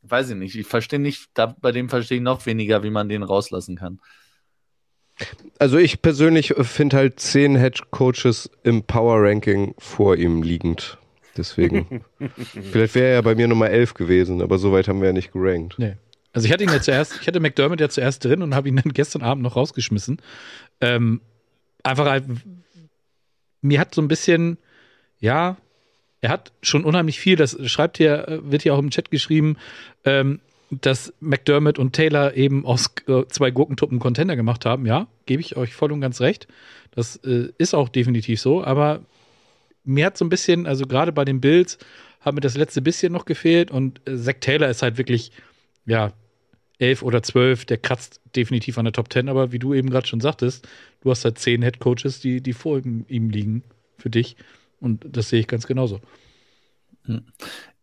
weiß 0.02 0.32
ich 0.32 0.36
nicht, 0.36 0.56
ich 0.56 0.68
verstehe 0.68 1.00
nicht, 1.00 1.30
da, 1.34 1.56
bei 1.60 1.72
dem 1.72 1.88
verstehe 1.88 2.18
ich 2.18 2.24
noch 2.24 2.46
weniger, 2.46 2.84
wie 2.84 2.90
man 2.90 3.10
den 3.10 3.24
rauslassen 3.24 3.78
kann. 3.78 4.00
Also 5.60 5.78
ich 5.78 6.02
persönlich 6.02 6.54
finde 6.60 6.98
halt 6.98 7.20
zehn 7.20 7.58
Head 7.58 7.92
Coaches 7.92 8.50
im 8.64 8.84
Power 8.84 9.24
Ranking 9.24 9.74
vor 9.78 10.16
ihm 10.16 10.44
liegend. 10.44 10.98
Deswegen. 11.36 12.04
Vielleicht 12.72 12.96
wäre 12.96 13.14
er 13.14 13.24
bei 13.24 13.36
mir 13.36 13.48
Nummer 13.48 13.70
11 13.70 13.94
gewesen, 13.94 14.42
aber 14.42 14.58
so 14.58 14.72
weit 14.72 14.88
haben 14.88 15.02
wir 15.02 15.08
ja 15.08 15.14
nicht 15.14 15.34
gerankt. 15.34 15.76
Nee. 15.78 15.96
Also 16.34 16.46
ich 16.46 16.54
hatte 16.54 16.64
ihn 16.64 16.70
ja 16.70 16.82
zuerst, 16.82 17.18
ich 17.22 17.28
hatte 17.28 17.40
McDermott 17.40 17.80
ja 17.80 17.90
zuerst 17.90 18.24
drin 18.24 18.44
und 18.44 18.54
habe 18.54 18.68
ihn 18.68 18.76
dann 18.76 18.94
gestern 18.94 19.24
Abend 19.24 19.44
noch 19.44 19.56
rausgeschmissen. 19.56 20.22
Ähm, 20.82 21.22
einfach 21.84 22.06
halt, 22.06 22.26
mir 23.62 23.80
hat 23.80 23.96
so 23.96 24.02
ein 24.02 24.08
bisschen, 24.08 24.58
ja, 25.20 25.58
er 26.22 26.30
hat 26.30 26.52
schon 26.62 26.84
unheimlich 26.84 27.20
viel, 27.20 27.36
das 27.36 27.58
schreibt 27.70 27.98
hier, 27.98 28.40
wird 28.44 28.64
hier 28.64 28.74
auch 28.76 28.80
im 28.80 28.90
Chat 28.90 29.10
geschrieben, 29.12 29.58
ähm, 30.04 30.40
dass 30.70 31.14
McDermott 31.20 31.80
und 31.80 31.94
Taylor 31.94 32.36
eben 32.36 32.66
aus 32.66 32.92
äh, 33.08 33.24
zwei 33.30 33.52
Gurkentuppen 33.52 34.00
Contender 34.00 34.36
gemacht 34.36 34.66
haben. 34.66 34.86
Ja, 34.86 35.08
gebe 35.26 35.42
ich 35.42 35.56
euch 35.56 35.74
voll 35.74 35.92
und 35.92 36.02
ganz 36.02 36.20
recht. 36.20 36.48
Das 36.92 37.18
äh, 37.18 37.50
ist 37.58 37.74
auch 37.74 37.90
definitiv 37.90 38.42
so, 38.42 38.64
aber 38.64 39.02
mir 39.84 40.06
hat 40.06 40.18
so 40.18 40.26
ein 40.26 40.30
bisschen, 40.30 40.66
also 40.66 40.86
gerade 40.86 41.12
bei 41.12 41.26
den 41.26 41.40
Bills, 41.40 41.78
hat 42.20 42.34
mir 42.36 42.42
das 42.42 42.58
letzte 42.58 42.82
bisschen 42.82 43.14
noch 43.14 43.26
gefehlt 43.26 43.72
und 43.72 44.02
äh, 44.08 44.18
Zach 44.18 44.36
Taylor 44.42 44.70
ist 44.70 44.82
halt 44.82 44.98
wirklich, 44.98 45.32
ja, 45.86 46.12
elf 46.80 47.02
oder 47.02 47.24
zwölf, 47.24 47.66
der 47.66 47.78
kratzt 47.78 48.22
definitiv 48.36 48.78
an 48.78 48.86
der 48.86 48.92
Top 48.92 49.10
Ten, 49.10 49.30
aber 49.30 49.52
wie 49.52 49.60
du 49.60 49.74
eben 49.74 49.90
gerade 49.90 50.08
schon 50.08 50.22
sagtest, 50.22 50.68
du 51.02 51.10
hast 51.10 51.26
halt 51.26 51.40
zehn 51.40 51.64
Head 51.64 51.80
Coaches, 51.80 52.20
die, 52.20 52.42
die 52.42 52.54
vor 52.54 52.80
ihm 52.80 53.30
liegen 53.30 53.64
für 53.98 54.10
dich 54.10 54.36
und 54.80 55.06
das 55.10 55.30
sehe 55.30 55.40
ich 55.40 55.48
ganz 55.48 55.66
genauso. 55.66 56.02
Hm. 57.06 57.24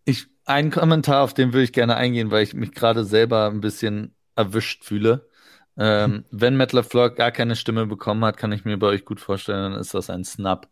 Ich, 0.04 0.26
einen 0.44 0.70
Kommentar, 0.70 1.22
auf 1.22 1.34
den 1.34 1.52
würde 1.52 1.64
ich 1.64 1.72
gerne 1.72 1.96
eingehen, 1.96 2.30
weil 2.30 2.42
ich 2.42 2.54
mich 2.54 2.72
gerade 2.72 3.04
selber 3.04 3.48
ein 3.50 3.60
bisschen 3.60 4.14
erwischt 4.36 4.84
fühle. 4.84 5.28
Ähm, 5.76 6.12
hm. 6.12 6.24
Wenn 6.30 6.56
Matt 6.56 6.72
LaFleur 6.72 7.10
gar 7.10 7.32
keine 7.32 7.56
Stimme 7.56 7.86
bekommen 7.86 8.24
hat, 8.24 8.36
kann 8.36 8.52
ich 8.52 8.64
mir 8.64 8.78
bei 8.78 8.86
euch 8.88 9.04
gut 9.04 9.20
vorstellen, 9.20 9.72
dann 9.72 9.80
ist 9.80 9.94
das 9.94 10.10
ein 10.10 10.24
Snap. 10.24 10.68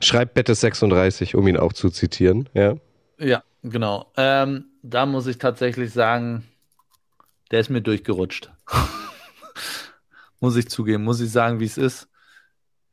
Schreibt 0.00 0.34
Bette 0.34 0.54
36, 0.54 1.34
um 1.34 1.46
ihn 1.46 1.56
auch 1.56 1.72
zu 1.72 1.90
zitieren, 1.90 2.48
ja. 2.54 2.76
Ja, 3.18 3.44
genau. 3.62 4.12
Ähm, 4.16 4.66
da 4.82 5.06
muss 5.06 5.26
ich 5.26 5.38
tatsächlich 5.38 5.92
sagen, 5.92 6.44
der 7.50 7.60
ist 7.60 7.70
mir 7.70 7.82
durchgerutscht. 7.82 8.50
muss 10.40 10.56
ich 10.56 10.68
zugeben, 10.68 11.04
muss 11.04 11.20
ich 11.20 11.30
sagen, 11.30 11.60
wie 11.60 11.66
es 11.66 11.78
ist. 11.78 12.08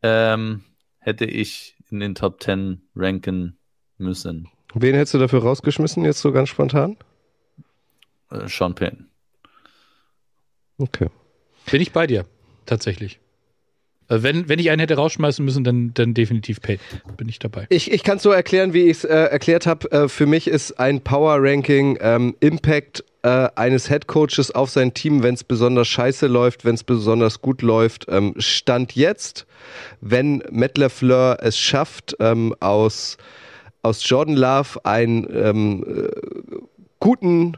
Ähm, 0.04 0.64
hätte 1.00 1.26
ich 1.26 1.76
in 1.90 2.00
den 2.00 2.16
Top 2.16 2.42
10 2.42 2.82
ranken 2.96 3.58
müssen. 3.98 4.48
Wen 4.74 4.96
hättest 4.96 5.14
du 5.14 5.18
dafür 5.18 5.42
rausgeschmissen, 5.42 6.06
jetzt 6.06 6.22
so 6.22 6.32
ganz 6.32 6.50
spontan? 6.50 6.98
Äh, 8.32 8.48
Sean 8.48 8.76
Payne. 8.76 9.06
Okay. 10.78 11.08
Bin 11.70 11.82
ich 11.82 11.92
bei 11.92 12.08
dir, 12.08 12.26
tatsächlich. 12.66 13.20
Also 14.12 14.24
wenn, 14.24 14.50
wenn 14.50 14.60
ich 14.60 14.70
einen 14.70 14.82
hätte 14.82 14.96
rausschmeißen 14.96 15.44
müssen, 15.46 15.64
dann, 15.64 15.94
dann 15.94 16.14
definitiv 16.14 16.60
Payton. 16.60 17.00
Bin 17.16 17.30
ich 17.30 17.40
dabei. 17.40 17.66
Ich, 17.70 17.92
ich 17.92 18.04
kann 18.04 18.18
es 18.18 18.24
so 18.24 18.32
erklären, 18.32 18.74
wie 18.74 18.84
ich 18.84 18.98
es 18.98 19.04
äh, 19.06 19.16
erklärt 19.16 19.66
habe. 19.66 19.90
Äh, 19.90 20.10
für 20.10 20.26
mich 20.26 20.50
ist 20.50 20.80
ein 20.80 21.02
Power 21.02 21.38
Ranking 21.40 21.98
ähm, 22.02 22.36
Impact 22.42 23.06
äh, 23.22 23.48
eines 23.56 23.90
Headcoaches 23.90 24.52
auf 24.52 24.70
sein 24.70 24.94
Team, 24.94 25.24
wenn 25.24 25.36
es 25.36 25.46
besonders 25.46 25.88
scheiße 25.88 26.28
läuft, 26.28 26.66
wenn 26.66 26.76
es 26.76 26.84
besonders 26.84 27.42
gut 27.42 27.62
läuft. 27.62 28.08
Ähm, 28.10 28.34
Stand 28.38 28.98
jetzt, 28.98 29.46
wenn 30.02 30.44
Matt 30.52 30.78
LeFleur 30.78 31.38
es 31.42 31.58
schafft, 31.58 32.18
ähm, 32.20 32.54
aus, 32.60 33.18
aus 33.82 34.08
Jordan 34.08 34.36
Love 34.36 34.84
einen 34.86 35.28
ähm, 35.34 35.84
äh, 35.88 36.58
guten 37.00 37.58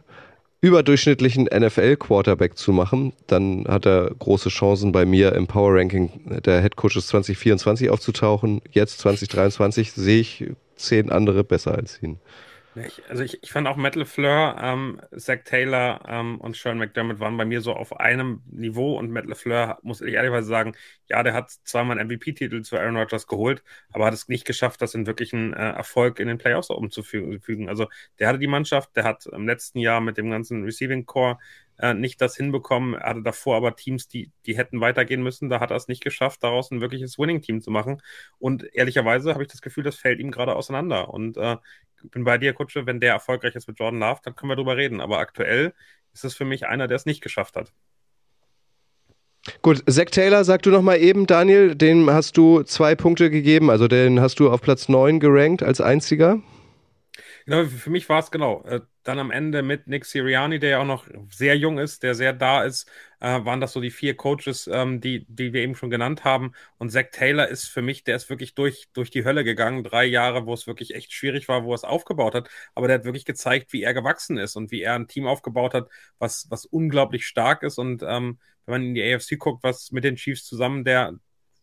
überdurchschnittlichen 0.62 1.50
NFL-Quarterback 1.54 2.58
zu 2.58 2.72
machen, 2.72 3.12
dann 3.28 3.66
hat 3.68 3.86
er 3.86 4.12
große 4.18 4.48
Chancen 4.48 4.94
bei 4.94 5.06
mir 5.06 5.34
im 5.34 5.46
Power 5.46 5.76
Ranking 5.76 6.10
der 6.46 6.62
Head 6.62 6.78
Coaches 6.78 7.08
2024 7.08 7.90
aufzutauchen. 7.90 8.62
Jetzt 8.72 9.00
2023 9.00 9.92
sehe 9.92 10.22
ich 10.22 10.46
zehn 10.78 11.12
andere 11.12 11.44
besser 11.44 11.76
als 11.76 12.02
ihn. 12.02 12.18
Ich, 12.76 13.04
also 13.08 13.22
ich, 13.24 13.44
ich 13.44 13.52
fand 13.52 13.68
auch 13.68 13.76
Metal 13.76 14.04
Fleur, 14.06 14.56
ähm, 14.60 15.00
Zach 15.16 15.40
Taylor 15.46 16.02
ähm, 16.08 16.42
und 16.42 16.56
Sean 16.56 16.80
McDermott 16.80 17.20
waren 17.20 17.38
bei 17.38 17.46
mir 17.46 17.62
so 17.62 17.74
auf 17.74 18.00
einem 18.00 18.42
Niveau 18.50 18.98
und 18.98 19.12
Metal 19.12 19.36
Fleur, 19.36 19.78
muss 19.84 20.02
ich 20.02 20.14
ehrlicherweise 20.14 20.48
sagen, 20.48 20.74
ja, 21.08 21.22
der 21.22 21.34
hat 21.34 21.52
zweimal 21.52 22.00
einen 22.00 22.10
MVP-Titel 22.10 22.64
zu 22.64 22.78
Aaron 22.78 22.98
Rodgers 22.98 23.28
geholt, 23.28 23.64
aber 23.92 24.06
hat 24.06 24.14
es 24.16 24.28
nicht 24.28 24.46
geschafft, 24.46 24.82
das 24.82 24.96
in 24.96 25.06
wirklichen 25.06 25.54
äh, 25.54 25.72
Erfolg 25.72 26.20
in 26.20 26.28
den 26.28 26.40
Playoffs 26.40 26.72
umzufügen. 26.72 27.70
Also 27.70 27.88
der 28.18 28.28
hatte 28.28 28.40
die 28.40 28.48
Mannschaft, 28.48 28.96
der 28.96 29.04
hat 29.04 29.28
im 29.28 29.46
letzten 29.48 29.78
Jahr 29.78 30.02
mit 30.02 30.18
dem 30.18 30.32
ganzen 30.32 30.64
Receiving 30.64 31.06
Core 31.06 31.38
äh, 31.84 31.94
nicht 31.94 32.22
das 32.22 32.38
hinbekommen. 32.38 32.94
Er 32.94 33.10
hatte 33.10 33.24
davor 33.24 33.58
aber 33.58 33.76
Teams, 33.76 34.08
die, 34.08 34.32
die 34.46 34.56
hätten 34.56 34.80
weitergehen 34.80 35.22
müssen. 35.22 35.50
Da 35.50 35.60
hat 35.60 35.70
er 35.70 35.76
es 35.76 35.90
nicht 35.90 36.02
geschafft, 36.02 36.42
daraus 36.42 36.72
ein 36.72 36.80
wirkliches 36.80 37.20
Winning-Team 37.20 37.62
zu 37.62 37.72
machen. 37.72 38.02
Und 38.40 38.64
ehrlicherweise 38.74 39.34
habe 39.34 39.44
ich 39.44 39.50
das 39.50 39.62
Gefühl, 39.62 39.84
das 39.84 39.98
fällt 39.98 40.22
ihm 40.22 40.32
gerade 40.32 40.56
auseinander. 40.56 41.14
Und 41.14 41.36
äh, 41.36 41.58
bin 42.04 42.24
bei 42.24 42.38
dir, 42.38 42.54
Kutsche, 42.54 42.86
wenn 42.86 43.02
der 43.02 43.12
erfolgreich 43.12 43.56
ist 43.56 43.68
mit 43.68 43.80
Jordan 43.80 44.00
Love, 44.00 44.22
dann 44.24 44.34
können 44.34 44.50
wir 44.50 44.56
drüber 44.56 44.78
reden. 44.78 45.02
Aber 45.02 45.20
aktuell 45.20 45.74
ist 46.14 46.24
es 46.24 46.34
für 46.34 46.46
mich 46.46 46.68
einer, 46.68 46.88
der 46.88 46.96
es 46.96 47.06
nicht 47.06 47.22
geschafft 47.22 47.58
hat. 47.58 47.74
Gut, 49.62 49.84
Zack 49.90 50.12
Taylor, 50.12 50.46
sag 50.46 50.62
du 50.62 50.70
noch 50.70 50.82
mal 50.82 50.96
eben, 50.96 51.28
Daniel, 51.28 51.76
den 51.76 52.10
hast 52.10 52.38
du 52.38 52.64
zwei 52.64 52.96
Punkte 52.96 53.30
gegeben, 53.30 53.70
also 53.70 53.90
den 53.90 54.22
hast 54.22 54.40
du 54.40 54.50
auf 54.50 54.62
Platz 54.62 54.88
9 54.88 55.20
gerankt 55.20 55.64
als 55.64 55.82
einziger. 55.82 56.42
Genau, 57.46 57.66
für 57.66 57.90
mich 57.90 58.08
war 58.08 58.20
es 58.20 58.32
genau. 58.32 58.64
Dann 59.04 59.20
am 59.20 59.32
Ende 59.32 59.64
mit 59.64 59.88
Nick 59.88 60.06
Siriani, 60.06 60.60
der 60.60 60.70
ja 60.72 60.80
auch 60.80 60.86
noch 60.86 61.08
sehr 61.30 61.58
jung 61.58 61.78
ist, 61.78 62.04
der 62.04 62.16
sehr 62.16 62.34
da 62.34 62.64
ist, 62.64 62.90
äh, 63.20 63.44
waren 63.46 63.62
das 63.62 63.74
so 63.74 63.82
die 63.82 63.92
vier 63.92 64.16
Coaches, 64.16 64.68
ähm, 64.72 65.02
die, 65.02 65.26
die 65.28 65.54
wir 65.54 65.62
eben 65.62 65.76
schon 65.76 65.90
genannt 65.90 66.24
haben. 66.24 66.54
Und 66.78 66.90
Zach 66.92 67.06
Taylor 67.12 67.48
ist 67.48 67.68
für 67.68 67.82
mich, 67.82 68.04
der 68.04 68.16
ist 68.16 68.30
wirklich 68.30 68.56
durch, 68.56 68.90
durch 68.94 69.12
die 69.12 69.26
Hölle 69.26 69.44
gegangen. 69.44 69.84
Drei 69.84 70.06
Jahre, 70.06 70.46
wo 70.46 70.54
es 70.54 70.68
wirklich 70.68 70.94
echt 70.96 71.14
schwierig 71.14 71.48
war, 71.48 71.64
wo 71.64 71.72
er 71.72 71.76
es 71.76 71.84
aufgebaut 71.84 72.36
hat. 72.36 72.50
Aber 72.76 72.88
der 72.88 72.98
hat 72.98 73.06
wirklich 73.06 73.26
gezeigt, 73.26 73.74
wie 73.74 73.84
er 73.84 73.94
gewachsen 73.94 74.38
ist 74.38 74.56
und 74.56 74.72
wie 74.72 74.82
er 74.82 74.96
ein 74.96 75.08
Team 75.08 75.28
aufgebaut 75.28 75.74
hat, 75.74 75.90
was, 76.20 76.48
was 76.50 76.66
unglaublich 76.66 77.26
stark 77.28 77.64
ist. 77.64 77.78
Und 77.78 78.04
ähm, 78.04 78.40
wenn 78.66 78.74
man 78.74 78.84
in 78.84 78.96
die 78.96 79.04
AFC 79.14 79.38
guckt, 79.38 79.64
was 79.64 79.92
mit 79.92 80.04
den 80.04 80.16
Chiefs 80.16 80.46
zusammen 80.46 80.84
der, 80.84 81.14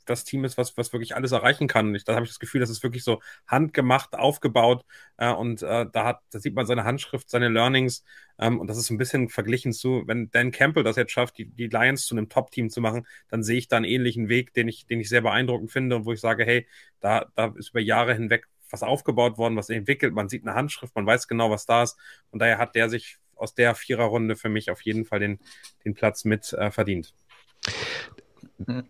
das 0.06 0.24
Team 0.24 0.44
ist, 0.44 0.58
was, 0.58 0.76
was 0.76 0.92
wirklich 0.92 1.14
alles 1.14 1.32
erreichen 1.32 1.68
kann. 1.68 1.94
Ich, 1.94 2.04
da 2.04 2.14
habe 2.14 2.24
ich 2.24 2.30
das 2.30 2.38
Gefühl, 2.38 2.60
das 2.60 2.70
ist 2.70 2.82
wirklich 2.82 3.04
so 3.04 3.20
handgemacht, 3.46 4.14
aufgebaut 4.14 4.84
äh, 5.16 5.32
und 5.32 5.62
äh, 5.62 5.86
da, 5.92 6.04
hat, 6.04 6.20
da 6.30 6.38
sieht 6.38 6.54
man 6.54 6.66
seine 6.66 6.84
Handschrift, 6.84 7.30
seine 7.30 7.48
Learnings 7.48 8.04
ähm, 8.38 8.58
und 8.58 8.66
das 8.68 8.78
ist 8.78 8.90
ein 8.90 8.98
bisschen 8.98 9.28
verglichen 9.28 9.72
zu, 9.72 10.02
wenn 10.06 10.30
Dan 10.30 10.50
Campbell 10.50 10.82
das 10.82 10.96
jetzt 10.96 11.12
schafft, 11.12 11.38
die, 11.38 11.46
die 11.46 11.68
Lions 11.68 12.06
zu 12.06 12.14
einem 12.14 12.28
Top-Team 12.28 12.70
zu 12.70 12.80
machen, 12.80 13.06
dann 13.28 13.42
sehe 13.42 13.58
ich 13.58 13.68
da 13.68 13.76
einen 13.76 13.84
ähnlichen 13.84 14.28
Weg, 14.28 14.54
den 14.54 14.68
ich, 14.68 14.86
den 14.86 15.00
ich 15.00 15.08
sehr 15.08 15.22
beeindruckend 15.22 15.70
finde 15.70 15.96
und 15.96 16.04
wo 16.06 16.12
ich 16.12 16.20
sage, 16.20 16.44
hey, 16.44 16.66
da, 17.00 17.26
da 17.34 17.52
ist 17.56 17.70
über 17.70 17.80
Jahre 17.80 18.14
hinweg 18.14 18.46
was 18.70 18.82
aufgebaut 18.82 19.36
worden, 19.36 19.56
was 19.56 19.68
entwickelt, 19.68 20.14
man 20.14 20.28
sieht 20.28 20.46
eine 20.46 20.54
Handschrift, 20.54 20.94
man 20.94 21.06
weiß 21.06 21.26
genau, 21.26 21.50
was 21.50 21.66
da 21.66 21.82
ist 21.82 21.96
und 22.30 22.40
daher 22.40 22.58
hat 22.58 22.74
der 22.74 22.88
sich 22.88 23.18
aus 23.34 23.54
der 23.54 23.74
Viererrunde 23.74 24.36
für 24.36 24.48
mich 24.48 24.70
auf 24.70 24.82
jeden 24.82 25.04
Fall 25.04 25.18
den, 25.18 25.38
den 25.84 25.94
Platz 25.94 26.24
mit 26.24 26.52
äh, 26.52 26.70
verdient. 26.70 27.14
Mhm. 28.58 28.84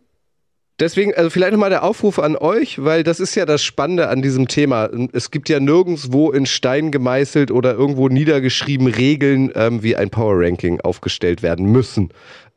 Deswegen, 0.81 1.15
also 1.15 1.29
vielleicht 1.29 1.53
nochmal 1.53 1.69
der 1.69 1.85
Aufruf 1.85 2.19
an 2.19 2.37
euch, 2.37 2.83
weil 2.83 3.03
das 3.03 3.21
ist 3.21 3.35
ja 3.35 3.45
das 3.45 3.63
Spannende 3.63 4.09
an 4.09 4.23
diesem 4.23 4.49
Thema. 4.49 4.89
Es 5.13 5.31
gibt 5.31 5.51
ja 5.51 5.61
nirgendwo 5.61 6.31
in 6.31 6.47
Stein 6.47 6.91
gemeißelt 6.91 7.51
oder 7.51 7.75
irgendwo 7.75 8.09
niedergeschrieben 8.09 8.87
Regeln, 8.87 9.53
ähm, 9.55 9.83
wie 9.83 9.95
ein 9.95 10.09
Power 10.09 10.41
Ranking 10.41 10.81
aufgestellt 10.81 11.43
werden 11.43 11.71
müssen. 11.71 12.09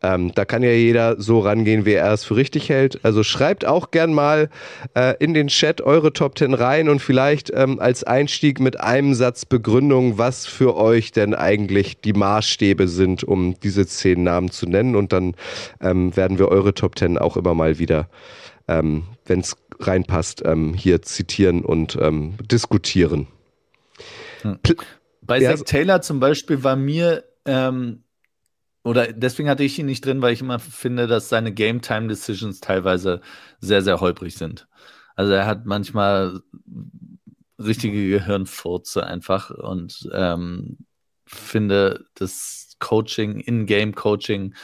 Ähm, 0.03 0.33
da 0.35 0.43
kann 0.43 0.63
ja 0.63 0.71
jeder 0.71 1.19
so 1.19 1.39
rangehen, 1.39 1.85
wie 1.85 1.93
er 1.93 2.11
es 2.11 2.25
für 2.25 2.35
richtig 2.35 2.67
hält. 2.67 3.03
Also 3.03 3.23
schreibt 3.23 3.65
auch 3.65 3.89
gern 3.91 4.13
mal 4.13 4.49
äh, 4.95 5.15
in 5.19 5.33
den 5.33 5.47
Chat 5.47 5.79
eure 5.79 6.11
Top 6.11 6.37
10 6.37 6.53
rein 6.53 6.89
und 6.89 6.99
vielleicht 6.99 7.51
ähm, 7.55 7.79
als 7.79 8.03
Einstieg 8.03 8.59
mit 8.59 8.79
einem 8.81 9.13
Satz 9.13 9.45
Begründung, 9.45 10.17
was 10.17 10.45
für 10.45 10.75
euch 10.75 11.13
denn 11.13 11.33
eigentlich 11.33 12.01
die 12.01 12.11
Maßstäbe 12.11 12.89
sind, 12.89 13.23
um 13.23 13.57
diese 13.61 13.87
zehn 13.87 14.23
Namen 14.23 14.51
zu 14.51 14.65
nennen. 14.65 14.97
Und 14.97 15.13
dann 15.13 15.35
ähm, 15.79 16.15
werden 16.17 16.37
wir 16.37 16.49
eure 16.49 16.73
Top 16.73 16.99
10 16.99 17.17
auch 17.17 17.37
immer 17.37 17.53
mal 17.53 17.79
wieder, 17.79 18.09
ähm, 18.67 19.03
wenn 19.25 19.39
es 19.39 19.55
reinpasst, 19.79 20.43
ähm, 20.45 20.73
hier 20.73 21.01
zitieren 21.01 21.63
und 21.63 21.97
ähm, 22.01 22.33
diskutieren. 22.51 23.27
Hm. 24.41 24.59
Bei 25.21 25.39
ja, 25.39 25.55
Zach 25.55 25.63
Taylor 25.65 26.01
zum 26.01 26.19
Beispiel 26.19 26.63
war 26.63 26.75
mir 26.75 27.23
ähm, 27.45 28.02
oder 28.83 29.13
deswegen 29.13 29.49
hatte 29.49 29.63
ich 29.63 29.79
ihn 29.79 29.85
nicht 29.85 30.05
drin, 30.05 30.21
weil 30.21 30.33
ich 30.33 30.41
immer 30.41 30.59
finde, 30.59 31.07
dass 31.07 31.29
seine 31.29 31.53
Game 31.53 31.81
Time 31.81 32.07
Decisions 32.07 32.59
teilweise 32.59 33.21
sehr, 33.59 33.81
sehr 33.81 34.01
holprig 34.01 34.35
sind. 34.35 34.67
Also 35.15 35.33
er 35.33 35.45
hat 35.45 35.65
manchmal 35.65 36.41
richtige 37.59 38.09
Gehirnfurze 38.09 39.05
einfach 39.05 39.51
und 39.51 40.09
ähm, 40.13 40.77
finde 41.25 42.05
das 42.15 42.75
Coaching, 42.79 43.39
In-Game-Coaching 43.39 44.55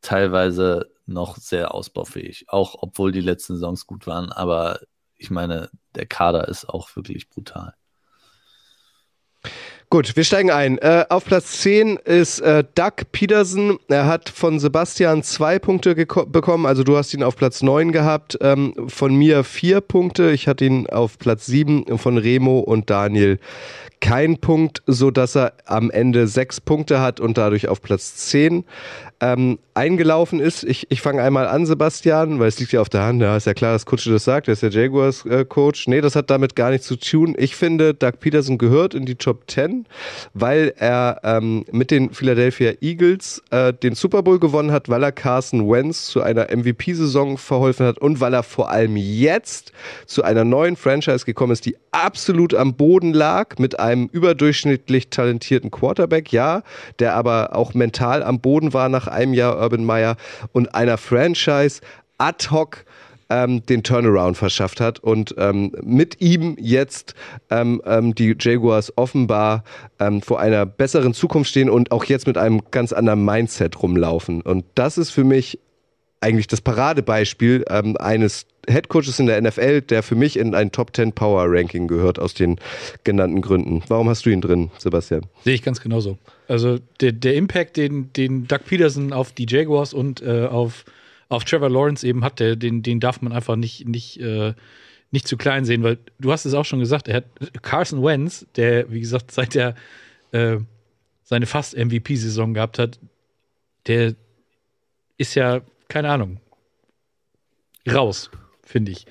teilweise 0.00 0.90
noch 1.06 1.36
sehr 1.36 1.74
ausbaufähig. 1.74 2.46
Auch 2.48 2.76
obwohl 2.80 3.12
die 3.12 3.20
letzten 3.20 3.54
Saisons 3.54 3.86
gut 3.86 4.06
waren. 4.06 4.32
Aber 4.32 4.80
ich 5.16 5.30
meine, 5.30 5.70
der 5.94 6.06
Kader 6.06 6.48
ist 6.48 6.68
auch 6.68 6.94
wirklich 6.96 7.28
brutal. 7.30 7.74
Gut, 9.90 10.16
wir 10.16 10.24
steigen 10.24 10.50
ein. 10.50 10.78
Äh, 10.78 11.04
auf 11.08 11.24
Platz 11.24 11.60
10 11.60 11.96
ist 11.98 12.40
äh, 12.40 12.64
Doug 12.74 13.04
Peterson. 13.12 13.78
Er 13.88 14.06
hat 14.06 14.28
von 14.28 14.58
Sebastian 14.58 15.22
zwei 15.22 15.58
Punkte 15.58 15.94
bekommen. 15.94 16.66
Also 16.66 16.82
du 16.82 16.96
hast 16.96 17.14
ihn 17.14 17.22
auf 17.22 17.36
Platz 17.36 17.62
9 17.62 17.92
gehabt. 17.92 18.36
Ähm, 18.40 18.74
von 18.88 19.14
mir 19.14 19.44
vier 19.44 19.80
Punkte. 19.80 20.32
Ich 20.32 20.48
hatte 20.48 20.64
ihn 20.64 20.88
auf 20.88 21.18
Platz 21.18 21.46
7. 21.46 21.96
Von 21.98 22.18
Remo 22.18 22.58
und 22.58 22.90
Daniel 22.90 23.38
kein 24.04 24.36
Punkt, 24.36 24.82
so 24.86 25.10
dass 25.10 25.34
er 25.34 25.54
am 25.64 25.90
Ende 25.90 26.28
sechs 26.28 26.60
Punkte 26.60 27.00
hat 27.00 27.20
und 27.20 27.38
dadurch 27.38 27.68
auf 27.68 27.80
Platz 27.80 28.16
10 28.16 28.66
ähm, 29.20 29.58
eingelaufen 29.72 30.40
ist. 30.40 30.62
Ich, 30.64 30.86
ich 30.90 31.00
fange 31.00 31.22
einmal 31.22 31.46
an, 31.46 31.64
Sebastian, 31.64 32.38
weil 32.38 32.48
es 32.48 32.58
liegt 32.58 32.72
ja 32.72 32.82
auf 32.82 32.90
der 32.90 33.02
Hand. 33.02 33.22
Ja, 33.22 33.34
ist 33.34 33.46
ja 33.46 33.54
klar, 33.54 33.72
dass 33.72 33.86
Kutsche 33.86 34.10
das 34.10 34.24
sagt. 34.24 34.46
Der 34.46 34.52
ist 34.52 34.62
der 34.62 34.70
Jaguars-Coach. 34.70 35.86
Äh, 35.86 35.90
nee, 35.90 36.00
das 36.02 36.16
hat 36.16 36.28
damit 36.28 36.54
gar 36.54 36.70
nichts 36.70 36.86
zu 36.86 36.96
tun. 36.96 37.34
Ich 37.38 37.56
finde, 37.56 37.94
Doug 37.94 38.12
Peterson 38.20 38.58
gehört 38.58 38.92
in 38.92 39.06
die 39.06 39.14
Top 39.14 39.50
10, 39.50 39.86
weil 40.34 40.74
er 40.76 41.20
ähm, 41.24 41.64
mit 41.72 41.90
den 41.90 42.10
Philadelphia 42.10 42.72
Eagles 42.82 43.42
äh, 43.50 43.72
den 43.72 43.94
Super 43.94 44.22
Bowl 44.22 44.38
gewonnen 44.38 44.70
hat, 44.70 44.90
weil 44.90 45.02
er 45.02 45.12
Carson 45.12 45.70
Wentz 45.70 46.06
zu 46.06 46.20
einer 46.20 46.54
MVP-Saison 46.54 47.38
verholfen 47.38 47.86
hat 47.86 47.98
und 47.98 48.20
weil 48.20 48.34
er 48.34 48.42
vor 48.42 48.70
allem 48.70 48.96
jetzt 48.96 49.72
zu 50.04 50.22
einer 50.22 50.44
neuen 50.44 50.76
Franchise 50.76 51.24
gekommen 51.24 51.52
ist, 51.52 51.64
die 51.64 51.76
absolut 51.90 52.54
am 52.54 52.74
Boden 52.74 53.14
lag, 53.14 53.58
mit 53.58 53.78
einem 53.80 53.93
überdurchschnittlich 54.12 55.08
talentierten 55.08 55.70
Quarterback, 55.70 56.32
ja, 56.32 56.62
der 56.98 57.14
aber 57.14 57.54
auch 57.56 57.74
mental 57.74 58.22
am 58.22 58.40
Boden 58.40 58.72
war 58.72 58.88
nach 58.88 59.06
einem 59.06 59.34
Jahr 59.34 59.58
Urban 59.58 59.84
Meyer 59.84 60.16
und 60.52 60.74
einer 60.74 60.98
Franchise 60.98 61.80
ad 62.18 62.50
hoc 62.50 62.84
ähm, 63.30 63.64
den 63.66 63.82
Turnaround 63.82 64.36
verschafft 64.36 64.80
hat 64.80 65.00
und 65.00 65.34
ähm, 65.38 65.72
mit 65.82 66.20
ihm 66.20 66.56
jetzt 66.58 67.14
ähm, 67.50 67.80
ähm 67.86 68.14
die 68.14 68.36
Jaguars 68.38 68.92
offenbar 68.96 69.64
ähm, 69.98 70.22
vor 70.22 70.40
einer 70.40 70.66
besseren 70.66 71.14
Zukunft 71.14 71.50
stehen 71.50 71.70
und 71.70 71.90
auch 71.90 72.04
jetzt 72.04 72.26
mit 72.26 72.36
einem 72.36 72.62
ganz 72.70 72.92
anderen 72.92 73.24
Mindset 73.24 73.82
rumlaufen. 73.82 74.42
Und 74.42 74.64
das 74.74 74.98
ist 74.98 75.10
für 75.10 75.24
mich 75.24 75.58
eigentlich 76.20 76.46
das 76.46 76.60
Paradebeispiel 76.60 77.64
ähm, 77.68 77.96
eines 77.98 78.46
Headcoaches 78.68 79.18
in 79.18 79.26
der 79.26 79.40
NFL, 79.40 79.82
der 79.82 80.02
für 80.02 80.14
mich 80.14 80.38
in 80.38 80.54
ein 80.54 80.72
Top 80.72 80.94
10 80.94 81.12
Power 81.12 81.44
Ranking 81.46 81.88
gehört, 81.88 82.18
aus 82.18 82.34
den 82.34 82.56
genannten 83.04 83.40
Gründen. 83.42 83.82
Warum 83.88 84.08
hast 84.08 84.26
du 84.26 84.30
ihn 84.30 84.40
drin, 84.40 84.70
Sebastian? 84.78 85.22
Sehe 85.44 85.54
ich 85.54 85.62
ganz 85.62 85.80
genauso. 85.80 86.18
Also 86.48 86.78
der, 87.00 87.12
der 87.12 87.34
Impact, 87.34 87.76
den, 87.76 88.12
den 88.12 88.46
Doug 88.46 88.60
Peterson 88.66 89.12
auf 89.12 89.32
die 89.32 89.46
Jaguars 89.48 89.94
und 89.94 90.22
äh, 90.22 90.46
auf, 90.46 90.84
auf 91.28 91.44
Trevor 91.44 91.70
Lawrence 91.70 92.06
eben 92.06 92.24
hat, 92.24 92.40
der, 92.40 92.56
den, 92.56 92.82
den 92.82 93.00
darf 93.00 93.22
man 93.22 93.32
einfach 93.32 93.56
nicht, 93.56 93.88
nicht, 93.88 94.20
äh, 94.20 94.54
nicht 95.10 95.28
zu 95.28 95.36
klein 95.36 95.64
sehen, 95.64 95.82
weil 95.82 95.98
du 96.18 96.32
hast 96.32 96.44
es 96.44 96.54
auch 96.54 96.64
schon 96.64 96.80
gesagt, 96.80 97.08
er 97.08 97.16
hat 97.16 97.24
Carson 97.62 98.02
Wentz, 98.02 98.46
der, 98.56 98.90
wie 98.90 99.00
gesagt, 99.00 99.30
seit 99.30 99.56
er 99.56 99.74
äh, 100.32 100.58
seine 101.22 101.46
fast 101.46 101.76
MVP-Saison 101.76 102.54
gehabt 102.54 102.78
hat, 102.78 102.98
der 103.86 104.14
ist 105.16 105.34
ja, 105.34 105.62
keine 105.88 106.10
Ahnung, 106.10 106.38
raus, 107.90 108.30
finde 108.66 108.92
ich. 108.92 109.06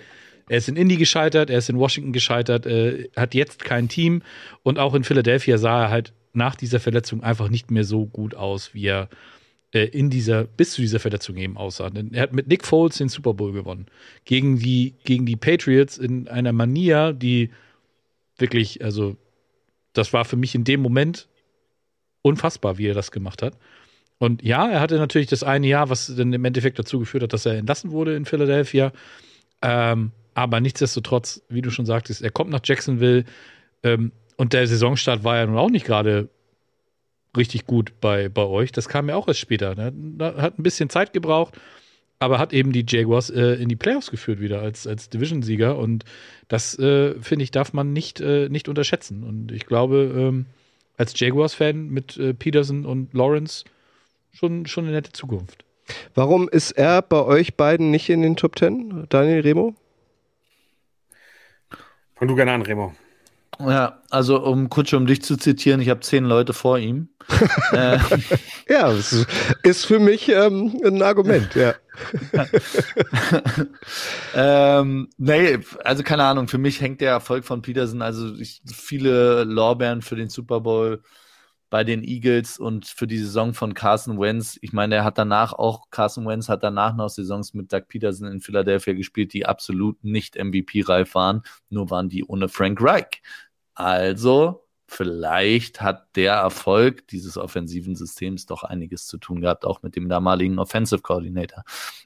Er 0.49 0.57
ist 0.57 0.67
in 0.67 0.75
Indy 0.75 0.97
gescheitert, 0.97 1.49
er 1.49 1.59
ist 1.59 1.69
in 1.69 1.79
Washington 1.79 2.11
gescheitert, 2.11 2.65
äh, 2.65 3.09
hat 3.15 3.33
jetzt 3.33 3.63
kein 3.63 3.87
Team 3.87 4.21
und 4.61 4.77
auch 4.77 4.93
in 4.93 5.03
Philadelphia 5.03 5.57
sah 5.57 5.83
er 5.83 5.89
halt 5.89 6.13
nach 6.33 6.55
dieser 6.55 6.79
Verletzung 6.79 7.23
einfach 7.23 7.49
nicht 7.49 7.71
mehr 7.71 7.83
so 7.83 8.05
gut 8.05 8.35
aus, 8.35 8.73
wie 8.73 8.87
er 8.87 9.09
äh, 9.73 9.85
in 9.85 10.09
dieser, 10.09 10.43
bis 10.43 10.73
zu 10.73 10.81
dieser 10.81 10.99
Verletzung 10.99 11.37
eben 11.37 11.57
aussah. 11.57 11.89
Denn 11.89 12.13
er 12.13 12.23
hat 12.23 12.33
mit 12.33 12.47
Nick 12.47 12.65
Foles 12.65 12.97
den 12.97 13.09
Super 13.09 13.33
Bowl 13.33 13.53
gewonnen. 13.53 13.87
Gegen 14.25 14.59
die, 14.59 14.95
gegen 15.03 15.25
die 15.25 15.35
Patriots 15.35 15.97
in 15.97 16.27
einer 16.27 16.53
Manier, 16.53 17.13
die 17.13 17.49
wirklich, 18.37 18.83
also, 18.83 19.15
das 19.93 20.13
war 20.13 20.25
für 20.25 20.37
mich 20.37 20.55
in 20.55 20.63
dem 20.63 20.81
Moment 20.81 21.27
unfassbar, 22.21 22.77
wie 22.77 22.87
er 22.87 22.93
das 22.93 23.11
gemacht 23.11 23.41
hat. 23.41 23.57
Und 24.17 24.43
ja, 24.43 24.69
er 24.69 24.79
hatte 24.79 24.97
natürlich 24.97 25.27
das 25.27 25.43
eine 25.43 25.67
Jahr, 25.67 25.89
was 25.89 26.13
dann 26.15 26.33
im 26.33 26.45
Endeffekt 26.45 26.79
dazu 26.79 26.99
geführt 26.99 27.23
hat, 27.23 27.33
dass 27.33 27.45
er 27.45 27.57
entlassen 27.57 27.91
wurde 27.91 28.15
in 28.15 28.25
Philadelphia. 28.25 28.91
Ähm, 29.63 30.11
aber 30.35 30.59
nichtsdestotrotz, 30.59 31.41
wie 31.49 31.61
du 31.61 31.69
schon 31.69 31.85
sagtest, 31.85 32.21
er 32.21 32.31
kommt 32.31 32.49
nach 32.49 32.61
Jacksonville 32.63 33.25
ähm, 33.83 34.11
und 34.37 34.53
der 34.53 34.67
Saisonstart 34.67 35.23
war 35.23 35.37
ja 35.37 35.45
nun 35.45 35.57
auch 35.57 35.69
nicht 35.69 35.85
gerade 35.85 36.29
richtig 37.35 37.65
gut 37.65 37.93
bei, 38.01 38.29
bei 38.29 38.43
euch. 38.43 38.71
Das 38.71 38.89
kam 38.89 39.09
ja 39.09 39.15
auch 39.15 39.27
erst 39.27 39.39
später. 39.39 39.75
Ne? 39.75 40.33
Hat 40.37 40.59
ein 40.59 40.63
bisschen 40.63 40.89
Zeit 40.89 41.13
gebraucht, 41.13 41.55
aber 42.19 42.39
hat 42.39 42.53
eben 42.53 42.71
die 42.71 42.85
Jaguars 42.87 43.29
äh, 43.29 43.53
in 43.53 43.69
die 43.69 43.75
Playoffs 43.75 44.11
geführt 44.11 44.39
wieder 44.39 44.61
als, 44.61 44.87
als 44.87 45.09
Division-Sieger. 45.09 45.77
Und 45.77 46.05
das, 46.47 46.77
äh, 46.77 47.15
finde 47.21 47.43
ich, 47.43 47.51
darf 47.51 47.73
man 47.73 47.93
nicht, 47.93 48.21
äh, 48.21 48.49
nicht 48.49 48.69
unterschätzen. 48.69 49.23
Und 49.23 49.51
ich 49.51 49.65
glaube, 49.65 50.13
ähm, 50.15 50.45
als 50.97 51.19
Jaguars-Fan 51.19 51.89
mit 51.89 52.17
äh, 52.17 52.33
Peterson 52.33 52.85
und 52.85 53.13
Lawrence 53.13 53.65
schon, 54.31 54.65
schon 54.65 54.85
eine 54.85 54.93
nette 54.93 55.11
Zukunft. 55.11 55.65
Warum 56.15 56.49
ist 56.49 56.71
er 56.71 57.01
bei 57.01 57.23
euch 57.23 57.55
beiden 57.55 57.91
nicht 57.91 58.09
in 58.09 58.21
den 58.21 58.35
Top 58.35 58.55
Ten, 58.55 59.05
Daniel 59.09 59.41
Remo? 59.41 59.75
Fang 62.15 62.27
du 62.27 62.35
gerne 62.35 62.53
an, 62.53 62.61
Remo. 62.61 62.93
Ja, 63.59 64.01
also 64.09 64.43
um 64.43 64.69
kurz 64.69 64.93
um 64.93 65.05
dich 65.05 65.21
zu 65.21 65.37
zitieren, 65.37 65.79
ich 65.79 65.89
habe 65.89 65.99
zehn 65.99 66.25
Leute 66.25 66.53
vor 66.53 66.79
ihm. 66.79 67.09
äh, 67.71 67.97
ja, 68.67 68.91
das 68.91 69.25
ist 69.63 69.85
für 69.85 69.99
mich 69.99 70.27
ähm, 70.29 70.81
ein 70.83 71.01
Argument, 71.01 71.53
ja. 71.55 71.73
ähm, 74.35 75.09
nee, 75.17 75.59
also 75.83 76.03
keine 76.03 76.23
Ahnung, 76.23 76.47
für 76.47 76.57
mich 76.57 76.81
hängt 76.81 77.01
der 77.01 77.11
Erfolg 77.11 77.45
von 77.45 77.61
Peterson, 77.61 78.01
also 78.01 78.33
ich, 78.35 78.61
viele 78.65 79.43
Lorbeeren 79.43 80.01
für 80.01 80.15
den 80.15 80.29
Super 80.29 80.59
Bowl 80.59 81.03
bei 81.73 81.83
den 81.83 82.03
Eagles 82.03 82.59
und 82.59 82.85
für 82.85 83.07
die 83.07 83.17
Saison 83.17 83.55
von 83.55 83.73
Carson 83.73 84.19
Wentz. 84.19 84.59
Ich 84.61 84.73
meine, 84.73 84.93
er 84.93 85.03
hat 85.03 85.17
danach 85.17 85.53
auch, 85.53 85.89
Carson 85.89 86.27
Wentz 86.27 86.47
hat 86.47 86.61
danach 86.61 86.95
noch 86.95 87.09
Saisons 87.09 87.55
mit 87.55 87.73
Doug 87.73 87.87
Peterson 87.87 88.27
in 88.27 88.41
Philadelphia 88.41 88.93
gespielt, 88.93 89.33
die 89.33 89.47
absolut 89.47 90.03
nicht 90.03 90.35
MVP-reif 90.35 91.15
waren, 91.15 91.41
nur 91.71 91.89
waren 91.89 92.09
die 92.09 92.25
ohne 92.25 92.47
Frank 92.47 92.79
Reich. 92.79 93.23
Also, 93.73 94.67
vielleicht 94.85 95.81
hat 95.81 96.15
der 96.15 96.33
Erfolg 96.33 97.07
dieses 97.07 97.39
offensiven 97.39 97.95
Systems 97.95 98.45
doch 98.45 98.63
einiges 98.63 99.07
zu 99.07 99.17
tun 99.17 99.41
gehabt, 99.41 99.65
auch 99.65 99.81
mit 99.81 99.95
dem 99.95 100.07
damaligen 100.07 100.59
Offensive 100.59 101.01
Coordinator. 101.01 101.63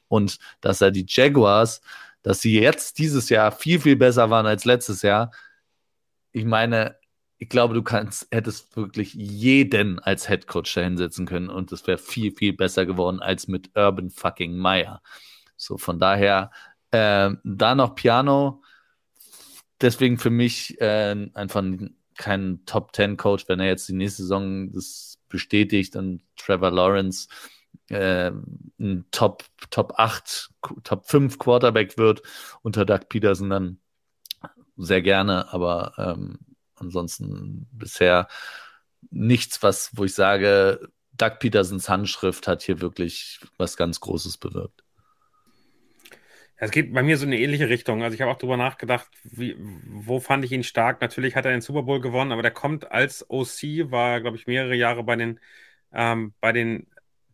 Und 0.08 0.40
dass 0.62 0.80
er 0.80 0.92
die 0.92 1.06
Jaguars, 1.06 1.82
dass 2.22 2.40
sie 2.40 2.58
jetzt 2.58 3.00
dieses 3.00 3.28
Jahr 3.28 3.52
viel, 3.52 3.82
viel 3.82 3.98
besser 3.98 4.30
waren 4.30 4.46
als 4.46 4.64
letztes 4.64 5.02
Jahr. 5.02 5.30
Ich 6.32 6.46
meine, 6.46 6.96
ich 7.40 7.50
glaube, 7.50 7.74
du 7.74 7.84
kannst, 7.84 8.28
hättest 8.32 8.76
wirklich 8.76 9.14
jeden 9.14 10.00
als 10.00 10.28
Head 10.28 10.48
Coach 10.48 10.74
da 10.74 10.82
hinsetzen 10.82 11.26
können 11.26 11.50
und 11.50 11.72
es 11.72 11.86
wäre 11.86 11.98
viel, 11.98 12.32
viel 12.32 12.54
besser 12.54 12.86
geworden 12.86 13.20
als 13.20 13.48
mit 13.48 13.72
Urban 13.76 14.10
fucking 14.10 14.56
Meyer. 14.58 15.02
So, 15.56 15.78
von 15.78 16.00
daher, 16.00 16.52
äh, 16.92 17.32
da 17.44 17.76
noch 17.76 17.96
Piano. 17.96 18.64
Deswegen 19.82 20.18
für 20.18 20.32
mich 20.32 20.80
äh, 20.82 21.30
einfach 21.34 21.64
kein 22.16 22.66
Top 22.66 22.96
10 22.96 23.18
Coach, 23.18 23.48
wenn 23.48 23.60
er 23.60 23.68
jetzt 23.68 23.88
die 23.88 23.94
nächste 23.94 24.24
Saison 24.24 24.72
das 24.72 25.20
bestätigt 25.30 25.96
und 25.96 26.24
Trevor 26.36 26.72
Lawrence 26.72 27.28
äh, 27.90 28.32
ein 28.80 29.06
Top, 29.12 29.44
Top 29.70 29.94
8, 29.98 30.50
Top 30.84 31.06
5 31.06 31.38
Quarterback 31.38 31.98
wird 31.98 32.22
unter 32.64 32.86
Doug 32.86 33.02
Peterson, 33.10 33.50
dann 33.50 33.80
sehr 34.78 35.02
gerne, 35.02 35.52
aber 35.54 35.94
ähm, 35.98 36.40
ansonsten 36.80 37.68
bisher 37.72 38.28
nichts, 39.12 39.62
was, 39.64 39.92
wo 39.94 40.06
ich 40.06 40.14
sage, 40.14 40.90
Doug 41.14 41.40
Petersons 41.40 41.90
Handschrift 41.90 42.48
hat 42.48 42.62
hier 42.62 42.82
wirklich 42.82 43.40
was 43.58 43.78
ganz 43.78 44.00
Großes 44.00 44.38
bewirkt. 44.38 44.84
Es 46.60 46.72
geht 46.72 46.92
bei 46.92 47.04
mir 47.04 47.18
so 47.18 47.26
in 47.26 47.34
eine 47.34 47.40
ähnliche 47.40 47.70
Richtung. 47.70 48.02
Also 48.02 48.16
ich 48.16 48.22
habe 48.22 48.32
auch 48.32 48.38
darüber 48.38 48.58
nachgedacht, 48.58 49.08
wie, 49.24 49.56
wo 49.60 50.20
fand 50.20 50.44
ich 50.44 50.52
ihn 50.52 50.64
stark. 50.64 51.02
Natürlich 51.02 51.36
hat 51.36 51.46
er 51.46 51.52
den 51.52 51.62
Super 51.62 51.84
Bowl 51.84 52.02
gewonnen, 52.02 52.32
aber 52.32 52.42
der 52.42 52.52
kommt 52.52 52.92
als 52.92 53.30
OC, 53.30 53.92
war, 53.92 54.22
glaube 54.22 54.38
ich, 54.38 54.48
mehrere 54.48 54.74
Jahre 54.76 55.04
bei 55.04 55.16
den, 55.16 55.40
ähm, 55.94 56.34
bei 56.42 56.52
den 56.54 56.88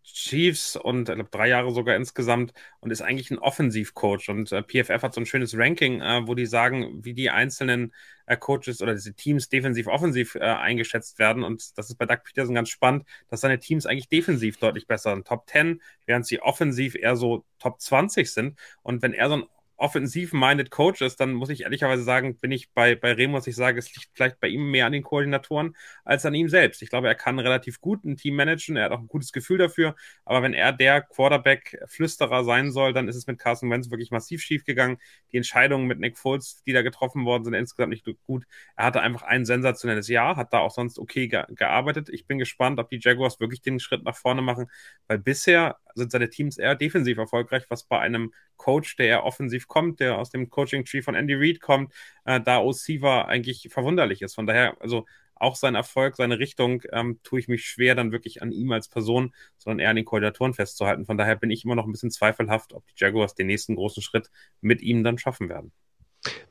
Chiefs 0.04 0.76
und 0.76 1.10
ich 1.10 1.16
glaube 1.16 1.30
drei 1.32 1.48
Jahre 1.48 1.72
sogar 1.72 1.96
insgesamt 1.96 2.54
und 2.80 2.92
ist 2.92 3.02
eigentlich 3.02 3.32
ein 3.32 3.40
Offensivcoach. 3.40 4.30
Und 4.30 4.52
äh, 4.52 4.62
PFF 4.62 5.02
hat 5.02 5.14
so 5.14 5.22
ein 5.22 5.26
schönes 5.26 5.58
Ranking, 5.58 6.02
äh, 6.02 6.28
wo 6.28 6.36
die 6.36 6.46
sagen, 6.46 7.04
wie 7.04 7.14
die 7.14 7.30
einzelnen 7.30 7.94
äh, 8.26 8.38
Coaches 8.38 8.82
oder 8.82 8.94
diese 8.94 9.14
Teams 9.14 9.50
defensiv-offensiv 9.50 10.36
äh, 10.36 10.40
eingeschätzt 10.42 11.20
werden. 11.20 11.44
Und 11.44 11.78
das 11.78 11.90
ist 11.90 11.96
bei 11.96 12.06
Doug 12.06 12.24
Peterson 12.24 12.56
ganz 12.56 12.70
spannend, 12.70 13.06
dass 13.30 13.42
seine 13.42 13.60
Teams 13.60 13.86
eigentlich 13.86 14.10
defensiv 14.10 14.58
deutlich 14.58 14.88
besser 14.88 15.14
sind. 15.14 15.28
Top 15.28 15.50
10, 15.50 15.82
während 16.06 16.26
sie 16.26 16.42
offensiv 16.42 16.96
eher 16.96 17.16
so 17.16 17.46
Top 17.60 17.80
20 17.82 18.32
sind. 18.32 18.60
Und 18.82 19.02
wenn 19.02 19.14
er 19.14 19.30
so 19.30 19.36
ein 19.36 19.44
offensiv-minded 19.78 20.72
Coach 20.72 21.02
ist, 21.02 21.20
dann 21.20 21.34
muss 21.34 21.50
ich 21.50 21.64
ehrlicherweise 21.64 22.04
sagen, 22.04 22.38
bin 22.38 22.52
ich 22.52 22.72
bei, 22.72 22.96
bei 22.96 23.14
Remo, 23.14 23.38
was 23.38 23.48
ich 23.48 23.56
sage, 23.56 23.80
es 23.80 23.94
liegt 23.96 24.10
vielleicht 24.14 24.40
bei 24.40 24.48
ihm 24.48 24.70
mehr 24.72 24.86
an 24.86 24.92
den 24.92 25.04
Koordinatoren 25.04 25.76
als 26.04 26.26
an 26.26 26.34
ihm 26.34 26.50
selbst. 26.50 26.82
Ich 26.82 26.90
glaube, 26.90 27.08
er 27.08 27.16
kann 27.16 27.40
relativ 27.40 27.82
gut 27.82 28.04
ein 28.06 28.18
Team 28.18 28.36
managen, 28.36 28.76
er 28.78 28.86
hat 28.86 28.92
auch 28.92 29.00
ein 29.00 29.08
gutes 29.08 29.32
Gefühl 29.32 29.58
dafür, 29.58 29.96
aber 30.26 30.42
wenn 30.42 30.54
er 30.54 30.72
der 30.74 31.02
Quarterback-Flüsterer 31.02 32.44
sein 32.44 32.72
soll, 32.72 32.94
dann 32.94 33.08
ist 33.08 33.16
es 33.16 33.28
mit 33.28 33.40
Carson 33.40 33.70
Wentz 33.70 33.90
wirklich 33.90 34.12
massiv 34.12 34.42
schief 34.42 34.64
gegangen. 34.66 34.98
Die 35.32 35.38
Entscheidungen 35.38 35.88
mit 35.88 36.00
Nick 36.00 36.18
Foles, 36.18 36.64
die 36.66 36.74
da 36.74 36.82
getroffen 36.82 37.26
worden 37.26 37.44
sind, 37.46 37.54
insgesamt 37.54 37.92
nicht 37.92 38.06
gut. 38.26 38.46
Er 38.76 38.86
hatte 38.86 39.02
einfach 39.02 39.24
ein 39.24 39.46
sensationelles 39.46 40.08
Jahr, 40.08 40.36
hat 40.36 40.54
da 40.54 40.60
auch 40.60 40.72
sonst 40.72 41.00
okay 41.00 41.28
ge 41.28 41.44
gearbeitet. 41.50 42.10
Ich 42.10 42.28
bin 42.28 42.38
gespannt, 42.38 42.80
ob 42.80 42.90
die 42.90 43.00
Jaguars 43.02 43.40
wirklich 43.40 43.62
den 43.62 43.80
Schritt 43.80 44.04
nach 44.04 44.16
vorne 44.16 44.42
machen, 44.42 44.68
weil 45.08 45.20
bisher 45.20 45.78
sind 45.96 46.12
seine 46.12 46.30
Teams 46.30 46.58
eher 46.58 46.76
defensiv 46.76 47.18
erfolgreich, 47.18 47.64
was 47.70 47.84
bei 47.84 48.00
einem 48.00 48.34
Coach, 48.58 48.96
der 48.96 49.08
eher 49.08 49.24
offensiv 49.24 49.68
kommt, 49.68 50.00
der 50.00 50.18
aus 50.18 50.30
dem 50.30 50.50
Coaching-Tree 50.50 51.02
von 51.02 51.16
Andy 51.16 51.36
Reid 51.36 51.62
kommt, 51.62 51.94
äh, 52.26 52.40
da 52.42 52.60
OC 52.60 53.02
war, 53.02 53.28
eigentlich 53.28 53.68
verwunderlich 53.72 54.22
ist. 54.22 54.36
Von 54.36 54.48
daher, 54.48 54.76
also 54.80 55.06
auch 55.36 55.56
sein 55.56 55.76
Erfolg, 55.76 56.16
seine 56.16 56.40
Richtung, 56.40 56.84
ähm, 56.92 57.20
tue 57.24 57.40
ich 57.40 57.48
mich 57.48 57.66
schwer, 57.66 57.96
dann 57.96 58.12
wirklich 58.12 58.42
an 58.42 58.52
ihm 58.52 58.72
als 58.72 58.88
Person, 58.88 59.34
sondern 59.58 59.80
eher 59.80 59.90
an 59.90 59.96
den 59.96 60.06
Koordinatoren 60.06 60.54
festzuhalten. 60.54 61.06
Von 61.06 61.18
daher 61.18 61.36
bin 61.36 61.52
ich 61.52 61.66
immer 61.66 61.76
noch 61.76 61.86
ein 61.86 61.92
bisschen 61.92 62.12
zweifelhaft, 62.12 62.74
ob 62.74 62.86
die 62.88 62.94
Jaguars 62.96 63.36
den 63.36 63.48
nächsten 63.48 63.76
großen 63.76 64.02
Schritt 64.02 64.30
mit 64.62 64.82
ihm 64.82 65.04
dann 65.04 65.18
schaffen 65.18 65.50
werden. 65.50 65.72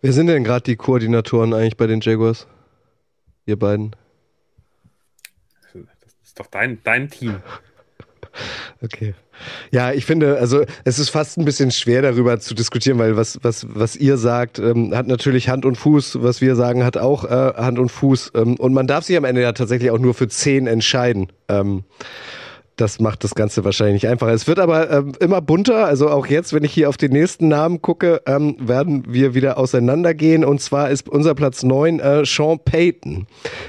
Wer 0.02 0.12
sind 0.12 0.26
denn 0.26 0.44
gerade 0.44 0.64
die 0.64 0.76
Koordinatoren 0.76 1.54
eigentlich 1.54 1.76
bei 1.76 1.86
den 1.86 2.00
Jaguars? 2.00 2.46
Ihr 3.46 3.58
beiden? 3.58 3.96
Das 5.72 6.14
ist 6.22 6.38
doch 6.38 6.46
dein, 6.46 6.82
dein 6.84 7.08
Team. 7.10 7.42
Okay. 8.82 9.14
Ja, 9.70 9.92
ich 9.92 10.04
finde, 10.04 10.38
also 10.38 10.64
es 10.84 10.98
ist 10.98 11.10
fast 11.10 11.38
ein 11.38 11.44
bisschen 11.44 11.70
schwer 11.70 12.02
darüber 12.02 12.38
zu 12.38 12.54
diskutieren, 12.54 12.98
weil 12.98 13.16
was, 13.16 13.38
was, 13.42 13.66
was 13.68 13.96
ihr 13.96 14.16
sagt, 14.16 14.58
ähm, 14.58 14.94
hat 14.94 15.06
natürlich 15.06 15.48
Hand 15.48 15.64
und 15.64 15.76
Fuß, 15.76 16.22
was 16.22 16.40
wir 16.40 16.54
sagen, 16.54 16.84
hat 16.84 16.96
auch 16.96 17.24
äh, 17.24 17.28
Hand 17.56 17.78
und 17.78 17.90
Fuß. 17.90 18.32
Ähm, 18.34 18.56
und 18.56 18.72
man 18.72 18.86
darf 18.86 19.04
sich 19.04 19.16
am 19.16 19.24
Ende 19.24 19.42
ja 19.42 19.52
tatsächlich 19.52 19.90
auch 19.90 19.98
nur 19.98 20.14
für 20.14 20.28
zehn 20.28 20.66
entscheiden. 20.66 21.28
Ähm, 21.48 21.84
das 22.82 22.98
macht 22.98 23.22
das 23.22 23.34
Ganze 23.36 23.64
wahrscheinlich 23.64 24.02
nicht 24.02 24.08
einfacher. 24.08 24.32
Es 24.32 24.48
wird 24.48 24.58
aber 24.58 24.90
ähm, 24.90 25.12
immer 25.20 25.40
bunter. 25.40 25.86
Also 25.86 26.10
auch 26.10 26.26
jetzt, 26.26 26.52
wenn 26.52 26.64
ich 26.64 26.72
hier 26.72 26.88
auf 26.88 26.96
den 26.96 27.12
nächsten 27.12 27.46
Namen 27.46 27.80
gucke, 27.80 28.20
ähm, 28.26 28.56
werden 28.58 29.04
wir 29.06 29.34
wieder 29.34 29.56
auseinandergehen. 29.56 30.44
Und 30.44 30.60
zwar 30.60 30.90
ist 30.90 31.08
unser 31.08 31.36
Platz 31.36 31.62
9 31.62 32.00
äh, 32.00 32.24
Sean 32.24 32.58
Payton. 32.62 33.28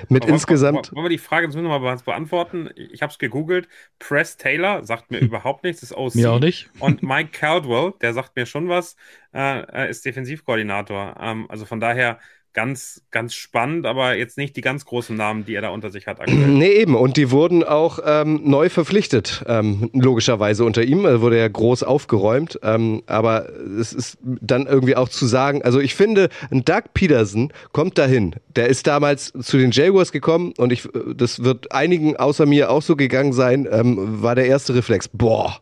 Mit 0.10 0.24
aber 0.24 0.34
insgesamt. 0.34 0.92
Wollen 0.94 1.06
wir 1.06 1.10
die 1.10 1.20
Frage 1.20 1.46
jetzt 1.46 1.56
müssen 1.56 1.68
wir 1.68 1.80
mal 1.80 1.96
beantworten? 2.04 2.72
Ich 2.76 3.04
habe 3.04 3.12
es 3.12 3.20
gegoogelt. 3.20 3.68
Press 4.00 4.36
Taylor 4.36 4.84
sagt 4.84 5.12
mir 5.12 5.20
überhaupt 5.22 5.64
nichts, 5.64 5.84
ist 5.84 5.96
OC. 5.96 6.16
Mir 6.16 6.32
auch 6.32 6.40
nicht. 6.40 6.72
Und 6.80 7.04
Mike 7.04 7.30
Caldwell, 7.32 7.94
der 8.02 8.14
sagt 8.14 8.36
mir 8.36 8.48
schon 8.48 8.68
was, 8.68 8.96
äh, 9.34 9.90
ist 9.90 10.06
Defensivkoordinator. 10.06 11.16
Ähm, 11.22 11.46
also 11.50 11.66
von 11.66 11.80
daher 11.80 12.18
ganz, 12.54 13.02
ganz 13.12 13.34
spannend, 13.34 13.86
aber 13.86 14.16
jetzt 14.16 14.38
nicht 14.38 14.56
die 14.56 14.62
ganz 14.62 14.86
großen 14.86 15.16
Namen, 15.16 15.46
die 15.46 15.56
er 15.56 15.62
da 15.62 15.70
unter 15.70 15.90
sich 15.92 16.08
hat. 16.08 16.20
Aktuell. 16.20 16.48
Nee, 16.54 16.72
eben. 16.74 16.96
Und 16.96 17.18
die 17.18 17.32
wurden 17.32 17.64
auch 17.64 18.00
ähm, 18.06 18.42
neu 18.44 18.70
verpflichtet, 18.70 19.44
ähm, 19.48 19.90
logischerweise 19.94 20.64
unter 20.64 20.84
ihm. 20.84 21.04
Da 21.04 21.20
wurde 21.20 21.38
ja 21.38 21.48
groß 21.48 21.84
aufgeräumt. 21.84 22.60
Ähm, 22.64 23.04
aber 23.08 23.50
es 23.80 23.92
ist 23.92 24.18
dann 24.22 24.68
irgendwie 24.68 24.96
auch 24.96 25.10
zu 25.10 25.26
sagen, 25.26 25.62
also 25.64 25.80
ich 25.80 25.96
finde, 25.96 26.30
ein 26.52 26.64
Doug 26.64 26.84
Peterson 26.94 27.52
kommt 27.72 27.98
dahin. 27.98 28.36
Der 28.56 28.68
ist 28.68 28.88
damals 28.88 29.34
zu 29.42 29.58
den 29.58 29.72
Jaguars 29.72 30.12
gekommen 30.12 30.54
und 30.58 30.72
ich, 30.72 30.88
das 31.16 31.44
wird 31.44 31.72
einigen 31.72 32.16
außer 32.16 32.46
mir 32.46 32.70
auch 32.70 32.82
so 32.82 32.96
gegangen 32.96 33.34
sein, 33.34 33.68
ähm, 33.70 34.22
war 34.22 34.36
der 34.36 34.46
erste 34.46 34.76
Reflex. 34.76 35.08
Boah, 35.08 35.60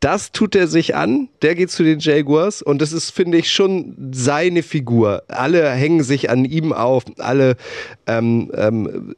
das 0.00 0.30
tut 0.30 0.54
er 0.54 0.66
sich 0.66 0.94
an, 0.94 1.28
der 1.42 1.54
geht 1.54 1.70
zu 1.70 1.82
den 1.82 2.00
Jaguars 2.00 2.60
und 2.60 2.82
das 2.82 2.92
ist, 2.92 3.10
finde 3.10 3.38
ich, 3.38 3.50
schon 3.50 4.10
seine 4.12 4.62
Figur. 4.62 5.22
Alle 5.28 5.70
hängen 5.70 6.02
sich 6.02 6.25
an 6.28 6.44
ihm 6.44 6.72
auf, 6.72 7.04
alle, 7.18 7.56
ähm, 8.06 8.50
ähm, 8.54 9.14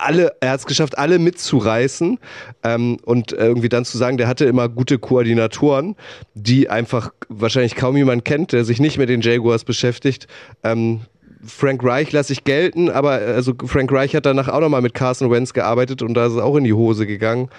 alle, 0.00 0.36
er 0.40 0.50
hat 0.50 0.60
es 0.60 0.66
geschafft, 0.66 0.98
alle 0.98 1.18
mitzureißen 1.18 2.18
ähm, 2.62 2.98
und 3.04 3.32
irgendwie 3.32 3.68
dann 3.68 3.84
zu 3.84 3.98
sagen, 3.98 4.16
der 4.16 4.28
hatte 4.28 4.44
immer 4.44 4.68
gute 4.68 4.98
Koordinatoren, 4.98 5.96
die 6.34 6.68
einfach 6.70 7.12
wahrscheinlich 7.28 7.74
kaum 7.74 7.96
jemand 7.96 8.24
kennt, 8.24 8.52
der 8.52 8.64
sich 8.64 8.80
nicht 8.80 8.98
mit 8.98 9.08
den 9.08 9.20
Jaguars 9.20 9.64
beschäftigt. 9.64 10.28
Ähm, 10.62 11.00
Frank 11.46 11.84
Reich 11.84 12.10
lasse 12.12 12.32
ich 12.32 12.44
gelten, 12.44 12.88
aber 12.88 13.12
also 13.12 13.52
Frank 13.66 13.92
Reich 13.92 14.14
hat 14.16 14.26
danach 14.26 14.48
auch 14.48 14.60
nochmal 14.60 14.80
mit 14.80 14.94
Carson 14.94 15.30
Wentz 15.30 15.52
gearbeitet 15.52 16.00
und 16.02 16.14
da 16.14 16.26
ist 16.26 16.32
es 16.32 16.38
auch 16.38 16.56
in 16.56 16.64
die 16.64 16.72
Hose 16.72 17.06
gegangen. 17.06 17.50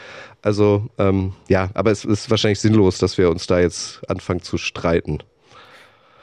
Also 0.41 0.87
ähm, 0.97 1.33
ja, 1.47 1.69
aber 1.73 1.91
es 1.91 2.05
ist 2.05 2.29
wahrscheinlich 2.29 2.59
sinnlos, 2.59 2.97
dass 2.97 3.17
wir 3.17 3.29
uns 3.29 3.47
da 3.47 3.59
jetzt 3.59 4.01
anfangen 4.09 4.41
zu 4.41 4.57
streiten. 4.57 5.19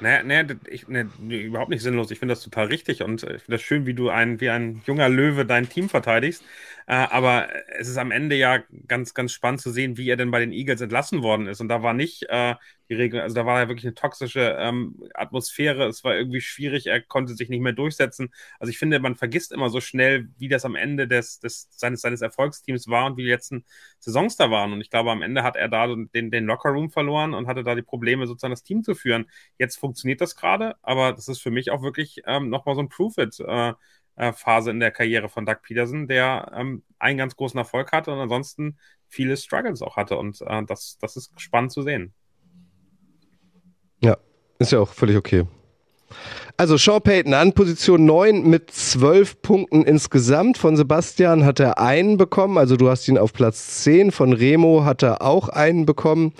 Naja, 0.02 0.22
naja 0.24 0.56
ich, 0.66 0.88
nee, 0.88 1.04
überhaupt 1.42 1.70
nicht 1.70 1.82
sinnlos. 1.82 2.10
Ich 2.10 2.18
finde 2.18 2.32
das 2.34 2.42
total 2.42 2.66
richtig 2.66 3.02
und 3.02 3.22
äh, 3.22 3.36
ich 3.36 3.42
finde 3.42 3.56
das 3.58 3.62
schön, 3.62 3.86
wie 3.86 3.94
du 3.94 4.10
ein, 4.10 4.40
wie 4.40 4.50
ein 4.50 4.82
junger 4.86 5.08
Löwe 5.08 5.46
dein 5.46 5.68
Team 5.68 5.88
verteidigst. 5.88 6.44
Äh, 6.86 6.94
aber 6.94 7.48
es 7.78 7.88
ist 7.88 7.98
am 7.98 8.10
Ende 8.10 8.36
ja 8.36 8.62
ganz, 8.88 9.14
ganz 9.14 9.32
spannend 9.32 9.60
zu 9.60 9.70
sehen, 9.70 9.96
wie 9.96 10.08
er 10.08 10.16
denn 10.16 10.30
bei 10.30 10.40
den 10.40 10.52
Eagles 10.52 10.80
entlassen 10.80 11.22
worden 11.22 11.46
ist. 11.46 11.60
Und 11.60 11.68
da 11.68 11.82
war 11.82 11.94
nicht 11.94 12.24
äh, 12.28 12.54
die 12.88 12.94
Regel, 12.94 13.20
also 13.20 13.34
da 13.34 13.46
war 13.46 13.60
ja 13.60 13.68
wirklich 13.68 13.86
eine 13.86 13.94
toxische 13.94 14.56
ähm, 14.58 15.02
Atmosphäre. 15.14 15.86
Es 15.86 16.04
war 16.04 16.14
irgendwie 16.16 16.40
schwierig, 16.40 16.86
er 16.86 17.00
konnte 17.00 17.34
sich 17.34 17.48
nicht 17.48 17.60
mehr 17.60 17.72
durchsetzen. 17.72 18.32
Also 18.58 18.70
ich 18.70 18.78
finde, 18.78 18.98
man 19.00 19.16
vergisst 19.16 19.52
immer 19.52 19.70
so 19.70 19.80
schnell, 19.80 20.28
wie 20.38 20.48
das 20.48 20.64
am 20.64 20.74
Ende 20.76 21.08
des, 21.08 21.40
des, 21.40 21.68
seines, 21.70 22.00
seines 22.02 22.20
Erfolgsteams 22.22 22.88
war 22.88 23.06
und 23.06 23.16
wie 23.16 23.22
die 23.24 23.30
letzten 23.30 23.64
Saisons 23.98 24.36
da 24.36 24.50
waren. 24.50 24.72
Und 24.72 24.80
ich 24.80 24.90
glaube, 24.90 25.10
am 25.10 25.22
Ende 25.22 25.42
hat 25.42 25.56
er 25.56 25.68
da 25.68 25.86
den, 25.86 26.30
den 26.30 26.44
Lockerroom 26.46 26.90
verloren 26.90 27.34
und 27.34 27.46
hatte 27.46 27.64
da 27.64 27.74
die 27.74 27.82
Probleme, 27.82 28.26
sozusagen 28.26 28.52
das 28.52 28.62
Team 28.62 28.82
zu 28.82 28.94
führen. 28.94 29.26
Jetzt 29.58 29.76
funktioniert 29.78 30.20
das 30.20 30.36
gerade, 30.36 30.76
aber 30.82 31.12
das 31.12 31.28
ist 31.28 31.40
für 31.42 31.50
mich 31.50 31.70
auch 31.70 31.82
wirklich 31.82 32.22
ähm, 32.26 32.48
nochmal 32.50 32.74
so 32.74 32.82
ein 32.82 32.88
Proof-It. 32.88 33.40
Äh, 33.40 33.72
äh, 34.16 34.32
Phase 34.32 34.70
in 34.70 34.80
der 34.80 34.90
Karriere 34.90 35.28
von 35.28 35.46
Doug 35.46 35.56
Peterson, 35.62 36.06
der 36.06 36.52
ähm, 36.54 36.82
einen 36.98 37.18
ganz 37.18 37.36
großen 37.36 37.58
Erfolg 37.58 37.92
hatte 37.92 38.12
und 38.12 38.18
ansonsten 38.18 38.78
viele 39.08 39.36
Struggles 39.36 39.82
auch 39.82 39.96
hatte. 39.96 40.16
Und 40.16 40.40
äh, 40.42 40.64
das, 40.64 40.98
das 41.00 41.16
ist 41.16 41.32
spannend 41.40 41.72
zu 41.72 41.82
sehen. 41.82 42.14
Ja, 44.00 44.16
ist 44.58 44.72
ja 44.72 44.80
auch 44.80 44.88
völlig 44.88 45.16
okay. 45.16 45.46
Also 46.62 46.76
Sean 46.76 47.02
Payton 47.02 47.34
an 47.34 47.54
Position 47.54 48.04
9 48.04 48.48
mit 48.48 48.70
12 48.70 49.42
Punkten 49.42 49.82
insgesamt. 49.82 50.58
Von 50.58 50.76
Sebastian 50.76 51.44
hat 51.44 51.58
er 51.58 51.80
einen 51.80 52.18
bekommen, 52.18 52.56
also 52.56 52.76
du 52.76 52.88
hast 52.88 53.08
ihn 53.08 53.18
auf 53.18 53.32
Platz 53.32 53.82
10. 53.82 54.12
Von 54.12 54.32
Remo 54.32 54.84
hat 54.84 55.02
er 55.02 55.22
auch 55.22 55.48
einen 55.48 55.86
bekommen. 55.86 56.34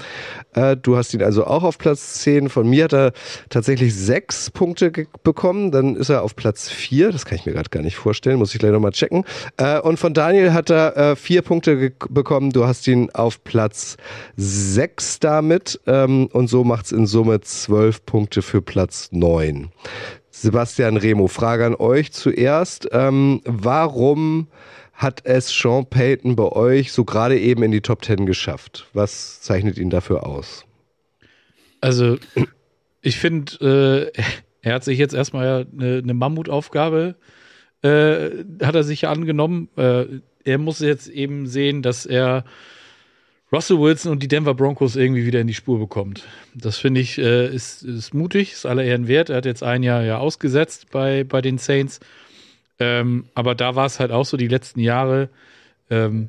Äh, 0.54 0.76
du 0.76 0.96
hast 0.96 1.12
ihn 1.12 1.24
also 1.24 1.44
auch 1.44 1.64
auf 1.64 1.76
Platz 1.76 2.20
10. 2.20 2.50
Von 2.50 2.70
mir 2.70 2.84
hat 2.84 2.92
er 2.92 3.12
tatsächlich 3.48 3.96
sechs 3.96 4.48
Punkte 4.48 4.92
bekommen. 5.24 5.72
Dann 5.72 5.96
ist 5.96 6.08
er 6.08 6.22
auf 6.22 6.36
Platz 6.36 6.70
4. 6.70 7.10
Das 7.10 7.26
kann 7.26 7.38
ich 7.38 7.44
mir 7.44 7.54
gerade 7.54 7.70
gar 7.70 7.82
nicht 7.82 7.96
vorstellen, 7.96 8.38
muss 8.38 8.54
ich 8.54 8.60
gleich 8.60 8.70
nochmal 8.70 8.92
checken. 8.92 9.24
Äh, 9.56 9.80
und 9.80 9.98
von 9.98 10.14
Daniel 10.14 10.52
hat 10.52 10.70
er 10.70 10.96
äh, 10.96 11.16
vier 11.16 11.42
Punkte 11.42 11.90
bekommen. 12.10 12.52
Du 12.52 12.64
hast 12.64 12.86
ihn 12.86 13.10
auf 13.10 13.42
Platz 13.42 13.96
6 14.36 15.18
damit. 15.18 15.80
Ähm, 15.88 16.28
und 16.32 16.46
so 16.46 16.62
macht 16.62 16.84
es 16.86 16.92
in 16.92 17.08
Summe 17.08 17.40
12 17.40 18.06
Punkte 18.06 18.40
für 18.40 18.62
Platz 18.62 19.08
9. 19.10 19.68
Sebastian 20.34 20.96
Remo, 20.96 21.28
Frage 21.28 21.66
an 21.66 21.74
euch 21.74 22.10
zuerst. 22.10 22.88
Ähm, 22.90 23.40
warum 23.44 24.48
hat 24.92 25.24
es 25.24 25.50
Sean 25.50 25.86
Payton 25.86 26.36
bei 26.36 26.50
euch 26.50 26.92
so 26.92 27.04
gerade 27.04 27.38
eben 27.38 27.62
in 27.62 27.70
die 27.70 27.82
Top 27.82 28.04
10 28.04 28.26
geschafft? 28.26 28.88
Was 28.94 29.40
zeichnet 29.42 29.78
ihn 29.78 29.90
dafür 29.90 30.26
aus? 30.26 30.64
Also, 31.80 32.16
ich 33.02 33.18
finde, 33.18 34.10
äh, 34.16 34.22
er 34.62 34.74
hat 34.74 34.84
sich 34.84 34.98
jetzt 34.98 35.14
erstmal 35.14 35.66
eine, 35.72 35.98
eine 35.98 36.14
Mammutaufgabe 36.14 37.14
äh, 37.82 38.44
hat 38.62 38.74
er 38.74 38.84
sich 38.84 39.06
angenommen. 39.08 39.68
Äh, 39.76 40.06
er 40.44 40.58
muss 40.58 40.80
jetzt 40.80 41.08
eben 41.08 41.46
sehen, 41.46 41.82
dass 41.82 42.06
er 42.06 42.44
Russell 43.52 43.78
Wilson 43.78 44.12
und 44.12 44.22
die 44.22 44.28
Denver 44.28 44.54
Broncos 44.54 44.96
irgendwie 44.96 45.26
wieder 45.26 45.40
in 45.40 45.46
die 45.46 45.54
Spur 45.54 45.78
bekommt. 45.78 46.24
Das 46.54 46.78
finde 46.78 47.02
ich 47.02 47.18
äh, 47.18 47.54
ist, 47.54 47.82
ist 47.82 48.14
mutig, 48.14 48.52
ist 48.52 48.64
aller 48.64 48.82
Ehren 48.82 49.08
wert. 49.08 49.28
Er 49.28 49.36
hat 49.36 49.44
jetzt 49.44 49.62
ein 49.62 49.82
Jahr 49.82 50.02
ja 50.02 50.18
ausgesetzt 50.18 50.86
bei, 50.90 51.24
bei 51.24 51.42
den 51.42 51.58
Saints. 51.58 52.00
Ähm, 52.78 53.26
aber 53.34 53.54
da 53.54 53.76
war 53.76 53.84
es 53.84 54.00
halt 54.00 54.10
auch 54.10 54.24
so 54.24 54.38
die 54.38 54.48
letzten 54.48 54.80
Jahre, 54.80 55.28
ähm, 55.90 56.28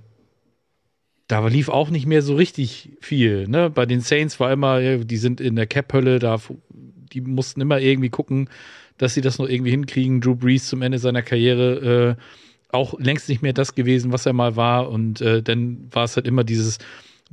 da 1.27 1.47
lief 1.47 1.69
auch 1.69 1.89
nicht 1.89 2.05
mehr 2.05 2.21
so 2.21 2.35
richtig 2.35 2.91
viel. 2.99 3.47
Ne? 3.47 3.69
Bei 3.69 3.85
den 3.85 4.01
Saints 4.01 4.39
war 4.41 4.51
immer, 4.51 4.97
die 4.97 5.17
sind 5.17 5.39
in 5.39 5.55
der 5.55 5.65
Cap-Hölle, 5.65 6.19
da, 6.19 6.39
die 6.69 7.21
mussten 7.21 7.61
immer 7.61 7.79
irgendwie 7.79 8.09
gucken, 8.09 8.49
dass 8.97 9.13
sie 9.13 9.21
das 9.21 9.39
noch 9.39 9.47
irgendwie 9.47 9.71
hinkriegen. 9.71 10.19
Drew 10.19 10.35
Brees 10.35 10.67
zum 10.67 10.81
Ende 10.81 10.99
seiner 10.99 11.21
Karriere 11.21 12.17
äh, 12.19 12.75
auch 12.75 12.99
längst 12.99 13.29
nicht 13.29 13.41
mehr 13.41 13.53
das 13.53 13.75
gewesen, 13.75 14.11
was 14.11 14.25
er 14.25 14.33
mal 14.33 14.57
war. 14.57 14.89
Und 14.89 15.21
äh, 15.21 15.41
dann 15.41 15.87
war 15.91 16.03
es 16.03 16.17
halt 16.17 16.27
immer 16.27 16.43
dieses, 16.43 16.79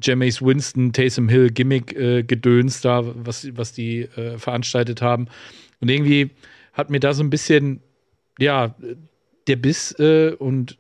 Jameis 0.03 0.41
Winston, 0.43 0.93
Taysom 0.93 1.29
Hill 1.29 1.51
Gimmick-Gedöns 1.51 2.79
äh, 2.79 2.83
da, 2.83 3.03
was, 3.05 3.49
was 3.57 3.73
die 3.73 4.03
äh, 4.03 4.39
veranstaltet 4.39 5.03
haben. 5.03 5.29
Und 5.81 5.91
irgendwie 5.91 6.31
hat 6.73 6.91
mir 6.91 7.01
da 7.01 7.13
so 7.13 7.23
ein 7.23 7.31
bisschen, 7.31 7.81
ja, 8.39 8.75
der 9.47 9.57
Biss 9.57 9.93
äh, 9.99 10.35
und 10.39 10.79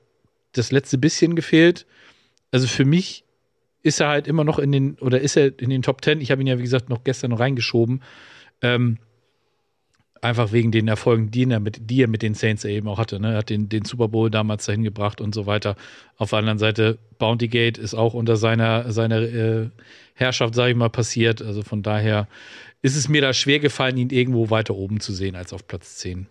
das 0.53 0.73
letzte 0.73 0.99
bisschen 0.99 1.35
gefehlt. 1.35 1.87
Also 2.51 2.67
für 2.67 2.85
mich 2.85 3.25
ist 3.83 4.01
er 4.01 4.09
halt 4.09 4.27
immer 4.27 4.45
noch 4.45 4.59
in 4.59 4.73
den, 4.73 4.95
oder 4.99 5.21
ist 5.21 5.37
er 5.37 5.59
in 5.59 5.71
den 5.71 5.83
Top 5.83 6.03
Ten. 6.03 6.21
Ich 6.21 6.31
habe 6.31 6.41
ihn 6.41 6.47
ja, 6.47 6.59
wie 6.59 6.63
gesagt, 6.63 6.89
noch 6.89 7.05
gestern 7.05 7.31
noch 7.31 7.41
reingeschoben. 7.41 8.03
Ähm, 8.63 8.99
Einfach 10.23 10.53
wegen 10.53 10.71
den 10.71 10.87
Erfolgen, 10.87 11.31
die 11.31 11.45
er 11.51 11.61
mit, 11.61 11.91
die 11.91 12.03
er 12.03 12.09
mit 12.09 12.21
den 12.21 12.35
Saints 12.35 12.64
eben 12.64 12.89
auch 12.89 12.99
hatte. 12.99 13.18
Ne? 13.18 13.33
Er 13.33 13.39
hat 13.39 13.51
den, 13.51 13.68
den 13.71 13.85
Super 13.85 14.09
Bowl 14.09 14.31
damals 14.31 14.66
dahin 14.66 14.83
gebracht 14.83 15.21
und 15.21 15.35
so 15.35 15.47
weiter. 15.47 15.77
Auf 16.16 16.31
der 16.31 16.41
anderen 16.41 16.59
Seite, 16.59 16.99
Bounty 17.18 17.49
Gate 17.49 17.79
ist 17.79 17.95
auch 17.95 18.12
unter 18.12 18.37
seiner, 18.37 18.93
seiner 18.93 19.23
äh, 19.23 19.71
Herrschaft, 20.14 20.55
sage 20.55 20.73
ich 20.73 20.77
mal, 20.77 20.91
passiert. 20.91 21.41
Also 21.41 21.62
von 21.62 21.83
daher 21.83 22.29
ist 22.83 22.97
es 22.97 23.09
mir 23.09 23.23
da 23.23 23.33
schwer 23.33 23.61
gefallen, 23.61 23.97
ihn 23.97 24.11
irgendwo 24.11 24.51
weiter 24.51 24.75
oben 24.75 25.01
zu 25.01 25.12
sehen 25.12 25.37
als 25.37 25.53
auf 25.53 25.66
Platz 25.66 25.97
10. 25.97 26.27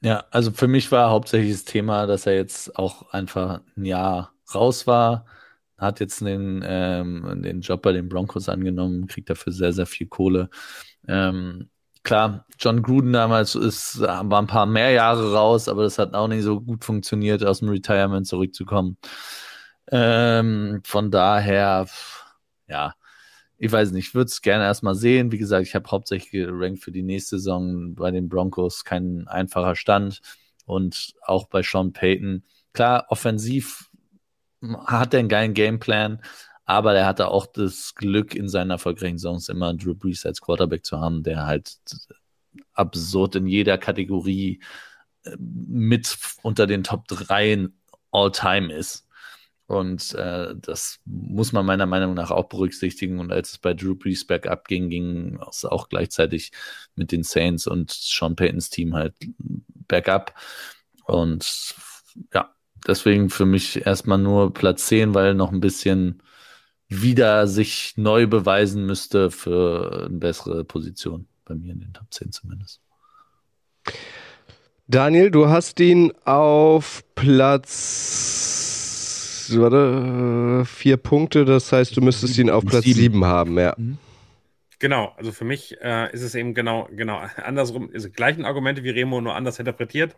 Ja, 0.00 0.24
also 0.30 0.52
für 0.52 0.68
mich 0.68 0.92
war 0.92 1.10
hauptsächlich 1.10 1.52
das 1.52 1.64
Thema, 1.64 2.06
dass 2.06 2.26
er 2.26 2.34
jetzt 2.34 2.76
auch 2.78 3.12
einfach 3.12 3.60
ein 3.76 3.84
Jahr 3.84 4.32
raus 4.54 4.86
war, 4.86 5.26
hat 5.76 6.00
jetzt 6.00 6.20
den, 6.20 6.62
ähm, 6.64 7.42
den 7.42 7.60
Job 7.62 7.82
bei 7.82 7.92
den 7.92 8.08
Broncos 8.08 8.48
angenommen, 8.48 9.08
kriegt 9.08 9.28
dafür 9.30 9.52
sehr, 9.52 9.72
sehr 9.72 9.86
viel 9.86 10.06
Kohle. 10.06 10.50
Ähm, 11.08 11.70
klar, 12.02 12.46
John 12.58 12.82
Gruden 12.82 13.12
damals 13.12 13.54
ist, 13.54 14.00
war 14.00 14.40
ein 14.40 14.46
paar 14.46 14.66
mehr 14.66 14.90
Jahre 14.90 15.32
raus, 15.32 15.68
aber 15.68 15.82
das 15.82 15.98
hat 15.98 16.14
auch 16.14 16.28
nicht 16.28 16.42
so 16.42 16.60
gut 16.60 16.84
funktioniert, 16.84 17.44
aus 17.44 17.60
dem 17.60 17.68
Retirement 17.70 18.26
zurückzukommen. 18.26 18.98
Ähm, 19.90 20.80
von 20.84 21.10
daher, 21.10 21.86
ja, 22.68 22.94
ich 23.58 23.72
weiß 23.72 23.90
nicht, 23.90 24.08
ich 24.08 24.14
würde 24.14 24.28
es 24.28 24.40
gerne 24.42 24.64
erstmal 24.64 24.94
sehen. 24.94 25.32
Wie 25.32 25.38
gesagt, 25.38 25.66
ich 25.66 25.74
habe 25.74 25.90
hauptsächlich 25.90 26.30
gerankt 26.30 26.82
für 26.82 26.92
die 26.92 27.02
nächste 27.02 27.38
Saison 27.38 27.94
bei 27.94 28.10
den 28.10 28.28
Broncos, 28.28 28.84
kein 28.84 29.26
einfacher 29.26 29.74
Stand. 29.74 30.20
Und 30.64 31.14
auch 31.22 31.48
bei 31.48 31.62
Sean 31.62 31.92
Payton. 31.92 32.44
Klar, 32.72 33.06
offensiv 33.08 33.90
hat 34.86 35.14
er 35.14 35.20
einen 35.20 35.28
geilen 35.28 35.54
Gameplan, 35.54 36.20
aber 36.68 36.94
er 36.94 37.06
hatte 37.06 37.28
auch 37.28 37.46
das 37.46 37.94
Glück, 37.94 38.34
in 38.34 38.50
seinen 38.50 38.70
erfolgreichen 38.70 39.18
Songs 39.18 39.48
immer 39.48 39.72
Drew 39.72 39.94
Brees 39.94 40.26
als 40.26 40.42
Quarterback 40.42 40.84
zu 40.84 41.00
haben, 41.00 41.22
der 41.22 41.46
halt 41.46 41.78
absurd 42.74 43.36
in 43.36 43.46
jeder 43.46 43.78
Kategorie 43.78 44.60
äh, 45.24 45.34
mit 45.38 46.18
unter 46.42 46.66
den 46.66 46.84
Top 46.84 47.08
3 47.08 47.68
All-Time 48.10 48.70
ist. 48.70 49.08
Und 49.66 50.12
äh, 50.14 50.54
das 50.56 51.00
muss 51.06 51.52
man 51.52 51.64
meiner 51.64 51.86
Meinung 51.86 52.12
nach 52.12 52.30
auch 52.30 52.50
berücksichtigen. 52.50 53.18
Und 53.18 53.32
als 53.32 53.52
es 53.52 53.58
bei 53.58 53.72
Drew 53.72 53.94
Brees 53.94 54.26
bergab 54.26 54.68
ging, 54.68 54.90
ging 54.90 55.40
es 55.48 55.64
auch 55.64 55.88
gleichzeitig 55.88 56.52
mit 56.96 57.12
den 57.12 57.22
Saints 57.22 57.66
und 57.66 57.90
Sean 57.92 58.36
Paytons 58.36 58.68
Team 58.68 58.94
halt 58.94 59.14
bergab. 59.88 60.38
Und 61.06 61.74
ja, 62.34 62.54
deswegen 62.86 63.30
für 63.30 63.46
mich 63.46 63.86
erstmal 63.86 64.18
nur 64.18 64.52
Platz 64.52 64.86
10, 64.88 65.14
weil 65.14 65.32
noch 65.32 65.50
ein 65.50 65.60
bisschen 65.60 66.22
wieder 66.88 67.46
sich 67.46 67.94
neu 67.96 68.26
beweisen 68.26 68.86
müsste 68.86 69.30
für 69.30 70.06
eine 70.08 70.18
bessere 70.18 70.64
Position. 70.64 71.26
Bei 71.44 71.54
mir 71.54 71.72
in 71.72 71.80
den 71.80 71.92
Top 71.92 72.06
10 72.10 72.32
zumindest. 72.32 72.80
Daniel, 74.86 75.30
du 75.30 75.48
hast 75.48 75.80
ihn 75.80 76.12
auf 76.24 77.04
Platz 77.14 78.48
warte, 79.56 80.64
vier 80.66 80.96
Punkte, 80.96 81.44
das 81.44 81.72
heißt, 81.72 81.96
du 81.96 82.00
müsstest 82.00 82.38
ihn 82.38 82.50
auf 82.50 82.64
Platz 82.64 82.84
sieben, 82.84 82.98
sieben 82.98 83.24
haben, 83.24 83.58
ja. 83.58 83.74
Mhm. 83.76 83.98
Genau, 84.80 85.06
also 85.16 85.32
für 85.32 85.44
mich 85.44 85.80
äh, 85.80 86.12
ist 86.12 86.22
es 86.22 86.36
eben 86.36 86.54
genau, 86.54 86.88
genau 86.92 87.16
andersrum, 87.36 87.90
ist 87.90 88.14
gleichen 88.14 88.44
Argumente 88.44 88.84
wie 88.84 88.90
Remo, 88.90 89.20
nur 89.20 89.34
anders 89.34 89.58
interpretiert. 89.58 90.14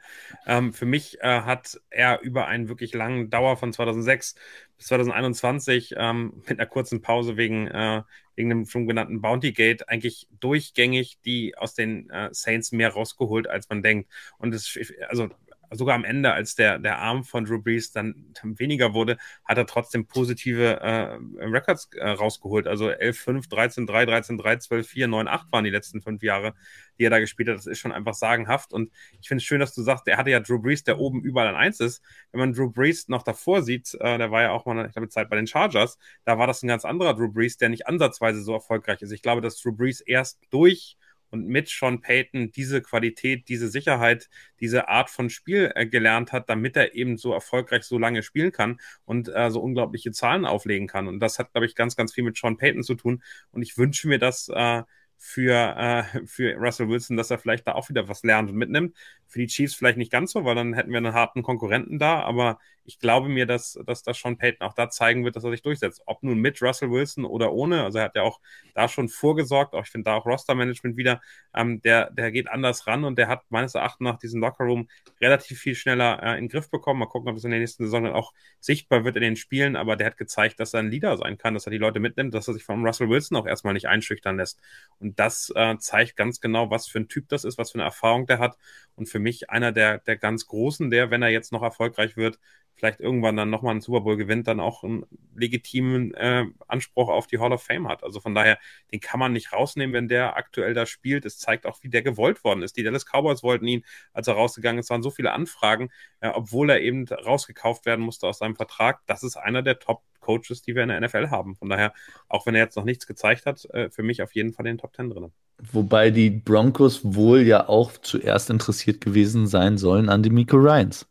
Ähm, 0.47 0.75
für 0.75 0.85
mich 0.85 1.19
äh, 1.23 1.41
hat 1.43 1.81
er 1.89 2.21
über 2.21 2.47
einen 2.47 2.69
wirklich 2.69 2.93
langen 2.93 3.31
Dauer 3.31 3.57
von 3.57 3.73
2006 3.73 4.35
bis 4.77 4.87
2021 4.89 5.95
ähm, 5.97 6.43
mit 6.47 6.59
einer 6.61 6.67
kurzen 6.67 7.01
Pause 7.01 7.39
wegen, 7.39 7.69
äh, 7.69 8.03
wegen 8.37 8.51
dem 8.51 8.67
schon 8.67 8.87
genannten 8.87 9.23
Bounty 9.23 9.53
Gate 9.53 9.89
eigentlich 9.89 10.29
durchgängig 10.41 11.19
die 11.25 11.57
aus 11.57 11.75
den 11.75 12.11
äh, 12.11 12.29
Saints 12.33 12.71
mehr 12.71 12.91
rausgeholt, 12.93 13.49
als 13.49 13.67
man 13.71 13.83
denkt. 13.83 14.11
Und 14.37 14.55
es, 14.55 14.79
also 15.09 15.31
sogar 15.71 15.95
am 15.95 16.05
Ende, 16.05 16.33
als 16.33 16.55
der, 16.55 16.79
der 16.79 16.99
Arm 16.99 17.25
von 17.25 17.45
Drew 17.45 17.61
Brees 17.63 17.93
dann, 17.93 18.33
weniger 18.43 18.95
wurde, 18.95 19.17
hat 19.45 19.59
er 19.59 19.67
trotzdem 19.67 20.07
positive 20.07 20.81
äh, 20.81 21.19
Records 21.39 21.89
äh, 21.97 22.09
rausgeholt. 22.09 22.67
Also 22.67 22.89
11-5, 22.89 23.49
13-3, 23.49 23.87
13-3, 23.87 24.69
12-4, 24.69 25.07
9-8 25.07 25.53
waren 25.53 25.65
die 25.65 25.71
letzten 25.71 26.03
fünf 26.03 26.23
Jahre, 26.23 26.55
die 26.99 27.05
er 27.05 27.11
da 27.11 27.21
gespielt 27.21 27.49
hat. 27.49 27.57
Das 27.57 27.67
ist 27.67 27.79
schon 27.79 27.93
einfach 27.93 28.15
sagenhaft. 28.15 28.73
Und 28.73 28.91
ich 29.21 29.29
finde 29.29 29.41
es 29.41 29.45
schön, 29.45 29.61
dass 29.61 29.75
du 29.75 29.83
sagst, 29.83 30.07
er 30.09 30.17
hatte 30.17 30.31
ja 30.31 30.41
Drew 30.41 30.59
Brees, 30.59 30.85
der 30.85 30.99
oben 30.99 31.23
überall 31.23 31.49
an 31.49 31.57
1 31.57 31.81
ist. 31.81 32.03
Wenn 32.33 32.41
man 32.41 32.53
Drew 32.53 32.71
Brees 32.71 33.09
noch 33.09 33.23
davor 33.23 33.63
sieht, 33.63 33.95
äh, 34.01 34.19
der 34.19 34.31
war 34.31 34.43
ja 34.43 34.51
auch 34.51 34.67
mal, 34.67 34.87
ich 34.87 34.93
glaube, 34.93 35.09
Zeit 35.09 35.31
bei 35.31 35.37
den 35.37 35.47
Chargers, 35.47 35.99
da 36.25 36.39
war 36.39 36.47
das 36.47 36.63
ein 36.63 36.69
ganz 36.69 36.85
anderer 36.85 37.15
Drew 37.15 37.31
Brees, 37.31 37.57
der 37.57 37.69
nicht 37.69 37.87
ansatzweise 37.87 38.43
so 38.43 38.53
erfolgreich 38.53 39.03
ist. 39.03 39.13
Ich 39.13 39.23
glaube, 39.23 39.41
dass 39.41 39.61
Drew 39.61 39.73
Brees 39.73 40.01
erst 40.01 40.41
durch 40.51 40.97
und 41.31 41.47
mit 41.47 41.69
Sean 41.69 42.01
Payton 42.01 42.53
diese 42.53 42.83
Qualität, 42.83 43.49
diese 43.49 43.69
Sicherheit, 43.69 44.29
diese 44.61 44.89
Art 44.89 45.11
von 45.11 45.31
Spiel 45.31 45.73
äh, 45.75 45.87
gelernt 45.87 46.33
hat, 46.33 46.51
damit 46.51 46.77
er 46.77 46.95
eben 46.95 47.17
so 47.17 47.33
erfolgreich 47.33 47.85
so 47.85 47.99
lange 47.99 48.23
spielen 48.23 48.53
kann 48.53 48.81
und 49.05 49.29
äh, 49.35 49.51
so 49.51 49.61
unglaubliche 49.61 50.13
Zahlen 50.13 50.45
auflegen 50.45 50.87
kann. 50.87 51.09
Und 51.09 51.21
das 51.21 51.39
hat, 51.39 51.53
glaube 51.53 51.67
ich, 51.67 51.75
ganz, 51.75 51.97
ganz 51.97 52.13
viel 52.13 52.25
mit 52.25 52.37
Sean 52.37 52.57
Payton 52.57 52.83
zu 52.83 52.95
tun. 52.95 53.23
Und 53.53 53.63
ich 53.63 53.79
wünsche 53.79 54.09
mir, 54.09 54.19
dass 54.19 54.49
äh, 54.49 54.83
für, 55.23 55.77
äh, 55.77 56.27
für 56.27 56.55
Russell 56.57 56.89
Wilson, 56.89 57.19
dass 57.19 57.31
er 57.31 57.39
vielleicht 57.39 57.67
da 57.67 57.75
auch 57.75 57.91
wieder 57.91 58.09
was 58.09 58.23
lernt 58.23 58.49
und 58.49 58.57
mitnimmt. 58.57 58.97
Für 59.29 59.39
die 59.39 59.49
Chiefs 59.49 59.75
vielleicht 59.75 59.99
nicht 59.99 60.11
ganz 60.11 60.33
so, 60.33 60.47
weil 60.47 60.55
dann 60.55 60.73
hätten 60.73 60.91
wir 60.91 60.97
einen 60.97 61.13
harten 61.13 61.43
Konkurrenten 61.43 61.99
da, 61.99 62.23
aber 62.23 62.59
ich 62.87 62.99
glaube 62.99 63.29
mir, 63.29 63.47
dass, 63.47 63.79
dass 63.87 64.03
das 64.03 64.19
Sean 64.19 64.39
Payton 64.39 64.67
auch 64.67 64.73
da 64.75 64.89
zeigen 64.91 65.25
wird, 65.25 65.37
dass 65.37 65.45
er 65.45 65.51
sich 65.51 65.63
durchsetzt. 65.63 66.03
Ob 66.07 66.23
nun 66.23 66.39
mit 66.39 66.61
Russell 66.63 66.91
Wilson 66.91 67.25
oder 67.25 67.53
ohne. 67.53 67.85
Also 67.85 67.99
er 67.99 68.07
hat 68.07 68.17
ja 68.17 68.23
auch 68.23 68.41
da 68.75 68.89
schon 68.89 69.09
vorgesorgt, 69.09 69.75
auch 69.75 69.85
ich 69.85 69.91
finde 69.91 70.11
da 70.11 70.17
auch 70.17 70.27
Roster-Management 70.27 70.97
wieder, 70.97 71.21
ähm, 71.55 71.81
der, 71.83 72.11
der 72.11 72.33
geht 72.33 72.49
anders 72.49 72.87
ran 72.87 73.05
und 73.05 73.17
der 73.19 73.29
hat 73.29 73.43
meines 73.51 73.75
Erachtens 73.75 74.05
nach 74.05 74.19
diesen 74.19 74.41
Lockerroom 74.41 74.89
relativ 75.21 75.61
viel 75.61 75.75
schneller 75.75 76.21
äh, 76.23 76.39
in 76.39 76.45
den 76.45 76.49
Griff 76.49 76.71
bekommen. 76.71 76.99
Mal 76.99 77.07
gucken, 77.07 77.29
ob 77.29 77.37
es 77.37 77.45
in 77.45 77.51
der 77.51 77.61
nächsten 77.61 77.85
Saison 77.85 78.05
dann 78.05 78.15
auch 78.15 78.33
sichtbar 78.59 79.05
wird 79.05 79.17
in 79.17 79.23
den 79.23 79.37
Spielen, 79.37 79.77
aber 79.77 79.97
der 79.97 80.09
hat 80.09 80.17
gezeigt, 80.17 80.59
dass 80.59 80.75
er 80.75 80.81
ein 80.81 80.91
Leader 80.91 81.17
sein 81.19 81.39
kann, 81.39 81.55
dass 81.55 81.67
er 81.67 81.71
die 81.71 81.79
Leute 81.79 82.01
mitnimmt, 82.01 82.35
dass 82.35 82.49
er 82.49 82.55
sich 82.55 82.65
von 82.65 82.85
Russell 82.85 83.09
Wilson 83.09 83.37
auch 83.37 83.47
erstmal 83.47 83.75
nicht 83.75 83.87
einschüchtern 83.87 84.37
lässt. 84.37 84.61
Und 84.99 85.10
das 85.19 85.53
äh, 85.55 85.77
zeigt 85.79 86.17
ganz 86.17 86.41
genau, 86.41 86.71
was 86.71 86.87
für 86.87 86.99
ein 87.01 87.09
Typ 87.09 87.29
das 87.29 87.45
ist, 87.45 87.59
was 87.59 87.73
für 87.73 87.77
eine 87.77 87.85
Erfahrung 87.85 88.27
der 88.27 88.39
hat. 88.39 88.57
Und 88.95 89.09
für 89.09 89.19
mich 89.19 89.51
einer 89.51 89.73
der, 89.73 89.99
der 89.99 90.17
ganz 90.17 90.47
Großen, 90.47 90.91
der, 90.91 91.11
wenn 91.11 91.23
er 91.23 91.29
jetzt 91.31 91.53
noch 91.53 91.63
erfolgreich 91.63 92.17
wird, 92.17 92.39
vielleicht 92.77 93.01
irgendwann 93.01 93.37
dann 93.37 93.51
nochmal 93.51 93.73
einen 93.73 93.81
Super 93.81 94.01
Bowl 94.01 94.17
gewinnt, 94.17 94.49
dann 94.49 94.61
auch 94.61 94.83
einen 94.85 95.05
legitimen 95.35 96.15
äh, 96.15 96.47
Anspruch 96.67 97.09
auf 97.09 97.27
die 97.27 97.39
Hall 97.39 97.53
of 97.53 97.63
Fame 97.63 97.89
hat. 97.89 98.03
Also 98.03 98.21
von 98.21 98.35
daher, 98.35 98.59
den 98.93 99.01
kann 99.01 99.21
man 99.21 99.33
nicht 99.33 99.53
rausnehmen, 99.53 99.93
wenn 99.93 100.09
der 100.09 100.37
aktuell 100.37 100.75
da 100.75 100.87
spielt. 100.87 101.25
Es 101.25 101.39
zeigt 101.39 101.67
auch, 101.67 101.83
wie 101.83 101.89
der 101.89 102.03
gewollt 102.03 102.43
worden 102.43 102.63
ist. 102.63 102.77
Die 102.77 102.83
Dallas 102.83 103.05
Cowboys 103.05 103.43
wollten 103.43 103.67
ihn, 103.67 103.85
als 104.13 104.29
er 104.29 104.35
rausgegangen 104.35 104.81
ist, 104.81 104.91
waren 104.91 105.03
so 105.03 105.11
viele 105.11 105.33
Anfragen, 105.33 105.91
äh, 106.21 106.29
obwohl 106.29 106.71
er 106.71 106.81
eben 106.81 107.07
rausgekauft 107.07 107.87
werden 107.87 108.05
musste 108.05 108.27
aus 108.27 108.39
seinem 108.39 108.57
Vertrag. 108.57 109.01
Das 109.07 109.23
ist 109.23 109.37
einer 109.37 109.63
der 109.63 109.79
Top 109.79 110.03
Coaches, 110.21 110.63
die 110.63 110.75
wir 110.75 110.83
in 110.83 110.89
der 110.89 111.01
NFL 111.01 111.31
haben. 111.31 111.57
Von 111.57 111.69
daher, 111.69 111.93
auch 112.29 112.47
wenn 112.47 112.55
er 112.55 112.63
jetzt 112.63 112.77
noch 112.77 112.85
nichts 112.85 113.07
gezeigt 113.07 113.47
hat, 113.47 113.65
äh, 113.67 113.91
für 113.91 114.03
mich 114.03 114.23
auf 114.23 114.35
jeden 114.35 114.53
Fall 114.53 114.67
in 114.67 114.77
den 114.77 114.79
Top 114.79 114.93
Ten 114.93 115.11
drin. 115.11 115.33
Wobei 115.73 116.11
die 116.11 116.31
Broncos 116.31 117.01
wohl 117.03 117.41
ja 117.43 117.69
auch 117.69 117.93
zuerst 117.99 118.49
interessiert 118.49 119.01
gewesen 119.01 119.47
sein 119.47 119.77
sollen 119.77 120.09
an 120.09 120.23
die 120.23 120.31
Miko 120.31 120.57
Ryans. 120.57 121.07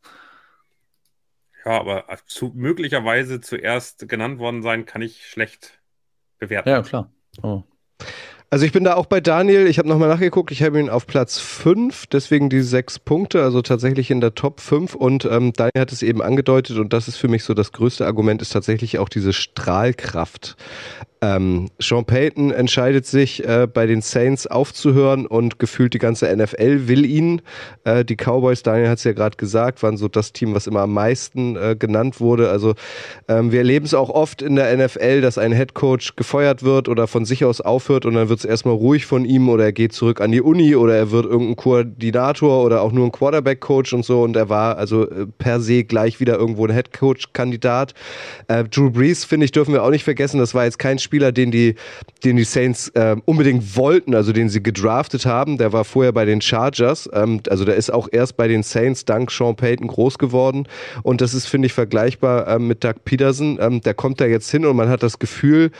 Ja, 1.66 1.80
aber 1.80 2.06
zu, 2.26 2.52
möglicherweise 2.56 3.42
zuerst 3.42 4.08
genannt 4.08 4.40
worden 4.40 4.62
sein, 4.62 4.86
kann 4.86 5.02
ich 5.02 5.28
schlecht 5.28 5.80
bewerten. 6.40 6.70
Ja, 6.70 6.82
klar. 6.82 7.12
Oh. 7.44 7.64
Also 8.52 8.66
ich 8.66 8.72
bin 8.72 8.84
da 8.84 8.96
auch 8.96 9.06
bei 9.06 9.22
Daniel. 9.22 9.68
Ich 9.68 9.78
habe 9.78 9.88
nochmal 9.88 10.10
nachgeguckt. 10.10 10.50
Ich 10.50 10.64
habe 10.64 10.80
ihn 10.80 10.90
auf 10.90 11.06
Platz 11.06 11.38
5, 11.38 12.08
deswegen 12.08 12.50
die 12.50 12.62
sechs 12.62 12.98
Punkte, 12.98 13.44
also 13.44 13.62
tatsächlich 13.62 14.10
in 14.10 14.22
der 14.22 14.34
Top 14.34 14.60
5. 14.60 14.96
Und 14.96 15.26
ähm, 15.26 15.54
Daniel 15.54 15.82
hat 15.82 15.92
es 15.92 16.02
eben 16.02 16.24
angedeutet 16.24 16.80
und 16.80 16.92
das 16.92 17.08
ist 17.08 17.18
für 17.18 17.28
mich 17.28 17.44
so 17.44 17.54
das 17.54 17.72
größte 17.74 18.08
Argument, 18.08 18.42
ist 18.42 18.52
tatsächlich 18.52 18.98
auch 18.98 19.10
diese 19.10 19.34
Strahlkraft. 19.34 20.56
Ähm, 21.22 21.70
Sean 21.80 22.06
Payton 22.06 22.52
entscheidet 22.52 23.06
sich, 23.06 23.46
äh, 23.46 23.68
bei 23.72 23.86
den 23.86 24.02
Saints 24.02 24.48
aufzuhören 24.48 25.26
und 25.26 25.60
gefühlt 25.60 25.94
die 25.94 26.00
ganze 26.00 26.34
NFL 26.34 26.88
will 26.88 27.06
ihn. 27.06 27.42
Äh, 27.84 28.06
die 28.06 28.16
Cowboys, 28.16 28.64
Daniel 28.64 28.88
hat 28.88 29.00
es 29.00 29.04
ja 29.04 29.12
gerade 29.12 29.36
gesagt, 29.36 29.84
waren 29.84 29.98
so 29.98 30.08
das 30.08 30.32
Team, 30.32 30.54
was 30.54 30.66
immer 30.66 30.82
am 30.82 30.94
meisten 30.94 31.58
äh, 31.58 31.76
genannt 31.78 32.22
wurde. 32.22 32.50
Also 32.50 32.76
ähm, 33.28 33.52
wir 33.52 33.60
erleben 33.60 33.86
es 33.86 33.94
auch 33.94 34.10
oft 34.10 34.42
in 34.42 34.56
der 34.56 34.76
NFL, 34.78 35.20
dass 35.20 35.38
ein 35.38 35.52
Headcoach 35.52 36.16
gefeuert 36.16 36.64
wird 36.64 36.88
oder 36.88 37.08
von 37.08 37.26
sich 37.26 37.44
aus 37.44 37.60
aufhört 37.60 38.06
und 38.06 38.14
dann 38.14 38.30
wird 38.30 38.40
es 38.40 38.46
erstmal 38.46 38.76
ruhig 38.76 39.06
von 39.06 39.26
ihm 39.26 39.50
oder 39.50 39.66
er 39.66 39.74
geht 39.74 39.92
zurück 39.92 40.22
an 40.22 40.32
die 40.32 40.42
Uni 40.42 40.76
oder 40.76 40.96
er 40.96 41.12
wird 41.12 41.26
irgendein 41.26 41.58
Koordinator 41.58 42.64
oder 42.64 42.82
auch 42.82 42.94
nur 42.94 43.06
ein 43.06 43.12
Quarterback-Coach 43.12 43.92
und 43.92 44.06
so 44.06 44.24
und 44.24 44.38
er 44.38 44.48
war 44.48 44.78
also 44.78 45.10
äh, 45.10 45.26
per 45.38 45.60
se 45.60 45.84
gleich 45.84 46.22
wieder 46.22 46.38
irgendwo 46.38 46.66
ein 46.66 46.72
Headcoach-Kandidat. 46.72 47.94
Äh, 48.48 48.64
Drew 48.64 48.90
Brees, 48.90 49.26
finde 49.26 49.46
ich, 49.46 49.52
dürfen 49.52 49.74
wir 49.74 49.84
auch 49.84 49.90
nicht 49.90 50.06
vergessen, 50.06 50.40
das 50.40 50.54
war 50.54 50.64
jetzt 50.64 50.80
kein 50.80 50.98
Spieler, 51.10 51.32
den 51.32 51.50
die, 51.50 51.74
den 52.24 52.38
die 52.38 52.44
Saints 52.44 52.90
äh, 52.90 53.16
unbedingt 53.26 53.76
wollten, 53.76 54.14
also 54.14 54.32
den 54.32 54.48
sie 54.48 54.62
gedraftet 54.62 55.26
haben. 55.26 55.58
Der 55.58 55.74
war 55.74 55.84
vorher 55.84 56.12
bei 56.12 56.26
den 56.26 56.40
Chargers. 56.40 57.10
Ähm, 57.12 57.42
also 57.50 57.66
der 57.66 57.78
ist 57.78 57.92
auch 57.92 58.08
erst 58.12 58.38
bei 58.38 58.48
den 58.48 58.62
Saints 58.62 59.06
dank 59.06 59.32
Sean 59.32 59.56
Payton 59.56 59.88
groß 59.88 60.20
geworden. 60.20 60.68
Und 61.02 61.22
das 61.22 61.34
ist, 61.34 61.48
finde 61.48 61.66
ich, 61.66 61.74
vergleichbar 61.74 62.48
ähm, 62.48 62.68
mit 62.68 62.84
Doug 62.84 62.94
Peterson. 63.06 63.58
Ähm, 63.60 63.82
der 63.82 63.96
kommt 63.96 64.22
da 64.22 64.28
jetzt 64.28 64.52
hin 64.52 64.68
und 64.68 64.76
man 64.76 64.88
hat 64.88 65.02
das 65.02 65.18
Gefühl, 65.18 65.72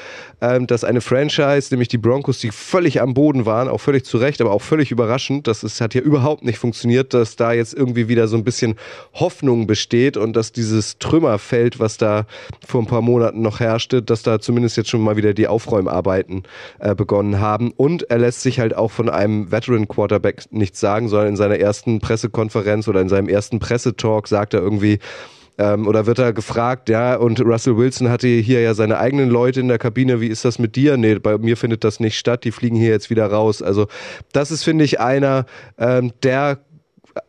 ähm, 0.42 0.66
dass 0.66 0.84
eine 0.84 1.02
Franchise, 1.02 1.68
nämlich 1.70 1.90
die 1.90 2.00
Broncos, 2.00 2.40
die 2.40 2.50
völlig 2.50 3.02
am 3.02 3.14
Boden 3.14 3.46
waren, 3.46 3.68
auch 3.68 3.82
völlig 3.82 4.04
zu 4.04 4.18
Recht, 4.18 4.42
aber 4.42 4.50
auch 4.52 4.64
völlig 4.64 4.90
überraschend, 4.90 5.46
das 5.46 5.64
ist, 5.64 5.80
hat 5.80 5.94
ja 5.94 6.02
überhaupt 6.02 6.44
nicht 6.44 6.58
funktioniert, 6.58 7.14
dass 7.14 7.36
da 7.36 7.54
jetzt 7.54 7.76
irgendwie 7.76 8.08
wieder 8.08 8.28
so 8.28 8.36
ein 8.36 8.44
bisschen 8.44 8.76
Hoffnung 9.14 9.68
besteht 9.68 10.18
und 10.18 10.36
dass 10.36 10.52
dieses 10.52 10.98
Trümmerfeld, 10.98 11.80
was 11.80 11.98
da 11.98 12.26
vor 12.68 12.82
ein 12.82 12.88
paar 12.88 13.04
Monaten 13.04 13.44
noch 13.44 13.60
herrschte, 13.60 14.02
dass 14.02 14.24
da 14.24 14.40
zumindest 14.40 14.76
jetzt 14.76 14.90
schon 14.90 15.02
mal 15.02 15.19
wieder 15.20 15.34
die 15.34 15.48
Aufräumarbeiten 15.48 16.44
äh, 16.80 16.96
begonnen 16.96 17.40
haben. 17.40 17.72
Und 17.76 18.10
er 18.10 18.18
lässt 18.18 18.42
sich 18.42 18.60
halt 18.60 18.76
auch 18.76 18.90
von 18.92 19.10
einem 19.10 19.52
Veteran 19.52 19.88
Quarterback 19.88 20.46
nichts 20.50 20.80
sagen, 20.80 21.08
sondern 21.10 21.30
in 21.30 21.36
seiner 21.36 21.60
ersten 21.60 22.00
Pressekonferenz 22.00 22.88
oder 22.88 23.02
in 23.02 23.10
seinem 23.10 23.30
ersten 23.30 23.60
Pressetalk 23.60 24.28
sagt 24.28 24.54
er 24.54 24.62
irgendwie, 24.62 25.00
ähm, 25.60 25.88
oder 25.88 26.06
wird 26.06 26.20
er 26.20 26.32
gefragt, 26.32 26.88
ja, 26.88 27.16
und 27.16 27.42
Russell 27.42 27.76
Wilson 27.76 28.10
hatte 28.10 28.28
hier 28.28 28.62
ja 28.62 28.74
seine 28.74 28.98
eigenen 28.98 29.30
Leute 29.30 29.60
in 29.60 29.68
der 29.68 29.78
Kabine, 29.78 30.22
wie 30.22 30.28
ist 30.28 30.46
das 30.46 30.58
mit 30.58 30.78
dir? 30.78 30.96
Nee, 30.96 31.16
bei 31.16 31.38
mir 31.38 31.58
findet 31.58 31.84
das 31.84 32.00
nicht 32.00 32.18
statt, 32.18 32.46
die 32.46 32.52
fliegen 32.52 32.78
hier 32.78 32.90
jetzt 32.90 33.10
wieder 33.10 33.28
raus. 33.28 33.62
Also 33.62 33.88
das 34.32 34.52
ist, 34.52 34.64
finde 34.64 34.86
ich, 34.86 35.02
einer, 35.02 35.46
ähm, 35.78 36.14
der 36.24 36.60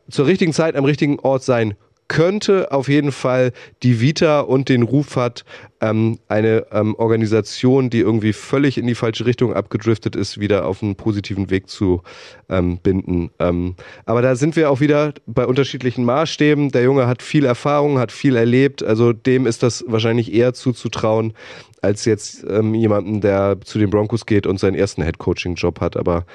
zur 0.08 0.26
richtigen 0.26 0.52
Zeit 0.52 0.76
am 0.76 0.84
richtigen 0.84 1.18
Ort 1.18 1.42
sein 1.42 1.74
könnte 2.10 2.72
auf 2.72 2.88
jeden 2.88 3.12
Fall 3.12 3.52
die 3.84 4.00
Vita 4.00 4.40
und 4.40 4.68
den 4.68 4.82
Ruf 4.82 5.14
hat, 5.14 5.44
ähm, 5.80 6.18
eine 6.26 6.66
ähm, 6.72 6.96
Organisation, 6.96 7.88
die 7.88 8.00
irgendwie 8.00 8.32
völlig 8.32 8.78
in 8.78 8.88
die 8.88 8.96
falsche 8.96 9.26
Richtung 9.26 9.54
abgedriftet 9.54 10.16
ist, 10.16 10.40
wieder 10.40 10.66
auf 10.66 10.82
einen 10.82 10.96
positiven 10.96 11.50
Weg 11.50 11.68
zu 11.68 12.02
ähm, 12.48 12.78
binden. 12.78 13.30
Ähm, 13.38 13.76
aber 14.06 14.22
da 14.22 14.34
sind 14.34 14.56
wir 14.56 14.72
auch 14.72 14.80
wieder 14.80 15.14
bei 15.26 15.46
unterschiedlichen 15.46 16.04
Maßstäben. 16.04 16.72
Der 16.72 16.82
Junge 16.82 17.06
hat 17.06 17.22
viel 17.22 17.44
Erfahrung, 17.44 18.00
hat 18.00 18.10
viel 18.10 18.34
erlebt, 18.34 18.82
also 18.82 19.12
dem 19.12 19.46
ist 19.46 19.62
das 19.62 19.84
wahrscheinlich 19.86 20.34
eher 20.34 20.52
zuzutrauen, 20.52 21.32
als 21.80 22.06
jetzt 22.06 22.44
ähm, 22.50 22.74
jemanden, 22.74 23.20
der 23.20 23.58
zu 23.62 23.78
den 23.78 23.88
Broncos 23.88 24.26
geht 24.26 24.48
und 24.48 24.58
seinen 24.58 24.74
ersten 24.74 25.04
Head-Coaching-Job 25.04 25.80
hat. 25.80 25.96
Aber 25.96 26.26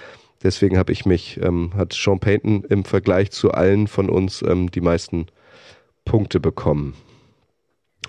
deswegen 0.42 0.78
habe 0.78 0.94
ich 0.94 1.06
mich, 1.06 1.38
ähm, 1.44 1.72
hat 1.76 1.92
Sean 1.92 2.22
Payton 2.22 2.64
im 2.70 2.86
Vergleich 2.86 3.32
zu 3.32 3.52
allen 3.52 3.88
von 3.88 4.10
uns 4.10 4.42
die 4.74 4.82
meisten 4.82 5.28
Punkte 6.06 6.40
bekommen. 6.40 6.94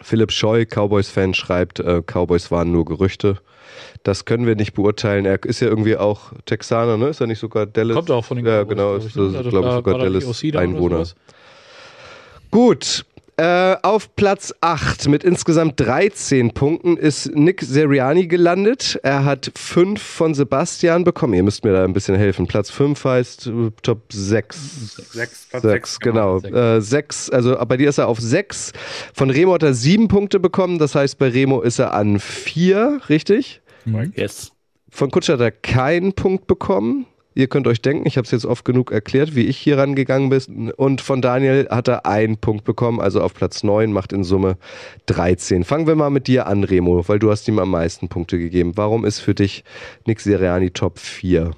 Philipp 0.02 0.30
Scheu, 0.30 0.66
Cowboys-Fan, 0.66 1.34
schreibt, 1.34 1.80
äh, 1.80 2.02
Cowboys 2.02 2.50
waren 2.50 2.70
nur 2.70 2.84
Gerüchte. 2.84 3.38
Das 4.02 4.24
können 4.24 4.46
wir 4.46 4.54
nicht 4.54 4.74
beurteilen. 4.74 5.24
Er 5.24 5.42
ist 5.44 5.60
ja 5.60 5.68
irgendwie 5.68 5.96
auch 5.96 6.32
Texaner, 6.44 6.96
ne? 6.96 7.08
Ist 7.08 7.20
er 7.20 7.26
nicht 7.26 7.38
sogar 7.38 7.66
Dallas? 7.66 7.96
Kommt 7.96 8.10
auch 8.10 8.24
von 8.24 8.36
den 8.36 8.44
Cowboys. 8.44 8.56
Ja, 8.56 8.62
genau, 8.64 8.94
ist, 8.96 9.12
glaube 9.12 9.40
ich, 9.40 9.44
ne? 9.54 9.72
sogar 9.72 9.98
Dallas-Einwohner. 9.98 11.04
Gut. 12.50 13.04
Äh, 13.38 13.76
auf 13.82 14.16
Platz 14.16 14.54
8 14.62 15.08
mit 15.08 15.22
insgesamt 15.22 15.78
13 15.78 16.52
Punkten 16.52 16.96
ist 16.96 17.34
Nick 17.34 17.60
Seriani 17.60 18.28
gelandet. 18.28 18.98
Er 19.02 19.26
hat 19.26 19.52
5 19.54 20.00
von 20.00 20.32
Sebastian 20.32 21.04
bekommen. 21.04 21.34
Ihr 21.34 21.42
müsst 21.42 21.62
mir 21.62 21.74
da 21.74 21.84
ein 21.84 21.92
bisschen 21.92 22.14
helfen. 22.14 22.46
Platz 22.46 22.70
5 22.70 23.04
heißt 23.04 23.46
äh, 23.48 23.70
Top 23.82 24.10
6. 24.10 25.12
6, 25.12 25.46
Platz 25.50 25.62
6, 25.62 25.62
6, 25.62 26.00
genau. 26.00 26.38
Äh, 26.38 26.80
6, 26.80 27.28
also 27.28 27.56
bei 27.68 27.76
dir 27.76 27.90
ist 27.90 27.98
er 27.98 28.08
auf 28.08 28.20
6. 28.20 28.72
Von 29.12 29.28
Remo 29.28 29.52
hat 29.52 29.62
er 29.62 29.74
7 29.74 30.08
Punkte 30.08 30.40
bekommen. 30.40 30.78
Das 30.78 30.94
heißt, 30.94 31.18
bei 31.18 31.28
Remo 31.28 31.60
ist 31.60 31.78
er 31.78 31.92
an 31.92 32.18
4, 32.18 33.02
richtig? 33.10 33.60
Yes. 34.14 34.52
Von 34.88 35.10
Kutscher 35.10 35.34
hat 35.34 35.40
er 35.40 35.50
keinen 35.50 36.14
Punkt 36.14 36.46
bekommen. 36.46 37.04
Ihr 37.36 37.48
könnt 37.48 37.66
euch 37.66 37.82
denken, 37.82 38.06
ich 38.06 38.16
habe 38.16 38.24
es 38.24 38.30
jetzt 38.30 38.46
oft 38.46 38.64
genug 38.64 38.90
erklärt, 38.90 39.34
wie 39.34 39.44
ich 39.44 39.58
hier 39.58 39.76
rangegangen 39.76 40.30
bin. 40.30 40.70
Und 40.70 41.02
von 41.02 41.20
Daniel 41.20 41.68
hat 41.70 41.86
er 41.86 42.06
einen 42.06 42.38
Punkt 42.38 42.64
bekommen, 42.64 42.98
also 42.98 43.20
auf 43.20 43.34
Platz 43.34 43.62
9, 43.62 43.92
macht 43.92 44.14
in 44.14 44.24
Summe 44.24 44.56
13. 45.04 45.62
Fangen 45.62 45.86
wir 45.86 45.96
mal 45.96 46.08
mit 46.08 46.28
dir 46.28 46.46
an, 46.46 46.64
Remo, 46.64 47.06
weil 47.06 47.18
du 47.18 47.30
hast 47.30 47.46
ihm 47.46 47.58
am 47.58 47.70
meisten 47.70 48.08
Punkte 48.08 48.38
gegeben. 48.38 48.72
Warum 48.78 49.04
ist 49.04 49.20
für 49.20 49.34
dich 49.34 49.64
Nick 50.06 50.20
Seriani 50.20 50.70
Top 50.70 50.98
4? 50.98 51.50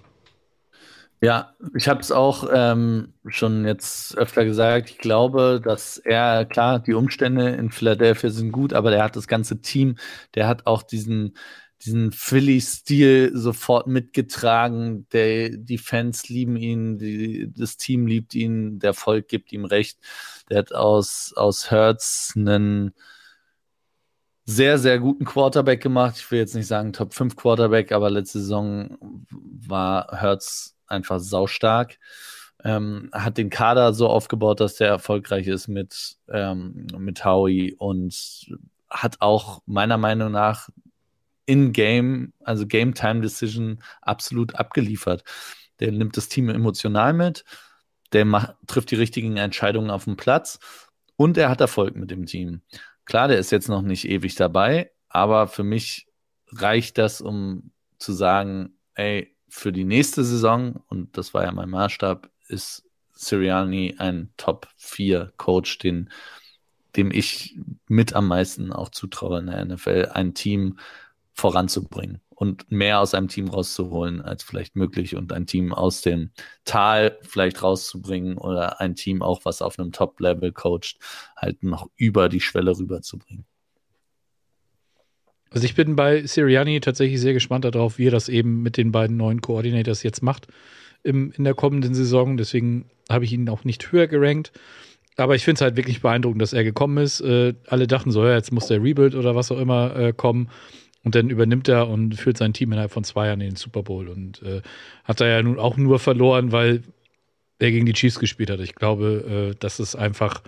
Ja, 1.20 1.53
ich 1.76 1.89
habe 1.89 2.01
es 2.01 2.11
auch 2.11 2.49
ähm, 2.53 3.14
schon 3.29 3.64
jetzt 3.64 4.18
öfter 4.18 4.45
gesagt. 4.45 4.91
Ich 4.91 4.99
glaube, 4.99 5.61
dass 5.62 5.99
er, 5.99 6.45
klar, 6.45 6.81
die 6.81 6.95
Umstände 6.95 7.51
in 7.51 7.70
Philadelphia 7.70 8.31
sind 8.31 8.51
gut, 8.51 8.72
aber 8.72 8.91
der 8.91 9.05
hat 9.05 9.14
das 9.14 9.29
ganze 9.29 9.61
Team, 9.61 9.97
der 10.35 10.49
hat 10.49 10.66
auch 10.66 10.83
diesen 10.83 11.37
diesen 11.85 12.12
Philly-Stil 12.12 13.33
sofort 13.35 13.87
mitgetragen. 13.87 15.07
Der, 15.12 15.51
die 15.51 15.79
Fans 15.79 16.29
lieben 16.29 16.57
ihn, 16.57 16.99
die, 16.99 17.53
das 17.57 17.76
Team 17.76 18.07
liebt 18.07 18.35
ihn, 18.35 18.79
der 18.79 18.95
Volk 18.95 19.29
gibt 19.29 19.53
ihm 19.53 19.64
recht. 19.64 19.99
Der 20.51 20.59
hat 20.59 20.72
aus, 20.74 21.33
aus 21.37 21.70
Hertz 21.70 22.33
einen 22.37 22.93
sehr, 24.45 24.79
sehr 24.79 24.99
guten 24.99 25.24
Quarterback 25.24 25.83
gemacht. 25.83 26.16
Ich 26.16 26.31
will 26.31 26.39
jetzt 26.39 26.55
nicht 26.55 26.66
sagen 26.66 26.93
Top 26.93 27.14
5 27.14 27.37
Quarterback, 27.37 27.93
aber 27.93 28.11
letzte 28.11 28.41
Saison 28.41 28.97
war 29.31 30.09
Hertz 30.18 30.74
einfach 30.87 31.20
saustark. 31.20 31.99
Ähm, 32.64 33.11
hat 33.12 33.39
den 33.39 33.51
Kader 33.51 33.93
so 33.93 34.09
aufgebaut, 34.09 34.61
dass 34.61 34.76
der 34.76 34.89
erfolgreich 34.89 35.47
ist 35.47 35.68
mit, 35.68 36.16
ähm, 36.29 36.87
mit 36.97 37.24
Howie 37.24 37.74
und 37.74 38.51
hat 38.91 39.20
auch 39.20 39.62
meiner 39.66 39.99
Meinung 39.99 40.33
nach 40.33 40.68
in-game, 41.49 42.34
also 42.44 42.66
Game-Time-Decision 42.66 43.82
absolut 44.03 44.55
abgeliefert. 44.55 45.24
Der 45.80 45.90
nimmt 45.90 46.16
das 46.18 46.28
Team 46.28 46.51
emotional 46.51 47.14
mit, 47.14 47.44
der 48.12 48.26
macht, 48.26 48.55
trifft 48.66 48.90
die 48.90 48.96
richtigen 48.96 49.38
Entscheidungen 49.38 49.90
auf 49.90 50.05
dem 50.05 50.16
Platz 50.16 50.59
und 51.16 51.38
er 51.38 51.49
hat 51.49 51.61
Erfolg 51.62 51.96
mit 51.96 52.11
dem 52.11 52.26
Team. 52.26 52.61
Klar, 53.07 53.28
der 53.28 53.38
ist 53.38 53.51
jetzt 53.51 53.68
noch 53.68 53.82
nicht 53.82 54.07
ewig 54.07 54.34
dabei, 54.34 54.90
aber 55.09 55.49
für 55.49 55.64
mich 55.64 56.07
reicht 56.49 56.99
das, 56.99 57.22
um 57.22 57.70
zu 57.99 58.12
sagen, 58.12 58.74
ey, 58.94 59.34
für 59.49 59.72
die 59.72 59.84
nächste 59.84 60.24
Saison, 60.24 60.84
und 60.88 61.16
das 61.16 61.32
war 61.32 61.44
ja 61.44 61.53
mein 61.53 61.70
Maßstab, 61.70 62.30
ist 62.49 62.84
Sirianni 63.14 63.94
ein 63.96 64.30
Top 64.36 64.68
4 64.76 65.32
Coach, 65.38 65.78
dem 65.78 66.09
ich 66.94 67.57
mit 67.86 68.12
am 68.12 68.28
meisten 68.28 68.72
auch 68.72 68.90
zutraue 68.90 69.38
in 69.38 69.46
der 69.46 69.64
NFL. 69.64 70.11
Ein 70.12 70.34
Team, 70.34 70.78
voranzubringen 71.39 72.20
und 72.30 72.70
mehr 72.72 72.99
aus 73.01 73.14
einem 73.14 73.28
Team 73.28 73.47
rauszuholen 73.47 74.20
als 74.20 74.43
vielleicht 74.43 74.74
möglich 74.74 75.14
und 75.14 75.32
ein 75.32 75.47
Team 75.47 75.72
aus 75.72 76.03
dem 76.03 76.30
Tal 76.64 77.16
vielleicht 77.22 77.62
rauszubringen 77.62 78.36
oder 78.39 78.80
ein 78.80 78.97
Team 78.97 79.22
auch, 79.22 79.45
was 79.45 79.62
auf 79.62 79.78
einem 79.78 79.93
Top-Level 79.93 80.51
coacht, 80.51 80.99
halt 81.36 81.62
noch 81.62 81.91
über 81.97 82.28
die 82.28 82.41
Schwelle 82.41 82.76
rüberzubringen. 82.76 83.45
Also 85.51 85.64
ich 85.64 85.76
bin 85.76 85.95
bei 85.95 86.26
Sirianni 86.26 86.80
tatsächlich 86.80 87.20
sehr 87.20 87.34
gespannt 87.34 87.64
darauf, 87.64 87.99
wie 87.99 88.09
er 88.09 88.12
das 88.12 88.28
eben 88.28 88.62
mit 88.62 88.76
den 88.76 88.91
beiden 88.91 89.16
neuen 89.16 89.41
Coordinators 89.41 90.03
jetzt 90.03 90.22
macht 90.24 90.49
im, 91.05 91.32
in 91.36 91.45
der 91.45 91.55
kommenden 91.55 91.95
Saison. 91.95 92.36
Deswegen 92.36 92.91
habe 93.09 93.24
ich 93.24 93.32
ihn 93.32 93.49
auch 93.49 93.62
nicht 93.62 93.93
höher 93.93 94.09
gerankt. 94.09 94.51
Aber 95.16 95.36
ich 95.36 95.45
finde 95.45 95.59
es 95.59 95.62
halt 95.62 95.76
wirklich 95.76 96.01
beeindruckend, 96.01 96.43
dass 96.43 96.53
er 96.53 96.64
gekommen 96.64 96.99
ist. 96.99 97.20
Äh, 97.20 97.55
alle 97.68 97.86
dachten 97.86 98.11
so, 98.11 98.24
ja, 98.24 98.34
jetzt 98.34 98.53
muss 98.53 98.66
der 98.66 98.82
Rebuild 98.82 99.14
oder 99.14 99.36
was 99.36 99.53
auch 99.53 99.59
immer 99.59 99.97
äh, 99.97 100.12
kommen. 100.12 100.51
Und 101.05 101.14
dann 101.14 101.30
übernimmt 101.30 101.68
er 101.68 101.88
und 101.88 102.14
führt 102.16 102.38
sein 102.38 102.53
Team 102.53 102.72
innerhalb 102.72 102.90
von 102.90 103.05
zwei 103.05 103.26
Jahren 103.26 103.40
in 103.40 103.51
den 103.51 103.57
Super 103.57 103.82
Bowl. 103.82 104.09
Und 104.09 104.42
äh, 104.42 104.62
hat 105.05 105.20
er 105.20 105.28
ja 105.28 105.42
nun 105.42 105.59
auch 105.59 105.76
nur 105.76 105.99
verloren, 105.99 106.53
weil 106.53 106.82
er 107.59 107.70
gegen 107.70 107.86
die 107.86 107.92
Chiefs 107.92 108.18
gespielt 108.18 108.51
hat. 108.51 108.61
Ich 108.61 108.74
glaube, 108.74 109.53
äh, 109.53 109.57
das 109.59 109.80
ist 109.80 109.96
einfach. 109.96 110.42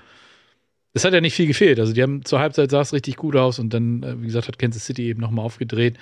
Es 0.92 1.05
hat 1.05 1.14
ja 1.14 1.20
nicht 1.20 1.34
viel 1.34 1.46
gefehlt. 1.46 1.78
Also, 1.78 1.92
die 1.92 2.03
haben 2.03 2.24
zur 2.24 2.40
Halbzeit 2.40 2.70
sah 2.70 2.80
es 2.80 2.92
richtig 2.92 3.16
gut 3.16 3.36
aus 3.36 3.59
und 3.59 3.72
dann, 3.72 4.03
äh, 4.03 4.20
wie 4.20 4.26
gesagt, 4.26 4.48
hat 4.48 4.59
Kansas 4.59 4.84
City 4.84 5.05
eben 5.07 5.20
nochmal 5.20 5.44
aufgedreht. 5.44 5.96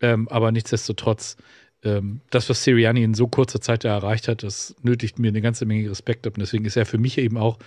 Ähm, 0.00 0.26
aber 0.28 0.52
nichtsdestotrotz, 0.52 1.36
ähm, 1.84 2.20
das, 2.30 2.48
was 2.48 2.64
Sirianni 2.64 3.02
in 3.02 3.14
so 3.14 3.28
kurzer 3.28 3.60
Zeit 3.60 3.84
da 3.84 3.90
erreicht 3.90 4.28
hat, 4.28 4.42
das 4.42 4.74
nötigt 4.82 5.18
mir 5.18 5.28
eine 5.28 5.42
ganze 5.42 5.66
Menge 5.66 5.90
Respekt 5.90 6.26
ab. 6.26 6.34
Und 6.36 6.40
deswegen 6.40 6.64
ist 6.64 6.76
er 6.76 6.86
für 6.86 6.98
mich 6.98 7.18
eben 7.18 7.36
auch 7.36 7.58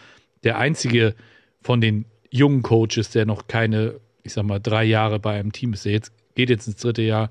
der 0.43 0.57
einzige 0.57 1.15
von 1.61 1.81
den 1.81 2.05
jungen 2.31 2.61
Coaches, 2.61 3.11
der 3.11 3.25
noch 3.25 3.47
keine 3.47 3.99
ich 4.25 4.33
sag 4.33 4.43
mal, 4.43 4.59
drei 4.59 4.83
Jahre 4.83 5.19
bei 5.19 5.39
einem 5.39 5.51
Team 5.51 5.73
ist, 5.73 5.85
der 5.85 5.91
jetzt, 5.93 6.11
geht 6.33 6.49
jetzt 6.49 6.67
ins 6.67 6.77
dritte 6.77 7.03
Jahr, 7.03 7.29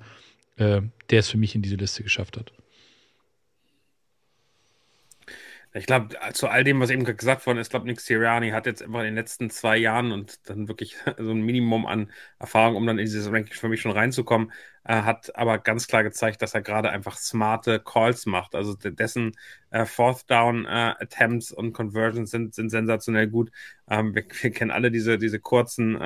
äh, 0.56 0.80
der 1.10 1.18
es 1.18 1.28
für 1.28 1.38
mich 1.38 1.54
in 1.54 1.62
diese 1.62 1.76
Liste 1.76 2.02
geschafft 2.02 2.36
hat. 2.36 2.52
Ich 5.76 5.86
glaube, 5.86 6.14
zu 6.34 6.46
all 6.46 6.62
dem, 6.62 6.78
was 6.78 6.90
eben 6.90 7.04
gesagt 7.04 7.44
worden 7.48 7.58
ist, 7.58 7.70
glaube 7.70 7.86
Nick 7.86 8.00
Siriani 8.00 8.50
hat 8.50 8.66
jetzt 8.66 8.80
einfach 8.80 9.00
in 9.00 9.06
den 9.06 9.16
letzten 9.16 9.50
zwei 9.50 9.76
Jahren 9.76 10.12
und 10.12 10.48
dann 10.48 10.68
wirklich 10.68 10.96
so 11.18 11.32
ein 11.32 11.42
Minimum 11.42 11.84
an 11.86 12.12
Erfahrung, 12.38 12.76
um 12.76 12.86
dann 12.86 12.98
in 13.00 13.06
dieses 13.06 13.26
Ranking 13.26 13.54
für 13.54 13.68
mich 13.68 13.80
schon 13.80 13.90
reinzukommen, 13.90 14.52
äh, 14.84 15.02
hat 15.02 15.34
aber 15.34 15.58
ganz 15.58 15.88
klar 15.88 16.04
gezeigt, 16.04 16.42
dass 16.42 16.54
er 16.54 16.62
gerade 16.62 16.90
einfach 16.90 17.16
smarte 17.16 17.80
Calls 17.80 18.24
macht. 18.24 18.54
Also 18.54 18.74
dessen 18.74 19.32
äh, 19.70 19.84
Fourth 19.84 20.30
Down 20.30 20.64
äh, 20.64 20.68
Attempts 20.68 21.50
und 21.50 21.72
Conversions 21.72 22.30
sind, 22.30 22.54
sind 22.54 22.70
sensationell 22.70 23.26
gut. 23.26 23.50
Ähm, 23.90 24.14
wir, 24.14 24.24
wir, 24.42 24.50
kennen 24.52 24.70
alle 24.70 24.92
diese, 24.92 25.18
diese 25.18 25.40
kurzen 25.40 25.98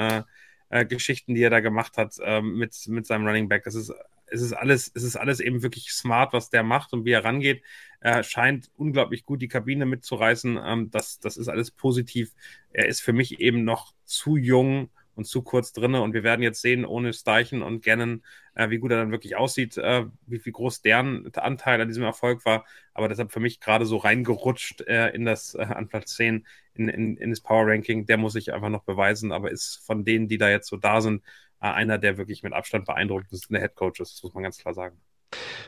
äh, 0.71 0.85
Geschichten, 0.85 1.35
die 1.35 1.43
er 1.43 1.51
da 1.51 1.61
gemacht 1.61 1.97
hat 1.97 2.16
äh, 2.21 2.41
mit, 2.41 2.77
mit 2.89 3.07
seinem 3.07 3.27
Running 3.27 3.49
Back. 3.49 3.66
Es 3.66 3.75
ist, 3.75 3.93
es, 4.27 4.43
ist 4.43 4.53
alles, 4.53 4.91
es 4.95 5.03
ist 5.03 5.16
alles 5.16 5.41
eben 5.41 5.62
wirklich 5.62 5.93
smart, 5.93 6.33
was 6.33 6.51
der 6.51 6.62
macht 6.62 6.93
und 6.93 7.05
wie 7.05 7.12
er 7.12 7.25
rangeht. 7.25 7.62
Er 8.01 8.23
scheint 8.23 8.71
unglaublich 8.77 9.25
gut 9.25 9.43
die 9.43 9.49
Kabine 9.49 9.87
mitzureißen. 9.87 10.59
Ähm, 10.62 10.91
das, 10.91 11.19
das 11.21 11.37
ist 11.37 11.49
alles 11.49 11.71
positiv. 11.71 12.33
Er 12.73 12.87
ist 12.87 13.01
für 13.01 13.12
mich 13.12 13.41
eben 13.41 13.64
noch 13.64 13.95
zu 14.05 14.37
jung 14.37 14.91
und 15.19 15.25
zu 15.27 15.43
kurz 15.43 15.73
drinne. 15.73 16.01
Und 16.01 16.14
wir 16.14 16.23
werden 16.23 16.43
jetzt 16.43 16.62
sehen, 16.62 16.85
ohne 16.87 17.12
Steichen 17.12 17.62
und 17.62 17.85
Gannon, 17.85 18.23
äh, 18.55 18.71
wie 18.71 18.79
gut 18.79 18.93
er 18.93 18.99
dann 18.99 19.11
wirklich 19.11 19.37
aussieht, 19.37 19.77
äh, 19.77 20.07
wie, 20.27 20.45
wie 20.45 20.53
groß 20.53 20.81
deren 20.81 21.29
Anteil 21.35 21.81
an 21.81 21.89
diesem 21.89 22.05
Erfolg 22.05 22.45
war. 22.45 22.64
Aber 22.95 23.09
deshalb 23.09 23.33
für 23.33 23.41
mich 23.41 23.59
gerade 23.61 23.85
so 23.85 23.97
reingerutscht 23.97 24.83
äh, 24.83 25.09
in 25.11 25.25
das 25.25 25.55
äh, 25.55 25.62
an 25.62 25.89
Platz 25.89 26.14
10 26.14 26.47
in, 26.75 26.89
in, 26.89 27.16
in 27.16 27.31
das 27.31 27.41
Power 27.41 27.66
Ranking. 27.66 28.07
Der 28.07 28.16
muss 28.16 28.35
sich 28.35 28.53
einfach 28.53 28.71
noch 28.71 28.85
beweisen, 28.85 29.33
aber 29.33 29.51
ist 29.51 29.85
von 29.85 30.05
denen, 30.05 30.29
die 30.29 30.39
da 30.39 30.49
jetzt 30.51 30.69
so 30.69 30.77
da 30.77 31.01
sind, 31.01 31.25
äh, 31.61 31.66
einer, 31.66 31.99
der 31.99 32.16
wirklich 32.16 32.45
mit 32.45 32.53
Abstand 32.53 32.87
beeindruckt 32.87 33.33
ist, 33.33 33.51
der 33.51 33.61
Head 33.61 33.75
Coach 33.75 34.01
ist. 34.01 34.14
Das 34.14 34.23
muss 34.23 34.35
man 34.35 34.45
ganz 34.45 34.59
klar 34.59 34.75
sagen. 34.75 35.01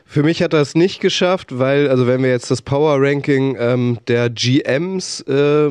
Für 0.05 0.23
mich 0.23 0.41
hat 0.41 0.53
er 0.53 0.61
es 0.61 0.75
nicht 0.75 0.99
geschafft, 0.99 1.57
weil, 1.57 1.87
also 1.87 2.05
wenn 2.07 2.21
wir 2.21 2.29
jetzt 2.29 2.51
das 2.51 2.61
Power 2.61 2.97
Ranking 2.99 3.55
ähm, 3.57 3.99
der 4.07 4.29
GMs 4.29 5.21
äh, 5.21 5.69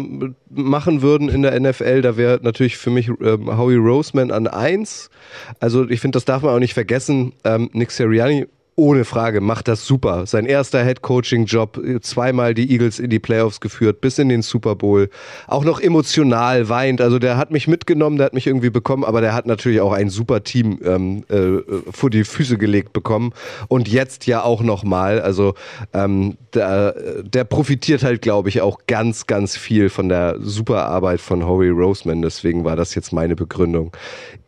machen 0.48 1.02
würden 1.02 1.28
in 1.28 1.42
der 1.42 1.58
NFL, 1.60 2.00
da 2.00 2.16
wäre 2.16 2.40
natürlich 2.42 2.78
für 2.78 2.90
mich 2.90 3.08
ähm, 3.08 3.56
Howie 3.56 3.76
Roseman 3.76 4.30
an 4.30 4.46
1. 4.46 5.10
Also 5.58 5.88
ich 5.88 6.00
finde, 6.00 6.16
das 6.16 6.24
darf 6.24 6.42
man 6.42 6.54
auch 6.54 6.58
nicht 6.58 6.74
vergessen. 6.74 7.34
Ähm, 7.44 7.68
Nick 7.72 7.90
Sirianni 7.90 8.46
ohne 8.76 9.04
Frage, 9.04 9.40
macht 9.40 9.68
das 9.68 9.84
super. 9.84 10.26
Sein 10.26 10.46
erster 10.46 10.82
Head-Coaching-Job, 10.84 11.80
zweimal 12.00 12.54
die 12.54 12.70
Eagles 12.70 12.98
in 12.98 13.10
die 13.10 13.18
Playoffs 13.18 13.60
geführt, 13.60 14.00
bis 14.00 14.18
in 14.18 14.28
den 14.28 14.42
Super 14.42 14.74
Bowl. 14.74 15.10
Auch 15.46 15.64
noch 15.64 15.80
emotional 15.80 16.68
weint. 16.68 17.00
Also 17.00 17.18
der 17.18 17.36
hat 17.36 17.50
mich 17.50 17.68
mitgenommen, 17.68 18.16
der 18.16 18.26
hat 18.26 18.34
mich 18.34 18.46
irgendwie 18.46 18.70
bekommen, 18.70 19.04
aber 19.04 19.20
der 19.20 19.34
hat 19.34 19.46
natürlich 19.46 19.80
auch 19.80 19.92
ein 19.92 20.08
super 20.08 20.42
Team 20.44 20.78
ähm, 20.84 21.24
äh, 21.28 21.62
vor 21.90 22.10
die 22.10 22.24
Füße 22.24 22.58
gelegt 22.58 22.92
bekommen. 22.92 23.32
Und 23.68 23.88
jetzt 23.88 24.26
ja 24.26 24.42
auch 24.42 24.62
nochmal. 24.62 25.20
Also 25.20 25.54
ähm, 25.92 26.36
der, 26.54 26.94
der 27.22 27.44
profitiert 27.44 28.02
halt, 28.02 28.22
glaube 28.22 28.48
ich, 28.48 28.60
auch 28.60 28.80
ganz, 28.86 29.26
ganz 29.26 29.56
viel 29.56 29.88
von 29.88 30.08
der 30.08 30.36
super 30.40 30.86
Arbeit 30.86 31.20
von 31.20 31.46
Howie 31.46 31.68
Roseman. 31.68 32.22
Deswegen 32.22 32.64
war 32.64 32.76
das 32.76 32.94
jetzt 32.94 33.12
meine 33.12 33.36
Begründung. 33.36 33.92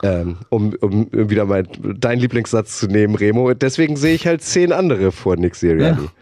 Ähm, 0.03 0.39
um, 0.49 0.75
um 0.81 1.09
wieder 1.12 1.45
mal 1.45 1.62
deinen 1.62 2.18
Lieblingssatz 2.18 2.79
zu 2.79 2.87
nehmen, 2.89 3.14
Remo. 3.14 3.55
Deswegen 3.55 3.97
sehe 3.97 4.12
ich 4.15 4.23
ich 4.23 4.27
halt 4.27 4.43
zehn 4.43 4.73
andere 4.73 5.13
vor 5.13 5.37
Nick 5.37 5.55
Sirianni. 5.55 6.05
Ja. 6.05 6.13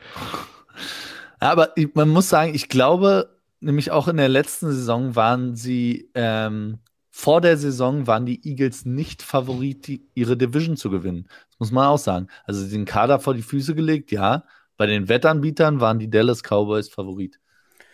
Aber 1.41 1.74
man 1.95 2.09
muss 2.09 2.28
sagen, 2.28 2.55
ich 2.55 2.68
glaube, 2.68 3.30
nämlich 3.61 3.91
auch 3.91 4.09
in 4.09 4.16
der 4.16 4.28
letzten 4.28 4.66
Saison 4.72 5.16
waren 5.16 5.57
sie, 5.57 6.11
ähm, 6.14 6.78
vor 7.11 7.41
der 7.41 7.57
Saison 7.57 8.07
waren 8.07 8.26
die 8.26 8.47
Eagles 8.49 8.84
nicht 8.84 9.22
Favorit, 9.22 9.86
die, 9.86 10.07
ihre 10.14 10.36
Division 10.36 10.76
zu 10.76 10.91
gewinnen. 10.91 11.28
Das 11.51 11.61
muss 11.61 11.72
man 11.72 11.86
auch 11.86 11.99
sagen. 11.99 12.28
Also 12.45 12.62
sie 12.62 12.70
den 12.70 12.84
Kader 12.84 13.20
vor 13.20 13.34
die 13.34 13.43
Füße 13.43 13.74
gelegt, 13.74 14.12
ja. 14.12 14.45
Bei 14.76 14.86
den 14.86 15.09
Wettanbietern 15.09 15.80
waren 15.80 15.99
die 15.99 16.09
Dallas 16.09 16.43
Cowboys 16.43 16.88
Favorit 16.88 17.38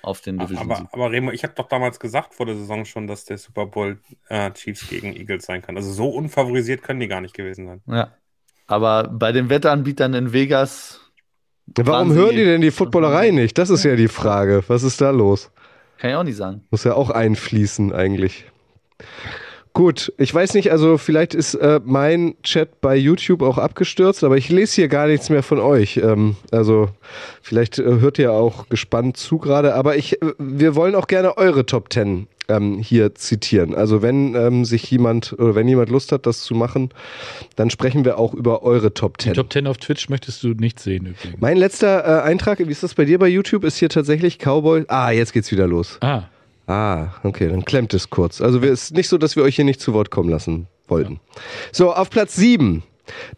auf 0.02 0.20
den 0.20 0.38
Division 0.38 0.70
aber, 0.70 0.88
aber 0.92 1.10
Remo, 1.10 1.32
ich 1.32 1.42
habe 1.42 1.54
doch 1.54 1.66
damals 1.66 1.98
gesagt 1.98 2.34
vor 2.34 2.46
der 2.46 2.54
Saison 2.54 2.84
schon, 2.84 3.08
dass 3.08 3.24
der 3.24 3.38
Super 3.38 3.66
Bowl 3.66 4.00
äh, 4.28 4.52
Chiefs 4.52 4.88
gegen 4.88 5.12
Eagles 5.12 5.46
sein 5.46 5.62
kann. 5.62 5.76
Also 5.76 5.92
so 5.92 6.08
unfavorisiert 6.08 6.82
können 6.82 7.00
die 7.00 7.08
gar 7.08 7.20
nicht 7.20 7.34
gewesen 7.34 7.66
sein. 7.66 7.82
Ja. 7.86 8.12
Aber 8.66 9.04
bei 9.04 9.32
den 9.32 9.48
Wetteranbietern 9.48 10.14
in 10.14 10.32
Vegas. 10.32 11.00
Warum 11.76 12.12
hören 12.12 12.36
die 12.36 12.44
denn 12.44 12.60
die 12.60 12.70
Footballerei 12.70 13.30
nicht? 13.30 13.58
Das 13.58 13.70
ist 13.70 13.84
ja 13.84 13.96
die 13.96 14.08
Frage. 14.08 14.62
Was 14.68 14.82
ist 14.82 15.00
da 15.00 15.10
los? 15.10 15.50
Kann 15.98 16.10
ich 16.10 16.16
auch 16.16 16.24
nicht 16.24 16.36
sagen. 16.36 16.62
Muss 16.70 16.84
ja 16.84 16.94
auch 16.94 17.10
einfließen 17.10 17.92
eigentlich. 17.92 18.44
Gut, 19.76 20.10
ich 20.16 20.34
weiß 20.34 20.54
nicht, 20.54 20.72
also 20.72 20.96
vielleicht 20.96 21.34
ist 21.34 21.54
äh, 21.54 21.80
mein 21.84 22.34
Chat 22.42 22.80
bei 22.80 22.96
YouTube 22.96 23.42
auch 23.42 23.58
abgestürzt, 23.58 24.24
aber 24.24 24.38
ich 24.38 24.48
lese 24.48 24.76
hier 24.76 24.88
gar 24.88 25.06
nichts 25.06 25.28
mehr 25.28 25.42
von 25.42 25.58
euch. 25.58 25.98
Ähm, 25.98 26.36
also 26.50 26.88
vielleicht 27.42 27.78
äh, 27.78 27.82
hört 28.00 28.18
ihr 28.18 28.32
auch 28.32 28.70
gespannt 28.70 29.18
zu 29.18 29.36
gerade, 29.36 29.74
aber 29.74 29.96
ich, 29.96 30.22
äh, 30.22 30.32
wir 30.38 30.76
wollen 30.76 30.94
auch 30.94 31.06
gerne 31.08 31.36
eure 31.36 31.66
Top 31.66 31.90
Ten 31.90 32.26
ähm, 32.48 32.78
hier 32.78 33.14
zitieren. 33.14 33.74
Also 33.74 34.02
wenn 34.02 34.34
ähm, 34.34 34.64
sich 34.64 34.90
jemand 34.90 35.32
oder 35.38 35.54
wenn 35.54 35.68
jemand 35.68 35.90
Lust 35.90 36.12
hat, 36.12 36.26
das 36.26 36.42
zu 36.42 36.54
machen, 36.54 36.90
dann 37.56 37.70
sprechen 37.70 38.04
wir 38.04 38.18
auch 38.18 38.34
über 38.34 38.62
eure 38.62 38.94
Top 38.94 39.18
Ten. 39.18 39.32
Die 39.32 39.36
Top 39.36 39.52
10 39.52 39.66
auf 39.66 39.78
Twitch 39.78 40.08
möchtest 40.08 40.42
du 40.42 40.48
nicht 40.48 40.80
sehen 40.80 41.06
übrigens. 41.06 41.40
Mein 41.40 41.56
letzter 41.56 42.04
äh, 42.04 42.22
Eintrag, 42.22 42.58
wie 42.58 42.70
ist 42.70 42.82
das 42.82 42.94
bei 42.94 43.04
dir 43.04 43.18
bei 43.18 43.28
YouTube, 43.28 43.64
ist 43.64 43.78
hier 43.78 43.88
tatsächlich 43.88 44.38
Cowboy. 44.38 44.84
Ah, 44.88 45.10
jetzt 45.10 45.32
geht's 45.32 45.50
wieder 45.50 45.66
los. 45.66 45.98
Ah, 46.00 46.24
Ah, 46.68 47.10
okay, 47.22 47.48
dann 47.48 47.64
klemmt 47.64 47.94
es 47.94 48.10
kurz. 48.10 48.40
Also 48.40 48.58
es 48.58 48.84
ist 48.84 48.94
nicht 48.94 49.08
so, 49.08 49.18
dass 49.18 49.36
wir 49.36 49.44
euch 49.44 49.54
hier 49.54 49.64
nicht 49.64 49.80
zu 49.80 49.92
Wort 49.92 50.10
kommen 50.10 50.28
lassen 50.28 50.66
wollten. 50.88 51.20
So, 51.70 51.92
auf 51.94 52.10
Platz 52.10 52.34
7. 52.34 52.82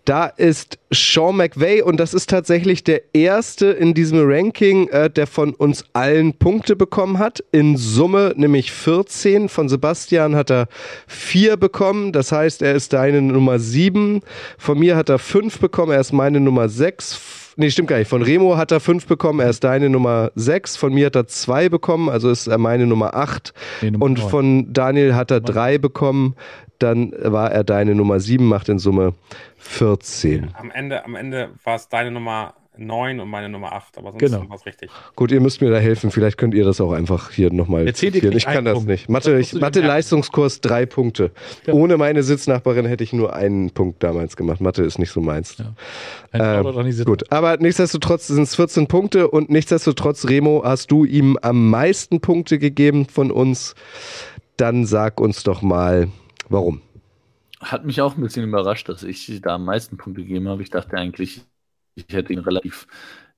Da 0.04 0.26
ist 0.26 0.78
Sean 0.90 1.36
McVay 1.36 1.82
und 1.82 1.98
das 1.98 2.14
ist 2.14 2.30
tatsächlich 2.30 2.84
der 2.84 3.14
erste 3.14 3.66
in 3.66 3.94
diesem 3.94 4.20
Ranking, 4.22 4.88
äh, 4.88 5.10
der 5.10 5.26
von 5.26 5.54
uns 5.54 5.84
allen 5.92 6.34
Punkte 6.34 6.76
bekommen 6.76 7.18
hat. 7.18 7.44
In 7.52 7.76
Summe 7.76 8.32
nämlich 8.36 8.72
14. 8.72 9.48
Von 9.48 9.68
Sebastian 9.68 10.34
hat 10.34 10.50
er 10.50 10.68
4 11.06 11.56
bekommen. 11.56 12.12
Das 12.12 12.32
heißt, 12.32 12.62
er 12.62 12.74
ist 12.74 12.92
deine 12.92 13.22
Nummer 13.22 13.58
7. 13.58 14.20
Von 14.56 14.78
mir 14.78 14.96
hat 14.96 15.08
er 15.08 15.18
5 15.18 15.58
bekommen. 15.58 15.92
Er 15.92 16.00
ist 16.00 16.12
meine 16.12 16.40
Nummer 16.40 16.68
6 16.68 17.20
nee, 17.58 17.70
stimmt 17.70 17.88
gar 17.88 17.98
nicht. 17.98 18.08
Von 18.08 18.22
Remo 18.22 18.56
hat 18.56 18.70
er 18.70 18.80
fünf 18.80 19.06
bekommen, 19.06 19.40
er 19.40 19.50
ist 19.50 19.64
deine 19.64 19.90
Nummer 19.90 20.30
sechs. 20.34 20.76
Von 20.76 20.94
mir 20.94 21.06
hat 21.06 21.16
er 21.16 21.26
zwei 21.26 21.68
bekommen, 21.68 22.08
also 22.08 22.30
ist 22.30 22.46
er 22.46 22.58
meine 22.58 22.86
Nummer 22.86 23.14
acht. 23.14 23.52
Nee, 23.82 23.90
Nummer 23.90 24.04
Und 24.06 24.20
von 24.20 24.72
Daniel 24.72 25.14
hat 25.14 25.30
er 25.30 25.40
drei 25.40 25.76
bekommen, 25.76 26.34
dann 26.78 27.12
war 27.18 27.50
er 27.52 27.64
deine 27.64 27.94
Nummer 27.94 28.20
sieben, 28.20 28.46
macht 28.48 28.68
in 28.68 28.78
Summe 28.78 29.14
14. 29.58 30.50
Am 30.54 30.70
Ende, 30.70 31.04
am 31.04 31.14
Ende 31.14 31.50
war 31.64 31.76
es 31.76 31.88
deine 31.88 32.10
Nummer 32.10 32.54
9 32.80 33.18
und 33.18 33.28
meine 33.28 33.48
Nummer 33.48 33.72
8, 33.72 33.98
aber 33.98 34.10
sonst 34.12 34.20
Genau. 34.20 34.48
war 34.48 34.54
es 34.56 34.64
richtig. 34.64 34.88
Gut, 35.16 35.32
ihr 35.32 35.40
müsst 35.40 35.60
mir 35.60 35.68
da 35.70 35.78
helfen. 35.78 36.12
Vielleicht 36.12 36.38
könnt 36.38 36.54
ihr 36.54 36.64
das 36.64 36.80
auch 36.80 36.92
einfach 36.92 37.32
hier 37.32 37.52
nochmal 37.52 37.84
Erzähl 37.88 38.12
dir 38.12 38.20
zitieren. 38.20 38.36
Ich 38.36 38.44
kann 38.46 38.64
das 38.64 38.74
Punkt. 38.74 38.88
nicht. 38.88 39.08
Mathe, 39.08 39.36
ich, 39.38 39.52
merken. 39.52 39.64
Mathe-Leistungskurs 39.64 40.60
drei 40.60 40.86
Punkte. 40.86 41.32
Ja. 41.66 41.74
Ohne 41.74 41.96
meine 41.96 42.22
Sitznachbarin 42.22 42.86
hätte 42.86 43.02
ich 43.02 43.12
nur 43.12 43.34
einen 43.34 43.70
Punkt 43.72 44.00
damals 44.04 44.36
gemacht. 44.36 44.60
Mathe 44.60 44.84
ist 44.84 45.00
nicht 45.00 45.10
so 45.10 45.20
meins. 45.20 45.56
Ja. 45.58 45.74
ein 46.30 46.64
Ähm. 46.64 47.04
Gut, 47.04 47.32
aber 47.32 47.56
nichtsdestotrotz 47.56 48.28
sind 48.28 48.44
es 48.44 48.54
14 48.54 48.86
Punkte 48.86 49.28
und 49.28 49.50
nichtsdestotrotz, 49.50 50.28
Remo, 50.28 50.62
hast 50.64 50.92
du 50.92 51.04
ihm 51.04 51.36
am 51.42 51.70
meisten 51.70 52.20
Punkte 52.20 52.60
gegeben 52.60 53.06
von 53.06 53.32
uns. 53.32 53.74
Dann 54.56 54.86
sag 54.86 55.20
uns 55.20 55.42
doch 55.42 55.62
mal, 55.62 56.08
warum. 56.48 56.82
Hat 57.60 57.84
mich 57.84 58.00
auch 58.00 58.16
ein 58.16 58.22
bisschen 58.22 58.44
überrascht, 58.44 58.88
dass 58.88 59.02
ich 59.02 59.40
da 59.40 59.56
am 59.56 59.64
meisten 59.64 59.96
Punkte 59.96 60.22
gegeben 60.22 60.48
habe. 60.48 60.62
Ich 60.62 60.70
dachte 60.70 60.96
eigentlich, 60.96 61.42
ich 61.94 62.06
hätte 62.10 62.32
ihn 62.32 62.38
relativ 62.38 62.86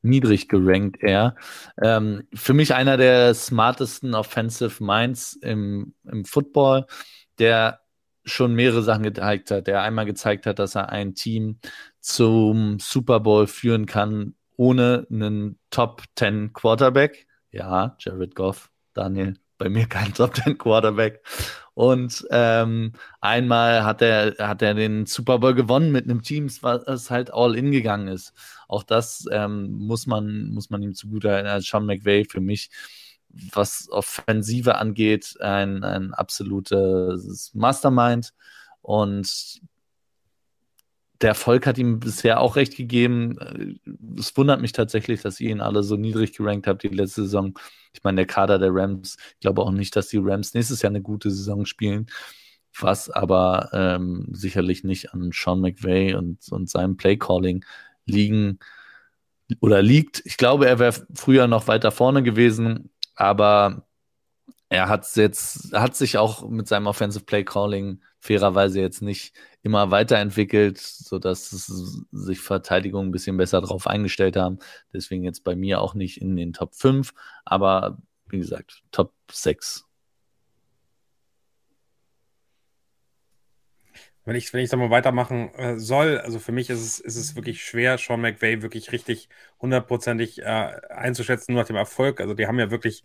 niedrig 0.02 0.48
gerankt 0.48 1.02
eher. 1.02 1.36
Ähm, 1.80 2.26
für 2.34 2.54
mich 2.54 2.74
einer 2.74 2.96
der 2.96 3.34
smartesten 3.34 4.14
Offensive 4.14 4.82
Minds 4.82 5.34
im, 5.34 5.94
im 6.04 6.24
Football, 6.24 6.86
der 7.38 7.80
schon 8.24 8.54
mehrere 8.54 8.82
Sachen 8.82 9.02
gezeigt 9.02 9.50
hat, 9.50 9.66
der 9.66 9.82
einmal 9.82 10.06
gezeigt 10.06 10.46
hat, 10.46 10.58
dass 10.58 10.74
er 10.74 10.90
ein 10.90 11.14
Team 11.14 11.58
zum 12.00 12.78
Super 12.78 13.20
Bowl 13.20 13.46
führen 13.46 13.86
kann, 13.86 14.34
ohne 14.56 15.06
einen 15.10 15.58
Top 15.70 16.02
10 16.16 16.52
Quarterback. 16.52 17.26
Ja, 17.50 17.96
Jared 17.98 18.34
Goff, 18.34 18.70
Daniel, 18.92 19.34
bei 19.58 19.68
mir 19.68 19.86
kein 19.86 20.14
Top 20.14 20.36
10 20.36 20.58
Quarterback. 20.58 21.22
Und 21.80 22.26
ähm, 22.30 22.92
einmal 23.22 23.84
hat 23.84 24.02
er, 24.02 24.34
hat 24.36 24.60
er 24.60 24.74
den 24.74 25.06
Super 25.06 25.38
Bowl 25.38 25.54
gewonnen 25.54 25.90
mit 25.90 26.04
einem 26.04 26.20
Team, 26.20 26.50
was 26.60 27.10
halt 27.10 27.32
all 27.32 27.56
in 27.56 27.70
gegangen 27.70 28.08
ist. 28.08 28.34
Auch 28.68 28.82
das 28.82 29.24
ähm, 29.32 29.72
muss 29.78 30.06
man, 30.06 30.50
muss 30.50 30.68
man 30.68 30.82
ihm 30.82 30.94
zugute 30.94 31.32
halten. 31.32 31.48
Also 31.48 31.70
Sean 31.70 31.86
McVay 31.86 32.26
für 32.26 32.42
mich, 32.42 32.68
was 33.30 33.88
Offensive 33.90 34.74
angeht, 34.74 35.36
ein, 35.40 35.82
ein 35.82 36.12
absolutes 36.12 37.50
Mastermind. 37.54 38.34
Und 38.82 39.62
der 41.20 41.30
Erfolg 41.30 41.66
hat 41.66 41.78
ihm 41.78 42.00
bisher 42.00 42.40
auch 42.40 42.56
recht 42.56 42.76
gegeben. 42.76 43.78
Es 44.18 44.36
wundert 44.36 44.60
mich 44.60 44.72
tatsächlich, 44.72 45.22
dass 45.22 45.40
ihr 45.40 45.50
ihn 45.50 45.60
alle 45.60 45.82
so 45.82 45.96
niedrig 45.96 46.32
gerankt 46.32 46.66
habt 46.66 46.82
die 46.82 46.88
letzte 46.88 47.22
Saison. 47.22 47.58
Ich 47.92 48.02
meine, 48.02 48.16
der 48.16 48.26
Kader 48.26 48.58
der 48.58 48.70
Rams, 48.72 49.16
ich 49.34 49.40
glaube 49.40 49.62
auch 49.62 49.72
nicht, 49.72 49.94
dass 49.96 50.08
die 50.08 50.20
Rams 50.20 50.54
nächstes 50.54 50.82
Jahr 50.82 50.90
eine 50.90 51.02
gute 51.02 51.30
Saison 51.30 51.66
spielen. 51.66 52.06
Was 52.78 53.10
aber 53.10 53.70
ähm, 53.72 54.28
sicherlich 54.32 54.84
nicht 54.84 55.12
an 55.12 55.30
Sean 55.32 55.60
McVay 55.60 56.14
und, 56.14 56.38
und 56.50 56.70
seinem 56.70 56.96
Playcalling 56.96 57.64
liegen 58.06 58.58
oder 59.60 59.82
liegt. 59.82 60.22
Ich 60.24 60.36
glaube, 60.36 60.68
er 60.68 60.78
wäre 60.78 60.94
früher 61.14 61.48
noch 61.48 61.66
weiter 61.66 61.90
vorne 61.90 62.22
gewesen, 62.22 62.90
aber 63.16 63.86
er 64.70 64.88
hat 64.88 65.04
jetzt, 65.16 65.72
hat 65.74 65.96
sich 65.96 66.16
auch 66.16 66.48
mit 66.48 66.68
seinem 66.68 66.86
Offensive 66.86 67.24
Play 67.24 67.44
Calling 67.44 68.00
fairerweise 68.20 68.80
jetzt 68.80 69.02
nicht 69.02 69.34
immer 69.62 69.90
weiterentwickelt, 69.90 70.78
sodass 70.78 71.52
es 71.52 72.04
sich 72.10 72.40
Verteidigung 72.40 73.08
ein 73.08 73.10
bisschen 73.12 73.36
besser 73.36 73.60
drauf 73.60 73.86
eingestellt 73.86 74.36
haben. 74.36 74.58
Deswegen 74.92 75.24
jetzt 75.24 75.44
bei 75.44 75.54
mir 75.54 75.80
auch 75.80 75.94
nicht 75.94 76.20
in 76.20 76.36
den 76.36 76.52
Top 76.52 76.74
5, 76.74 77.12
aber 77.44 77.98
wie 78.28 78.38
gesagt, 78.38 78.82
Top 78.90 79.12
6. 79.30 79.84
Wenn 84.26 84.36
ich, 84.36 84.52
wenn 84.52 84.60
ich 84.60 84.70
da 84.70 84.76
mal 84.76 84.90
weitermachen 84.90 85.52
äh, 85.54 85.78
soll, 85.78 86.18
also 86.18 86.38
für 86.38 86.52
mich 86.52 86.68
ist 86.70 86.80
es, 86.80 87.00
ist 87.00 87.16
es 87.16 87.36
wirklich 87.36 87.64
schwer, 87.64 87.96
Sean 87.98 88.20
McVay 88.20 88.62
wirklich 88.62 88.92
richtig 88.92 89.28
hundertprozentig 89.60 90.42
äh, 90.42 90.44
einzuschätzen, 90.44 91.52
nur 91.52 91.62
nach 91.62 91.66
dem 91.66 91.76
Erfolg. 91.76 92.20
Also 92.20 92.34
die 92.34 92.46
haben 92.46 92.58
ja 92.58 92.70
wirklich 92.70 93.02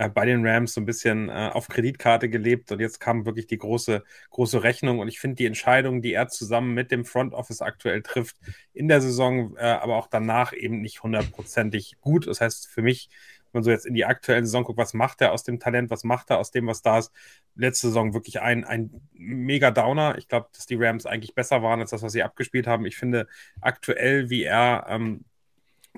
äh, 0.00 0.08
bei 0.08 0.24
den 0.24 0.46
Rams 0.46 0.72
so 0.72 0.80
ein 0.80 0.86
bisschen 0.86 1.28
äh, 1.28 1.50
auf 1.52 1.68
Kreditkarte 1.68 2.30
gelebt 2.30 2.72
und 2.72 2.80
jetzt 2.80 3.00
kam 3.00 3.26
wirklich 3.26 3.46
die 3.46 3.58
große, 3.58 4.02
große 4.30 4.62
Rechnung. 4.62 4.98
Und 4.98 5.08
ich 5.08 5.20
finde 5.20 5.36
die 5.36 5.44
Entscheidung, 5.44 6.00
die 6.00 6.14
er 6.14 6.28
zusammen 6.28 6.72
mit 6.72 6.90
dem 6.90 7.04
Front 7.04 7.34
Office 7.34 7.60
aktuell 7.60 8.00
trifft, 8.00 8.36
in 8.72 8.88
der 8.88 9.02
Saison, 9.02 9.54
äh, 9.58 9.60
aber 9.60 9.96
auch 9.96 10.06
danach 10.06 10.54
eben 10.54 10.80
nicht 10.80 11.02
hundertprozentig 11.02 11.96
gut. 12.00 12.26
Das 12.26 12.40
heißt, 12.40 12.68
für 12.68 12.80
mich, 12.80 13.10
wenn 13.52 13.58
man 13.58 13.62
so 13.62 13.70
jetzt 13.70 13.84
in 13.84 13.92
die 13.92 14.06
aktuelle 14.06 14.46
Saison 14.46 14.64
guckt, 14.64 14.78
was 14.78 14.94
macht 14.94 15.20
er 15.20 15.32
aus 15.32 15.44
dem 15.44 15.60
Talent, 15.60 15.90
was 15.90 16.02
macht 16.02 16.30
er 16.30 16.38
aus 16.38 16.50
dem, 16.50 16.66
was 16.66 16.80
da 16.80 16.98
ist, 16.98 17.12
letzte 17.54 17.88
Saison 17.88 18.14
wirklich 18.14 18.40
ein, 18.40 18.64
ein 18.64 19.02
mega 19.12 19.70
Downer. 19.70 20.16
Ich 20.16 20.28
glaube, 20.28 20.48
dass 20.54 20.64
die 20.64 20.76
Rams 20.76 21.04
eigentlich 21.04 21.34
besser 21.34 21.62
waren 21.62 21.80
als 21.80 21.90
das, 21.90 22.02
was 22.02 22.12
sie 22.12 22.22
abgespielt 22.22 22.66
haben. 22.66 22.86
Ich 22.86 22.96
finde 22.96 23.26
aktuell, 23.60 24.30
wie 24.30 24.44
er 24.44 24.86
ähm, 24.88 25.26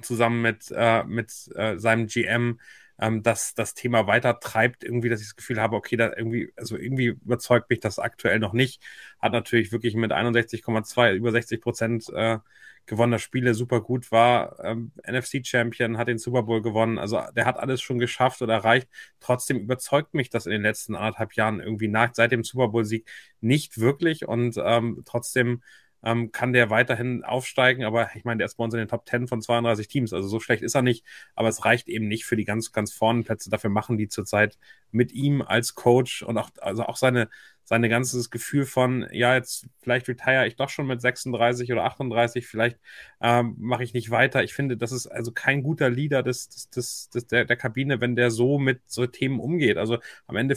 zusammen 0.00 0.42
mit, 0.42 0.72
äh, 0.74 1.04
mit 1.04 1.30
äh, 1.54 1.78
seinem 1.78 2.08
GM 2.08 2.58
ähm, 3.02 3.22
das, 3.22 3.54
das 3.54 3.74
Thema 3.74 4.06
weiter 4.06 4.38
treibt, 4.40 4.84
irgendwie, 4.84 5.08
dass 5.08 5.20
ich 5.20 5.26
das 5.28 5.36
Gefühl 5.36 5.60
habe, 5.60 5.76
okay, 5.76 5.96
da 5.96 6.12
irgendwie, 6.16 6.52
also 6.56 6.76
irgendwie 6.78 7.06
überzeugt 7.06 7.68
mich 7.68 7.80
das 7.80 7.98
aktuell 7.98 8.38
noch 8.38 8.52
nicht. 8.52 8.80
Hat 9.20 9.32
natürlich 9.32 9.72
wirklich 9.72 9.94
mit 9.96 10.12
61,2 10.12 11.14
über 11.14 11.32
60 11.32 11.60
Prozent 11.60 12.08
äh, 12.14 12.38
gewonnener 12.86 13.18
Spiele 13.18 13.54
super 13.54 13.80
gut 13.80 14.10
war, 14.12 14.58
ähm, 14.64 14.92
NFC-Champion, 15.06 15.98
hat 15.98 16.08
den 16.08 16.18
Super 16.18 16.42
Bowl 16.44 16.62
gewonnen, 16.62 16.98
also 16.98 17.20
der 17.36 17.46
hat 17.46 17.58
alles 17.58 17.80
schon 17.80 17.98
geschafft 17.98 18.42
oder 18.42 18.54
erreicht. 18.54 18.88
Trotzdem 19.20 19.58
überzeugt 19.58 20.14
mich 20.14 20.30
das 20.30 20.46
in 20.46 20.52
den 20.52 20.62
letzten 20.62 20.94
anderthalb 20.96 21.34
Jahren 21.34 21.60
irgendwie 21.60 21.88
nach, 21.88 22.10
seit 22.14 22.32
dem 22.32 22.44
Super 22.44 22.68
Bowl-Sieg 22.68 23.08
nicht 23.40 23.78
wirklich 23.78 24.26
und 24.26 24.56
ähm, 24.58 25.02
trotzdem 25.04 25.62
ähm, 26.04 26.32
kann 26.32 26.52
der 26.52 26.70
weiterhin 26.70 27.24
aufsteigen, 27.24 27.84
aber 27.84 28.10
ich 28.14 28.24
meine, 28.24 28.38
der 28.38 28.46
ist 28.46 28.56
bei 28.56 28.64
uns 28.64 28.74
in 28.74 28.78
den 28.78 28.88
Top 28.88 29.08
10 29.08 29.28
von 29.28 29.40
32 29.40 29.88
Teams, 29.88 30.12
also 30.12 30.28
so 30.28 30.40
schlecht 30.40 30.62
ist 30.62 30.74
er 30.74 30.82
nicht, 30.82 31.04
aber 31.34 31.48
es 31.48 31.64
reicht 31.64 31.88
eben 31.88 32.08
nicht 32.08 32.24
für 32.24 32.36
die 32.36 32.44
ganz, 32.44 32.72
ganz 32.72 32.92
vornen 32.92 33.24
Plätze. 33.24 33.50
Dafür 33.50 33.70
machen 33.70 33.98
die 33.98 34.08
zurzeit 34.08 34.58
mit 34.90 35.12
ihm 35.12 35.42
als 35.42 35.74
Coach 35.74 36.22
und 36.22 36.38
auch, 36.38 36.50
also 36.60 36.84
auch 36.84 36.96
seine, 36.96 37.28
seine 37.64 37.88
ganzes 37.88 38.30
Gefühl 38.30 38.66
von, 38.66 39.06
ja, 39.12 39.34
jetzt 39.34 39.66
vielleicht 39.80 40.08
retire 40.08 40.46
ich 40.46 40.56
doch 40.56 40.68
schon 40.68 40.86
mit 40.86 41.00
36 41.00 41.72
oder 41.72 41.84
38, 41.84 42.46
vielleicht 42.46 42.78
ähm, 43.20 43.56
mache 43.58 43.84
ich 43.84 43.94
nicht 43.94 44.10
weiter. 44.10 44.42
Ich 44.42 44.54
finde, 44.54 44.76
das 44.76 44.92
ist 44.92 45.06
also 45.06 45.32
kein 45.32 45.62
guter 45.62 45.90
Leader 45.90 46.22
des, 46.22 46.48
des, 46.48 46.70
des, 46.70 47.10
des 47.10 47.26
der, 47.26 47.44
der 47.44 47.56
Kabine, 47.56 48.00
wenn 48.00 48.16
der 48.16 48.30
so 48.30 48.58
mit 48.58 48.80
so 48.86 49.06
Themen 49.06 49.40
umgeht. 49.40 49.76
Also 49.78 49.98
am 50.26 50.36
Ende 50.36 50.56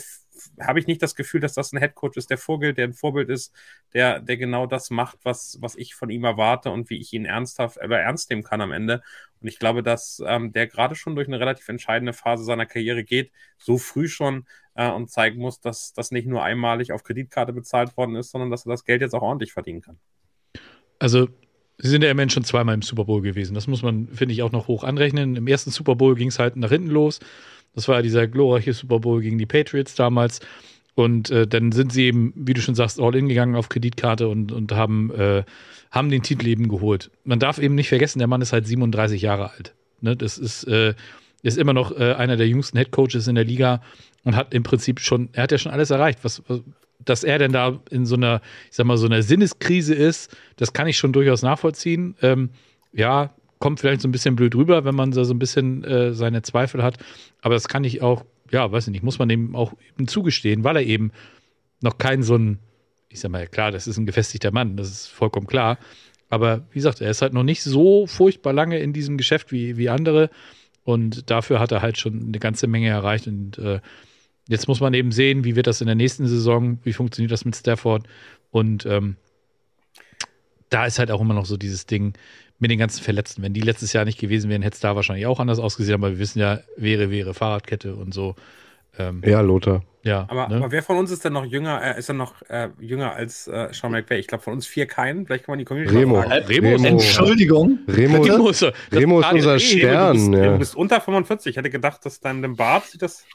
habe 0.60 0.80
ich 0.80 0.88
nicht 0.88 1.02
das 1.02 1.16
Gefühl, 1.16 1.40
dass 1.40 1.54
das 1.54 1.72
ein 1.72 1.80
Headcoach 1.80 2.18
ist, 2.18 2.30
der 2.30 2.38
vorgilt, 2.38 2.78
der 2.78 2.86
ein 2.88 2.94
Vorbild 2.94 3.30
ist, 3.30 3.54
der, 3.94 4.20
der 4.20 4.38
genau 4.38 4.66
das 4.68 4.90
macht, 4.90 5.20
was, 5.24 5.58
was 5.62 5.76
ich 5.76 5.96
von 5.96 6.10
ihm 6.10 6.24
erwarte 6.24 6.72
und 6.72 6.90
wie 6.90 7.00
ich 7.00 7.14
ihn 7.14 7.26
ernsthaft 7.26 7.78
oder 7.78 8.00
ernst 8.00 8.30
nehmen 8.30 8.44
kann 8.44 8.62
am 8.62 8.72
Ende. 8.72 9.02
Und 9.46 9.50
ich 9.50 9.60
glaube, 9.60 9.84
dass 9.84 10.24
ähm, 10.26 10.54
der 10.54 10.66
gerade 10.66 10.96
schon 10.96 11.16
durch 11.16 11.28
eine 11.28 11.40
relativ 11.40 11.70
entscheidende 11.70 12.14
Phase 12.14 12.44
seiner 12.44 12.66
Karriere 12.66 13.04
geht, 13.04 13.32
so 13.60 13.78
früh 13.78 14.08
schon 14.08 14.48
äh, 14.74 14.90
und 14.90 15.12
zeigen 15.12 15.40
muss, 15.40 15.60
dass 15.60 15.94
das 15.94 16.10
nicht 16.10 16.26
nur 16.26 16.42
einmalig 16.42 16.92
auf 16.92 17.04
Kreditkarte 17.04 17.54
bezahlt 17.54 17.96
worden 17.96 18.16
ist, 18.16 18.32
sondern 18.32 18.50
dass 18.50 18.66
er 18.66 18.72
das 18.72 18.86
Geld 18.86 19.02
jetzt 19.02 19.14
auch 19.14 19.22
ordentlich 19.22 19.54
verdienen 19.54 19.82
kann. 19.82 20.00
Also 20.98 21.28
Sie 21.78 21.90
sind 21.90 22.04
ja 22.04 22.10
immerhin 22.10 22.32
schon 22.32 22.44
zweimal 22.44 22.74
im 22.74 22.82
Super 22.82 23.06
Bowl 23.06 23.22
gewesen. 23.22 23.54
Das 23.54 23.68
muss 23.68 23.84
man, 23.84 24.08
finde 24.08 24.34
ich, 24.34 24.42
auch 24.42 24.52
noch 24.52 24.68
hoch 24.68 24.84
anrechnen. 24.84 25.36
Im 25.36 25.46
ersten 25.46 25.70
Super 25.70 25.96
Bowl 25.96 26.16
ging 26.16 26.30
es 26.30 26.40
halt 26.40 26.56
nach 26.56 26.70
hinten 26.70 26.90
los. 26.90 27.20
Das 27.76 27.88
war 27.88 27.98
ja 27.98 28.02
dieser 28.02 28.28
glorreiche 28.28 28.74
Super 28.74 29.00
Bowl 29.00 29.22
gegen 29.22 29.38
die 29.38 29.46
Patriots 29.46 29.94
damals. 29.94 30.40
Und 30.96 31.30
äh, 31.30 31.46
dann 31.46 31.72
sind 31.74 31.92
sie 31.92 32.06
eben, 32.06 32.34
wie 32.36 32.54
du 32.54 32.62
schon 32.62 32.76
sagst, 32.76 33.00
all 33.00 33.16
in 33.16 33.28
gegangen 33.28 33.56
auf 33.56 33.70
Kreditkarte 33.70 34.28
und, 34.30 34.52
und 34.52 34.72
haben, 34.72 35.14
äh, 35.14 35.44
haben 35.92 36.10
den 36.10 36.24
Titel 36.24 36.48
eben 36.48 36.70
geholt. 36.70 37.12
Man 37.26 37.40
darf 37.40 37.60
eben 37.60 37.76
nicht 37.76 37.90
vergessen, 37.90 38.20
der 38.20 38.28
Mann 38.28 38.42
ist 38.42 38.54
halt 38.54 38.66
37 38.66 39.22
Jahre 39.22 39.52
alt. 39.52 39.74
Ne? 40.02 40.16
Das 40.16 40.38
ist, 40.38 40.64
äh, 40.66 40.94
ist 41.44 41.58
immer 41.58 41.74
noch 41.74 41.92
äh, 41.98 42.14
einer 42.14 42.38
der 42.38 42.48
jüngsten 42.48 42.78
Head 42.78 42.92
Coaches 42.92 43.28
in 43.28 43.36
der 43.36 43.44
Liga 43.44 43.82
und 44.24 44.36
hat 44.36 44.54
im 44.54 44.64
Prinzip 44.64 45.00
schon, 45.02 45.30
er 45.34 45.44
hat 45.44 45.52
ja 45.52 45.58
schon 45.58 45.72
alles 45.72 45.92
erreicht, 45.92 46.20
was, 46.24 46.42
was 46.48 46.62
dass 47.04 47.24
er 47.24 47.38
denn 47.38 47.52
da 47.52 47.80
in 47.92 48.06
so 48.06 48.16
einer, 48.16 48.42
ich 48.70 48.78
sag 48.78 48.86
mal, 48.86 48.98
so 48.98 49.06
einer 49.06 49.22
Sinneskrise 49.22 49.94
ist, 49.94 50.36
das 50.58 50.74
kann 50.74 50.88
ich 50.88 50.98
schon 50.98 51.14
durchaus 51.14 51.42
nachvollziehen. 51.42 52.16
Ähm, 52.22 52.50
ja, 52.94 53.34
kommt 53.60 53.80
vielleicht 53.80 54.02
so 54.02 54.08
ein 54.08 54.12
bisschen 54.12 54.36
blöd 54.36 54.56
rüber, 54.56 54.86
wenn 54.86 54.96
man 54.96 55.12
so 55.14 55.22
ein 55.22 55.40
bisschen 55.40 55.84
äh, 55.84 56.14
seine 56.14 56.42
Zweifel 56.42 56.84
hat. 56.84 56.98
Aber 57.42 57.54
das 57.54 57.68
kann 57.68 57.84
ich 57.84 58.02
auch, 58.02 58.26
ja, 58.52 58.72
weiß 58.72 58.88
ich 58.88 58.92
nicht, 58.92 59.04
muss 59.04 59.20
man 59.20 59.30
dem 59.30 59.56
auch 59.56 59.74
zugestehen, 60.06 60.64
weil 60.64 60.78
er 60.78 60.84
eben 60.84 61.12
noch 61.82 61.98
kein 61.98 62.24
so 62.24 62.36
ein, 62.36 62.60
ich 63.10 63.20
sag 63.20 63.32
mal, 63.32 63.48
klar, 63.48 63.72
das 63.72 63.88
ist 63.88 63.98
ein 63.98 64.06
gefestigter 64.06 64.52
Mann, 64.52 64.78
das 64.78 64.90
ist 64.90 65.08
vollkommen 65.08 65.48
klar. 65.48 65.78
Aber 66.30 66.66
wie 66.72 66.80
gesagt, 66.80 67.02
er 67.02 67.12
ist 67.12 67.22
halt 67.22 67.34
noch 67.34 67.44
nicht 67.44 67.64
so 67.64 68.08
furchtbar 68.08 68.54
lange 68.54 68.80
in 68.80 68.94
diesem 68.94 69.18
Geschäft 69.18 69.52
wie, 69.52 69.78
wie 69.78 69.90
andere. 69.90 70.30
Und 70.84 71.30
dafür 71.30 71.60
hat 71.60 71.72
er 71.72 71.82
halt 71.82 71.98
schon 71.98 72.28
eine 72.28 72.40
ganze 72.40 72.68
Menge 72.68 72.90
erreicht. 72.90 73.28
Und 73.28 73.58
äh, 73.58 73.80
Jetzt 74.48 74.68
muss 74.68 74.80
man 74.80 74.94
eben 74.94 75.12
sehen, 75.12 75.44
wie 75.44 75.56
wird 75.56 75.68
das 75.68 75.82
in 75.82 75.88
der 75.88 75.96
nächsten 75.96 76.28
Saison, 76.28 76.78
wie 76.84 76.94
funktioniert 76.94 77.32
das 77.32 77.46
mit 77.46 77.56
Stafford. 77.56 78.08
Und 78.52 78.86
ähm, 78.86 79.16
da 80.70 80.86
ist 80.86 81.00
halt 81.00 81.10
auch 81.10 81.22
immer 81.22 81.34
noch 81.34 81.46
so 81.46 81.58
dieses 81.58 81.88
Ding 81.88 82.14
mit 82.60 82.72
den 82.72 82.80
ganzen 82.80 83.04
Verletzten. 83.04 83.42
Wenn 83.42 83.54
die 83.54 83.62
letztes 83.62 83.94
Jahr 83.94 84.06
nicht 84.06 84.20
gewesen 84.20 84.50
wären, 84.50 84.62
hätte 84.62 84.76
es 84.76 84.80
da 84.80 84.96
wahrscheinlich 84.96 85.26
auch 85.26 85.40
anders 85.40 85.60
ausgesehen, 85.60 85.96
aber 85.96 86.12
wir 86.12 86.20
wissen 86.20 86.40
ja, 86.40 86.62
wäre, 86.78 87.10
wäre 87.10 87.34
Fahrradkette 87.34 87.96
und 87.96 88.14
so. 88.14 88.36
Ähm, 88.98 89.22
ja, 89.26 89.42
Lothar. 89.42 89.84
Ja, 90.06 90.28
aber, 90.30 90.48
ne? 90.48 90.58
aber, 90.58 90.72
wer 90.72 90.84
von 90.84 90.98
uns 90.98 91.10
ist 91.10 91.26
denn 91.26 91.34
noch 91.34 91.46
jünger, 91.46 91.82
äh, 91.82 91.98
ist 91.98 92.10
er 92.10 92.14
noch 92.14 92.36
äh, 92.48 92.70
jünger 92.80 93.14
als 93.14 93.48
äh, 93.48 93.70
Sean 93.72 93.92
McVay? 93.92 94.20
Ich 94.20 94.28
glaube, 94.28 94.44
von 94.44 94.54
uns 94.54 94.68
vier 94.68 94.86
keinen. 94.86 95.26
Vielleicht 95.26 95.46
kann 95.46 95.54
man 95.54 95.60
die 95.60 95.66
Community 95.66 95.98
Remo. 95.98 96.22
fragen. 96.22 96.46
Remo, 96.46 96.70
Remo. 96.70 96.88
Entschuldigung. 96.88 97.80
Remo, 97.88 98.22
Remo 98.22 98.50
ist, 98.50 98.64
Remo 98.92 99.22
ist 99.22 99.32
unser 99.32 99.58
Stern. 99.58 100.16
Du 100.16 100.30
bist, 100.30 100.44
ja. 100.44 100.52
du 100.52 100.58
bist, 100.60 100.76
unter 100.76 101.02
45. 101.02 101.50
Ich 101.50 101.58
hätte 101.58 101.72
gedacht, 101.72 102.06
dass 102.06 102.20
dein 102.20 102.44
dem 102.44 102.56
Bart 102.56 102.86
sieht 102.86 103.02
das. 103.02 103.26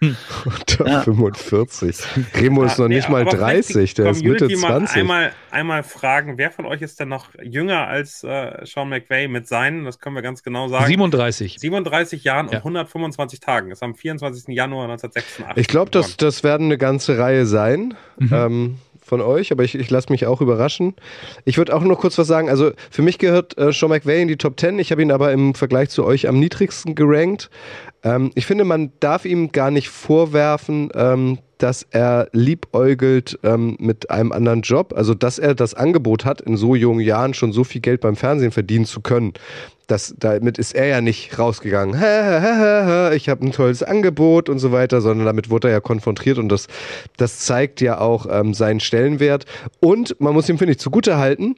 unter 0.00 0.86
ja. 0.88 1.02
45. 1.02 1.96
Remo 2.34 2.64
ist 2.64 2.80
noch 2.80 2.88
nee, 2.88 2.96
nicht 2.96 3.08
mal 3.08 3.24
30. 3.24 3.94
Der 3.94 4.10
ist 4.10 4.24
Mitte 4.24 4.48
20. 4.48 4.96
Einmal, 4.96 5.32
einmal 5.52 5.84
fragen, 5.84 6.38
wer 6.38 6.50
von 6.50 6.66
euch 6.66 6.82
ist 6.82 6.98
denn 6.98 7.08
noch 7.08 7.28
jünger 7.40 7.86
als 7.86 8.24
äh, 8.24 8.64
Sean 8.64 8.88
McVay 8.88 9.28
mit 9.28 9.46
seinen, 9.46 9.84
das 9.84 10.00
können 10.00 10.16
wir 10.16 10.22
ganz 10.22 10.42
genau 10.42 10.66
sagen. 10.66 10.86
37. 10.86 11.58
37 11.60 12.24
Jahren 12.24 12.48
und 12.48 12.56
125 12.56 13.38
Tagen. 13.38 13.70
Das 13.70 13.78
ist 13.78 13.84
am 13.84 13.94
24. 13.94 14.48
Januar 14.48 14.90
1986. 14.90 15.56
Ich 15.56 15.68
glaube, 15.68 15.99
das, 16.00 16.16
das 16.16 16.44
werden 16.44 16.66
eine 16.66 16.78
ganze 16.78 17.18
Reihe 17.18 17.46
sein. 17.46 17.94
Mhm. 18.18 18.30
Ähm, 18.32 18.78
von 19.10 19.20
euch, 19.20 19.50
aber 19.50 19.64
ich, 19.64 19.74
ich 19.74 19.90
lasse 19.90 20.12
mich 20.12 20.26
auch 20.26 20.40
überraschen. 20.40 20.94
Ich 21.44 21.58
würde 21.58 21.74
auch 21.74 21.82
nur 21.82 21.98
kurz 21.98 22.16
was 22.16 22.28
sagen. 22.28 22.48
Also 22.48 22.70
für 22.92 23.02
mich 23.02 23.18
gehört 23.18 23.58
äh, 23.58 23.72
Sean 23.72 23.90
McVay 23.90 24.22
in 24.22 24.28
die 24.28 24.36
Top 24.36 24.58
10. 24.58 24.78
Ich 24.78 24.92
habe 24.92 25.02
ihn 25.02 25.10
aber 25.10 25.32
im 25.32 25.56
Vergleich 25.56 25.90
zu 25.90 26.04
euch 26.04 26.28
am 26.28 26.38
niedrigsten 26.38 26.94
gerankt. 26.94 27.50
Ähm, 28.04 28.30
ich 28.36 28.46
finde, 28.46 28.62
man 28.62 28.92
darf 29.00 29.24
ihm 29.24 29.50
gar 29.50 29.72
nicht 29.72 29.88
vorwerfen, 29.88 30.90
ähm, 30.94 31.38
dass 31.62 31.86
er 31.90 32.28
liebäugelt 32.32 33.38
ähm, 33.42 33.76
mit 33.78 34.10
einem 34.10 34.32
anderen 34.32 34.62
Job. 34.62 34.92
Also, 34.96 35.14
dass 35.14 35.38
er 35.38 35.54
das 35.54 35.74
Angebot 35.74 36.24
hat, 36.24 36.40
in 36.40 36.56
so 36.56 36.74
jungen 36.74 37.00
Jahren 37.00 37.34
schon 37.34 37.52
so 37.52 37.64
viel 37.64 37.80
Geld 37.80 38.00
beim 38.00 38.16
Fernsehen 38.16 38.50
verdienen 38.50 38.86
zu 38.86 39.00
können. 39.00 39.34
Das, 39.86 40.14
damit 40.18 40.58
ist 40.58 40.74
er 40.74 40.86
ja 40.86 41.00
nicht 41.00 41.36
rausgegangen. 41.38 41.94
Ich 43.14 43.28
habe 43.28 43.44
ein 43.44 43.52
tolles 43.52 43.82
Angebot 43.82 44.48
und 44.48 44.60
so 44.60 44.70
weiter, 44.70 45.00
sondern 45.00 45.26
damit 45.26 45.50
wurde 45.50 45.68
er 45.68 45.74
ja 45.74 45.80
konfrontiert 45.80 46.38
und 46.38 46.48
das, 46.48 46.68
das 47.16 47.40
zeigt 47.40 47.80
ja 47.80 47.98
auch 47.98 48.26
ähm, 48.30 48.54
seinen 48.54 48.78
Stellenwert. 48.78 49.46
Und 49.80 50.20
man 50.20 50.32
muss 50.32 50.48
ihm, 50.48 50.58
finde 50.58 50.72
ich, 50.72 50.78
zugute 50.78 51.18
halten, 51.18 51.56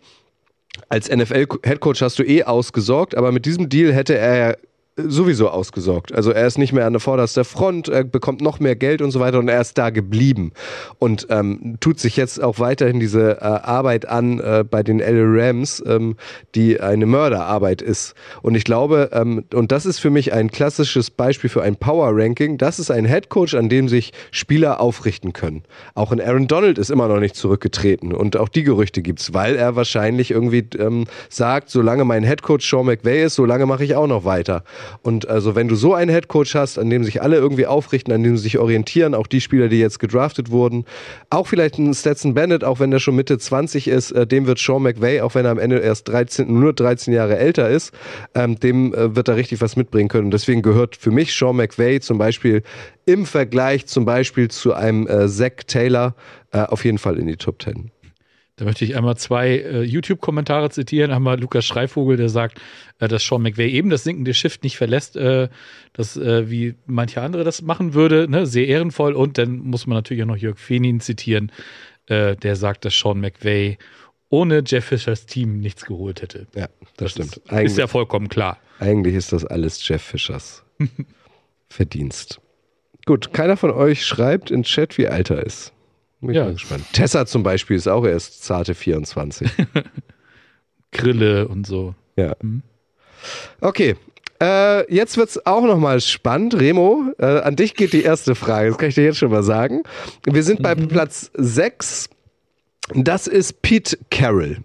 als 0.88 1.10
NFL-Headcoach 1.10 2.00
hast 2.00 2.18
du 2.18 2.22
eh 2.22 2.44
ausgesorgt, 2.44 3.14
aber 3.14 3.32
mit 3.32 3.44
diesem 3.44 3.68
Deal 3.68 3.92
hätte 3.92 4.16
er 4.16 4.36
ja 4.36 4.54
sowieso 4.96 5.48
ausgesorgt. 5.48 6.14
Also 6.14 6.32
er 6.32 6.46
ist 6.46 6.58
nicht 6.58 6.72
mehr 6.74 6.86
an 6.86 6.92
der 6.92 7.00
vorderster 7.00 7.44
Front, 7.44 7.88
er 7.88 8.04
bekommt 8.04 8.42
noch 8.42 8.60
mehr 8.60 8.76
Geld 8.76 9.00
und 9.00 9.10
so 9.10 9.20
weiter 9.20 9.38
und 9.38 9.48
er 9.48 9.60
ist 9.60 9.78
da 9.78 9.88
geblieben 9.88 10.52
und 10.98 11.26
ähm, 11.30 11.76
tut 11.80 11.98
sich 11.98 12.16
jetzt 12.16 12.42
auch 12.42 12.58
weiterhin 12.58 13.00
diese 13.00 13.40
äh, 13.40 13.44
Arbeit 13.44 14.06
an 14.06 14.38
äh, 14.38 14.64
bei 14.68 14.82
den 14.82 14.98
LA 14.98 15.46
Rams, 15.46 15.82
ähm, 15.86 16.16
die 16.54 16.78
eine 16.80 17.06
Mörderarbeit 17.06 17.80
ist. 17.80 18.14
Und 18.42 18.54
ich 18.54 18.64
glaube, 18.64 19.08
ähm, 19.12 19.44
und 19.54 19.72
das 19.72 19.86
ist 19.86 19.98
für 19.98 20.10
mich 20.10 20.34
ein 20.34 20.50
klassisches 20.50 21.10
Beispiel 21.10 21.48
für 21.48 21.62
ein 21.62 21.76
Power 21.76 22.10
Ranking, 22.12 22.58
das 22.58 22.78
ist 22.78 22.90
ein 22.90 23.06
Head 23.06 23.30
Coach, 23.30 23.54
an 23.54 23.70
dem 23.70 23.88
sich 23.88 24.12
Spieler 24.30 24.78
aufrichten 24.78 25.32
können. 25.32 25.62
Auch 25.94 26.12
in 26.12 26.20
Aaron 26.20 26.48
Donald 26.48 26.76
ist 26.76 26.90
immer 26.90 27.08
noch 27.08 27.20
nicht 27.20 27.36
zurückgetreten 27.36 28.12
und 28.12 28.36
auch 28.36 28.50
die 28.50 28.62
Gerüchte 28.62 29.00
gibt's, 29.00 29.32
weil 29.32 29.56
er 29.56 29.74
wahrscheinlich 29.74 30.32
irgendwie 30.32 30.66
ähm, 30.78 31.06
sagt, 31.30 31.70
solange 31.70 32.04
mein 32.04 32.24
Head 32.24 32.42
Coach 32.42 32.68
Sean 32.68 32.84
McVay 32.84 33.24
ist, 33.24 33.36
solange 33.36 33.64
mache 33.64 33.84
ich 33.84 33.96
auch 33.96 34.06
noch 34.06 34.26
weiter. 34.26 34.64
Und 35.02 35.28
also 35.28 35.54
wenn 35.54 35.68
du 35.68 35.74
so 35.74 35.94
einen 35.94 36.10
Headcoach 36.10 36.54
hast, 36.54 36.78
an 36.78 36.90
dem 36.90 37.04
sich 37.04 37.22
alle 37.22 37.36
irgendwie 37.36 37.66
aufrichten, 37.66 38.12
an 38.12 38.22
dem 38.22 38.36
sie 38.36 38.42
sich 38.42 38.58
orientieren, 38.58 39.14
auch 39.14 39.26
die 39.26 39.40
Spieler, 39.40 39.68
die 39.68 39.78
jetzt 39.78 39.98
gedraftet 39.98 40.50
wurden, 40.50 40.84
auch 41.30 41.46
vielleicht 41.46 41.78
ein 41.78 41.94
Stetson 41.94 42.34
Bennett, 42.34 42.64
auch 42.64 42.80
wenn 42.80 42.90
der 42.90 42.98
schon 42.98 43.16
Mitte 43.16 43.38
20 43.38 43.88
ist, 43.88 44.10
äh, 44.12 44.26
dem 44.26 44.46
wird 44.46 44.58
Sean 44.58 44.82
McVay, 44.82 45.20
auch 45.20 45.34
wenn 45.34 45.44
er 45.44 45.52
am 45.52 45.58
Ende 45.58 45.78
erst 45.78 46.08
13, 46.08 46.52
nur 46.52 46.72
13 46.72 47.14
Jahre 47.14 47.36
älter 47.38 47.68
ist, 47.68 47.92
ähm, 48.34 48.58
dem 48.58 48.92
äh, 48.94 49.14
wird 49.14 49.28
er 49.28 49.36
richtig 49.36 49.60
was 49.60 49.76
mitbringen 49.76 50.08
können. 50.08 50.26
Und 50.26 50.34
deswegen 50.34 50.62
gehört 50.62 50.96
für 50.96 51.10
mich 51.10 51.34
Sean 51.34 51.56
McVay 51.56 52.00
zum 52.00 52.18
Beispiel 52.18 52.62
im 53.06 53.26
Vergleich 53.26 53.86
zum 53.86 54.04
Beispiel 54.04 54.48
zu 54.48 54.74
einem 54.74 55.06
äh, 55.06 55.28
Zach 55.28 55.64
Taylor 55.66 56.14
äh, 56.52 56.60
auf 56.62 56.84
jeden 56.84 56.98
Fall 56.98 57.18
in 57.18 57.26
die 57.26 57.36
Top 57.36 57.62
10. 57.62 57.91
Da 58.62 58.66
möchte 58.66 58.84
ich 58.84 58.94
einmal 58.94 59.16
zwei 59.16 59.56
äh, 59.58 59.82
YouTube-Kommentare 59.82 60.70
zitieren. 60.70 61.10
Einmal 61.10 61.40
Lukas 61.40 61.64
Schreivogel, 61.64 62.16
der 62.16 62.28
sagt, 62.28 62.60
äh, 63.00 63.08
dass 63.08 63.26
Sean 63.26 63.42
McVay 63.42 63.68
eben 63.68 63.90
das 63.90 64.04
sinkende 64.04 64.34
Schiff 64.34 64.60
nicht 64.62 64.76
verlässt, 64.76 65.16
äh, 65.16 65.48
das, 65.94 66.16
äh, 66.16 66.48
wie 66.48 66.76
manche 66.86 67.22
andere 67.22 67.42
das 67.42 67.60
machen 67.60 67.92
würde. 67.92 68.28
Ne? 68.30 68.46
Sehr 68.46 68.68
ehrenvoll. 68.68 69.14
Und 69.14 69.36
dann 69.36 69.58
muss 69.58 69.88
man 69.88 69.96
natürlich 69.96 70.22
auch 70.22 70.28
noch 70.28 70.36
Jörg 70.36 70.60
Fenin 70.60 71.00
zitieren, 71.00 71.50
äh, 72.06 72.36
der 72.36 72.54
sagt, 72.54 72.84
dass 72.84 72.96
Sean 72.96 73.18
McVay 73.18 73.78
ohne 74.28 74.62
Jeff 74.64 74.84
Fischers 74.84 75.26
Team 75.26 75.58
nichts 75.58 75.84
geholt 75.84 76.22
hätte. 76.22 76.46
Ja, 76.54 76.68
das, 76.98 77.14
das 77.14 77.30
stimmt. 77.30 77.36
Ist, 77.38 77.72
ist 77.72 77.78
ja 77.78 77.88
vollkommen 77.88 78.28
klar. 78.28 78.58
Eigentlich 78.78 79.16
ist 79.16 79.32
das 79.32 79.44
alles 79.44 79.88
Jeff 79.88 80.02
Fischers 80.02 80.62
Verdienst. 81.68 82.40
Gut, 83.06 83.32
keiner 83.32 83.56
von 83.56 83.72
euch 83.72 84.06
schreibt 84.06 84.52
in 84.52 84.62
Chat, 84.62 84.98
wie 84.98 85.08
alt 85.08 85.30
er 85.30 85.44
ist. 85.44 85.72
Bin 86.22 86.34
ja. 86.34 86.50
gespannt. 86.50 86.84
Tessa 86.92 87.26
zum 87.26 87.42
Beispiel 87.42 87.76
ist 87.76 87.88
auch 87.88 88.06
erst 88.06 88.44
zarte 88.44 88.74
24. 88.74 89.50
Grille 90.92 91.48
und 91.48 91.66
so. 91.66 91.94
Ja. 92.16 92.36
Mhm. 92.40 92.62
Okay. 93.60 93.96
Äh, 94.40 94.92
jetzt 94.92 95.16
wird 95.16 95.30
es 95.30 95.46
auch 95.46 95.64
nochmal 95.64 96.00
spannend. 96.00 96.58
Remo, 96.58 97.12
äh, 97.18 97.26
an 97.26 97.56
dich 97.56 97.74
geht 97.74 97.92
die 97.92 98.02
erste 98.02 98.34
Frage. 98.34 98.68
Das 98.68 98.78
kann 98.78 98.88
ich 98.88 98.94
dir 98.94 99.04
jetzt 99.04 99.18
schon 99.18 99.30
mal 99.30 99.42
sagen. 99.42 99.82
Wir 100.24 100.42
sind 100.42 100.60
mhm. 100.60 100.62
bei 100.62 100.74
Platz 100.74 101.30
6. 101.34 102.08
Das 102.94 103.26
ist 103.26 103.62
Pete 103.62 103.98
Carroll. 104.10 104.58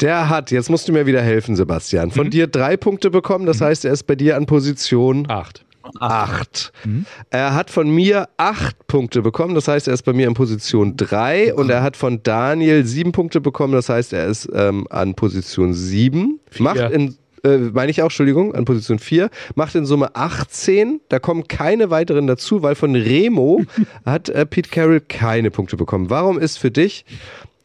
Der 0.00 0.28
hat, 0.28 0.50
jetzt 0.50 0.68
musst 0.68 0.88
du 0.88 0.92
mir 0.92 1.06
wieder 1.06 1.22
helfen, 1.22 1.54
Sebastian, 1.54 2.10
von 2.10 2.26
mhm. 2.26 2.30
dir 2.30 2.46
drei 2.48 2.76
Punkte 2.76 3.10
bekommen. 3.10 3.46
Das 3.46 3.60
mhm. 3.60 3.66
heißt, 3.66 3.84
er 3.84 3.92
ist 3.92 4.04
bei 4.04 4.16
dir 4.16 4.36
an 4.36 4.46
Position 4.46 5.26
acht 5.28 5.63
acht. 6.00 6.72
Mhm. 6.84 7.06
Er 7.30 7.54
hat 7.54 7.70
von 7.70 7.90
mir 7.90 8.28
acht 8.36 8.86
Punkte 8.86 9.22
bekommen, 9.22 9.54
das 9.54 9.68
heißt, 9.68 9.88
er 9.88 9.94
ist 9.94 10.02
bei 10.02 10.12
mir 10.12 10.26
in 10.26 10.34
Position 10.34 10.96
drei 10.96 11.50
mhm. 11.52 11.58
und 11.58 11.70
er 11.70 11.82
hat 11.82 11.96
von 11.96 12.22
Daniel 12.22 12.84
sieben 12.86 13.12
Punkte 13.12 13.40
bekommen, 13.40 13.74
das 13.74 13.88
heißt, 13.88 14.12
er 14.12 14.26
ist 14.26 14.48
ähm, 14.54 14.86
an 14.90 15.14
Position 15.14 15.74
sieben. 15.74 16.40
Macht 16.58 16.78
in 16.78 17.16
äh, 17.44 17.58
meine 17.58 17.90
ich 17.90 18.00
auch, 18.00 18.06
Entschuldigung, 18.06 18.54
an 18.54 18.64
Position 18.64 18.98
4, 18.98 19.28
macht 19.54 19.74
in 19.74 19.84
Summe 19.84 20.16
18. 20.16 21.00
Da 21.08 21.18
kommen 21.18 21.46
keine 21.46 21.90
weiteren 21.90 22.26
dazu, 22.26 22.62
weil 22.62 22.74
von 22.74 22.96
Remo 22.96 23.62
hat 24.06 24.30
äh, 24.30 24.46
Pete 24.46 24.70
Carroll 24.70 25.00
keine 25.00 25.50
Punkte 25.50 25.76
bekommen. 25.76 26.10
Warum 26.10 26.38
ist 26.38 26.58
für 26.58 26.70
dich, 26.70 27.04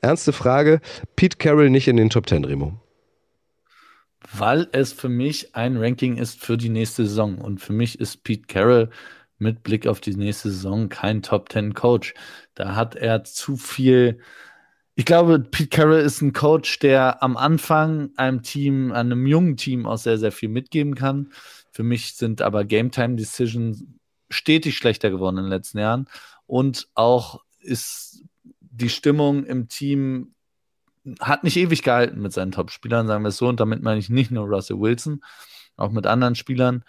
ernste 0.01 0.33
Frage, 0.33 0.81
Pete 1.15 1.37
Carroll 1.37 1.69
nicht 1.69 1.87
in 1.87 1.97
den 1.97 2.09
Top 2.09 2.27
10, 2.27 2.45
Remo? 2.45 2.73
Weil 4.31 4.67
es 4.71 4.93
für 4.93 5.09
mich 5.09 5.55
ein 5.55 5.77
Ranking 5.77 6.17
ist 6.17 6.39
für 6.39 6.57
die 6.57 6.69
nächste 6.69 7.05
Saison. 7.05 7.39
Und 7.39 7.59
für 7.59 7.73
mich 7.73 7.99
ist 7.99 8.23
Pete 8.23 8.47
Carroll 8.47 8.89
mit 9.37 9.63
Blick 9.63 9.87
auf 9.87 10.01
die 10.01 10.15
nächste 10.15 10.51
Saison 10.51 10.89
kein 10.89 11.21
Top 11.23 11.49
Ten 11.49 11.73
Coach. 11.73 12.13
Da 12.55 12.75
hat 12.75 12.95
er 12.95 13.23
zu 13.23 13.57
viel 13.57 14.19
Ich 14.95 15.05
glaube, 15.05 15.39
Pete 15.39 15.69
Carroll 15.69 16.01
ist 16.01 16.21
ein 16.21 16.33
Coach, 16.33 16.79
der 16.79 17.23
am 17.23 17.37
Anfang 17.37 18.11
einem 18.17 18.43
Team, 18.43 18.91
einem 18.91 19.25
jungen 19.27 19.57
Team 19.57 19.85
auch 19.85 19.97
sehr, 19.97 20.17
sehr 20.17 20.31
viel 20.33 20.49
mitgeben 20.49 20.95
kann. 20.95 21.31
Für 21.71 21.83
mich 21.83 22.15
sind 22.15 22.41
aber 22.41 22.65
Game 22.65 22.91
Time 22.91 23.15
Decisions 23.15 23.85
stetig 24.29 24.77
schlechter 24.77 25.09
geworden 25.09 25.37
in 25.37 25.45
den 25.45 25.51
letzten 25.51 25.79
Jahren. 25.79 26.07
Und 26.47 26.89
auch 26.95 27.41
ist 27.61 28.23
die 28.59 28.89
Stimmung 28.89 29.45
im 29.45 29.69
Team 29.69 30.33
hat 31.19 31.43
nicht 31.43 31.57
ewig 31.57 31.83
gehalten 31.83 32.21
mit 32.21 32.33
seinen 32.33 32.51
Top-Spielern, 32.51 33.07
sagen 33.07 33.23
wir 33.23 33.29
es 33.29 33.37
so. 33.37 33.47
Und 33.47 33.59
damit 33.59 33.81
meine 33.81 33.99
ich 33.99 34.09
nicht 34.09 34.31
nur 34.31 34.47
Russell 34.47 34.79
Wilson, 34.79 35.21
auch 35.77 35.91
mit 35.91 36.07
anderen 36.07 36.35
Spielern. 36.35 36.83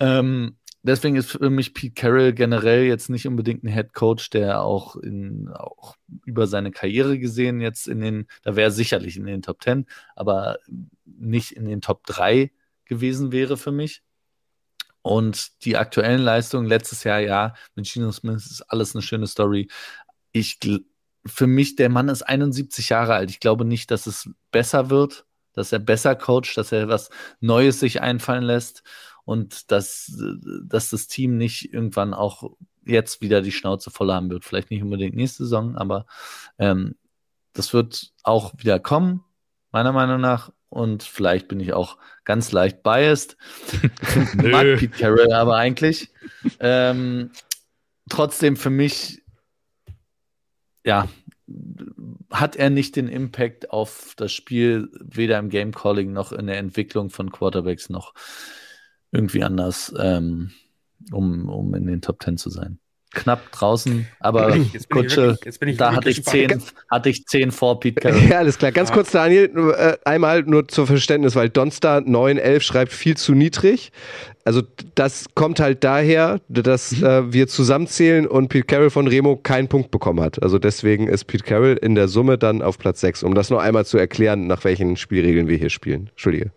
Ähm, 0.00 0.56
deswegen 0.82 1.16
ist 1.16 1.30
für 1.30 1.50
mich 1.50 1.74
Pete 1.74 1.94
Carroll 1.94 2.32
generell 2.32 2.84
jetzt 2.84 3.08
nicht 3.08 3.26
unbedingt 3.26 3.64
ein 3.64 3.72
Head 3.72 3.94
Coach, 3.94 4.30
der 4.30 4.62
auch, 4.62 4.96
in, 4.96 5.48
auch 5.48 5.96
über 6.24 6.46
seine 6.46 6.70
Karriere 6.70 7.18
gesehen 7.18 7.60
jetzt 7.60 7.88
in 7.88 8.00
den, 8.00 8.26
da 8.42 8.56
wäre 8.56 8.70
sicherlich 8.70 9.16
in 9.16 9.26
den 9.26 9.42
Top 9.42 9.62
10, 9.62 9.86
aber 10.16 10.58
nicht 11.04 11.52
in 11.52 11.64
den 11.64 11.80
Top 11.80 12.04
3 12.06 12.50
gewesen 12.84 13.32
wäre 13.32 13.56
für 13.56 13.72
mich. 13.72 14.02
Und 15.02 15.64
die 15.64 15.76
aktuellen 15.76 16.22
Leistungen 16.22 16.66
letztes 16.66 17.02
Jahr, 17.04 17.18
ja, 17.18 17.54
mit 17.74 17.86
Gino 17.88 18.12
Smith 18.12 18.46
ist 18.46 18.62
alles 18.62 18.94
eine 18.94 19.02
schöne 19.02 19.26
Story. 19.26 19.68
Ich, 20.30 20.58
für 21.24 21.46
mich, 21.46 21.76
der 21.76 21.88
Mann 21.88 22.08
ist 22.08 22.22
71 22.22 22.88
Jahre 22.88 23.14
alt. 23.14 23.30
Ich 23.30 23.40
glaube 23.40 23.64
nicht, 23.64 23.90
dass 23.90 24.06
es 24.06 24.30
besser 24.50 24.90
wird, 24.90 25.24
dass 25.52 25.72
er 25.72 25.78
besser 25.78 26.16
coacht, 26.16 26.56
dass 26.56 26.72
er 26.72 26.88
was 26.88 27.10
Neues 27.40 27.80
sich 27.80 28.00
einfallen 28.00 28.42
lässt 28.42 28.82
und 29.24 29.70
dass, 29.70 30.12
dass 30.64 30.90
das 30.90 31.06
Team 31.06 31.36
nicht 31.36 31.72
irgendwann 31.72 32.14
auch 32.14 32.50
jetzt 32.84 33.20
wieder 33.20 33.42
die 33.42 33.52
Schnauze 33.52 33.90
voll 33.90 34.12
haben 34.12 34.30
wird. 34.30 34.44
Vielleicht 34.44 34.70
nicht 34.70 34.82
unbedingt 34.82 35.14
nächste 35.14 35.44
Saison, 35.44 35.76
aber 35.76 36.06
ähm, 36.58 36.96
das 37.52 37.72
wird 37.72 38.12
auch 38.22 38.54
wieder 38.58 38.80
kommen, 38.80 39.24
meiner 39.70 39.92
Meinung 39.92 40.20
nach. 40.20 40.52
Und 40.68 41.02
vielleicht 41.02 41.48
bin 41.48 41.60
ich 41.60 41.74
auch 41.74 41.98
ganz 42.24 42.50
leicht 42.50 42.82
biased. 42.82 43.36
Mag 44.34 44.78
Pete 44.78 44.88
Carroll 44.88 45.32
aber 45.32 45.56
eigentlich. 45.56 46.10
ähm, 46.60 47.30
trotzdem 48.08 48.56
für 48.56 48.70
mich, 48.70 49.21
ja, 50.84 51.08
hat 52.30 52.56
er 52.56 52.70
nicht 52.70 52.96
den 52.96 53.08
Impact 53.08 53.70
auf 53.70 54.14
das 54.16 54.32
Spiel, 54.32 54.90
weder 55.00 55.38
im 55.38 55.50
Game 55.50 55.72
Calling 55.72 56.12
noch 56.12 56.32
in 56.32 56.46
der 56.46 56.58
Entwicklung 56.58 57.10
von 57.10 57.30
Quarterbacks 57.30 57.90
noch 57.90 58.14
irgendwie 59.10 59.44
anders, 59.44 59.92
ähm, 59.98 60.50
um, 61.12 61.48
um 61.48 61.74
in 61.74 61.86
den 61.86 62.00
Top 62.00 62.20
Ten 62.20 62.38
zu 62.38 62.50
sein. 62.50 62.78
Knapp 63.12 63.52
draußen, 63.52 64.06
aber 64.20 64.56
Kutsche, 64.88 65.38
wirklich, 65.44 65.76
da 65.76 65.94
hatte 65.94 66.10
ich, 66.10 66.24
zehn, 66.24 66.62
hatte 66.90 67.10
ich 67.10 67.26
zehn 67.26 67.50
vor 67.50 67.78
Pete 67.80 68.00
Carroll. 68.00 68.22
Ja, 68.28 68.38
alles 68.38 68.58
klar. 68.58 68.72
Ganz 68.72 68.88
ja. 68.88 68.94
kurz, 68.94 69.10
Daniel, 69.10 69.50
äh, 69.76 69.96
einmal 70.04 70.42
nur 70.42 70.66
zur 70.68 70.86
Verständnis, 70.86 71.36
weil 71.36 71.50
Donstar 71.50 72.00
911 72.00 72.62
schreibt 72.62 72.92
viel 72.92 73.16
zu 73.16 73.34
niedrig. 73.34 73.92
Also 74.44 74.62
das 74.94 75.26
kommt 75.34 75.60
halt 75.60 75.84
daher, 75.84 76.40
dass 76.48 76.92
mhm. 76.92 77.04
äh, 77.04 77.32
wir 77.32 77.48
zusammenzählen 77.48 78.26
und 78.26 78.48
Pete 78.48 78.66
Carroll 78.66 78.90
von 78.90 79.06
Remo 79.06 79.36
keinen 79.36 79.68
Punkt 79.68 79.90
bekommen 79.90 80.20
hat. 80.20 80.42
Also 80.42 80.58
deswegen 80.58 81.06
ist 81.08 81.24
Pete 81.26 81.44
Carroll 81.44 81.78
in 81.80 81.94
der 81.94 82.08
Summe 82.08 82.38
dann 82.38 82.62
auf 82.62 82.78
Platz 82.78 83.00
6, 83.00 83.22
um 83.22 83.34
das 83.34 83.50
noch 83.50 83.60
einmal 83.60 83.86
zu 83.86 83.98
erklären, 83.98 84.46
nach 84.46 84.64
welchen 84.64 84.96
Spielregeln 84.96 85.48
wir 85.48 85.58
hier 85.58 85.70
spielen. 85.70 86.08
Entschuldige. 86.10 86.50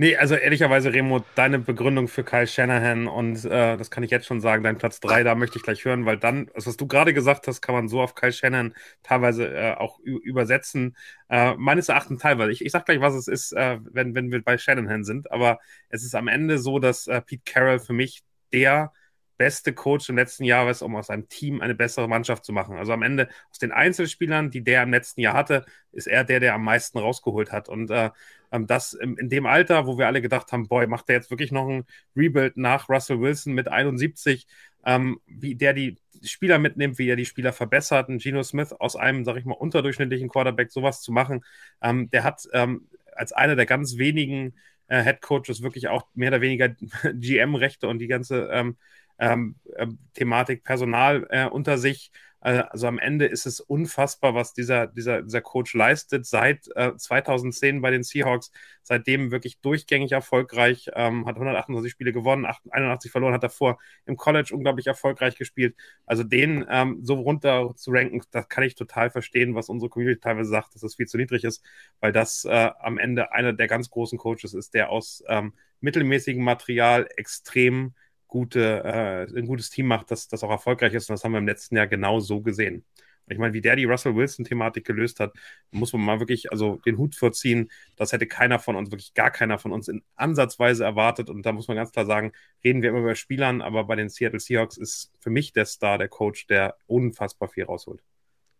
Nee, 0.00 0.16
also 0.16 0.34
ehrlicherweise, 0.34 0.94
Remo, 0.94 1.22
deine 1.34 1.58
Begründung 1.58 2.08
für 2.08 2.24
Kyle 2.24 2.46
Shanahan 2.46 3.06
und 3.06 3.44
äh, 3.44 3.76
das 3.76 3.90
kann 3.90 4.02
ich 4.02 4.10
jetzt 4.10 4.24
schon 4.24 4.40
sagen, 4.40 4.62
dein 4.62 4.78
Platz 4.78 4.98
3, 5.00 5.24
da 5.24 5.34
möchte 5.34 5.58
ich 5.58 5.62
gleich 5.62 5.84
hören, 5.84 6.06
weil 6.06 6.16
dann, 6.16 6.50
also 6.54 6.70
was 6.70 6.78
du 6.78 6.86
gerade 6.86 7.12
gesagt 7.12 7.46
hast, 7.46 7.60
kann 7.60 7.74
man 7.74 7.86
so 7.86 8.00
auf 8.00 8.14
Kyle 8.14 8.32
Shanahan 8.32 8.72
teilweise 9.02 9.54
äh, 9.54 9.74
auch 9.74 9.98
übersetzen. 10.00 10.96
Äh, 11.28 11.54
meines 11.56 11.90
Erachtens 11.90 12.22
teilweise. 12.22 12.50
Ich, 12.50 12.64
ich 12.64 12.72
sag 12.72 12.86
gleich, 12.86 13.02
was 13.02 13.12
es 13.12 13.28
ist, 13.28 13.52
äh, 13.52 13.78
wenn, 13.92 14.14
wenn 14.14 14.32
wir 14.32 14.42
bei 14.42 14.56
Shanahan 14.56 15.04
sind, 15.04 15.30
aber 15.30 15.58
es 15.90 16.02
ist 16.02 16.14
am 16.14 16.28
Ende 16.28 16.58
so, 16.58 16.78
dass 16.78 17.06
äh, 17.06 17.20
Pete 17.20 17.42
Carroll 17.44 17.78
für 17.78 17.92
mich 17.92 18.22
der 18.54 18.92
beste 19.40 19.72
Coach 19.72 20.10
im 20.10 20.16
letzten 20.16 20.44
Jahr 20.44 20.68
ist, 20.68 20.82
um 20.82 20.94
aus 20.96 21.08
einem 21.08 21.26
Team 21.30 21.62
eine 21.62 21.74
bessere 21.74 22.06
Mannschaft 22.06 22.44
zu 22.44 22.52
machen. 22.52 22.76
Also 22.76 22.92
am 22.92 23.00
Ende 23.00 23.26
aus 23.50 23.58
den 23.58 23.72
Einzelspielern, 23.72 24.50
die 24.50 24.62
der 24.62 24.82
im 24.82 24.90
letzten 24.90 25.22
Jahr 25.22 25.32
hatte, 25.32 25.64
ist 25.92 26.06
er 26.06 26.24
der, 26.24 26.40
der 26.40 26.52
am 26.52 26.62
meisten 26.62 26.98
rausgeholt 26.98 27.50
hat. 27.50 27.70
Und 27.70 27.90
äh, 27.90 28.10
ähm, 28.52 28.66
das 28.66 28.92
in, 28.92 29.30
dem 29.30 29.46
Alter, 29.46 29.86
wo 29.86 29.96
wir 29.96 30.08
alle 30.08 30.20
gedacht 30.20 30.52
haben, 30.52 30.68
boy, 30.68 30.86
macht 30.86 31.08
der 31.08 31.16
jetzt 31.16 31.30
wirklich 31.30 31.52
noch 31.52 31.66
ein 31.66 31.84
Rebuild 32.14 32.58
nach 32.58 32.90
Russell 32.90 33.18
Wilson 33.18 33.54
mit 33.54 33.68
71, 33.68 34.46
ähm, 34.84 35.20
wie 35.26 35.54
der 35.54 35.72
die 35.72 35.96
Spieler 36.22 36.58
mitnimmt, 36.58 36.98
wie 36.98 37.08
er 37.08 37.16
die 37.16 37.24
Spieler 37.24 37.54
verbessert, 37.54 38.10
ein 38.10 38.18
Geno 38.18 38.42
Smith 38.42 38.74
aus 38.74 38.94
einem, 38.94 39.24
sag 39.24 39.38
ich 39.38 39.46
mal, 39.46 39.54
unterdurchschnittlichen 39.54 40.28
Quarterback 40.28 40.70
sowas 40.70 41.00
zu 41.00 41.12
machen, 41.12 41.46
ähm, 41.80 42.10
der 42.10 42.24
hat 42.24 42.46
ähm, 42.52 42.88
als 43.14 43.32
einer 43.32 43.56
der 43.56 43.64
ganz 43.64 43.96
wenigen 43.96 44.52
äh, 44.88 45.02
Head 45.02 45.22
Coaches 45.22 45.62
wirklich 45.62 45.88
auch 45.88 46.08
mehr 46.12 46.28
oder 46.28 46.42
weniger 46.42 46.68
GM-Rechte 47.14 47.88
und 47.88 48.00
die 48.00 48.06
ganze 48.06 48.50
ähm, 48.52 48.76
ähm, 49.20 49.56
äh, 49.76 49.86
Thematik 50.14 50.64
Personal 50.64 51.26
äh, 51.30 51.46
unter 51.46 51.78
sich. 51.78 52.10
Äh, 52.40 52.62
also 52.70 52.86
am 52.86 52.98
Ende 52.98 53.26
ist 53.26 53.46
es 53.46 53.60
unfassbar, 53.60 54.34
was 54.34 54.54
dieser, 54.54 54.86
dieser, 54.86 55.22
dieser 55.22 55.42
Coach 55.42 55.74
leistet. 55.74 56.26
Seit 56.26 56.68
äh, 56.74 56.96
2010 56.96 57.82
bei 57.82 57.90
den 57.90 58.02
Seahawks, 58.02 58.50
seitdem 58.82 59.30
wirklich 59.30 59.60
durchgängig 59.60 60.12
erfolgreich, 60.12 60.90
ähm, 60.94 61.26
hat 61.26 61.36
128 61.36 61.92
Spiele 61.92 62.12
gewonnen, 62.12 62.46
81 62.70 63.10
verloren, 63.10 63.34
hat 63.34 63.42
davor 63.42 63.78
im 64.06 64.16
College 64.16 64.54
unglaublich 64.54 64.86
erfolgreich 64.86 65.36
gespielt. 65.36 65.76
Also 66.06 66.24
den 66.24 66.64
ähm, 66.70 67.00
so 67.02 67.14
runter 67.14 67.74
zu 67.76 67.90
ranken, 67.90 68.22
das 68.30 68.48
kann 68.48 68.64
ich 68.64 68.74
total 68.74 69.10
verstehen, 69.10 69.54
was 69.54 69.68
unsere 69.68 69.90
Community 69.90 70.20
teilweise 70.20 70.50
sagt, 70.50 70.74
dass 70.74 70.80
das 70.80 70.94
viel 70.94 71.06
zu 71.06 71.18
niedrig 71.18 71.44
ist, 71.44 71.62
weil 72.00 72.12
das 72.12 72.44
äh, 72.46 72.70
am 72.80 72.98
Ende 72.98 73.32
einer 73.32 73.52
der 73.52 73.68
ganz 73.68 73.90
großen 73.90 74.18
Coaches 74.18 74.54
ist, 74.54 74.72
der 74.74 74.90
aus 74.90 75.22
ähm, 75.28 75.52
mittelmäßigem 75.80 76.42
Material 76.42 77.08
extrem 77.16 77.94
gute, 78.30 78.82
äh, 78.84 79.38
ein 79.38 79.46
gutes 79.46 79.70
Team 79.70 79.86
macht, 79.86 80.10
das, 80.10 80.28
das 80.28 80.42
auch 80.42 80.50
erfolgreich 80.50 80.94
ist. 80.94 81.10
Und 81.10 81.14
das 81.14 81.24
haben 81.24 81.32
wir 81.32 81.38
im 81.38 81.46
letzten 81.46 81.76
Jahr 81.76 81.86
genau 81.86 82.20
so 82.20 82.40
gesehen. 82.40 82.84
Und 83.26 83.34
ich 83.34 83.38
meine, 83.38 83.52
wie 83.52 83.60
der 83.60 83.76
die 83.76 83.84
Russell 83.84 84.16
Wilson-Thematik 84.16 84.84
gelöst 84.84 85.20
hat, 85.20 85.32
muss 85.70 85.92
man 85.92 86.02
mal 86.02 86.18
wirklich 86.18 86.50
also 86.50 86.80
den 86.86 86.98
Hut 86.98 87.14
vorziehen. 87.14 87.70
Das 87.96 88.12
hätte 88.12 88.26
keiner 88.26 88.58
von 88.58 88.76
uns, 88.76 88.90
wirklich 88.90 89.14
gar 89.14 89.30
keiner 89.30 89.58
von 89.58 89.72
uns 89.72 89.88
in 89.88 90.02
Ansatzweise 90.16 90.84
erwartet. 90.84 91.28
Und 91.28 91.44
da 91.44 91.52
muss 91.52 91.68
man 91.68 91.76
ganz 91.76 91.92
klar 91.92 92.06
sagen, 92.06 92.32
reden 92.64 92.82
wir 92.82 92.90
immer 92.90 93.00
über 93.00 93.14
Spielern, 93.14 93.60
aber 93.62 93.84
bei 93.84 93.96
den 93.96 94.08
Seattle 94.08 94.40
Seahawks 94.40 94.76
ist 94.78 95.12
für 95.20 95.30
mich 95.30 95.52
der 95.52 95.66
Star, 95.66 95.98
der 95.98 96.08
Coach, 96.08 96.46
der 96.46 96.76
unfassbar 96.86 97.48
viel 97.48 97.64
rausholt. 97.64 98.02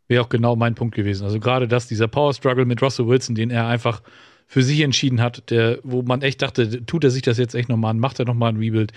Wäre 0.07 0.23
auch 0.23 0.29
genau 0.29 0.57
mein 0.57 0.75
Punkt 0.75 0.95
gewesen. 0.95 1.25
Also 1.25 1.41
gerade 1.41 1.67
das, 1.67 1.87
dieser 1.87 2.09
Power 2.09 2.35
Struggle 2.35 2.65
mit 2.65 2.83
Russell 2.83 3.07
Wilson, 3.07 3.35
den 3.35 3.51
er 3.51 3.67
einfach 3.67 4.03
für 4.47 4.63
sich 4.63 4.81
entschieden 4.81 5.21
hat, 5.21 5.51
der, 5.51 5.79
wo 5.85 6.03
man 6.03 6.23
echt 6.23 6.43
dachte, 6.43 6.85
tut 6.85 7.05
er 7.05 7.11
sich 7.11 7.23
das 7.23 7.39
jetzt 7.39 7.55
echt 7.55 7.69
nochmal 7.69 7.93
an, 7.93 8.01
macht 8.01 8.19
er 8.19 8.25
nochmal 8.25 8.53
ein 8.53 8.57
Rebuild. 8.57 8.93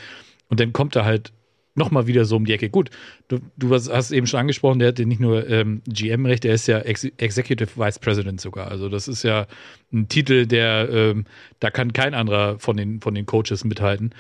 Und 0.50 0.60
dann 0.60 0.74
kommt 0.74 0.96
er 0.96 1.06
halt 1.06 1.32
nochmal 1.76 2.08
wieder 2.08 2.26
so 2.26 2.36
um 2.36 2.46
die 2.46 2.54
Ecke. 2.54 2.70
Gut, 2.70 2.90
du, 3.28 3.40
du 3.58 3.74
hast 3.74 4.12
eben 4.12 4.28
schon 4.28 4.40
angesprochen, 4.40 4.80
der 4.80 4.90
hat 4.90 5.00
ja 5.00 5.06
nicht 5.06 5.20
nur 5.20 5.50
ähm, 5.50 5.82
GM-Recht, 5.88 6.44
der 6.44 6.54
ist 6.54 6.68
ja 6.68 6.80
Ex 6.80 7.06
Executive 7.18 7.70
Vice 7.76 8.00
President 8.00 8.40
sogar. 8.40 8.70
Also 8.70 8.90
das 8.90 9.08
ist 9.08 9.24
ja 9.24 9.48
ein 9.92 10.08
Titel, 10.08 10.46
der, 10.46 10.90
ähm, 10.92 11.26
da 11.60 11.72
kann 11.72 11.94
kein 11.94 12.14
anderer 12.14 12.60
von 12.60 12.78
den, 12.78 13.02
von 13.02 13.16
den 13.16 13.26
Coaches 13.26 13.64
mithalten. 13.64 14.14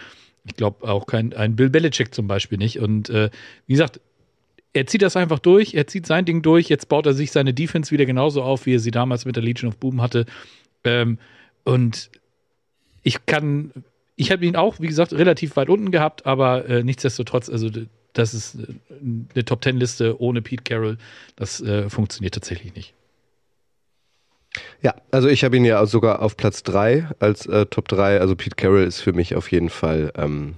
Ich 0.45 0.55
glaube 0.55 0.87
auch 0.87 1.05
kein 1.05 1.33
ein 1.33 1.55
Bill 1.55 1.69
Belichick 1.69 2.13
zum 2.13 2.27
Beispiel 2.27 2.57
nicht. 2.57 2.79
Und 2.79 3.09
äh, 3.09 3.29
wie 3.67 3.73
gesagt, 3.73 4.01
er 4.73 4.87
zieht 4.87 5.03
das 5.03 5.15
einfach 5.15 5.39
durch, 5.39 5.75
er 5.75 5.85
zieht 5.85 6.07
sein 6.07 6.25
Ding 6.25 6.41
durch, 6.41 6.67
jetzt 6.67 6.89
baut 6.89 7.05
er 7.05 7.13
sich 7.13 7.31
seine 7.31 7.53
Defense 7.53 7.91
wieder 7.91 8.05
genauso 8.05 8.41
auf, 8.41 8.65
wie 8.65 8.75
er 8.75 8.79
sie 8.79 8.91
damals 8.91 9.25
mit 9.25 9.35
der 9.35 9.43
Legion 9.43 9.69
of 9.69 9.77
Boom 9.77 10.01
hatte. 10.01 10.25
Ähm, 10.83 11.19
und 11.63 12.09
ich 13.03 13.25
kann 13.27 13.71
ich 14.15 14.31
habe 14.31 14.45
ihn 14.45 14.55
auch, 14.55 14.79
wie 14.79 14.87
gesagt, 14.87 15.13
relativ 15.13 15.55
weit 15.55 15.69
unten 15.69 15.91
gehabt, 15.91 16.25
aber 16.25 16.67
äh, 16.67 16.83
nichtsdestotrotz, 16.83 17.49
also 17.49 17.69
das 18.13 18.33
ist 18.33 18.55
äh, 18.55 18.67
eine 19.33 19.45
Top 19.45 19.61
Ten 19.61 19.77
Liste 19.77 20.21
ohne 20.21 20.41
Pete 20.41 20.63
Carroll. 20.63 20.97
Das 21.35 21.61
äh, 21.61 21.89
funktioniert 21.89 22.33
tatsächlich 22.33 22.75
nicht. 22.75 22.93
Ja, 24.81 24.93
also 25.11 25.27
ich 25.29 25.43
habe 25.43 25.57
ihn 25.57 25.65
ja 25.65 25.83
sogar 25.85 26.21
auf 26.21 26.37
Platz 26.37 26.61
3 26.63 27.09
als 27.19 27.47
äh, 27.47 27.65
Top 27.65 27.87
3. 27.87 28.19
Also 28.19 28.35
Pete 28.35 28.55
Carroll 28.55 28.83
ist 28.83 29.01
für 29.01 29.13
mich 29.13 29.35
auf 29.35 29.51
jeden 29.51 29.69
Fall. 29.69 30.11
Ähm, 30.15 30.55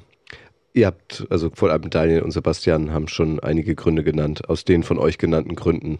ihr 0.74 0.88
habt, 0.88 1.26
also 1.30 1.50
vor 1.54 1.72
allem 1.72 1.90
Daniel 1.90 2.22
und 2.22 2.32
Sebastian 2.32 2.92
haben 2.92 3.08
schon 3.08 3.40
einige 3.40 3.74
Gründe 3.74 4.04
genannt. 4.04 4.50
Aus 4.50 4.66
den 4.66 4.84
von 4.84 5.00
euch 5.00 5.18
genannten 5.18 5.56
Gründen 5.56 6.00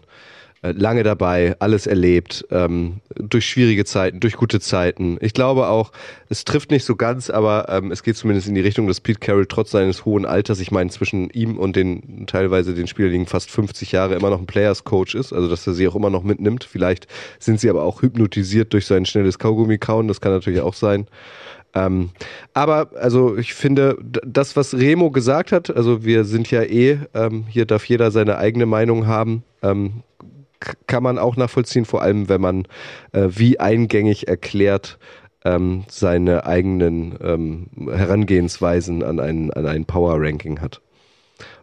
lange 0.72 1.02
dabei, 1.02 1.56
alles 1.58 1.86
erlebt, 1.86 2.46
ähm, 2.50 3.00
durch 3.14 3.46
schwierige 3.46 3.84
Zeiten, 3.84 4.20
durch 4.20 4.34
gute 4.34 4.60
Zeiten. 4.60 5.18
Ich 5.20 5.34
glaube 5.34 5.68
auch, 5.68 5.92
es 6.28 6.44
trifft 6.44 6.70
nicht 6.70 6.84
so 6.84 6.96
ganz, 6.96 7.30
aber 7.30 7.66
ähm, 7.68 7.90
es 7.90 8.02
geht 8.02 8.16
zumindest 8.16 8.48
in 8.48 8.54
die 8.54 8.60
Richtung, 8.60 8.86
dass 8.86 9.00
Pete 9.00 9.20
Carroll 9.20 9.46
trotz 9.46 9.70
seines 9.70 10.04
hohen 10.04 10.26
Alters, 10.26 10.60
ich 10.60 10.70
meine, 10.70 10.90
zwischen 10.90 11.30
ihm 11.30 11.58
und 11.58 11.76
den 11.76 12.26
teilweise 12.26 12.74
den 12.74 12.86
Spielern 12.86 13.12
liegen 13.12 13.26
fast 13.26 13.50
50 13.50 13.92
Jahre, 13.92 14.14
immer 14.14 14.30
noch 14.30 14.40
ein 14.40 14.46
Players 14.46 14.84
Coach 14.84 15.14
ist, 15.14 15.32
also 15.32 15.48
dass 15.48 15.66
er 15.66 15.74
sie 15.74 15.88
auch 15.88 15.96
immer 15.96 16.10
noch 16.10 16.22
mitnimmt. 16.22 16.64
Vielleicht 16.64 17.06
sind 17.38 17.60
sie 17.60 17.70
aber 17.70 17.84
auch 17.84 18.02
hypnotisiert 18.02 18.72
durch 18.72 18.86
sein 18.86 19.06
schnelles 19.06 19.38
Kaugummi-Kauen, 19.38 20.08
das 20.08 20.20
kann 20.20 20.32
natürlich 20.32 20.60
auch 20.60 20.74
sein. 20.74 21.06
Ähm, 21.76 22.10
aber 22.54 22.90
also 22.98 23.36
ich 23.36 23.52
finde, 23.52 23.98
das, 24.02 24.56
was 24.56 24.72
Remo 24.74 25.10
gesagt 25.10 25.52
hat, 25.52 25.74
also 25.74 26.04
wir 26.04 26.24
sind 26.24 26.50
ja 26.50 26.62
eh, 26.62 26.98
ähm, 27.12 27.44
hier 27.48 27.66
darf 27.66 27.84
jeder 27.84 28.10
seine 28.10 28.38
eigene 28.38 28.64
Meinung 28.64 29.06
haben. 29.06 29.44
Ähm, 29.62 30.02
kann 30.86 31.02
man 31.02 31.18
auch 31.18 31.36
nachvollziehen, 31.36 31.84
vor 31.84 32.02
allem 32.02 32.28
wenn 32.28 32.40
man 32.40 32.68
äh, 33.12 33.28
wie 33.28 33.60
eingängig 33.60 34.28
erklärt 34.28 34.98
ähm, 35.44 35.84
seine 35.88 36.44
eigenen 36.44 37.18
ähm, 37.20 37.68
Herangehensweisen 37.88 39.02
an 39.02 39.20
ein, 39.20 39.52
an 39.52 39.66
ein 39.66 39.84
Power-Ranking 39.84 40.60
hat. 40.60 40.80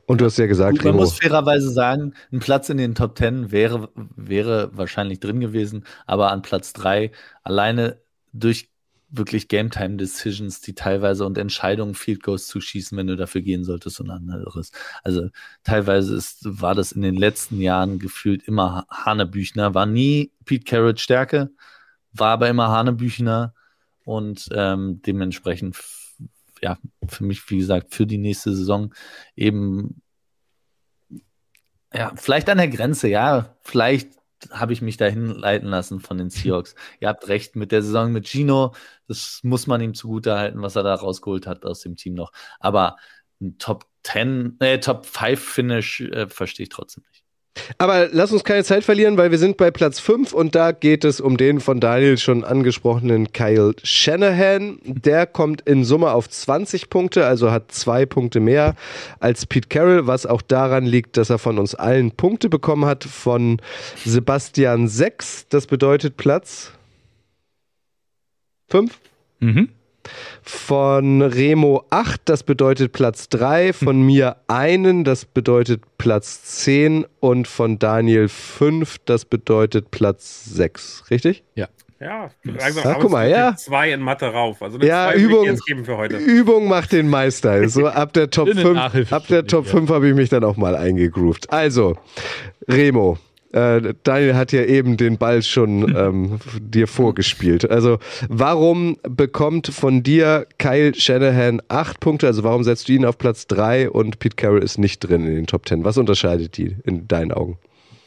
Und 0.06 0.20
du 0.20 0.26
hast 0.26 0.38
ja 0.38 0.48
gesagt, 0.48 0.78
Gut, 0.78 0.86
man 0.86 0.96
muss 0.96 1.18
fairerweise 1.18 1.70
sagen, 1.70 2.14
ein 2.32 2.40
Platz 2.40 2.70
in 2.70 2.78
den 2.78 2.96
Top 2.96 3.16
Ten 3.16 3.52
wäre, 3.52 3.90
wäre 3.96 4.70
wahrscheinlich 4.74 5.20
drin 5.20 5.40
gewesen, 5.40 5.86
aber 6.06 6.32
an 6.32 6.42
Platz 6.42 6.74
drei 6.74 7.12
alleine 7.44 8.00
durch 8.34 8.70
wirklich 9.16 9.48
Game 9.48 9.70
Time 9.70 9.98
Decisions, 9.98 10.60
die 10.62 10.74
teilweise 10.74 11.26
und 11.26 11.38
Entscheidungen 11.38 11.94
Field 11.94 12.24
Goals 12.24 12.48
zu 12.48 12.60
schießen, 12.60 12.98
wenn 12.98 13.08
du 13.08 13.16
dafür 13.16 13.42
gehen 13.42 13.64
solltest 13.64 14.00
und 14.00 14.10
anderes. 14.10 14.72
Also 15.04 15.30
teilweise 15.64 16.16
ist, 16.16 16.40
war 16.44 16.74
das 16.76 16.92
in 16.92 17.04
den 17.04 17.16
letzten 17.16 17.62
Jahren 17.62 18.00
gefühlt 18.00 18.44
immer 18.44 18.86
Hanebüchner, 18.90 19.74
war 19.74 19.86
nie 19.86 20.32
Pete 20.46 20.66
Carrot 20.66 21.00
Stärke, 21.00 21.52
war 22.12 22.32
aber 22.32 22.50
immer 22.50 22.70
Hanebüchner 22.70 23.54
und 24.04 24.50
ähm, 24.52 25.02
dementsprechend 25.06 25.78
ja, 26.62 26.78
für 27.08 27.24
mich, 27.24 27.50
wie 27.50 27.58
gesagt, 27.58 27.94
für 27.94 28.08
die 28.08 28.18
nächste 28.18 28.56
Saison 28.56 28.94
eben 29.36 30.02
ja, 31.94 32.12
vielleicht 32.16 32.50
an 32.50 32.58
der 32.58 32.70
Grenze, 32.70 33.08
ja, 33.08 33.56
vielleicht 33.62 34.10
habe 34.52 34.74
ich 34.74 34.82
mich 34.82 34.98
dahin 34.98 35.28
leiten 35.28 35.70
lassen 35.70 36.00
von 36.00 36.18
den 36.18 36.30
Seahawks. 36.30 36.76
Ihr 37.00 37.08
habt 37.10 37.28
recht 37.28 37.56
mit 37.56 37.72
der 37.72 37.82
Saison 37.82 38.12
mit 38.12 38.28
Gino. 38.28 38.74
Das 39.08 39.40
muss 39.44 39.68
man 39.68 39.82
ihm 39.82 39.94
zugutehalten, 39.94 40.62
was 40.62 40.76
er 40.76 40.84
da 40.84 40.96
rausgeholt 40.96 41.48
hat 41.48 41.66
aus 41.66 41.82
dem 41.82 41.96
Team 41.96 42.14
noch. 42.16 42.32
Aber 42.60 42.98
ein 43.42 43.58
Top 43.58 43.86
10, 44.04 44.58
äh, 44.60 44.80
Top 44.80 45.06
5 45.06 45.40
Finish 45.42 46.02
äh, 46.02 46.28
verstehe 46.28 46.64
ich 46.64 46.70
trotzdem 46.70 47.04
nicht. 47.12 47.13
Aber 47.78 48.10
lass 48.12 48.32
uns 48.32 48.44
keine 48.44 48.64
Zeit 48.64 48.84
verlieren, 48.84 49.18
weil 49.18 49.32
wir 49.32 49.38
sind 49.38 49.58
bei 49.58 49.70
Platz 49.70 50.00
5 50.00 50.34
und 50.34 50.56
da 50.56 50.72
geht 50.72 51.06
es 51.06 51.22
um 51.22 51.38
den 51.38 51.60
von 51.60 51.80
Daniel 51.80 52.18
schon 52.18 52.44
angesprochenen 52.44 53.32
Kyle 53.32 53.74
Shanahan. 53.84 54.80
Der 54.84 55.28
kommt 55.28 55.62
in 55.62 55.86
Summe 55.86 56.12
auf 56.12 56.30
20 56.30 56.90
Punkte, 56.90 57.26
also 57.26 57.52
hat 57.52 57.72
zwei 57.72 58.06
Punkte 58.06 58.40
mehr 58.40 58.76
als 59.20 59.46
Pete 59.46 59.68
Carroll, 59.68 60.08
was 60.08 60.26
auch 60.26 60.42
daran 60.42 60.86
liegt, 60.86 61.18
dass 61.18 61.30
er 61.30 61.38
von 61.38 61.60
uns 61.60 61.76
allen 61.76 62.12
Punkte 62.12 62.50
bekommen 62.50 62.86
hat. 62.86 63.04
Von 63.04 63.62
Sebastian 64.04 64.88
6, 64.88 65.48
das 65.50 65.68
bedeutet 65.68 66.18
Platz 66.18 66.72
5. 68.70 68.98
Mhm. 69.40 69.70
Von 70.42 71.22
Remo 71.22 71.86
8, 71.90 72.22
das 72.26 72.44
bedeutet 72.44 72.92
Platz 72.92 73.30
3. 73.30 73.74
Von 73.74 74.02
mir 74.02 74.38
einen, 74.48 75.04
das 75.04 75.26
bedeutet 75.26 75.82
Platz 75.98 76.44
10. 76.44 77.06
Und 77.20 77.48
von 77.48 77.80
Daniel 77.80 78.28
5, 78.28 78.98
das 79.06 79.26
bedeutet 79.26 79.92
Platz 79.92 80.46
6. 80.46 81.06
Richtig? 81.10 81.44
Ja. 81.56 81.68
Ja, 82.00 82.30
langsam 82.44 82.84
ja, 82.84 82.98
guck 83.00 83.12
mal, 83.12 83.30
ja. 83.30 83.56
zwei 83.56 83.94
in 83.94 84.02
Mathe 84.02 84.26
rauf. 84.26 84.62
Also 84.62 84.78
ja, 84.80 85.14
Übung, 85.14 85.48
Übung 86.20 86.68
macht 86.68 86.92
den 86.92 87.08
Meister. 87.08 87.70
So 87.70 87.88
ab 87.88 88.12
der 88.12 88.30
Top 88.30 88.50
5, 88.50 89.14
ab 89.14 89.28
der 89.30 89.48
Top 89.48 89.66
5 89.68 89.90
habe 89.90 90.10
ich 90.10 90.14
mich 90.14 90.28
dann 90.28 90.44
auch 90.44 90.58
mal 90.58 90.76
eingegroovt. 90.76 91.54
Also, 91.54 91.96
Remo, 92.68 93.20
äh, 93.54 93.94
Daniel 94.04 94.36
hat 94.36 94.52
ja 94.52 94.64
eben 94.64 94.98
den 94.98 95.18
Ball 95.18 95.42
schon 95.44 95.96
ähm, 95.98 96.40
dir 96.60 96.88
vorgespielt. 96.88 97.70
Also, 97.70 98.00
warum 98.28 98.98
bekommt 99.04 99.68
von 99.68 100.04
dir 100.04 100.48
Kyle 100.58 100.94
Shanahan 100.94 101.62
acht 101.68 102.00
Punkte? 102.00 102.28
Also, 102.28 102.44
warum 102.44 102.64
setzt 102.64 102.90
du 102.90 102.94
ihn 102.94 103.06
auf 103.06 103.18
Platz 103.18 103.48
drei 103.48 103.90
und 103.90 104.20
Pete 104.20 104.36
Carroll 104.36 104.64
ist 104.64 104.78
nicht 104.78 105.00
drin 105.00 105.26
in 105.26 105.36
den 105.36 105.48
Top 105.48 105.66
Ten? 105.66 105.86
Was 105.86 105.98
unterscheidet 105.98 106.58
die 106.58 106.76
in 106.84 107.08
deinen 107.08 107.32
Augen? 107.32 107.58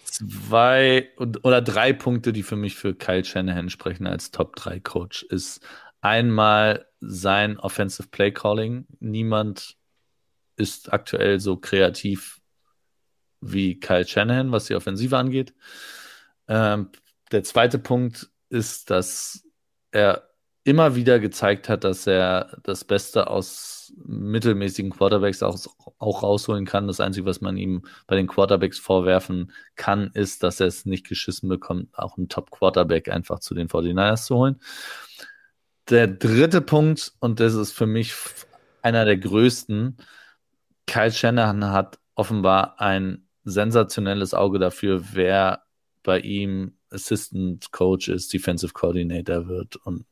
Zwei 0.05 1.09
oder 1.19 1.61
drei 1.61 1.93
Punkte, 1.93 2.33
die 2.33 2.43
für 2.43 2.57
mich 2.57 2.75
für 2.77 2.95
Kyle 2.95 3.25
Shanahan 3.25 3.69
sprechen 3.69 4.07
als 4.07 4.31
Top 4.31 4.57
3 4.57 4.81
Coach, 4.81 5.25
ist 5.25 5.61
einmal 6.01 6.87
sein 7.01 7.59
Offensive 7.59 8.09
Play 8.09 8.31
Calling. 8.31 8.87
Niemand 9.01 9.77
ist 10.57 10.93
aktuell 10.93 11.41
so 11.41 11.57
kreativ 11.57 12.41
wie 13.53 13.79
Kyle 13.81 14.07
Shanahan, 14.07 14.53
was 14.53 14.67
die 14.67 14.75
Offensive 14.75 15.17
angeht. 15.17 15.55
Ähm, 16.49 16.91
der 17.33 17.43
zweite 17.45 17.79
Punkt 17.79 18.31
ist, 18.49 18.91
dass 18.91 19.45
er 19.91 20.29
immer 20.65 20.97
wieder 20.97 21.21
gezeigt 21.21 21.69
hat, 21.69 21.85
dass 21.85 22.07
er 22.07 22.59
das 22.65 22.85
Beste 22.85 23.31
aus 23.31 23.93
mittelmäßigen 24.05 24.91
Quarterbacks 24.91 25.43
auch, 25.43 25.57
auch 25.99 26.23
rausholen 26.23 26.65
kann. 26.65 26.89
Das 26.89 26.99
Einzige, 26.99 27.27
was 27.27 27.41
man 27.41 27.57
ihm 27.57 27.83
bei 28.07 28.17
den 28.17 28.27
Quarterbacks 28.27 28.79
vorwerfen 28.79 29.53
kann, 29.77 30.11
ist, 30.15 30.43
dass 30.43 30.59
er 30.59 30.67
es 30.67 30.85
nicht 30.85 31.07
geschissen 31.07 31.49
bekommt, 31.49 31.97
auch 31.97 32.17
einen 32.17 32.29
Top-Quarterback 32.29 33.09
einfach 33.09 33.39
zu 33.39 33.55
den 33.55 33.69
49ers 33.69 34.27
zu 34.27 34.37
holen. 34.37 34.61
Der 35.89 36.09
dritte 36.09 36.61
Punkt, 36.61 37.13
und 37.21 37.39
das 37.39 37.55
ist 37.55 37.73
für 37.73 37.87
mich 37.87 38.13
einer 38.83 39.05
der 39.05 39.19
größten, 39.19 39.99
Kyle 40.89 41.13
Shanahan 41.13 41.71
hat 41.71 41.99
offenbar 42.17 42.81
ein 42.81 43.26
sensationelles 43.47 44.35
Auge 44.35 44.59
dafür, 44.59 45.03
wer 45.13 45.63
bei 46.03 46.21
ihm 46.21 46.75
Assistant 46.91 47.73
Coach 47.73 48.09
ist, 48.09 48.33
Defensive 48.33 48.73
Coordinator 48.73 49.49
wird 49.49 49.77
und 49.77 50.05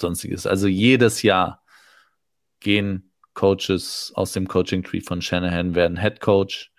sonstiges. 0.00 0.46
Also 0.46 0.68
jedes 0.68 1.22
Jahr 1.22 1.62
gehen 2.60 3.10
Coaches 3.34 4.12
aus 4.14 4.32
dem 4.32 4.46
Coaching 4.46 4.82
Tree 4.82 5.00
von 5.00 5.22
Shanahan, 5.22 5.74
werden 5.74 5.98
Head 5.98 6.20
Coach. 6.20 6.70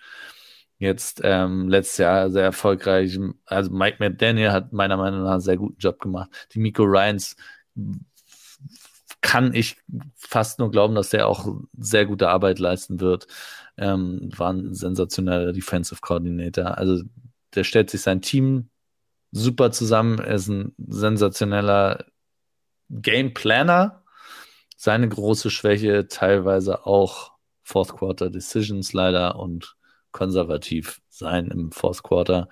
Jetzt 0.78 1.22
ähm, 1.24 1.68
letztes 1.70 1.98
Jahr 1.98 2.30
sehr 2.30 2.44
erfolgreich. 2.44 3.18
Also 3.46 3.72
Mike 3.72 3.98
McDaniel 4.00 4.52
hat 4.52 4.72
meiner 4.72 4.98
Meinung 4.98 5.24
nach 5.24 5.34
einen 5.34 5.42
sehr 5.42 5.58
guten 5.58 5.78
Job 5.80 6.00
gemacht. 6.00 6.30
Die 6.54 6.60
Miko 6.60 6.84
Ryans 6.84 7.36
kann 9.24 9.56
ich 9.56 9.78
fast 10.16 10.60
nur 10.60 10.70
glauben, 10.70 10.94
dass 10.94 11.10
der 11.10 11.28
auch 11.28 11.48
sehr 11.80 12.06
gute 12.06 12.30
Arbeit 12.30 12.60
leisten 12.60 13.00
wird 13.00 13.28
ähm, 13.78 14.30
war 14.36 14.54
ein 14.54 14.74
sensationeller 14.74 15.54
Defensive 15.54 16.02
Coordinator. 16.02 16.78
Also 16.78 17.04
der 17.56 17.64
stellt 17.64 17.90
sich 17.90 18.02
sein 18.02 18.22
Team 18.22 18.70
super 19.32 19.72
zusammen, 19.72 20.20
er 20.20 20.36
ist 20.36 20.48
ein 20.48 20.76
sensationeller 20.78 22.06
Game 22.90 23.34
Planner. 23.34 24.04
Seine 24.78 25.08
große 25.10 25.50
Schwäche 25.50 26.08
teilweise 26.08 26.86
auch 26.86 27.32
Fourth 27.64 27.96
Quarter 27.96 28.30
Decisions 28.30 28.94
leider 28.94 29.40
und 29.40 29.76
konservativ 30.12 31.02
sein 31.10 31.48
im 31.48 31.72
Fourth 31.72 32.04
Quarter. 32.04 32.50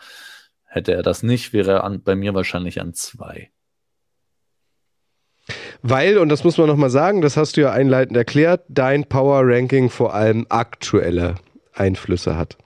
Hätte 0.64 0.94
er 0.94 1.04
das 1.04 1.22
nicht, 1.22 1.54
wäre 1.54 1.72
er 1.72 1.84
an, 1.84 2.02
bei 2.02 2.16
mir 2.16 2.34
wahrscheinlich 2.34 2.80
an 2.80 2.94
zwei. 2.94 3.52
Weil, 5.84 6.18
und 6.18 6.30
das 6.30 6.44
muss 6.44 6.58
man 6.58 6.68
nochmal 6.68 6.90
sagen, 6.90 7.22
das 7.22 7.38
hast 7.38 7.58
du 7.58 7.62
ja 7.62 7.72
einleitend 7.72 8.16
erklärt, 8.16 8.64
dein 8.68 9.06
Power 9.06 9.42
Ranking 9.44 9.90
vor 9.90 10.14
allem 10.14 10.46
aktuelle 10.50 11.36
Einflüsse 11.74 12.38
hat. 12.38 12.58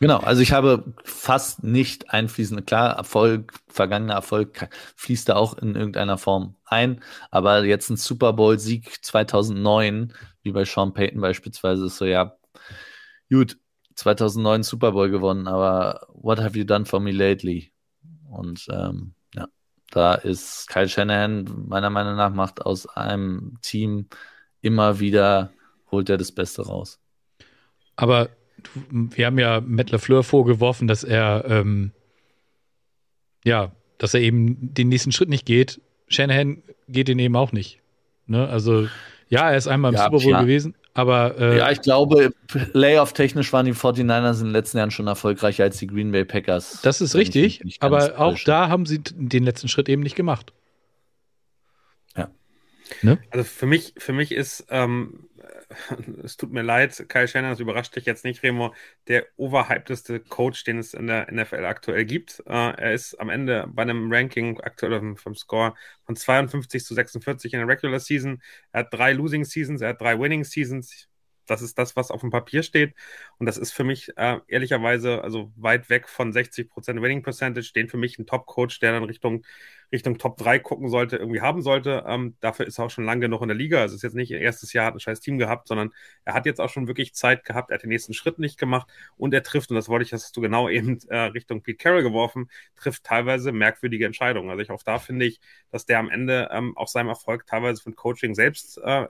Genau, 0.00 0.18
also 0.18 0.40
ich 0.40 0.52
habe 0.52 0.94
fast 1.04 1.62
nicht 1.62 2.10
einfließende, 2.10 2.62
klar, 2.62 2.96
Erfolg, 2.96 3.52
vergangener 3.68 4.14
Erfolg 4.14 4.70
fließt 4.96 5.28
da 5.28 5.36
auch 5.36 5.58
in 5.58 5.74
irgendeiner 5.74 6.16
Form 6.16 6.56
ein, 6.64 7.02
aber 7.30 7.64
jetzt 7.64 7.90
ein 7.90 7.98
Super 7.98 8.32
Bowl-Sieg 8.32 9.04
2009, 9.04 10.14
wie 10.42 10.52
bei 10.52 10.64
Sean 10.64 10.94
Payton 10.94 11.20
beispielsweise, 11.20 11.86
ist 11.86 11.98
so, 11.98 12.06
ja, 12.06 12.34
gut, 13.30 13.58
2009 13.94 14.62
Super 14.62 14.92
Bowl 14.92 15.10
gewonnen, 15.10 15.46
aber 15.46 16.06
what 16.14 16.40
have 16.40 16.56
you 16.56 16.64
done 16.64 16.86
for 16.86 16.98
me 16.98 17.10
lately? 17.10 17.70
Und 18.30 18.68
ähm, 18.70 19.12
da 19.90 20.14
ist 20.14 20.68
Kyle 20.68 20.88
Shanahan, 20.88 21.66
meiner 21.68 21.90
Meinung 21.90 22.16
nach, 22.16 22.32
macht 22.32 22.62
aus 22.62 22.86
einem 22.86 23.58
Team 23.60 24.06
immer 24.62 25.00
wieder, 25.00 25.52
holt 25.90 26.08
er 26.08 26.16
das 26.16 26.32
Beste 26.32 26.62
raus. 26.62 27.00
Aber 27.96 28.30
wir 28.90 29.26
haben 29.26 29.38
ja 29.38 29.60
Matt 29.60 29.90
LaFleur 29.90 30.22
vorgeworfen, 30.22 30.86
dass 30.86 31.04
er, 31.04 31.44
ähm, 31.48 31.92
ja, 33.44 33.72
dass 33.98 34.14
er 34.14 34.20
eben 34.20 34.72
den 34.74 34.88
nächsten 34.88 35.12
Schritt 35.12 35.28
nicht 35.28 35.46
geht. 35.46 35.80
Shanahan 36.08 36.62
geht 36.88 37.08
den 37.08 37.18
eben 37.18 37.36
auch 37.36 37.52
nicht. 37.52 37.80
Ne? 38.26 38.48
Also, 38.48 38.88
ja, 39.28 39.50
er 39.50 39.56
ist 39.56 39.66
einmal 39.66 39.92
im 39.92 39.98
ja, 39.98 40.04
Super 40.04 40.18
Bowl 40.18 40.32
ja. 40.32 40.40
gewesen, 40.42 40.74
aber. 40.94 41.38
Äh, 41.38 41.58
ja, 41.58 41.70
ich 41.70 41.80
glaube, 41.80 42.32
Layoff-technisch 42.72 43.52
waren 43.52 43.66
die 43.66 43.74
49ers 43.74 44.38
in 44.38 44.46
den 44.46 44.52
letzten 44.52 44.78
Jahren 44.78 44.90
schon 44.90 45.06
erfolgreicher 45.06 45.64
als 45.64 45.78
die 45.78 45.86
Green 45.86 46.12
Bay 46.12 46.24
Packers. 46.24 46.80
Das 46.82 47.00
ist 47.00 47.14
richtig, 47.14 47.62
aber 47.80 48.18
auch 48.18 48.38
da 48.44 48.68
haben 48.68 48.86
sie 48.86 49.00
den 49.00 49.44
letzten 49.44 49.68
Schritt 49.68 49.88
eben 49.88 50.02
nicht 50.02 50.16
gemacht. 50.16 50.52
Ja. 52.16 52.30
Ne? 53.02 53.18
Also 53.30 53.44
für 53.44 53.66
mich, 53.66 53.94
für 53.98 54.12
mich 54.12 54.32
ist 54.32 54.66
ähm, 54.70 55.28
es 56.24 56.36
tut 56.36 56.52
mir 56.52 56.62
leid, 56.62 57.06
Kyle 57.08 57.28
Shannon, 57.28 57.50
das 57.50 57.60
überrascht 57.60 57.94
dich 57.96 58.04
jetzt 58.04 58.24
nicht, 58.24 58.42
Remo, 58.42 58.74
der 59.08 59.26
overhypteste 59.36 60.20
Coach, 60.20 60.64
den 60.64 60.78
es 60.78 60.94
in 60.94 61.06
der 61.06 61.30
NFL 61.30 61.64
aktuell 61.64 62.04
gibt. 62.04 62.42
Äh, 62.46 62.52
er 62.52 62.92
ist 62.94 63.14
am 63.20 63.30
Ende 63.30 63.66
bei 63.68 63.82
einem 63.82 64.12
Ranking 64.12 64.60
aktuell 64.60 65.16
vom 65.16 65.34
Score 65.34 65.74
von 66.04 66.16
52 66.16 66.84
zu 66.84 66.94
46 66.94 67.52
in 67.52 67.60
der 67.60 67.68
Regular 67.68 68.00
Season. 68.00 68.42
Er 68.72 68.80
hat 68.80 68.94
drei 68.94 69.12
Losing 69.12 69.44
Seasons, 69.44 69.80
er 69.80 69.90
hat 69.90 70.00
drei 70.00 70.18
Winning 70.18 70.44
Seasons. 70.44 71.09
Das 71.50 71.62
ist 71.62 71.78
das, 71.78 71.96
was 71.96 72.10
auf 72.10 72.20
dem 72.20 72.30
Papier 72.30 72.62
steht. 72.62 72.94
Und 73.38 73.46
das 73.46 73.56
ist 73.58 73.72
für 73.72 73.84
mich 73.84 74.12
äh, 74.16 74.38
ehrlicherweise 74.48 75.22
also 75.22 75.52
weit 75.56 75.90
weg 75.90 76.08
von 76.08 76.32
60% 76.32 77.02
Winning 77.02 77.22
Percentage, 77.22 77.72
den 77.74 77.88
für 77.88 77.96
mich 77.96 78.18
ein 78.18 78.26
Top-Coach, 78.26 78.80
der 78.80 78.92
dann 78.92 79.04
Richtung 79.04 79.44
Richtung 79.92 80.18
Top 80.18 80.36
3 80.36 80.60
gucken 80.60 80.88
sollte, 80.88 81.16
irgendwie 81.16 81.40
haben 81.40 81.62
sollte. 81.62 82.04
Ähm, 82.06 82.36
dafür 82.40 82.66
ist 82.66 82.78
er 82.78 82.86
auch 82.86 82.90
schon 82.90 83.04
lange 83.04 83.22
genug 83.22 83.42
in 83.42 83.48
der 83.48 83.56
Liga. 83.56 83.80
Also 83.80 83.96
ist 83.96 84.02
jetzt 84.02 84.14
nicht 84.14 84.30
erstes 84.30 84.72
Jahr 84.72 84.86
hat 84.86 84.94
ein 84.94 85.00
scheiß 85.00 85.20
Team 85.20 85.38
gehabt, 85.38 85.66
sondern 85.68 85.90
er 86.24 86.34
hat 86.34 86.46
jetzt 86.46 86.60
auch 86.60 86.68
schon 86.70 86.86
wirklich 86.86 87.14
Zeit 87.14 87.44
gehabt. 87.44 87.70
Er 87.70 87.74
hat 87.74 87.82
den 87.82 87.90
nächsten 87.90 88.14
Schritt 88.14 88.38
nicht 88.38 88.58
gemacht 88.58 88.88
und 89.16 89.34
er 89.34 89.42
trifft, 89.42 89.70
und 89.70 89.76
das 89.76 89.88
wollte 89.88 90.04
ich, 90.04 90.12
hast 90.12 90.36
du 90.36 90.40
genau 90.40 90.68
eben 90.68 90.98
äh, 91.08 91.18
Richtung 91.18 91.62
Pete 91.62 91.78
Carroll 91.78 92.02
geworfen, 92.02 92.50
trifft 92.76 93.04
teilweise 93.04 93.52
merkwürdige 93.52 94.06
Entscheidungen. 94.06 94.50
Also 94.50 94.62
ich 94.62 94.70
auch 94.70 94.82
da 94.82 94.98
finde 94.98 95.26
ich, 95.26 95.40
dass 95.70 95.86
der 95.86 95.98
am 95.98 96.10
Ende 96.10 96.48
ähm, 96.52 96.76
auch 96.76 96.88
seinem 96.88 97.08
Erfolg 97.08 97.46
teilweise 97.46 97.82
von 97.82 97.96
Coaching 97.96 98.34
selbst 98.34 98.78
äh, 98.78 99.08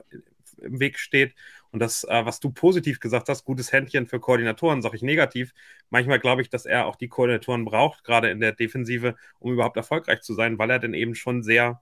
im 0.61 0.79
Weg 0.79 0.99
steht. 0.99 1.35
Und 1.71 1.79
das, 1.79 2.03
äh, 2.03 2.25
was 2.25 2.39
du 2.39 2.51
positiv 2.51 2.99
gesagt 2.99 3.29
hast, 3.29 3.45
gutes 3.45 3.71
Händchen 3.71 4.07
für 4.07 4.19
Koordinatoren, 4.19 4.81
sage 4.81 4.95
ich 4.95 5.01
negativ. 5.01 5.53
Manchmal 5.89 6.19
glaube 6.19 6.41
ich, 6.41 6.49
dass 6.49 6.65
er 6.65 6.85
auch 6.85 6.95
die 6.95 7.07
Koordinatoren 7.09 7.65
braucht, 7.65 8.03
gerade 8.03 8.29
in 8.29 8.39
der 8.39 8.53
Defensive, 8.53 9.15
um 9.39 9.53
überhaupt 9.53 9.77
erfolgreich 9.77 10.21
zu 10.21 10.33
sein, 10.33 10.57
weil 10.57 10.69
er 10.69 10.79
dann 10.79 10.93
eben 10.93 11.15
schon 11.15 11.43
sehr 11.43 11.81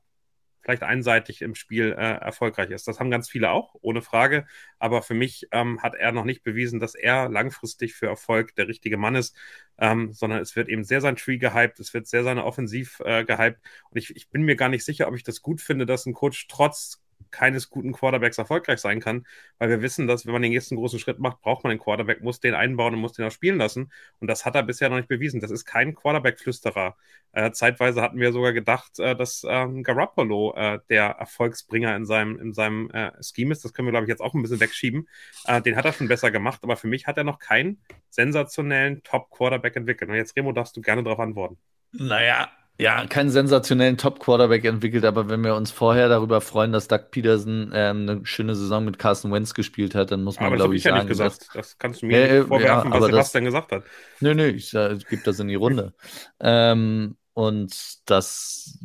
vielleicht 0.61 0.83
einseitig 0.83 1.41
im 1.41 1.55
Spiel 1.55 1.93
äh, 1.97 2.17
erfolgreich 2.19 2.69
ist. 2.69 2.87
Das 2.87 2.99
haben 2.99 3.09
ganz 3.09 3.29
viele 3.29 3.51
auch, 3.51 3.75
ohne 3.81 4.01
Frage. 4.01 4.45
Aber 4.77 5.01
für 5.01 5.13
mich 5.13 5.47
ähm, 5.51 5.81
hat 5.81 5.95
er 5.95 6.11
noch 6.11 6.25
nicht 6.25 6.43
bewiesen, 6.43 6.79
dass 6.79 6.95
er 6.95 7.29
langfristig 7.29 7.93
für 7.93 8.07
Erfolg 8.07 8.55
der 8.55 8.67
richtige 8.67 8.97
Mann 8.97 9.15
ist, 9.15 9.35
ähm, 9.77 10.11
sondern 10.13 10.41
es 10.41 10.55
wird 10.55 10.69
eben 10.69 10.83
sehr 10.83 11.01
sein 11.01 11.15
Tree 11.15 11.37
gehypt, 11.37 11.79
es 11.79 11.93
wird 11.93 12.07
sehr 12.07 12.23
seine 12.23 12.43
Offensiv 12.45 12.99
äh, 13.05 13.23
gehypt. 13.23 13.59
Und 13.89 13.97
ich, 13.97 14.15
ich 14.15 14.29
bin 14.29 14.43
mir 14.43 14.55
gar 14.55 14.69
nicht 14.69 14.85
sicher, 14.85 15.07
ob 15.07 15.15
ich 15.15 15.23
das 15.23 15.41
gut 15.41 15.61
finde, 15.61 15.85
dass 15.85 16.05
ein 16.05 16.13
Coach 16.13 16.47
trotz 16.47 17.01
keines 17.31 17.69
guten 17.69 17.91
Quarterbacks 17.91 18.37
erfolgreich 18.37 18.79
sein 18.79 18.99
kann, 18.99 19.25
weil 19.57 19.69
wir 19.69 19.81
wissen, 19.81 20.07
dass 20.07 20.25
wenn 20.25 20.33
man 20.33 20.41
den 20.41 20.51
nächsten 20.51 20.75
großen 20.75 20.99
Schritt 20.99 21.19
macht, 21.19 21.41
braucht 21.41 21.63
man 21.63 21.71
den 21.71 21.79
Quarterback, 21.79 22.21
muss 22.21 22.39
den 22.39 22.53
einbauen 22.53 22.93
und 22.93 22.99
muss 22.99 23.13
den 23.13 23.25
auch 23.25 23.31
spielen 23.31 23.57
lassen. 23.57 23.91
Und 24.19 24.27
das 24.27 24.45
hat 24.45 24.55
er 24.55 24.63
bisher 24.63 24.89
noch 24.89 24.97
nicht 24.97 25.09
bewiesen. 25.09 25.39
Das 25.39 25.51
ist 25.51 25.65
kein 25.65 25.95
Quarterback-Flüsterer. 25.95 26.95
Äh, 27.31 27.51
zeitweise 27.51 28.01
hatten 28.01 28.19
wir 28.19 28.31
sogar 28.31 28.53
gedacht, 28.53 28.99
äh, 28.99 29.15
dass 29.15 29.43
äh, 29.43 29.81
Garoppolo 29.81 30.53
äh, 30.55 30.79
der 30.89 31.05
Erfolgsbringer 31.05 31.95
in 31.95 32.05
seinem, 32.05 32.39
in 32.39 32.53
seinem 32.53 32.89
äh, 32.91 33.11
Scheme 33.21 33.51
ist. 33.51 33.63
Das 33.63 33.73
können 33.73 33.87
wir, 33.87 33.91
glaube 33.91 34.05
ich, 34.05 34.09
jetzt 34.09 34.21
auch 34.21 34.33
ein 34.33 34.41
bisschen 34.41 34.59
wegschieben. 34.59 35.07
Äh, 35.45 35.61
den 35.61 35.75
hat 35.75 35.85
er 35.85 35.93
schon 35.93 36.07
besser 36.07 36.31
gemacht, 36.31 36.59
aber 36.63 36.75
für 36.75 36.87
mich 36.87 37.07
hat 37.07 37.17
er 37.17 37.23
noch 37.23 37.39
keinen 37.39 37.81
sensationellen 38.09 39.03
Top-Quarterback 39.03 39.75
entwickelt. 39.75 40.09
Und 40.09 40.15
jetzt, 40.15 40.35
Remo, 40.35 40.51
darfst 40.51 40.75
du 40.75 40.81
gerne 40.81 41.03
darauf 41.03 41.19
antworten. 41.19 41.57
Naja, 41.91 42.51
ja, 42.79 43.05
keinen 43.07 43.29
sensationellen 43.29 43.97
Top-Quarterback 43.97 44.63
entwickelt, 44.63 45.03
aber 45.03 45.27
wenn 45.27 45.43
wir 45.43 45.53
uns 45.55 45.69
vorher 45.69 46.07
darüber 46.07 46.39
freuen, 46.39 46.71
dass 46.71 46.87
Doug 46.87 47.11
Peterson 47.11 47.71
ähm, 47.73 48.09
eine 48.09 48.25
schöne 48.25 48.55
Saison 48.55 48.85
mit 48.85 48.97
Carson 48.97 49.33
Wentz 49.33 49.53
gespielt 49.53 49.95
hat, 49.95 50.11
dann 50.11 50.23
muss 50.23 50.39
man, 50.39 50.53
glaube 50.53 50.77
ich, 50.77 50.85
ja 50.85 50.91
sagen. 50.91 51.01
Nicht 51.01 51.09
gesagt. 51.09 51.49
das 51.53 51.77
kannst 51.77 52.01
du 52.01 52.05
mir 52.05 52.17
äh, 52.17 52.37
nicht 52.39 52.47
vorwerfen, 52.47 52.93
ja, 52.93 52.99
was 52.99 53.05
Sebastian 53.07 53.43
das, 53.43 53.53
gesagt 53.53 53.71
hat. 53.73 53.83
Nö, 54.21 54.33
nö, 54.33 54.47
ich 54.47 54.73
äh, 54.73 54.97
gebe 55.09 55.21
das 55.25 55.41
in 55.41 55.49
die 55.49 55.55
Runde. 55.55 55.93
ähm, 56.39 57.17
und 57.33 57.75
dass 58.09 58.79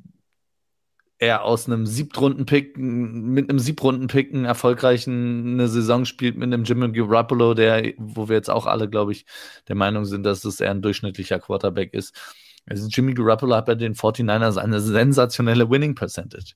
er 1.19 1.45
aus 1.45 1.69
einem 1.69 1.87
Siebtrunden-Pick, 1.87 2.77
mit 2.77 3.49
einem 3.49 3.61
Siebtrunden-Pick 3.61 4.35
einen 4.35 4.45
erfolgreichen 4.45 5.53
eine 5.53 5.69
Saison 5.69 6.05
spielt 6.05 6.37
mit 6.37 6.53
einem 6.53 6.65
Jimmy 6.65 6.91
Garoppolo, 6.91 7.55
der, 7.55 7.93
wo 7.99 8.29
wir 8.29 8.35
jetzt 8.35 8.51
auch 8.51 8.67
alle, 8.67 8.91
glaube 8.91 9.13
ich, 9.13 9.25
der 9.69 9.77
Meinung 9.77 10.05
sind, 10.05 10.25
dass 10.25 10.45
es 10.45 10.61
eher 10.61 10.73
ein 10.73 10.83
durchschnittlicher 10.83 11.39
Quarterback 11.39 11.95
ist 11.95 12.44
also 12.67 12.89
Jimmy 12.89 13.15
Garoppolo 13.15 13.55
hat 13.57 13.67
bei 13.67 13.75
den 13.75 13.95
49ers 13.95 14.57
eine 14.57 14.81
sensationelle 14.81 15.69
Winning 15.69 15.95
Percentage 15.95 16.55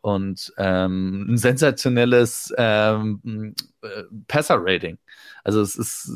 und 0.00 0.52
ähm, 0.58 1.26
ein 1.30 1.36
sensationelles 1.36 2.52
ähm, 2.56 3.54
äh, 3.82 4.02
Passer-Rating. 4.28 4.98
Also 5.44 5.60
es 5.60 5.76
ist 5.76 6.10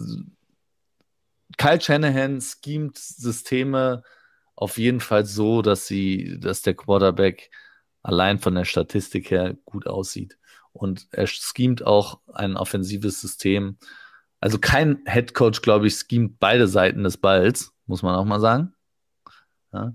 Kyle 1.59 1.81
Shanahan 1.81 2.41
schemt 2.41 2.99
Systeme 2.99 4.03
auf 4.57 4.79
jeden 4.79 5.01
Fall 5.01 5.25
so, 5.27 5.63
dass 5.63 5.87
sie, 5.87 6.39
dass 6.41 6.63
der 6.63 6.75
Quarterback 6.75 7.51
allein 8.03 8.39
von 8.39 8.55
der 8.55 8.65
Statistik 8.65 9.31
her 9.31 9.57
gut 9.65 9.87
aussieht. 9.87 10.39
Und 10.73 11.07
er 11.13 11.27
schemt 11.27 11.87
auch 11.87 12.21
ein 12.33 12.57
offensives 12.57 13.21
System. 13.21 13.79
Also 14.41 14.59
kein 14.59 15.03
Head 15.07 15.35
Coach, 15.35 15.63
glaube 15.63 15.87
ich, 15.87 15.97
schemt 15.97 16.39
beide 16.39 16.69
Seiten 16.69 17.05
des 17.05 17.17
Balls, 17.17 17.73
muss 17.87 18.03
man 18.03 18.15
auch 18.15 18.25
mal 18.25 18.41
sagen. 18.41 18.75
Ja? 19.75 19.95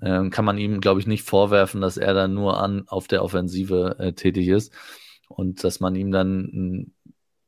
Ähm, 0.00 0.30
kann 0.30 0.44
man 0.44 0.58
ihm, 0.58 0.80
glaube 0.80 1.00
ich, 1.00 1.06
nicht 1.06 1.24
vorwerfen, 1.24 1.80
dass 1.80 1.96
er 1.96 2.14
dann 2.14 2.34
nur 2.34 2.60
an, 2.60 2.84
auf 2.86 3.08
der 3.08 3.24
Offensive 3.24 3.96
äh, 3.98 4.12
tätig 4.12 4.48
ist 4.48 4.72
und 5.28 5.64
dass 5.64 5.80
man 5.80 5.96
ihm 5.96 6.12
dann 6.12 6.44
ein, 6.44 6.94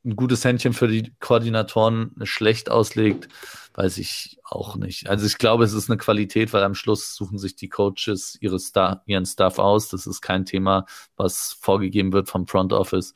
ein, 0.03 0.15
gutes 0.17 0.43
Händchen 0.43 0.73
für 0.73 0.87
die 0.89 1.13
Koordinatoren 1.19 2.13
schlecht 2.23 2.69
auslegt, 2.69 3.29
weiß 3.73 3.99
ich 3.99 4.37
auch 4.43 4.75
nicht. 4.75 5.09
Also 5.09 5.25
ich 5.25 5.37
glaube, 5.37 5.63
es 5.63 5.71
ist 5.71 5.89
eine 5.89 5.97
Qualität, 5.97 6.51
weil 6.51 6.63
am 6.63 6.75
Schluss 6.75 7.15
suchen 7.15 7.37
sich 7.37 7.55
die 7.55 7.69
Coaches 7.69 8.37
ihre 8.41 8.59
Star, 8.59 9.01
ihren 9.05 9.25
Staff 9.25 9.57
aus. 9.57 9.87
Das 9.87 10.05
ist 10.05 10.21
kein 10.21 10.45
Thema, 10.45 10.85
was 11.15 11.57
vorgegeben 11.61 12.11
wird 12.11 12.27
vom 12.27 12.47
Front 12.47 12.73
Office. 12.73 13.13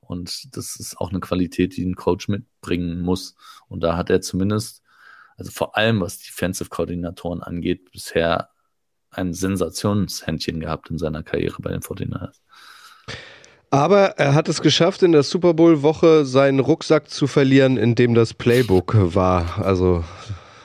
Und 0.00 0.54
das 0.56 0.76
ist 0.76 0.98
auch 1.00 1.10
eine 1.10 1.20
Qualität, 1.20 1.76
die 1.76 1.84
ein 1.84 1.94
Coach 1.94 2.28
mitbringen 2.28 3.00
muss. 3.00 3.34
Und 3.68 3.80
da 3.80 3.96
hat 3.96 4.10
er 4.10 4.20
zumindest 4.20 4.83
also 5.36 5.50
vor 5.50 5.76
allem 5.76 6.00
was 6.00 6.18
Defensive-Koordinatoren 6.18 7.42
angeht, 7.42 7.90
bisher 7.90 8.50
ein 9.10 9.32
Sensationshändchen 9.32 10.60
gehabt 10.60 10.90
in 10.90 10.98
seiner 10.98 11.22
Karriere 11.22 11.56
bei 11.60 11.70
den 11.70 11.80
49ers. 11.80 12.40
Aber 13.70 14.18
er 14.18 14.34
hat 14.34 14.48
es 14.48 14.62
geschafft, 14.62 15.02
in 15.02 15.12
der 15.12 15.24
Super 15.24 15.54
Bowl-Woche 15.54 16.24
seinen 16.24 16.60
Rucksack 16.60 17.10
zu 17.10 17.26
verlieren, 17.26 17.76
in 17.76 17.96
dem 17.96 18.14
das 18.14 18.32
Playbook 18.32 18.94
war. 19.14 19.64
Also, 19.64 20.04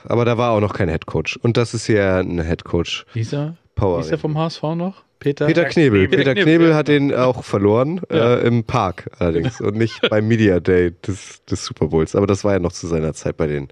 aber 0.04 0.24
da 0.24 0.38
war 0.38 0.52
auch 0.52 0.60
noch 0.60 0.74
kein 0.74 0.88
Headcoach. 0.88 1.38
Und 1.42 1.56
das 1.56 1.74
ist 1.74 1.88
ja 1.88 2.20
ein 2.20 2.40
Headcoach. 2.40 3.04
Hieß 3.14 3.32
er? 3.32 3.56
Power. 3.74 3.98
Hieß 3.98 4.12
er 4.12 4.18
vom 4.18 4.38
HSV 4.38 4.62
noch? 4.76 5.02
Peter, 5.18 5.46
Peter 5.46 5.64
Knebel. 5.64 6.08
Peter, 6.08 6.18
Peter 6.18 6.34
Knebel, 6.34 6.56
Knebel 6.56 6.74
hat 6.74 6.88
ihn 6.88 7.12
auch 7.12 7.44
verloren, 7.44 8.00
ja. 8.10 8.36
äh, 8.36 8.46
im 8.46 8.64
Park 8.64 9.10
allerdings 9.18 9.60
und 9.60 9.76
nicht 9.76 10.08
beim 10.08 10.28
Media 10.28 10.60
Day 10.60 10.92
des, 11.06 11.44
des 11.44 11.64
Super 11.64 11.88
Bowls. 11.88 12.14
Aber 12.14 12.26
das 12.26 12.44
war 12.44 12.52
ja 12.52 12.58
noch 12.58 12.72
zu 12.72 12.86
seiner 12.86 13.12
Zeit 13.12 13.36
bei 13.36 13.46
den 13.46 13.68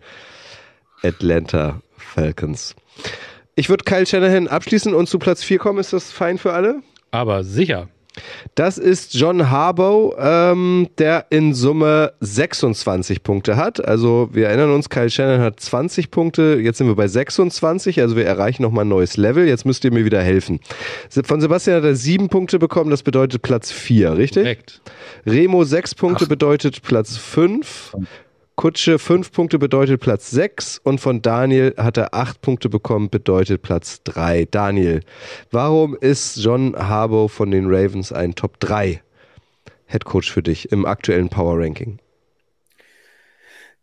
Atlanta 1.03 1.81
Falcons. 1.97 2.75
Ich 3.55 3.69
würde 3.69 3.85
Kyle 3.85 4.07
Shanahan 4.07 4.49
abschließen 4.49 4.95
und 4.95 5.09
zu 5.09 5.19
Platz 5.19 5.43
4 5.43 5.59
kommen. 5.59 5.79
Ist 5.79 5.93
das 5.93 6.11
fein 6.11 6.39
für 6.39 6.53
alle? 6.53 6.81
Aber 7.11 7.43
sicher. 7.45 7.89
Das 8.55 8.79
ist 8.79 9.15
John 9.15 9.51
Harbaugh, 9.51 10.17
ähm, 10.19 10.89
der 10.99 11.27
in 11.31 11.55
Summe 11.55 12.13
26 12.21 13.23
Punkte 13.23 13.57
hat. 13.57 13.85
Also 13.85 14.29
wir 14.33 14.49
erinnern 14.49 14.73
uns, 14.73 14.89
Kyle 14.89 15.11
Shannon 15.11 15.41
hat 15.41 15.61
20 15.61 16.11
Punkte, 16.11 16.59
jetzt 16.61 16.79
sind 16.79 16.89
wir 16.89 16.97
bei 16.97 17.09
26, 17.09 18.01
also 18.01 18.17
wir 18.17 18.27
erreichen 18.27 18.63
nochmal 18.63 18.85
ein 18.85 18.89
neues 18.89 19.17
Level. 19.17 19.47
Jetzt 19.47 19.65
müsst 19.65 19.85
ihr 19.85 19.93
mir 19.93 20.05
wieder 20.05 20.23
helfen. 20.23 20.61
Von 21.25 21.41
Sebastian 21.41 21.77
hat 21.77 21.85
er 21.85 21.95
7 21.95 22.29
Punkte 22.29 22.59
bekommen, 22.59 22.91
das 22.91 23.03
bedeutet 23.03 23.43
Platz 23.43 23.71
4, 23.71 24.17
richtig? 24.17 24.43
Korrekt. 24.43 24.81
Remo 25.27 25.65
6 25.65 25.95
Punkte 25.95 26.25
Ach. 26.25 26.29
bedeutet 26.29 26.83
Platz 26.83 27.17
5. 27.17 27.95
Kutsche 28.59 28.99
fünf 28.99 29.31
Punkte 29.31 29.57
bedeutet 29.57 30.01
Platz 30.01 30.33
sechs 30.33 30.79
und 30.79 31.01
von 31.01 31.23
Daniel 31.23 31.75
hat 31.77 31.97
er 31.97 32.13
acht 32.13 32.41
Punkte 32.41 32.69
bekommen, 32.69 33.09
bedeutet 33.09 33.63
Platz 33.63 34.03
drei. 34.03 34.49
Daniel, 34.51 35.03
warum 35.53 35.95
ist 35.95 36.39
John 36.39 36.75
Harbaugh 36.77 37.29
von 37.29 37.53
den 37.53 37.67
Ravens 37.69 38.11
ein 38.11 38.35
Top 38.35 38.59
3 38.59 39.01
Headcoach 39.87 40.33
für 40.33 40.43
dich 40.43 40.73
im 40.73 40.87
aktuellen 40.87 41.29
Power 41.29 41.57
Ranking? 41.57 42.01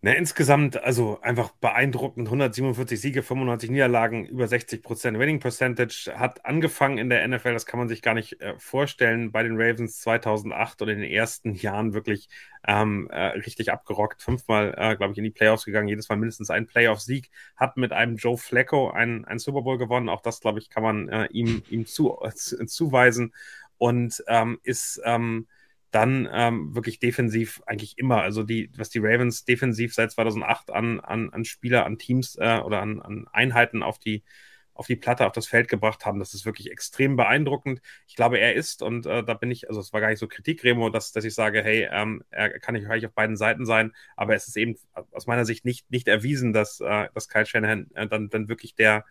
Na, 0.06 0.14
insgesamt, 0.14 0.84
also 0.84 1.20
einfach 1.22 1.50
beeindruckend. 1.50 2.28
147 2.28 3.02
Siege, 3.02 3.24
95 3.24 3.72
Niederlagen, 3.72 4.28
über 4.28 4.48
60 4.48 4.84
Prozent 4.84 5.18
Winning 5.18 5.40
Percentage. 5.40 6.14
Hat 6.16 6.46
angefangen 6.46 7.00
in 7.00 7.10
der 7.10 7.28
NFL, 7.28 7.54
das 7.54 7.66
kann 7.66 7.80
man 7.80 7.90
sich 7.90 8.04
gar 8.04 8.14
nicht 8.14 8.40
äh, 8.40 8.54
vorstellen, 8.60 9.32
bei 9.32 9.42
den 9.42 9.60
Ravens 9.60 10.00
2008 10.02 10.84
und 10.84 10.90
in 10.90 11.00
den 11.00 11.10
ersten 11.10 11.56
Jahren 11.56 11.96
wirklich 11.96 12.30
ähm, 12.68 13.10
äh, 13.10 13.30
richtig 13.30 13.72
abgerockt. 13.72 14.22
Fünfmal, 14.22 14.76
äh, 14.78 14.96
glaube 14.96 15.14
ich, 15.14 15.18
in 15.18 15.24
die 15.24 15.32
Playoffs 15.32 15.66
gegangen, 15.66 15.88
jedes 15.88 16.08
Mal 16.08 16.18
mindestens 16.18 16.52
einen 16.52 16.68
Playoff-Sieg. 16.68 17.32
Hat 17.56 17.76
mit 17.76 17.92
einem 17.92 18.18
Joe 18.18 18.38
Flacco 18.38 18.92
einen, 18.92 19.26
einen 19.26 19.40
Super 19.40 19.64
Bowl 19.64 19.80
gewonnen. 19.80 20.10
Auch 20.10 20.22
das, 20.22 20.40
glaube 20.40 20.60
ich, 20.60 20.70
kann 20.70 20.84
man 20.84 21.10
äh, 21.10 21.26
ihm, 21.32 21.64
ihm 21.72 21.88
zu, 21.88 22.16
äh, 22.22 22.30
zuweisen. 22.68 23.34
Und 23.80 24.24
ähm, 24.28 24.60
ist. 24.62 25.02
Ähm, 25.04 25.48
dann 25.96 26.28
ähm, 26.30 26.76
wirklich 26.76 27.00
defensiv 27.00 27.62
eigentlich 27.66 27.98
immer. 27.98 28.22
Also 28.22 28.44
die, 28.44 28.70
was 28.76 28.90
die 28.90 29.00
Ravens 29.00 29.46
defensiv 29.46 29.94
seit 29.94 30.12
2008 30.12 30.70
an, 30.72 31.00
an, 31.00 31.30
an 31.30 31.46
Spieler, 31.46 31.86
an 31.86 31.98
Teams 31.98 32.36
äh, 32.36 32.60
oder 32.60 32.82
an, 32.82 33.02
an 33.02 33.28
Einheiten 33.32 33.82
auf 33.82 33.98
die, 33.98 34.26
auf 34.74 34.88
die 34.88 34.98
Platte, 34.98 35.26
auf 35.26 35.32
das 35.32 35.48
Feld 35.48 35.70
gebracht 35.70 36.06
haben, 36.06 36.20
das 36.20 36.34
ist 36.34 36.46
wirklich 36.46 36.70
extrem 36.70 37.16
beeindruckend. 37.16 37.82
Ich 38.08 38.16
glaube, 38.16 38.40
er 38.40 38.56
ist, 38.56 38.82
und 38.84 39.06
äh, 39.06 39.24
da 39.24 39.36
bin 39.36 39.50
ich, 39.52 39.70
also 39.70 39.80
es 39.80 39.94
war 39.94 40.02
gar 40.02 40.10
nicht 40.10 40.20
so 40.20 40.28
Kritik, 40.28 40.66
Remo, 40.66 40.90
dass, 40.90 41.14
dass 41.14 41.24
ich 41.24 41.34
sage, 41.34 41.64
hey, 41.64 41.88
ähm, 41.90 42.24
er 42.30 42.60
kann 42.60 42.76
nicht 42.76 43.06
auf 43.06 43.14
beiden 43.14 43.38
Seiten 43.38 43.66
sein, 43.66 43.94
aber 44.18 44.36
es 44.36 44.50
ist 44.50 44.58
eben 44.58 44.76
aus 45.12 45.28
meiner 45.28 45.46
Sicht 45.46 45.64
nicht, 45.64 45.90
nicht 45.90 46.10
erwiesen, 46.10 46.52
dass, 46.52 46.82
äh, 46.82 47.08
dass 47.14 47.30
Kyle 47.30 47.46
Shanahan 47.46 47.90
äh, 47.96 48.06
dann, 48.08 48.28
dann 48.30 48.50
wirklich 48.50 48.76
der, 48.76 49.06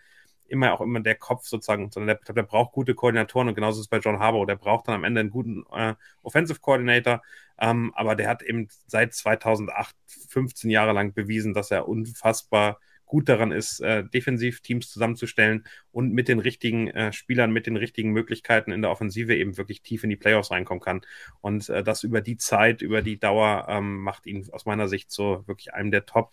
immer 0.46 0.72
auch 0.72 0.80
immer 0.80 1.00
der 1.00 1.14
Kopf 1.14 1.46
sozusagen, 1.46 1.90
sondern 1.90 2.18
der, 2.24 2.34
der 2.34 2.42
braucht 2.42 2.72
gute 2.72 2.94
Koordinatoren 2.94 3.48
und 3.48 3.54
genauso 3.54 3.80
ist 3.80 3.86
es 3.86 3.88
bei 3.88 3.98
John 3.98 4.18
Harbaugh. 4.18 4.46
Der 4.46 4.56
braucht 4.56 4.88
dann 4.88 4.94
am 4.94 5.04
Ende 5.04 5.20
einen 5.20 5.30
guten 5.30 5.64
äh, 5.72 5.94
Offensive 6.22 6.60
Coordinator, 6.60 7.22
ähm, 7.58 7.92
aber 7.94 8.14
der 8.16 8.28
hat 8.28 8.42
eben 8.42 8.68
seit 8.86 9.14
2008 9.14 9.94
15 10.28 10.70
Jahre 10.70 10.92
lang 10.92 11.14
bewiesen, 11.14 11.54
dass 11.54 11.70
er 11.70 11.88
unfassbar 11.88 12.78
gut 13.06 13.28
daran 13.28 13.52
ist, 13.52 13.80
äh, 13.80 14.04
defensiv 14.04 14.60
Teams 14.60 14.90
zusammenzustellen 14.90 15.64
und 15.92 16.12
mit 16.12 16.26
den 16.28 16.40
richtigen 16.40 16.88
äh, 16.88 17.12
Spielern, 17.12 17.52
mit 17.52 17.66
den 17.66 17.76
richtigen 17.76 18.10
Möglichkeiten 18.10 18.72
in 18.72 18.82
der 18.82 18.90
Offensive 18.90 19.36
eben 19.36 19.56
wirklich 19.56 19.82
tief 19.82 20.04
in 20.04 20.10
die 20.10 20.16
Playoffs 20.16 20.50
reinkommen 20.50 20.82
kann. 20.82 21.02
Und 21.40 21.68
äh, 21.68 21.84
das 21.84 22.02
über 22.02 22.20
die 22.20 22.36
Zeit, 22.38 22.82
über 22.82 23.02
die 23.02 23.18
Dauer 23.18 23.66
ähm, 23.68 23.98
macht 23.98 24.26
ihn 24.26 24.48
aus 24.50 24.66
meiner 24.66 24.88
Sicht 24.88 25.12
so 25.12 25.46
wirklich 25.46 25.74
einem 25.74 25.90
der 25.90 26.06
Top 26.06 26.32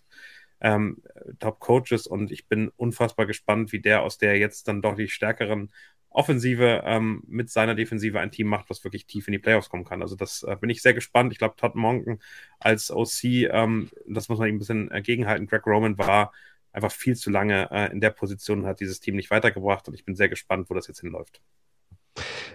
ähm, 0.61 1.01
Top-Coaches 1.39 2.07
und 2.07 2.31
ich 2.31 2.47
bin 2.47 2.69
unfassbar 2.77 3.25
gespannt, 3.25 3.71
wie 3.71 3.81
der 3.81 4.03
aus 4.03 4.17
der 4.17 4.37
jetzt 4.37 4.67
dann 4.67 4.81
doch 4.81 4.95
die 4.95 5.07
stärkeren 5.07 5.71
Offensive 6.09 6.83
ähm, 6.85 7.23
mit 7.27 7.49
seiner 7.49 7.73
Defensive 7.73 8.19
ein 8.19 8.31
Team 8.31 8.47
macht, 8.47 8.69
was 8.69 8.83
wirklich 8.83 9.05
tief 9.05 9.27
in 9.27 9.31
die 9.31 9.39
Playoffs 9.39 9.69
kommen 9.69 9.85
kann. 9.85 10.01
Also 10.01 10.15
das 10.15 10.43
äh, 10.43 10.57
bin 10.59 10.69
ich 10.69 10.81
sehr 10.81 10.93
gespannt. 10.93 11.31
Ich 11.31 11.39
glaube, 11.39 11.55
Todd 11.55 11.75
Monken 11.75 12.19
als 12.59 12.91
OC, 12.91 13.23
ähm, 13.23 13.89
das 14.07 14.27
muss 14.27 14.37
man 14.37 14.49
ihm 14.49 14.55
ein 14.55 14.59
bisschen 14.59 14.91
äh, 14.91 15.01
gegenhalten. 15.01 15.47
Greg 15.47 15.65
Roman 15.65 15.97
war 15.97 16.33
einfach 16.73 16.91
viel 16.91 17.15
zu 17.15 17.29
lange 17.29 17.69
äh, 17.71 17.91
in 17.91 18.01
der 18.01 18.11
Position 18.11 18.61
und 18.61 18.65
hat 18.65 18.81
dieses 18.81 18.99
Team 18.99 19.15
nicht 19.15 19.31
weitergebracht 19.31 19.87
und 19.87 19.93
ich 19.93 20.05
bin 20.05 20.15
sehr 20.15 20.29
gespannt, 20.29 20.69
wo 20.69 20.73
das 20.73 20.87
jetzt 20.87 20.99
hinläuft. 20.99 21.41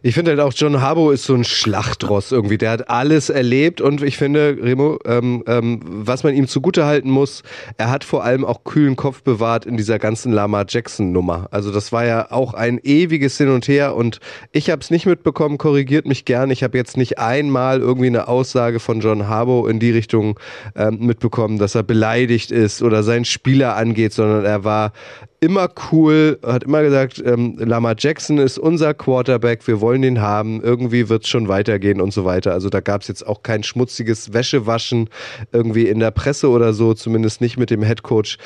Ich 0.02 0.14
finde 0.14 0.32
halt 0.32 0.40
auch, 0.40 0.52
John 0.54 0.80
Harbo 0.82 1.10
ist 1.10 1.24
so 1.24 1.34
ein 1.34 1.42
Schlachtross 1.42 2.30
irgendwie. 2.30 2.58
Der 2.58 2.70
hat 2.70 2.90
alles 2.90 3.30
erlebt 3.30 3.80
und 3.80 4.02
ich 4.02 4.16
finde, 4.16 4.56
Remo, 4.60 4.98
ähm, 5.06 5.42
ähm, 5.46 5.80
was 5.82 6.22
man 6.22 6.34
ihm 6.34 6.46
zugutehalten 6.46 7.10
muss, 7.10 7.42
er 7.78 7.90
hat 7.90 8.04
vor 8.04 8.22
allem 8.22 8.44
auch 8.44 8.64
kühlen 8.64 8.96
Kopf 8.96 9.22
bewahrt 9.22 9.64
in 9.64 9.76
dieser 9.76 9.98
ganzen 9.98 10.30
Lama 10.32 10.64
Jackson-Nummer. 10.68 11.48
Also 11.50 11.72
das 11.72 11.90
war 11.90 12.04
ja 12.04 12.30
auch 12.30 12.54
ein 12.54 12.78
ewiges 12.82 13.38
Hin 13.38 13.48
und 13.48 13.66
Her 13.66 13.96
und 13.96 14.20
ich 14.52 14.70
habe 14.70 14.82
es 14.82 14.90
nicht 14.90 15.06
mitbekommen, 15.06 15.58
korrigiert 15.58 16.06
mich 16.06 16.24
gern. 16.24 16.50
Ich 16.50 16.62
habe 16.62 16.76
jetzt 16.76 16.96
nicht 16.96 17.18
einmal 17.18 17.80
irgendwie 17.80 18.08
eine 18.08 18.28
Aussage 18.28 18.78
von 18.78 19.00
John 19.00 19.26
Harbo 19.26 19.66
in 19.66 19.80
die 19.80 19.90
Richtung 19.90 20.38
ähm, 20.76 20.98
mitbekommen, 21.00 21.58
dass 21.58 21.74
er 21.74 21.82
beleidigt 21.82 22.50
ist 22.50 22.82
oder 22.82 23.02
seinen 23.02 23.24
Spieler 23.24 23.74
angeht, 23.76 24.12
sondern 24.12 24.44
er 24.44 24.62
war 24.64 24.92
immer 25.40 25.68
cool, 25.90 26.38
hat 26.44 26.64
immer 26.64 26.82
gesagt, 26.82 27.22
ähm, 27.24 27.56
Lama 27.58 27.94
Jackson 27.96 28.38
ist 28.38 28.58
unser 28.58 28.94
Quarterback, 28.94 29.66
wir 29.66 29.80
wollen 29.80 30.02
ihn 30.02 30.20
haben, 30.20 30.62
irgendwie 30.62 31.08
wird 31.08 31.24
es 31.24 31.28
schon 31.28 31.48
weitergehen 31.48 32.00
und 32.00 32.12
so 32.12 32.24
weiter. 32.24 32.52
Also 32.52 32.68
da 32.68 32.80
gab 32.80 33.02
es 33.02 33.08
jetzt 33.08 33.26
auch 33.26 33.42
kein 33.42 33.62
schmutziges 33.62 34.32
Wäschewaschen 34.32 35.08
irgendwie 35.52 35.88
in 35.88 35.98
der 35.98 36.10
Presse 36.10 36.50
oder 36.50 36.72
so, 36.72 36.94
zumindest 36.94 37.40
nicht 37.40 37.56
mit 37.56 37.70
dem 37.70 37.82
Headcoach. 37.82 38.38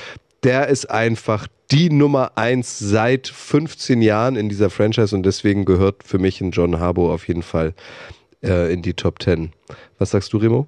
Der 0.42 0.68
ist 0.68 0.90
einfach 0.90 1.46
die 1.70 1.90
Nummer 1.90 2.32
eins 2.36 2.78
seit 2.78 3.28
15 3.28 4.02
Jahren 4.02 4.36
in 4.36 4.48
dieser 4.48 4.70
Franchise 4.70 5.14
und 5.14 5.24
deswegen 5.24 5.64
gehört 5.64 6.02
für 6.04 6.18
mich 6.18 6.40
ein 6.40 6.50
John 6.50 6.80
Harbo 6.80 7.12
auf 7.12 7.28
jeden 7.28 7.42
Fall 7.42 7.74
äh, 8.42 8.72
in 8.72 8.82
die 8.82 8.94
Top 8.94 9.22
10. 9.22 9.52
Was 9.98 10.10
sagst 10.10 10.32
du, 10.32 10.38
Remo? 10.38 10.66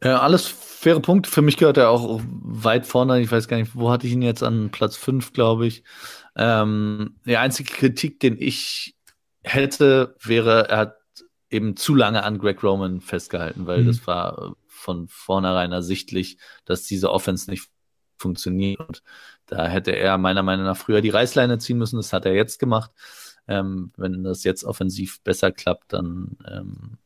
Äh, 0.00 0.08
alles 0.08 0.54
faire 0.86 1.00
Punkte. 1.00 1.28
Für 1.28 1.42
mich 1.42 1.56
gehört 1.56 1.78
er 1.78 1.90
auch 1.90 2.20
weit 2.22 2.86
vorne. 2.86 3.20
Ich 3.20 3.32
weiß 3.32 3.48
gar 3.48 3.56
nicht, 3.56 3.74
wo 3.74 3.90
hatte 3.90 4.06
ich 4.06 4.12
ihn 4.12 4.22
jetzt 4.22 4.44
an 4.44 4.70
Platz 4.70 4.96
5, 4.96 5.32
glaube 5.32 5.66
ich. 5.66 5.82
Ähm, 6.36 7.16
die 7.26 7.36
einzige 7.36 7.72
Kritik, 7.72 8.20
den 8.20 8.36
ich 8.38 8.94
hätte, 9.42 10.14
wäre, 10.22 10.68
er 10.68 10.78
hat 10.78 10.98
eben 11.50 11.76
zu 11.76 11.96
lange 11.96 12.22
an 12.22 12.38
Greg 12.38 12.62
Roman 12.62 13.00
festgehalten, 13.00 13.66
weil 13.66 13.82
mhm. 13.82 13.86
das 13.88 14.06
war 14.06 14.54
von 14.68 15.08
vornherein 15.08 15.72
ersichtlich, 15.72 16.38
dass 16.64 16.84
diese 16.84 17.10
Offense 17.10 17.50
nicht 17.50 17.68
funktioniert. 18.16 18.78
Und 18.78 19.02
da 19.46 19.66
hätte 19.66 19.90
er 19.90 20.18
meiner 20.18 20.44
Meinung 20.44 20.66
nach 20.66 20.76
früher 20.76 21.00
die 21.00 21.10
Reißleine 21.10 21.58
ziehen 21.58 21.78
müssen. 21.78 21.96
Das 21.96 22.12
hat 22.12 22.26
er 22.26 22.34
jetzt 22.34 22.60
gemacht. 22.60 22.92
Ähm, 23.48 23.90
wenn 23.96 24.22
das 24.22 24.44
jetzt 24.44 24.62
offensiv 24.62 25.20
besser 25.22 25.50
klappt, 25.50 25.92
dann 25.92 26.36
ähm, 26.48 26.98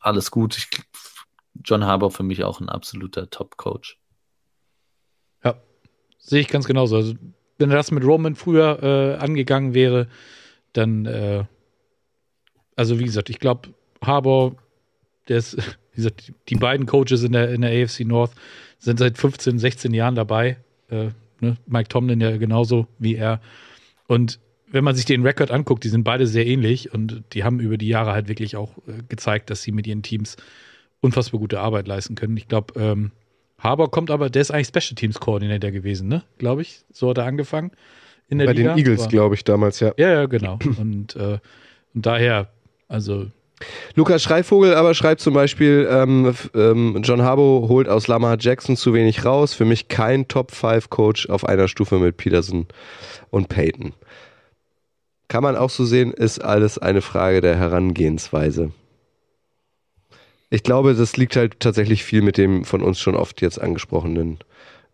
alles 0.00 0.32
gut. 0.32 0.58
Ich 0.58 0.68
John 1.64 1.84
Harbour 1.84 2.10
für 2.10 2.22
mich 2.22 2.44
auch 2.44 2.60
ein 2.60 2.68
absoluter 2.68 3.30
Top-Coach. 3.30 3.98
Ja, 5.44 5.56
sehe 6.18 6.40
ich 6.40 6.48
ganz 6.48 6.66
genauso. 6.66 6.96
Also, 6.96 7.14
wenn 7.58 7.70
das 7.70 7.90
mit 7.90 8.04
Roman 8.04 8.34
früher 8.34 8.82
äh, 8.82 9.22
angegangen 9.22 9.74
wäre, 9.74 10.08
dann, 10.72 11.06
äh, 11.06 11.44
also 12.76 12.98
wie 12.98 13.04
gesagt, 13.04 13.30
ich 13.30 13.38
glaube, 13.38 13.70
Harbour, 14.02 14.56
der 15.28 15.38
ist, 15.38 15.56
wie 15.92 15.96
gesagt, 15.96 16.32
die 16.48 16.56
beiden 16.56 16.86
Coaches 16.86 17.22
in 17.22 17.32
der, 17.32 17.50
in 17.50 17.60
der 17.60 17.70
AFC 17.70 18.00
North 18.00 18.32
sind 18.78 18.98
seit 18.98 19.18
15, 19.18 19.58
16 19.58 19.92
Jahren 19.92 20.14
dabei. 20.14 20.56
Äh, 20.88 21.10
ne? 21.40 21.56
Mike 21.66 21.88
Tomlin 21.88 22.20
ja 22.20 22.36
genauso 22.36 22.86
wie 22.98 23.16
er. 23.16 23.40
Und 24.06 24.40
wenn 24.72 24.84
man 24.84 24.94
sich 24.94 25.04
den 25.04 25.22
Rekord 25.22 25.50
anguckt, 25.50 25.84
die 25.84 25.88
sind 25.88 26.04
beide 26.04 26.26
sehr 26.26 26.46
ähnlich 26.46 26.94
und 26.94 27.24
die 27.32 27.44
haben 27.44 27.60
über 27.60 27.76
die 27.76 27.88
Jahre 27.88 28.12
halt 28.12 28.28
wirklich 28.28 28.56
auch 28.56 28.78
äh, 28.86 29.02
gezeigt, 29.08 29.50
dass 29.50 29.62
sie 29.62 29.72
mit 29.72 29.86
ihren 29.86 30.02
Teams 30.02 30.36
unfassbar 31.00 31.40
gute 31.40 31.60
Arbeit 31.60 31.88
leisten 31.88 32.14
können. 32.14 32.36
Ich 32.36 32.48
glaube, 32.48 32.78
ähm, 32.78 33.12
Haber 33.58 33.88
kommt 33.88 34.10
aber, 34.10 34.30
der 34.30 34.42
ist 34.42 34.50
eigentlich 34.50 34.68
Special 34.68 34.94
Teams 34.94 35.20
Coordinator 35.20 35.70
gewesen, 35.70 36.08
ne? 36.08 36.22
Glaube 36.38 36.62
ich. 36.62 36.80
So 36.92 37.10
hat 37.10 37.18
er 37.18 37.26
angefangen. 37.26 37.72
In 38.28 38.38
der 38.38 38.46
Bei 38.46 38.52
Liga. 38.52 38.74
den 38.74 38.78
Eagles, 38.78 39.08
glaube 39.08 39.34
ich, 39.34 39.44
damals, 39.44 39.80
ja. 39.80 39.92
Ja, 39.96 40.08
ja, 40.08 40.26
genau. 40.26 40.58
und, 40.78 41.16
äh, 41.16 41.38
und 41.94 42.06
daher, 42.06 42.48
also. 42.88 43.26
Lukas 43.94 44.22
Schreivogel 44.22 44.74
aber 44.74 44.94
schreibt 44.94 45.20
zum 45.20 45.34
Beispiel, 45.34 45.86
ähm, 45.90 46.34
ähm, 46.54 47.00
John 47.02 47.20
Harbo 47.20 47.66
holt 47.68 47.88
aus 47.88 48.08
Lamar 48.08 48.38
Jackson 48.40 48.76
zu 48.76 48.94
wenig 48.94 49.26
raus. 49.26 49.52
Für 49.52 49.66
mich 49.66 49.88
kein 49.88 50.28
Top-5-Coach 50.28 51.28
auf 51.28 51.44
einer 51.44 51.68
Stufe 51.68 51.98
mit 51.98 52.16
Peterson 52.16 52.66
und 53.28 53.48
Peyton. 53.48 53.92
Kann 55.28 55.42
man 55.42 55.56
auch 55.56 55.70
so 55.70 55.84
sehen, 55.84 56.12
ist 56.12 56.42
alles 56.42 56.78
eine 56.78 57.02
Frage 57.02 57.42
der 57.42 57.56
Herangehensweise. 57.56 58.72
Ich 60.50 60.64
glaube, 60.64 60.94
das 60.94 61.16
liegt 61.16 61.36
halt 61.36 61.60
tatsächlich 61.60 62.04
viel 62.04 62.22
mit 62.22 62.36
dem 62.36 62.64
von 62.64 62.82
uns 62.82 62.98
schon 62.98 63.14
oft 63.14 63.40
jetzt 63.40 63.60
angesprochenen 63.60 64.38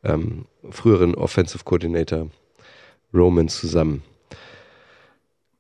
ähm, 0.05 0.45
früheren 0.71 1.15
Offensive 1.15 1.65
Coordinator 1.65 2.29
Roman 3.15 3.49
zusammen. 3.49 4.03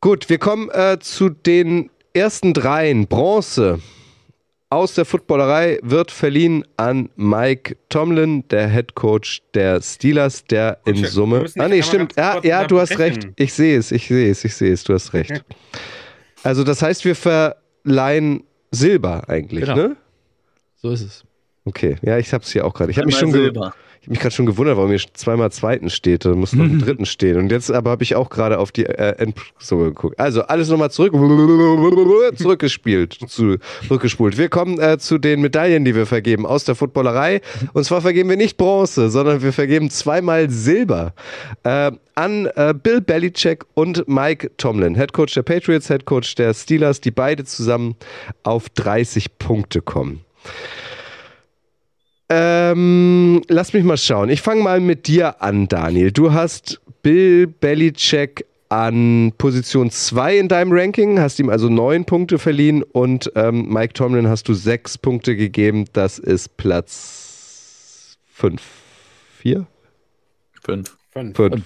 Gut, 0.03 0.29
wir 0.29 0.39
kommen 0.39 0.69
äh, 0.71 0.99
zu 1.01 1.31
den 1.31 1.91
ersten 2.13 2.53
dreien. 2.53 3.07
Bronze 3.07 3.81
aus 4.69 4.95
der 4.95 5.05
Footballerei 5.05 5.79
wird 5.83 6.11
verliehen 6.11 6.65
an 6.77 7.09
Mike 7.17 7.77
Tomlin, 7.89 8.47
der 8.49 8.69
Head 8.69 8.95
Coach 8.95 9.43
der 9.55 9.81
Steelers, 9.81 10.45
der 10.45 10.79
in 10.85 11.05
Summe. 11.05 11.47
Ah, 11.57 11.69
nee, 11.69 11.83
stimmt. 11.83 12.15
Ja, 12.17 12.41
ja 12.43 12.67
du 12.67 12.81
hast 12.81 12.99
recht. 12.99 13.29
Ich 13.37 13.55
sehe 13.55 13.79
es, 13.79 13.93
ich 13.93 14.09
sehe 14.09 14.31
es, 14.31 14.45
ich 14.45 14.55
sehe 14.55 14.73
es, 14.73 14.85
du 14.85 14.93
hast 14.93 15.15
recht. 15.15 15.45
Also, 16.43 16.65
das 16.65 16.83
heißt, 16.83 17.05
wir 17.05 17.15
verleihen 17.15 18.43
Silber 18.77 19.29
eigentlich, 19.29 19.65
genau. 19.65 19.77
ne? 19.77 19.97
So 20.77 20.91
ist 20.91 21.03
es. 21.03 21.25
Okay, 21.65 21.97
ja, 22.03 22.19
ich 22.19 22.33
hab's 22.33 22.53
hier 22.53 22.65
auch 22.65 22.75
gerade. 22.75 22.91
Ich 22.91 22.99
habe 22.99 23.07
mich 23.07 23.17
schon 23.17 23.33
Silber. 23.33 23.75
Ich 24.07 24.11
mich 24.11 24.21
gerade 24.21 24.37
schon 24.37 24.47
gewundert, 24.47 24.77
warum 24.77 24.91
hier 24.91 25.01
zweimal 25.15 25.51
zweiten 25.51 25.91
steht. 25.91 26.25
Da 26.25 26.33
muss 26.37 26.53
noch 26.53 26.65
ein 26.65 26.79
dritten 26.79 27.07
stehen. 27.07 27.39
Und 27.39 27.51
jetzt 27.51 27.73
aber 27.73 27.91
habe 27.91 28.05
ich 28.05 28.15
auch 28.15 28.31
gerade 28.31 28.61
auf 28.61 28.71
die 28.71 28.87
äh, 28.87 29.17
Endzunge 29.19 29.87
geguckt. 29.87 30.21
Also 30.21 30.43
alles 30.43 30.69
nochmal 30.69 30.93
zurück, 30.93 31.13
zurückgespielt, 32.37 33.19
zu, 33.27 33.57
zurückgespult. 33.89 34.39
Wir 34.39 34.49
kommen 34.49 34.79
äh, 34.79 34.99
zu 34.99 35.19
den 35.19 35.41
Medaillen, 35.41 35.85
die 35.85 35.97
wir 35.97 36.07
vergeben 36.07 36.47
aus 36.47 36.63
der 36.63 36.77
Footballerei. 36.77 37.41
Und 37.73 37.83
zwar 37.83 38.01
vergeben 38.01 38.31
wir 38.31 38.37
nicht 38.37 38.57
Bronze, 38.57 39.11
sondern 39.11 39.43
wir 39.43 39.53
vergeben 39.53 39.91
zweimal 39.91 40.51
Silber 40.51 41.13
äh, 41.65 41.91
an 42.15 42.47
äh, 42.55 42.75
Bill 42.81 43.01
Belichick 43.01 43.65
und 43.75 44.07
Mike 44.07 44.53
Tomlin, 44.57 44.95
Head 44.95 45.15
Coach 45.15 45.35
der 45.35 45.43
Patriots, 45.43 45.89
Head 45.89 46.05
Coach 46.05 46.37
der 46.37 46.55
Steelers, 46.55 47.01
die 47.01 47.11
beide 47.11 47.43
zusammen 47.43 47.97
auf 48.45 48.69
30 48.69 49.37
Punkte 49.39 49.83
kommen. 49.83 50.21
Ähm, 52.29 53.43
lass 53.49 53.73
mich 53.73 53.85
mal 53.85 53.97
schauen. 53.97 54.31
Ich 54.31 54.43
fange 54.43 54.63
mal 54.63 54.81
mit 54.81 55.07
dir 55.07 55.43
an, 55.43 55.69
Daniel. 55.69 56.11
Du 56.11 56.33
hast 56.33 56.81
Bill 57.03 57.47
Belichick 57.47 58.47
an 58.69 59.33
Position 59.39 59.91
2 59.91 60.39
in 60.39 60.49
deinem 60.49 60.73
Ranking, 60.73 61.21
hast 61.21 61.39
ihm 61.39 61.49
also 61.49 61.69
neun 61.69 62.05
Punkte 62.05 62.39
verliehen 62.39 62.83
und 62.83 63.31
ähm, 63.37 63.69
Mike 63.73 63.95
Tomlin 63.95 64.29
hast 64.29 64.49
du 64.49 64.55
sechs 64.55 64.99
Punkte 64.99 65.37
gegeben. 65.37 65.85
Das 65.93 66.19
ist 66.19 66.57
Platz 66.57 68.19
5. 68.33 68.61
4? 69.39 69.67
5. 70.65 70.97
5. 71.13 71.63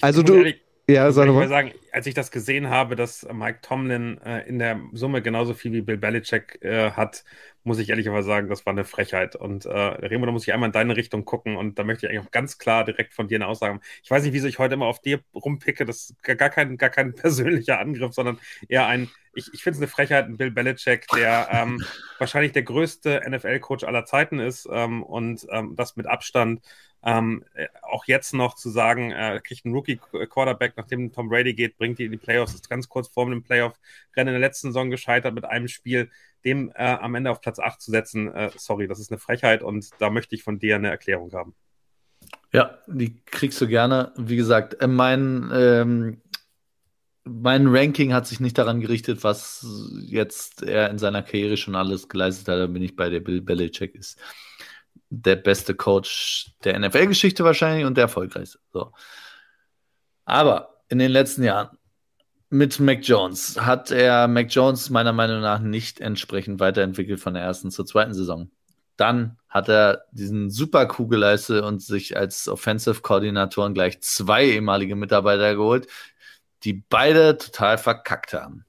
Also 0.00 0.22
du. 0.22 0.34
Ehrlich, 0.34 0.60
ja, 0.88 1.10
sag 1.10 1.28
mal. 1.28 1.48
sagen, 1.48 1.72
als 1.90 2.06
ich 2.06 2.14
das 2.14 2.30
gesehen 2.30 2.70
habe, 2.70 2.94
dass 2.94 3.26
Mike 3.32 3.58
Tomlin 3.60 4.18
äh, 4.24 4.46
in 4.46 4.60
der 4.60 4.80
Summe 4.92 5.20
genauso 5.20 5.52
viel 5.52 5.72
wie 5.72 5.80
Bill 5.80 5.96
Belichick 5.96 6.62
äh, 6.62 6.92
hat, 6.92 7.24
muss 7.64 7.80
ich 7.80 7.90
ehrlicherweise 7.90 8.28
sagen, 8.28 8.48
das 8.48 8.64
war 8.64 8.72
eine 8.72 8.84
Frechheit. 8.84 9.34
Und 9.34 9.66
äh, 9.66 9.70
Remo, 9.70 10.24
da 10.24 10.30
muss 10.30 10.46
ich 10.46 10.54
einmal 10.54 10.68
in 10.68 10.72
deine 10.72 10.96
Richtung 10.96 11.24
gucken 11.24 11.56
und 11.56 11.76
da 11.76 11.82
möchte 11.82 12.06
ich 12.06 12.12
eigentlich 12.12 12.24
auch 12.24 12.30
ganz 12.30 12.58
klar 12.58 12.84
direkt 12.84 13.12
von 13.12 13.26
dir 13.26 13.38
eine 13.38 13.48
Aussage 13.48 13.74
haben. 13.74 13.82
Ich 14.04 14.10
weiß 14.10 14.22
nicht, 14.22 14.32
wieso 14.32 14.46
ich 14.46 14.60
heute 14.60 14.74
immer 14.74 14.86
auf 14.86 15.00
dir 15.00 15.20
rumpicke, 15.34 15.84
das 15.84 16.10
ist 16.10 16.22
gar 16.22 16.50
kein, 16.50 16.76
gar 16.76 16.90
kein 16.90 17.14
persönlicher 17.16 17.80
Angriff, 17.80 18.14
sondern 18.14 18.38
eher 18.68 18.86
ein, 18.86 19.10
ich, 19.34 19.52
ich 19.52 19.64
finde 19.64 19.78
es 19.78 19.82
eine 19.82 19.88
Frechheit, 19.88 20.26
ein 20.26 20.36
Bill 20.36 20.52
Belichick, 20.52 21.08
der 21.08 21.48
ähm, 21.50 21.84
wahrscheinlich 22.18 22.52
der 22.52 22.62
größte 22.62 23.22
NFL-Coach 23.28 23.82
aller 23.82 24.04
Zeiten 24.04 24.38
ist 24.38 24.68
ähm, 24.70 25.02
und 25.02 25.44
ähm, 25.50 25.74
das 25.74 25.96
mit 25.96 26.06
Abstand 26.06 26.60
Ähm, 27.08 27.44
äh, 27.54 27.68
auch 27.82 28.04
jetzt 28.06 28.34
noch 28.34 28.56
zu 28.56 28.68
sagen, 28.68 29.12
äh, 29.12 29.40
kriegt 29.42 29.64
ein 29.64 29.72
Rookie-Quarterback, 29.72 30.72
nachdem 30.76 31.12
Tom 31.12 31.28
Brady 31.28 31.54
geht, 31.54 31.78
bringt 31.78 32.00
die 32.00 32.06
in 32.06 32.10
die 32.10 32.18
Playoffs, 32.18 32.52
ist 32.52 32.68
ganz 32.68 32.88
kurz 32.88 33.06
vor 33.06 33.30
dem 33.30 33.44
Playoff-Rennen 33.44 34.34
in 34.34 34.40
der 34.40 34.48
letzten 34.48 34.68
Saison 34.68 34.90
gescheitert 34.90 35.32
mit 35.32 35.44
einem 35.44 35.68
Spiel, 35.68 36.10
dem 36.44 36.72
äh, 36.74 36.82
am 36.82 37.14
Ende 37.14 37.30
auf 37.30 37.40
Platz 37.40 37.60
8 37.60 37.80
zu 37.80 37.92
setzen, 37.92 38.34
äh, 38.34 38.50
sorry, 38.56 38.88
das 38.88 38.98
ist 38.98 39.12
eine 39.12 39.20
Frechheit 39.20 39.62
und 39.62 39.88
da 40.00 40.10
möchte 40.10 40.34
ich 40.34 40.42
von 40.42 40.58
dir 40.58 40.74
eine 40.74 40.90
Erklärung 40.90 41.32
haben. 41.32 41.54
Ja, 42.52 42.78
die 42.88 43.22
kriegst 43.24 43.60
du 43.60 43.68
gerne. 43.68 44.12
Wie 44.16 44.36
gesagt, 44.36 44.80
äh, 44.80 44.88
mein, 44.88 45.48
ähm, 45.54 46.22
mein 47.22 47.68
Ranking 47.68 48.14
hat 48.14 48.26
sich 48.26 48.40
nicht 48.40 48.58
daran 48.58 48.80
gerichtet, 48.80 49.22
was 49.22 49.64
jetzt 50.00 50.64
er 50.64 50.90
in 50.90 50.98
seiner 50.98 51.22
Karriere 51.22 51.56
schon 51.56 51.76
alles 51.76 52.08
geleistet 52.08 52.48
hat. 52.48 52.58
Da 52.58 52.66
bin 52.66 52.82
ich 52.82 52.96
bei 52.96 53.10
der 53.10 53.20
Bill 53.20 53.42
Belichick 53.42 53.94
ist 53.94 54.18
der 55.10 55.36
beste 55.36 55.74
Coach 55.74 56.52
der 56.64 56.78
NFL-Geschichte 56.78 57.44
wahrscheinlich 57.44 57.84
und 57.84 57.96
der 57.96 58.02
erfolgreichste. 58.02 58.58
So. 58.72 58.92
Aber 60.24 60.80
in 60.88 60.98
den 60.98 61.10
letzten 61.10 61.44
Jahren 61.44 61.76
mit 62.48 62.78
Mac 62.78 63.00
Jones 63.02 63.60
hat 63.60 63.90
er 63.90 64.28
Mac 64.28 64.48
Jones 64.50 64.90
meiner 64.90 65.12
Meinung 65.12 65.40
nach 65.40 65.60
nicht 65.60 66.00
entsprechend 66.00 66.60
weiterentwickelt 66.60 67.20
von 67.20 67.34
der 67.34 67.42
ersten 67.42 67.70
zur 67.70 67.86
zweiten 67.86 68.14
Saison. 68.14 68.50
Dann 68.96 69.36
hat 69.48 69.68
er 69.68 70.04
diesen 70.12 70.50
super 70.50 70.86
Coup 70.86 71.08
geleistet 71.08 71.62
und 71.64 71.82
sich 71.82 72.16
als 72.16 72.48
Offensive 72.48 73.02
Koordinatoren 73.02 73.74
gleich 73.74 74.00
zwei 74.00 74.46
ehemalige 74.46 74.96
Mitarbeiter 74.96 75.54
geholt, 75.54 75.86
die 76.62 76.72
beide 76.72 77.36
total 77.36 77.78
verkackt 77.78 78.32
haben. 78.32 78.64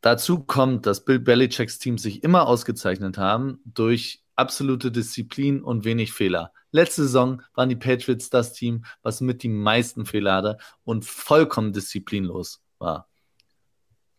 Dazu 0.00 0.40
kommt, 0.40 0.86
dass 0.86 1.04
Bill 1.04 1.20
Belichicks 1.20 1.78
Team 1.78 1.96
sich 1.96 2.24
immer 2.24 2.48
ausgezeichnet 2.48 3.18
haben 3.18 3.60
durch 3.64 4.21
absolute 4.36 4.90
Disziplin 4.90 5.62
und 5.62 5.84
wenig 5.84 6.12
Fehler. 6.12 6.52
Letzte 6.70 7.02
Saison 7.02 7.42
waren 7.54 7.68
die 7.68 7.76
Patriots 7.76 8.30
das 8.30 8.52
Team, 8.52 8.84
was 9.02 9.20
mit 9.20 9.42
die 9.42 9.48
meisten 9.48 10.06
Fehler 10.06 10.34
hatte 10.34 10.58
und 10.84 11.04
vollkommen 11.04 11.72
disziplinlos 11.72 12.62
war. 12.78 13.08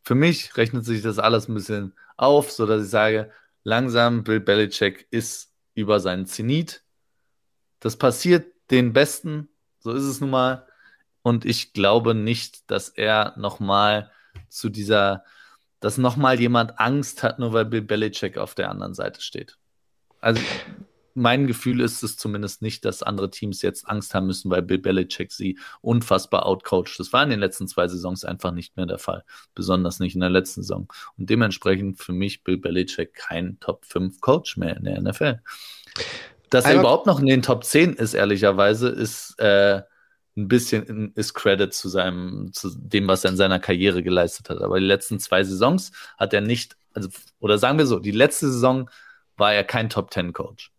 Für 0.03 0.15
mich 0.15 0.55
rechnet 0.57 0.85
sich 0.85 1.01
das 1.01 1.17
alles 1.17 1.47
ein 1.47 1.55
bisschen 1.55 1.93
auf, 2.17 2.51
sodass 2.51 2.83
ich 2.83 2.89
sage, 2.89 3.31
langsam 3.63 4.23
Bill 4.23 4.39
Belichick 4.39 5.07
ist 5.09 5.53
über 5.73 5.99
seinen 5.99 6.25
Zenit. 6.25 6.83
Das 7.79 7.97
passiert 7.97 8.53
den 8.69 8.93
Besten, 8.93 9.49
so 9.79 9.91
ist 9.91 10.03
es 10.03 10.21
nun 10.21 10.29
mal. 10.29 10.67
Und 11.21 11.45
ich 11.45 11.73
glaube 11.73 12.13
nicht, 12.13 12.69
dass 12.69 12.89
er 12.89 13.33
nochmal 13.37 14.11
zu 14.49 14.69
dieser, 14.69 15.23
dass 15.79 15.97
nochmal 15.97 16.39
jemand 16.39 16.79
Angst 16.79 17.23
hat, 17.23 17.39
nur 17.39 17.53
weil 17.53 17.65
Bill 17.65 17.81
Belichick 17.81 18.37
auf 18.37 18.55
der 18.55 18.69
anderen 18.69 18.93
Seite 18.93 19.21
steht. 19.21 19.57
Also 20.23 20.41
mein 21.15 21.47
Gefühl 21.47 21.81
ist 21.81 22.01
es 22.01 22.17
zumindest 22.17 22.61
nicht, 22.61 22.85
dass 22.85 23.03
andere 23.03 23.29
Teams 23.29 23.61
jetzt 23.61 23.87
Angst 23.87 24.15
haben 24.15 24.25
müssen, 24.25 24.49
weil 24.49 24.61
Bill 24.61 24.79
Belichick 24.79 25.31
sie 25.31 25.59
unfassbar 25.81 26.45
outcoacht. 26.45 26.99
Das 26.99 27.13
war 27.13 27.23
in 27.23 27.29
den 27.29 27.39
letzten 27.39 27.67
zwei 27.67 27.87
Saisons 27.87 28.23
einfach 28.25 28.51
nicht 28.51 28.75
mehr 28.77 28.85
der 28.85 28.97
Fall. 28.97 29.23
Besonders 29.53 29.99
nicht 29.99 30.15
in 30.15 30.21
der 30.21 30.29
letzten 30.29 30.61
Saison. 30.61 30.91
Und 31.17 31.29
dementsprechend 31.29 31.99
für 31.99 32.13
mich 32.13 32.43
Bill 32.43 32.57
Belichick 32.57 33.13
kein 33.13 33.59
Top 33.59 33.85
5 33.85 34.21
Coach 34.21 34.57
mehr 34.57 34.77
in 34.77 34.85
der 34.85 35.01
NFL. 35.01 35.41
Dass 36.49 36.65
er 36.65 36.79
überhaupt 36.79 37.05
noch 37.05 37.19
in 37.19 37.25
den 37.27 37.41
Top 37.41 37.63
10 37.63 37.93
ist, 37.93 38.13
ehrlicherweise, 38.13 38.89
ist 38.89 39.39
äh, 39.39 39.81
ein 40.35 40.47
bisschen 40.47 41.13
ist 41.15 41.33
Credit 41.33 41.73
zu 41.73 41.89
seinem, 41.89 42.51
zu 42.53 42.71
dem, 42.75 43.07
was 43.07 43.23
er 43.23 43.31
in 43.31 43.37
seiner 43.37 43.59
Karriere 43.59 44.01
geleistet 44.01 44.49
hat. 44.49 44.61
Aber 44.61 44.79
die 44.79 44.85
letzten 44.85 45.19
zwei 45.19 45.43
Saisons 45.43 45.91
hat 46.17 46.33
er 46.33 46.41
nicht, 46.41 46.75
also, 46.93 47.09
oder 47.39 47.59
sagen 47.59 47.77
wir 47.77 47.85
so, 47.85 47.99
die 47.99 48.11
letzte 48.11 48.51
Saison 48.51 48.89
war 49.37 49.53
er 49.53 49.63
kein 49.63 49.89
Top 49.89 50.13
10 50.13 50.33
Coach. 50.33 50.71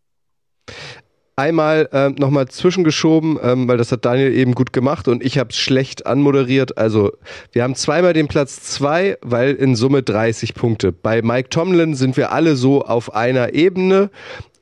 Einmal 1.37 1.89
äh, 1.91 2.11
nochmal 2.11 2.47
zwischengeschoben, 2.47 3.41
ähm, 3.43 3.67
weil 3.67 3.77
das 3.77 3.91
hat 3.91 4.05
Daniel 4.05 4.33
eben 4.33 4.55
gut 4.55 4.73
gemacht 4.73 5.09
und 5.09 5.21
ich 5.25 5.37
habe 5.37 5.51
es 5.51 5.57
schlecht 5.57 6.07
anmoderiert. 6.07 6.79
Also 6.79 7.11
wir 7.51 7.65
haben 7.65 7.75
zweimal 7.75 8.13
den 8.13 8.29
Platz 8.29 8.63
zwei, 8.63 9.19
weil 9.21 9.55
in 9.55 9.75
Summe 9.75 10.05
30 10.05 10.55
Punkte. 10.55 10.93
Bei 10.93 11.23
Mike 11.23 11.49
Tomlin 11.49 11.97
sind 11.97 12.17
wir 12.17 12.31
alle 12.31 12.55
so 12.55 12.83
auf 12.83 13.15
einer 13.15 13.53
Ebene. 13.53 14.11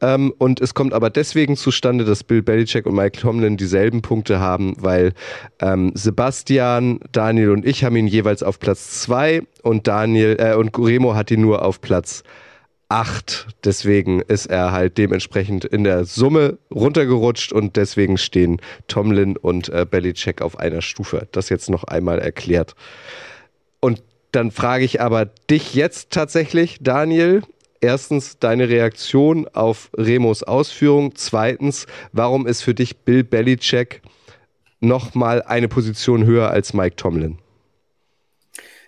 Ähm, 0.01 0.33
und 0.39 0.63
es 0.63 0.73
kommt 0.73 0.95
aber 0.95 1.11
deswegen 1.11 1.57
zustande, 1.59 2.07
dass 2.07 2.25
Bill 2.25 2.41
Belichick 2.41 2.87
und 2.87 2.95
Mike 2.95 3.21
Tomlin 3.21 3.59
dieselben 3.59 4.01
Punkte 4.01 4.41
haben, 4.41 4.75
weil 4.81 5.13
ähm, 5.61 5.93
Sebastian, 5.95 7.01
Daniel 7.13 7.51
und 7.51 7.67
ich 7.67 7.85
haben 7.85 7.97
ihn 7.97 8.07
jeweils 8.07 8.43
auf 8.43 8.59
Platz 8.59 9.03
zwei 9.03 9.43
und 9.63 9.87
Daniel 9.87 10.37
äh, 10.41 10.55
und 10.55 10.77
Remo 10.79 11.15
hat 11.15 11.31
ihn 11.31 11.43
nur 11.43 11.63
auf 11.63 11.83
Platz 11.83 12.25
8. 12.93 13.47
Deswegen 13.65 14.21
ist 14.21 14.47
er 14.47 14.71
halt 14.71 14.99
dementsprechend 14.99 15.65
in 15.65 15.83
der 15.83 16.05
Summe 16.05 16.59
runtergerutscht 16.71 17.51
und 17.51 17.77
deswegen 17.77 18.19
stehen 18.19 18.61
Tomlin 18.87 19.39
und 19.39 19.71
äh, 19.71 19.87
Belichick 19.91 20.43
auf 20.43 20.59
einer 20.59 20.83
Stufe. 20.83 21.27
Das 21.33 21.49
jetzt 21.49 21.71
noch 21.71 21.85
einmal 21.85 22.19
erklärt. 22.19 22.75
Und 23.81 24.03
dann 24.33 24.51
frage 24.51 24.85
ich 24.85 25.01
aber 25.01 25.25
dich 25.25 25.75
jetzt 25.75 26.11
tatsächlich, 26.11 26.81
Daniel. 26.83 27.43
Erstens 27.81 28.39
deine 28.39 28.69
Reaktion 28.69 29.49
auf 29.49 29.91
Remos 29.97 30.43
Ausführung. 30.43 31.15
Zweitens, 31.15 31.87
warum 32.13 32.47
ist 32.47 32.61
für 32.61 32.75
dich 32.75 32.99
Bill 32.99 33.25
Belichick 33.25 34.03
nochmal 34.81 35.41
eine 35.43 35.69
Position 35.69 36.27
höher 36.27 36.51
als 36.51 36.75
Mike 36.75 36.97
Tomlin? 36.97 37.39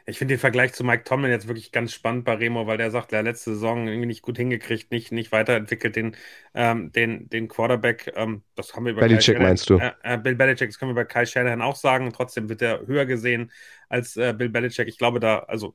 Ich 0.06 0.18
finde 0.18 0.34
den 0.34 0.40
Vergleich 0.40 0.74
zu 0.74 0.84
Mike 0.84 1.04
Tomlin 1.04 1.30
jetzt 1.30 1.48
wirklich 1.48 1.72
ganz 1.72 1.92
spannend 1.92 2.24
bei 2.24 2.34
Remo, 2.34 2.66
weil 2.66 2.76
der 2.76 2.90
sagt, 2.90 3.12
der 3.12 3.22
letzte 3.22 3.54
Saison 3.54 3.88
irgendwie 3.88 4.06
nicht 4.06 4.22
gut 4.22 4.36
hingekriegt, 4.36 4.90
nicht, 4.90 5.12
nicht 5.12 5.32
weiterentwickelt 5.32 5.96
den, 5.96 6.16
ähm, 6.52 6.92
den, 6.92 7.28
den 7.30 7.48
Quarterback. 7.48 8.12
Ähm, 8.14 8.42
das 8.54 8.74
haben 8.74 8.84
wir 8.84 8.92
über 8.92 9.00
Belichick 9.00 9.38
meinst 9.38 9.70
du? 9.70 9.78
Äh, 9.78 9.92
äh, 10.02 10.18
Bill 10.18 10.34
Belichick, 10.34 10.68
das 10.68 10.78
können 10.78 10.90
wir 10.90 11.02
bei 11.02 11.04
Kyle 11.04 11.26
Shanahan 11.26 11.62
auch 11.62 11.76
sagen. 11.76 12.12
Trotzdem 12.12 12.50
wird 12.50 12.60
er 12.60 12.86
höher 12.86 13.06
gesehen 13.06 13.50
als 13.88 14.16
äh, 14.16 14.34
Bill 14.36 14.50
Belichick. 14.50 14.88
Ich 14.88 14.98
glaube 14.98 15.20
da, 15.20 15.38
also 15.38 15.74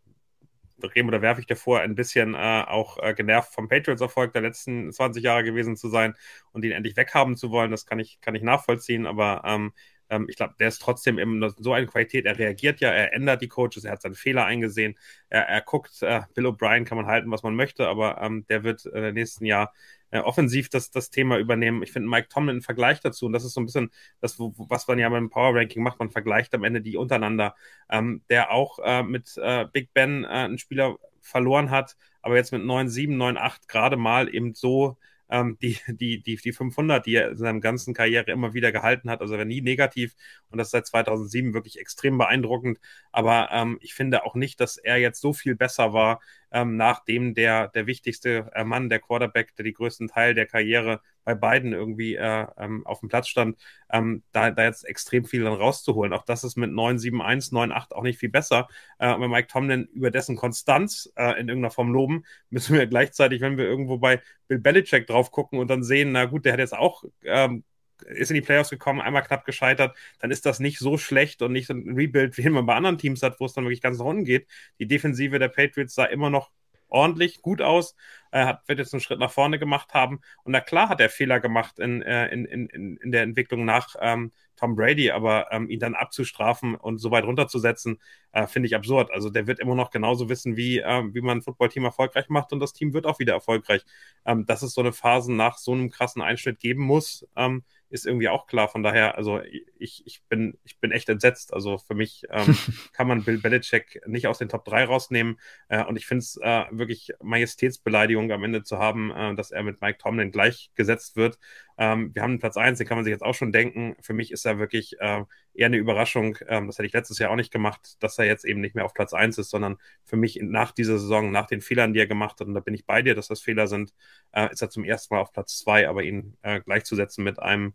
Remo, 0.84 1.11
da 1.11 1.22
werfe 1.22 1.41
ich 1.41 1.47
dir 1.47 1.56
vor, 1.56 1.81
ein 1.81 1.95
bisschen 1.95 2.35
äh, 2.35 2.64
auch 2.68 2.97
äh, 3.01 3.14
genervt 3.14 3.53
vom 3.53 3.68
Patriots-Erfolg 3.68 4.34
der 4.34 4.41
letzten 4.41 4.91
20 4.91 5.23
Jahre 5.23 5.43
gewesen 5.43 5.76
zu 5.76 5.89
sein 5.89 6.14
und 6.51 6.64
ihn 6.64 6.72
endlich 6.72 6.95
weghaben 6.95 7.35
zu 7.35 7.51
wollen. 7.51 7.72
Das 7.72 7.85
kann 7.85 7.99
ich, 7.99 8.22
kann 8.22 8.35
ich 8.35 8.43
nachvollziehen, 8.43 9.06
aber 9.06 9.41
ähm, 9.45 9.73
ähm, 10.10 10.26
ich 10.30 10.36
glaube, 10.36 10.56
der 10.60 10.68
ist 10.68 10.81
trotzdem 10.81 11.18
in 11.18 11.53
so 11.57 11.73
eine 11.73 11.88
Qualität. 11.88 12.26
Er 12.26 12.38
reagiert 12.38 12.80
ja, 12.81 12.90
er 12.90 13.14
ändert 13.14 13.41
die 13.41 13.48
Coaches, 13.48 13.86
er 13.86 13.91
hat 13.94 14.02
seinen 14.02 14.15
Fehler 14.15 14.45
eingesehen, 14.45 14.98
er, 15.30 15.44
er 15.48 15.61
guckt, 15.61 16.02
äh, 16.02 16.22
Bill 16.34 16.48
O'Brien 16.48 16.86
kann 16.86 16.98
man 16.98 17.07
halten, 17.07 17.31
was 17.31 17.44
man 17.44 17.56
möchte, 17.56 17.88
aber 17.88 18.22
ähm, 18.22 18.45
der 18.49 18.64
wird 18.64 18.86
äh, 18.86 19.10
im 19.10 19.15
nächsten 19.15 19.45
Jahr 19.45 19.73
äh, 20.11 20.19
offensiv 20.19 20.69
das, 20.69 20.91
das 20.91 21.10
Thema 21.10 21.38
übernehmen. 21.38 21.84
Ich 21.84 21.91
finde 21.91 22.10
Mike 22.10 22.30
Tomlin 22.30 22.56
einen 22.56 22.61
Vergleich 22.61 22.99
dazu 23.02 23.26
und 23.26 23.34
das 23.34 23.45
ist 23.45 23.53
so 23.53 23.61
ein 23.61 23.65
bisschen 23.65 23.91
das, 24.22 24.40
was 24.40 24.88
man 24.88 24.99
ja 24.99 25.10
beim 25.10 25.30
Power 25.30 25.56
Ranking 25.56 25.84
macht. 25.84 25.99
Man 25.99 26.10
vergleicht 26.10 26.53
am 26.56 26.64
Ende 26.64 26.81
die 26.81 26.98
untereinander, 26.98 27.56
ähm, 27.90 28.23
der 28.30 28.52
auch 28.52 28.80
äh, 28.84 29.03
mit 29.03 29.38
äh, 29.38 29.65
Big 29.72 29.94
Ben 29.94 30.23
äh, 30.23 30.27
einen 30.27 30.57
Spieler 30.57 30.98
verloren 31.22 31.69
hat, 31.69 31.95
aber 32.22 32.36
jetzt 32.36 32.52
mit 32.52 32.61
9-7, 32.61 33.15
9-8 33.15 33.68
gerade 33.68 33.98
mal 33.98 34.34
eben 34.34 34.53
so 34.56 34.98
ähm, 35.30 35.57
die, 35.61 35.77
die, 35.88 36.22
die, 36.22 36.35
die 36.38 36.51
500, 36.53 37.06
die 37.06 37.15
er 37.15 37.31
in 37.31 37.38
seiner 37.38 37.60
ganzen 37.60 37.93
Karriere 37.93 38.31
immer 38.31 38.53
wieder 38.53 38.72
gehalten 38.72 39.10
hat. 39.10 39.22
Also 39.22 39.34
er 39.35 39.39
war 39.39 39.45
nie 39.45 39.61
negativ 39.61 40.15
und 40.49 40.57
das 40.57 40.68
ist 40.68 40.72
seit 40.72 40.88
2007 40.88 41.53
wirklich 41.53 41.80
extrem 41.80 42.18
beeindruckend. 42.18 42.80
Aber 43.11 43.49
ähm, 43.51 43.77
ich 43.81 43.93
finde 43.93 44.26
auch 44.26 44.35
nicht, 44.35 44.60
dass 44.60 44.77
er 44.77 44.97
jetzt 44.97 45.22
so 45.22 45.34
viel 45.34 45.56
besser 45.56 45.93
war, 45.93 46.19
ähm, 46.52 46.78
nachdem 46.78 47.34
der, 47.34 47.68
der 47.70 47.88
wichtigste 47.88 48.50
äh, 48.54 48.64
Mann, 48.64 48.90
der 48.90 49.00
Quarterback, 49.00 49.56
der 49.56 49.64
die 49.66 49.74
größten 49.74 50.08
Teil 50.08 50.34
der 50.34 50.46
Karriere 50.46 51.02
bei 51.24 51.36
beiden 51.36 51.74
irgendwie 51.74 52.16
äh, 52.16 52.48
ähm, 52.58 52.86
auf 52.88 53.02
dem 53.02 53.10
Platz 53.10 53.28
stand, 53.28 53.58
ähm, 53.92 54.24
da, 54.32 54.52
da 54.52 54.64
jetzt 54.64 54.84
extrem 54.84 55.26
viel 55.26 55.44
dann 55.44 55.54
rauszuholen. 55.54 56.14
Auch 56.14 56.24
das 56.24 56.44
ist 56.44 56.58
mit 56.58 56.72
9-7-1, 56.72 57.52
9-8 57.52 57.94
auch 57.94 58.04
nicht 58.04 58.20
viel 58.20 58.30
besser. 58.30 58.68
Äh, 58.98 59.14
und 59.14 59.22
wenn 59.22 59.30
Mike 59.30 59.48
Tomlin 59.48 59.86
über 59.94 60.12
dessen 60.12 60.36
Konstanz 60.36 61.12
äh, 61.16 61.40
in 61.40 61.50
irgendeiner 61.50 61.72
Form 61.72 61.92
loben, 61.92 62.24
müssen 62.50 62.78
wir 62.78 62.88
gleichzeitig, 62.88 63.42
wenn 63.42 63.58
wir 63.58 63.66
irgendwo 63.66 63.98
bei 63.98 64.22
Bill 64.48 64.60
Belichick 64.60 65.08
drauf 65.08 65.32
gucken 65.32 65.60
und 65.60 65.70
dann 65.70 65.84
sehen, 65.84 66.12
na 66.12 66.26
gut, 66.26 66.46
der 66.46 66.54
hat 66.54 66.60
jetzt 66.60 66.76
auch 66.76 67.04
ähm, 67.24 67.64
ist 68.04 68.32
in 68.32 68.36
die 68.36 68.42
Playoffs 68.42 68.70
gekommen, 68.70 69.02
einmal 69.02 69.24
knapp 69.24 69.46
gescheitert, 69.46 69.96
dann 70.20 70.32
ist 70.32 70.46
das 70.46 70.60
nicht 70.60 70.80
so 70.80 70.98
schlecht 70.98 71.42
und 71.42 71.52
nicht 71.52 71.68
so 71.68 71.74
ein 71.74 71.96
Rebuild, 71.96 72.38
wie 72.38 72.50
man 72.50 72.66
bei 72.66 72.76
anderen 72.76 72.98
Teams 72.98 73.24
hat, 73.24 73.40
wo 73.40 73.46
es 73.46 73.54
dann 73.54 73.66
wirklich 73.66 73.82
ganz 73.82 73.98
nach 74.00 74.06
unten 74.06 74.26
geht. 74.26 74.48
Die 74.80 74.88
Defensive 74.88 75.40
der 75.40 75.50
Patriots 75.50 75.96
sah 75.96 76.06
immer 76.06 76.30
noch 76.30 76.52
ordentlich, 76.88 77.42
gut 77.42 77.62
aus, 77.62 77.96
äh, 78.31 78.45
hat, 78.45 78.68
wird 78.68 78.80
jetzt 78.80 78.93
einen 78.93 79.01
Schritt 79.01 79.19
nach 79.19 79.31
vorne 79.31 79.60
gemacht 79.60 79.93
haben. 79.93 80.22
Und 80.43 80.51
na 80.51 80.61
klar 80.61 80.89
hat 80.89 81.01
er 81.01 81.10
Fehler 81.10 81.39
gemacht 81.39 81.80
in, 81.80 82.01
äh, 82.01 82.27
in, 82.27 82.45
in, 82.45 82.97
in 82.97 83.11
der 83.11 83.23
Entwicklung 83.23 83.65
nach 83.65 83.95
ähm, 83.99 84.31
Tom 84.60 84.76
Brady, 84.76 85.11
aber 85.11 85.51
ähm, 85.51 85.69
ihn 85.69 85.80
dann 85.80 85.95
abzustrafen 85.95 86.76
und 86.76 86.97
so 86.97 87.11
weit 87.11 87.23
runterzusetzen, 87.23 87.99
äh, 88.34 88.45
finde 88.45 88.68
ich 88.68 88.76
absurd. 88.76 89.10
Also 89.11 89.30
der 89.30 89.47
wird 89.47 89.60
immer 89.60 89.76
noch 89.76 89.89
genauso 89.89 90.27
wissen, 90.27 90.57
wie, 90.57 90.80
ähm, 90.80 91.14
wie 91.14 91.22
man 91.22 91.38
ein 91.38 91.41
Footballteam 91.41 91.85
erfolgreich 91.85 92.27
macht 92.30 92.51
und 92.51 92.60
das 92.60 92.73
Team 92.73 92.93
wird 92.93 93.06
auch 93.06 93.19
wieder 93.19 93.34
erfolgreich. 93.34 93.85
Ähm, 94.26 94.45
dass 94.45 94.61
es 94.61 94.73
so 94.73 94.81
eine 94.81 94.91
Phase 94.91 95.34
nach 95.34 95.57
so 95.57 95.72
einem 95.72 95.89
krassen 95.89 96.22
Einschnitt 96.22 96.60
geben 96.60 96.84
muss, 96.84 97.26
ähm, 97.38 97.64
ist 97.89 98.06
irgendwie 98.06 98.30
auch 98.30 98.47
klar. 98.47 98.68
Von 98.68 98.84
daher, 98.84 99.18
also 99.18 99.41
ich, 99.80 100.06
ich, 100.06 100.22
bin, 100.30 100.57
ich 100.64 100.80
bin 100.80 100.91
echt 100.91 101.10
entsetzt. 101.10 101.53
Also 101.53 101.77
für 101.77 101.95
mich 101.95 102.23
ähm, 102.30 102.56
kann 102.93 103.07
man 103.07 103.23
Bill 103.23 103.39
Belichick 103.39 104.01
nicht 104.06 104.27
aus 104.27 104.38
den 104.38 104.49
Top 104.49 104.65
3 104.65 104.84
rausnehmen. 104.85 105.39
Äh, 105.69 105.85
und 105.85 105.95
ich 105.95 106.06
finde 106.06 106.19
es 106.19 106.38
äh, 106.38 106.65
wirklich 106.72 107.11
Majestätsbeleidigung 107.22 108.19
Beziehung 108.20 108.32
am 108.32 108.44
Ende 108.44 108.64
zu 108.64 108.78
haben, 108.78 109.12
äh, 109.12 109.36
dass 109.36 109.52
er 109.52 109.64
mit 109.64 109.82
Mike 109.82 109.98
Tomlin 109.98 110.32
gleichgesetzt 110.32 111.16
wird. 111.16 111.40
Ähm, 111.78 112.14
wir 112.14 112.22
haben 112.22 112.40
Platz 112.40 112.58
1, 112.58 112.78
den 112.78 112.88
kann 112.88 112.98
man 112.98 113.06
sich 113.06 113.12
jetzt 113.12 113.24
auch 113.24 113.34
schon 113.34 113.52
denken. 113.52 113.96
Für 114.02 114.14
mich 114.14 114.32
ist 114.32 114.46
er 114.46 114.60
wirklich 114.60 115.00
äh, 115.00 115.24
eher 115.54 115.68
eine 115.68 115.78
Überraschung. 115.78 116.38
Ähm, 116.48 116.68
das 116.68 116.78
hätte 116.78 116.88
ich 116.88 116.94
letztes 116.94 117.20
Jahr 117.20 117.32
auch 117.32 117.36
nicht 117.36 117.52
gemacht, 117.52 117.96
dass 118.00 118.18
er 118.18 118.26
jetzt 118.26 118.46
eben 118.46 118.62
nicht 118.62 118.76
mehr 118.76 118.86
auf 118.86 118.94
Platz 118.94 119.14
1 119.14 119.38
ist, 119.38 119.50
sondern 119.50 119.78
für 120.04 120.18
mich 120.18 120.40
nach 120.41 120.72
dieser 120.72 121.00
Saison, 121.00 121.32
nach 121.32 121.48
den 121.48 121.62
Fehlern, 121.62 121.94
die 121.94 122.00
er 122.00 122.08
gemacht 122.08 122.40
hat, 122.40 122.48
und 122.48 122.54
da 122.54 122.60
bin 122.60 122.74
ich 122.74 122.86
bei 122.86 123.02
dir, 123.02 123.16
dass 123.16 123.28
das 123.28 123.41
Fehler 123.41 123.68
sind, 123.68 123.94
äh, 124.32 124.52
ist 124.52 124.62
er 124.62 124.70
zum 124.70 124.84
ersten 124.84 125.14
Mal 125.14 125.22
auf 125.22 125.32
Platz 125.32 125.58
2, 125.60 125.88
aber 125.88 126.04
ihn 126.04 126.38
äh, 126.41 126.60
gleichzusetzen 126.62 127.24
mit 127.24 127.40
einem 127.40 127.74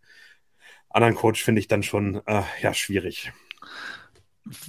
anderen 0.90 1.14
Coach 1.14 1.42
finde 1.42 1.60
ich 1.60 1.68
dann 1.68 1.82
schon 1.82 2.22
äh, 2.26 2.42
ja, 2.62 2.72
schwierig. 2.72 3.32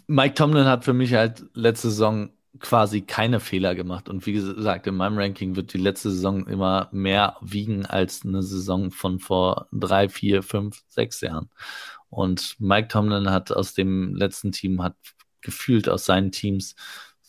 Mike 0.07 0.35
Tomlin 0.35 0.65
hat 0.65 0.85
für 0.85 0.93
mich 0.93 1.14
halt 1.14 1.45
letzte 1.53 1.89
Saison 1.89 2.30
quasi 2.60 3.02
keine 3.02 3.40
Fehler 3.40 3.76
gemacht. 3.76 4.10
Und 4.10 4.26
wie 4.26 4.34
gesagt, 4.34 4.88
in 4.88 4.95
meinem 4.95 5.18
Ranking 5.18 5.56
wird 5.56 5.73
die 5.73 5.77
letzte 5.77 6.11
Saison 6.11 6.48
immer 6.48 6.90
mehr 6.91 7.38
wiegen 7.41 7.86
als 7.86 8.26
eine 8.26 8.44
Saison 8.44 8.91
von 8.91 9.19
vor 9.19 9.68
drei, 9.72 10.10
vier, 10.10 10.44
fünf, 10.44 10.84
sechs 10.88 11.22
Jahren. 11.22 11.49
Und 12.10 12.56
Mike 12.60 12.88
Tomlin 12.88 13.30
hat 13.30 13.52
aus 13.52 13.73
dem 13.73 14.15
letzten 14.15 14.52
Team, 14.52 14.82
hat 14.84 14.95
gefühlt 15.41 15.90
aus 15.90 16.06
seinen 16.06 16.32
Teams, 16.32 16.76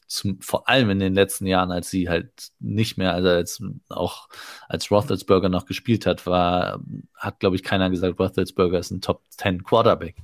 zum, 0.09 0.41
vor 0.41 0.69
allem 0.69 0.91
in 0.91 1.01
den 1.01 1.15
letzten 1.15 1.47
Jahren, 1.47 1.73
als 1.73 1.91
sie 1.91 2.09
halt 2.09 2.53
nicht 2.61 2.97
mehr, 2.97 3.13
also 3.13 3.29
als 3.29 3.63
auch 3.89 4.29
als 4.69 4.91
Roethlisberger 4.91 5.49
noch 5.49 5.67
gespielt 5.67 6.07
hat, 6.07 6.27
war, 6.27 6.81
hat 7.15 7.41
glaube 7.41 7.57
ich 7.57 7.65
keiner 7.65 7.91
gesagt, 7.91 8.19
Roethlisberger 8.19 8.79
ist 8.79 8.93
ein 8.93 9.01
Top 9.01 9.23
10 9.31 9.65
Quarterback. 9.65 10.17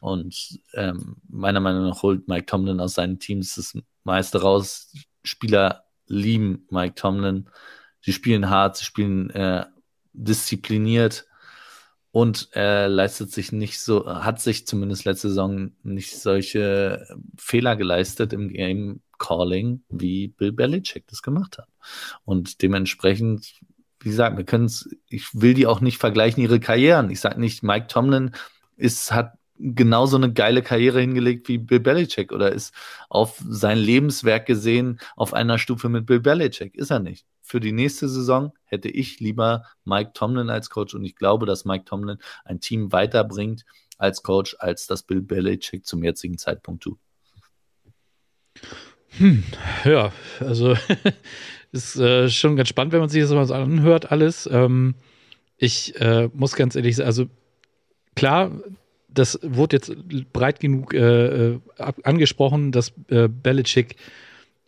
Und 0.00 0.58
ähm, 0.74 1.16
meiner 1.28 1.60
Meinung 1.60 1.88
nach 1.88 2.02
holt 2.02 2.26
Mike 2.26 2.46
Tomlin 2.46 2.80
aus 2.80 2.94
seinen 2.94 3.18
Teams 3.18 3.54
das 3.54 3.76
meiste 4.04 4.42
raus. 4.42 4.92
Spieler 5.22 5.84
lieben 6.06 6.66
Mike 6.70 6.94
Tomlin. 6.94 7.48
Sie 8.00 8.12
spielen 8.12 8.50
hart, 8.50 8.76
sie 8.76 8.84
spielen 8.84 9.30
äh, 9.30 9.66
diszipliniert 10.12 11.26
und 12.12 12.48
er 12.52 12.88
leistet 12.88 13.30
sich 13.30 13.52
nicht 13.52 13.78
so, 13.78 14.06
hat 14.06 14.40
sich 14.40 14.66
zumindest 14.66 15.04
letzte 15.04 15.28
Saison 15.28 15.70
nicht 15.82 16.18
solche 16.18 17.06
Fehler 17.36 17.76
geleistet 17.76 18.32
im 18.32 18.48
Game 18.48 19.00
Calling, 19.18 19.82
wie 19.88 20.28
Bill 20.28 20.50
Belichick 20.50 21.06
das 21.06 21.22
gemacht 21.22 21.58
hat. 21.58 21.68
Und 22.24 22.62
dementsprechend, 22.62 23.60
wie 24.00 24.08
gesagt, 24.08 24.36
wir 24.36 24.44
können 24.44 24.64
es, 24.64 24.88
ich 25.08 25.28
will 25.34 25.54
die 25.54 25.66
auch 25.66 25.80
nicht 25.80 25.98
vergleichen, 25.98 26.42
ihre 26.42 26.58
Karrieren. 26.58 27.10
Ich 27.10 27.20
sage 27.20 27.38
nicht, 27.38 27.62
Mike 27.62 27.86
Tomlin 27.86 28.32
ist, 28.76 29.12
hat 29.12 29.34
genauso 29.60 30.16
eine 30.16 30.32
geile 30.32 30.62
Karriere 30.62 31.00
hingelegt 31.00 31.48
wie 31.48 31.58
Bill 31.58 31.80
Belichick 31.80 32.32
oder 32.32 32.52
ist 32.52 32.74
auf 33.08 33.42
sein 33.46 33.78
Lebenswerk 33.78 34.46
gesehen 34.46 34.98
auf 35.16 35.34
einer 35.34 35.58
Stufe 35.58 35.88
mit 35.88 36.06
Bill 36.06 36.20
Belichick. 36.20 36.74
Ist 36.74 36.90
er 36.90 37.00
nicht. 37.00 37.26
Für 37.42 37.60
die 37.60 37.72
nächste 37.72 38.08
Saison 38.08 38.52
hätte 38.64 38.88
ich 38.88 39.20
lieber 39.20 39.64
Mike 39.84 40.12
Tomlin 40.14 40.50
als 40.50 40.70
Coach 40.70 40.94
und 40.94 41.04
ich 41.04 41.16
glaube, 41.16 41.46
dass 41.46 41.64
Mike 41.64 41.84
Tomlin 41.84 42.18
ein 42.44 42.60
Team 42.60 42.92
weiterbringt 42.92 43.64
als 43.98 44.22
Coach, 44.22 44.56
als 44.58 44.86
das 44.86 45.02
Bill 45.02 45.20
Belichick 45.20 45.86
zum 45.86 46.02
jetzigen 46.02 46.38
Zeitpunkt 46.38 46.82
tut. 46.82 46.98
Hm, 49.18 49.42
ja, 49.84 50.12
also 50.38 50.76
ist 51.72 51.96
äh, 51.96 52.28
schon 52.28 52.56
ganz 52.56 52.68
spannend, 52.68 52.92
wenn 52.92 53.00
man 53.00 53.08
sich 53.08 53.22
das 53.22 53.30
mal 53.32 53.46
so 53.46 53.54
anhört, 53.54 54.10
alles. 54.10 54.48
Ähm, 54.50 54.94
ich 55.56 56.00
äh, 56.00 56.28
muss 56.32 56.54
ganz 56.54 56.74
ehrlich 56.76 56.96
sagen, 56.96 57.06
also 57.06 57.26
klar, 58.14 58.52
das 59.12 59.38
wurde 59.42 59.76
jetzt 59.76 59.92
breit 60.32 60.60
genug 60.60 60.94
äh, 60.94 61.52
äh 61.52 61.60
angesprochen, 61.78 62.72
dass 62.72 62.92
äh, 63.08 63.28
Belichick 63.28 63.96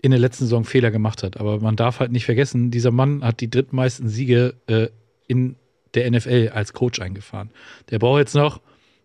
in 0.02 0.10
der 0.10 0.20
letzten 0.20 0.44
Saison 0.44 0.64
Fehler 0.64 0.90
gemacht 0.90 1.22
hat. 1.22 1.38
Aber 1.38 1.60
man 1.60 1.76
darf 1.76 2.00
halt 2.00 2.10
nicht 2.10 2.24
vergessen, 2.24 2.70
dieser 2.70 2.90
Mann 2.90 3.24
hat 3.24 3.40
die 3.40 3.48
drittmeisten 3.48 4.08
Siege 4.08 4.54
äh, 4.66 4.88
in 5.28 5.56
der 5.94 6.10
NFL 6.10 6.50
als 6.52 6.72
Coach 6.72 7.00
eingefahren. 7.00 7.50
Der 7.90 7.98
braucht 7.98 8.18
jetzt 8.18 8.34
noch, 8.34 8.60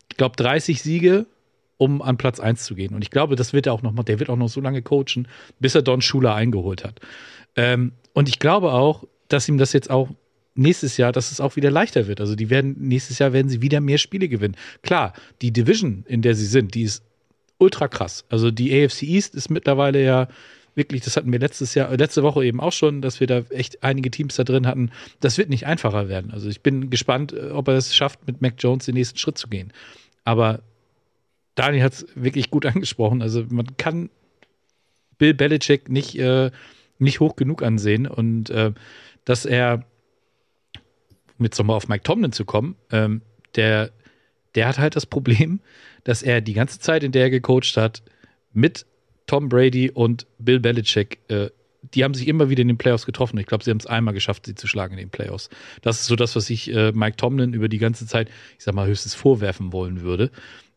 ich 0.10 0.18
glaube, 0.18 0.36
30 0.38 0.82
Siege, 0.82 1.28
um 1.78 2.02
an 2.02 2.18
Platz 2.18 2.40
1 2.40 2.64
zu 2.64 2.74
gehen. 2.74 2.96
Und 2.96 3.04
ich 3.04 3.12
glaube, 3.12 3.36
das 3.36 3.54
wird 3.54 3.68
er 3.68 3.74
auch 3.74 3.84
noch 3.84 3.92
mal, 3.92 4.04
der 4.04 4.20
wird 4.20 4.30
auch 4.30 4.38
noch 4.38 4.50
so 4.50 4.60
lange 4.60 4.82
coachen, 4.82 5.28
bis 5.60 5.76
er 5.76 5.84
Don 5.84 6.02
Schuler 6.02 6.34
eingeholt 6.34 6.84
hat. 6.84 7.00
Ähm, 7.56 7.92
und 8.14 8.28
ich 8.28 8.40
glaube 8.40 8.72
auch, 8.74 9.04
dass 9.28 9.48
ihm 9.48 9.60
das 9.60 9.74
jetzt 9.74 9.92
auch 9.92 10.10
nächstes 10.58 10.98
Jahr, 10.98 11.12
dass 11.12 11.32
es 11.32 11.40
auch 11.40 11.56
wieder 11.56 11.72
leichter 11.72 12.08
wird. 12.08 12.20
Also 12.22 12.36
die 12.36 12.50
werden, 12.50 12.76
nächstes 12.80 13.20
Jahr 13.20 13.34
werden 13.34 13.50
sie 13.50 13.62
wieder 13.62 13.82
mehr 13.82 13.98
Spiele 13.98 14.28
gewinnen. 14.28 14.56
Klar, 14.82 15.14
die 15.42 15.52
Division, 15.52 16.04
in 16.08 16.22
der 16.22 16.36
sie 16.36 16.46
sind, 16.46 16.74
die 16.76 16.84
ist 16.84 17.04
ultra 17.58 17.88
krass. 17.88 18.26
Also 18.30 18.52
die 18.52 18.74
AFC 18.74 19.04
East 19.04 19.36
ist 19.36 19.50
mittlerweile 19.50 20.04
ja 20.04 20.28
wirklich, 20.76 21.02
das 21.02 21.18
hatten 21.18 21.32
wir 21.32 21.40
letztes 21.40 21.74
Jahr, 21.74 21.96
letzte 21.98 22.24
Woche 22.24 22.46
eben 22.46 22.60
auch 22.60 22.72
schon, 22.72 23.02
dass 23.02 23.20
wir 23.20 23.28
da 23.28 23.40
echt 23.50 23.84
einige 23.84 24.12
Teams 24.12 24.36
da 24.36 24.44
drin 24.44 24.68
hatten. 24.68 24.92
Das 25.20 25.38
wird 25.38 25.50
nicht 25.50 25.66
einfacher 25.66 26.08
werden. 26.08 26.32
Also 26.32 26.50
ich 26.50 26.62
bin 26.62 26.90
gespannt, 26.90 27.34
äh, 27.34 27.50
ob 27.50 27.68
er 27.68 27.76
es 27.76 27.96
schafft, 27.96 28.28
mit 28.28 28.42
Mac 28.42 28.54
Jones 28.60 28.86
den 28.86 28.96
nächsten 28.96 29.18
Schritt 29.18 29.38
zu 29.38 29.48
gehen. 29.48 29.74
Aber 30.24 30.62
Daniel 31.56 31.84
hat 31.84 31.94
es 31.94 32.06
wirklich 32.16 32.52
gut 32.52 32.66
angesprochen. 32.68 33.22
Also 33.22 33.44
man 33.50 33.76
kann 33.78 34.10
Bill 35.18 35.34
Belichick 35.34 35.90
nicht, 35.90 36.18
äh, 36.18 36.52
nicht 37.00 37.20
hoch 37.20 37.36
genug 37.36 37.64
ansehen 37.64 38.08
und 38.08 38.52
äh, 38.52 38.72
dass 39.26 39.46
er 39.46 39.84
um 41.38 41.46
jetzt 41.46 41.58
nochmal 41.58 41.78
auf 41.78 41.88
Mike 41.88 42.04
Tomlin 42.04 42.32
zu 42.32 42.46
kommen, 42.46 42.76
ähm, 42.92 43.22
der, 43.56 43.92
der 44.56 44.68
hat 44.68 44.78
halt 44.78 44.96
das 44.96 45.06
Problem, 45.06 45.60
dass 46.04 46.24
er 46.24 46.42
die 46.42 46.54
ganze 46.54 46.80
Zeit, 46.80 47.04
in 47.04 47.12
der 47.12 47.24
er 47.24 47.30
gecoacht 47.30 47.78
hat, 47.78 48.02
mit 48.54 48.86
Tom 49.26 49.50
Brady 49.50 49.92
und 49.92 50.26
Bill 50.40 50.60
Belichick, 50.60 51.20
äh, 51.28 51.50
die 51.94 52.04
haben 52.04 52.14
sich 52.14 52.28
immer 52.28 52.50
wieder 52.50 52.62
in 52.62 52.68
den 52.68 52.78
Playoffs 52.78 53.06
getroffen. 53.06 53.38
Ich 53.38 53.46
glaube, 53.46 53.64
sie 53.64 53.70
haben 53.70 53.78
es 53.78 53.86
einmal 53.86 54.14
geschafft, 54.14 54.46
sie 54.46 54.56
zu 54.56 54.68
schlagen 54.68 54.94
in 54.94 55.00
den 55.00 55.10
Playoffs. 55.10 55.50
Das 55.82 56.00
ist 56.00 56.08
so 56.08 56.16
das, 56.16 56.36
was 56.36 56.50
ich 56.50 56.74
äh, 56.74 56.92
Mike 56.92 57.18
Tomlin 57.18 57.54
über 57.54 57.70
die 57.70 57.78
ganze 57.78 58.08
Zeit, 58.08 58.30
ich 58.58 58.64
sag 58.64 58.74
mal, 58.74 58.88
höchstens 58.88 59.14
vorwerfen 59.14 59.72
wollen 59.72 60.02
würde. 60.02 60.32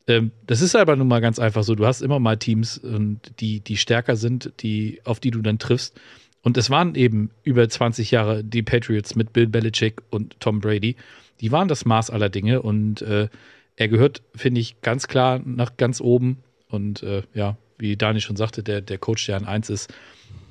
Ähm, 0.06 0.32
das 0.46 0.60
ist 0.60 0.76
aber 0.76 0.96
nun 0.96 1.08
mal 1.08 1.20
ganz 1.20 1.38
einfach 1.38 1.62
so. 1.62 1.74
Du 1.74 1.86
hast 1.86 2.02
immer 2.02 2.18
mal 2.18 2.36
Teams, 2.36 2.80
die, 2.84 3.60
die 3.60 3.76
stärker 3.76 4.16
sind, 4.16 4.52
die, 4.60 5.00
auf 5.04 5.20
die 5.20 5.30
du 5.30 5.40
dann 5.40 5.58
triffst. 5.58 5.98
Und 6.42 6.56
es 6.56 6.70
waren 6.70 6.94
eben 6.94 7.30
über 7.42 7.68
20 7.68 8.10
Jahre 8.10 8.42
die 8.42 8.62
Patriots 8.62 9.14
mit 9.14 9.32
Bill 9.32 9.46
Belichick 9.46 10.00
und 10.10 10.38
Tom 10.40 10.60
Brady. 10.60 10.96
Die 11.40 11.52
waren 11.52 11.68
das 11.68 11.84
Maß 11.84 12.10
aller 12.10 12.28
Dinge 12.28 12.62
und 12.62 13.02
äh, 13.02 13.28
er 13.76 13.88
gehört, 13.88 14.22
finde 14.34 14.60
ich, 14.60 14.80
ganz 14.82 15.08
klar 15.08 15.40
nach 15.44 15.76
ganz 15.76 16.00
oben. 16.00 16.38
Und 16.68 17.02
äh, 17.02 17.22
ja, 17.34 17.56
wie 17.78 17.96
Dani 17.96 18.20
schon 18.20 18.36
sagte, 18.36 18.62
der, 18.62 18.80
der 18.80 18.98
Coach, 18.98 19.26
der 19.26 19.36
an 19.36 19.46
1 19.46 19.70
ist, 19.70 19.92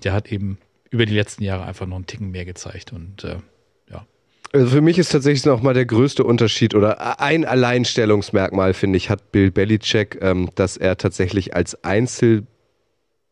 der 0.03 0.13
hat 0.13 0.31
eben 0.31 0.57
über 0.89 1.05
die 1.05 1.13
letzten 1.13 1.43
Jahre 1.43 1.65
einfach 1.65 1.85
noch 1.85 1.95
einen 1.95 2.07
Ticken 2.07 2.31
mehr 2.31 2.45
gezeigt. 2.45 2.91
Und 2.91 3.23
äh, 3.23 3.37
ja. 3.91 4.05
Also 4.51 4.67
für 4.67 4.81
mich 4.81 4.97
ist 4.97 5.11
tatsächlich 5.11 5.45
noch 5.45 5.61
mal 5.61 5.73
der 5.73 5.85
größte 5.85 6.23
Unterschied 6.23 6.73
oder 6.73 7.19
ein 7.19 7.45
Alleinstellungsmerkmal, 7.45 8.73
finde 8.73 8.97
ich, 8.97 9.09
hat 9.09 9.31
Bill 9.31 9.51
Belichick, 9.51 10.17
ähm, 10.21 10.49
dass 10.55 10.77
er 10.77 10.97
tatsächlich 10.97 11.55
als 11.55 11.83
Einzel 11.83 12.47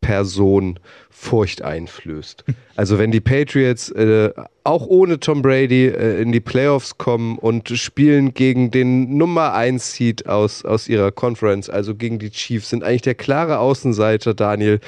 Person 0.02 0.80
Furcht 1.10 1.64
einflößt. 1.64 2.46
Also 2.76 3.00
wenn 3.00 3.12
die 3.12 3.20
Patriots 3.20 3.90
äh, 3.90 4.32
auch 4.64 4.86
ohne 4.86 5.20
Tom 5.20 5.42
Brady 5.42 5.88
äh, 5.88 6.22
in 6.22 6.32
die 6.32 6.40
Playoffs 6.40 6.98
kommen 6.98 7.38
und 7.40 7.70
spielen 7.70 8.34
gegen 8.34 8.70
den 8.70 9.18
Nummer 9.18 9.54
1 9.54 9.94
Seed 9.94 10.28
aus, 10.28 10.64
aus 10.64 10.88
ihrer 10.88 11.12
Conference, 11.12 11.70
also 11.70 11.96
gegen 11.96 12.20
die 12.20 12.30
Chiefs, 12.30 12.70
sind 12.70 12.84
eigentlich 12.84 13.02
der 13.02 13.16
klare 13.16 13.58
Außenseiter, 13.58 14.34
Daniel 14.34 14.80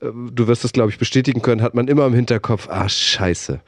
du 0.00 0.46
wirst 0.46 0.64
das, 0.64 0.72
glaube 0.72 0.90
ich, 0.90 0.98
bestätigen 0.98 1.42
können, 1.42 1.62
hat 1.62 1.74
man 1.74 1.88
immer 1.88 2.06
im 2.06 2.14
Hinterkopf, 2.14 2.68
ah, 2.68 2.88
scheiße. 2.88 3.60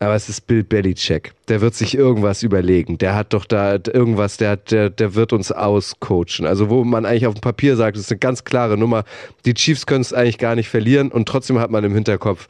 Aber 0.00 0.14
es 0.14 0.28
ist 0.28 0.46
Bill 0.46 0.64
Belichick. 0.64 1.32
Der 1.48 1.60
wird 1.60 1.74
sich 1.74 1.96
irgendwas 1.96 2.42
überlegen. 2.42 2.98
Der 2.98 3.14
hat 3.14 3.32
doch 3.32 3.44
da 3.44 3.74
irgendwas, 3.74 4.36
der, 4.36 4.56
der, 4.56 4.90
der 4.90 5.14
wird 5.14 5.32
uns 5.32 5.52
auscoachen. 5.52 6.46
Also 6.46 6.68
wo 6.68 6.84
man 6.84 7.06
eigentlich 7.06 7.26
auf 7.26 7.34
dem 7.34 7.40
Papier 7.40 7.76
sagt, 7.76 7.96
das 7.96 8.04
ist 8.04 8.12
eine 8.12 8.18
ganz 8.18 8.44
klare 8.44 8.76
Nummer. 8.76 9.04
Die 9.44 9.54
Chiefs 9.54 9.86
können 9.86 10.02
es 10.02 10.12
eigentlich 10.12 10.38
gar 10.38 10.56
nicht 10.56 10.68
verlieren 10.68 11.10
und 11.10 11.28
trotzdem 11.28 11.58
hat 11.58 11.70
man 11.70 11.84
im 11.84 11.94
Hinterkopf, 11.94 12.48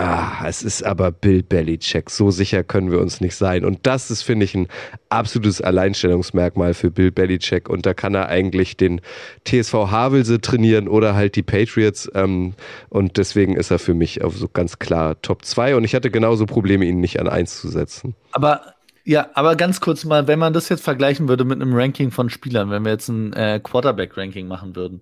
Ah, 0.00 0.46
es 0.46 0.62
ist 0.62 0.84
aber 0.84 1.10
Bill 1.10 1.42
Belichick. 1.42 2.08
So 2.08 2.30
sicher 2.30 2.62
können 2.62 2.92
wir 2.92 3.00
uns 3.00 3.20
nicht 3.20 3.34
sein. 3.34 3.64
Und 3.64 3.84
das 3.84 4.12
ist, 4.12 4.22
finde 4.22 4.44
ich, 4.44 4.54
ein 4.54 4.68
absolutes 5.08 5.60
Alleinstellungsmerkmal 5.60 6.74
für 6.74 6.92
Bill 6.92 7.10
Belichick. 7.10 7.68
Und 7.68 7.84
da 7.84 7.94
kann 7.94 8.14
er 8.14 8.28
eigentlich 8.28 8.76
den 8.76 9.00
TSV 9.44 9.72
Havelse 9.90 10.40
trainieren 10.40 10.86
oder 10.86 11.16
halt 11.16 11.34
die 11.34 11.42
Patriots. 11.42 12.08
Ähm, 12.14 12.54
und 12.90 13.16
deswegen 13.16 13.56
ist 13.56 13.72
er 13.72 13.80
für 13.80 13.92
mich 13.92 14.22
auf 14.22 14.36
so 14.36 14.46
ganz 14.46 14.78
klar 14.78 15.20
Top 15.20 15.44
2. 15.44 15.74
Und 15.74 15.82
ich 15.82 15.96
hatte 15.96 16.12
genauso 16.12 16.46
Probleme, 16.46 16.84
ihn 16.84 17.00
nicht 17.00 17.18
an 17.18 17.28
1 17.28 17.60
zu 17.60 17.68
setzen. 17.68 18.14
Aber 18.30 18.74
ja, 19.02 19.30
aber 19.34 19.56
ganz 19.56 19.80
kurz 19.80 20.04
mal, 20.04 20.28
wenn 20.28 20.38
man 20.38 20.52
das 20.52 20.68
jetzt 20.68 20.84
vergleichen 20.84 21.28
würde 21.28 21.44
mit 21.44 21.60
einem 21.60 21.74
Ranking 21.74 22.12
von 22.12 22.30
Spielern, 22.30 22.70
wenn 22.70 22.84
wir 22.84 22.92
jetzt 22.92 23.08
ein 23.08 23.32
äh, 23.32 23.58
Quarterback-Ranking 23.60 24.46
machen 24.46 24.76
würden. 24.76 25.00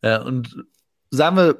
Äh, 0.00 0.18
und 0.18 0.64
sagen 1.10 1.36
wir, 1.36 1.56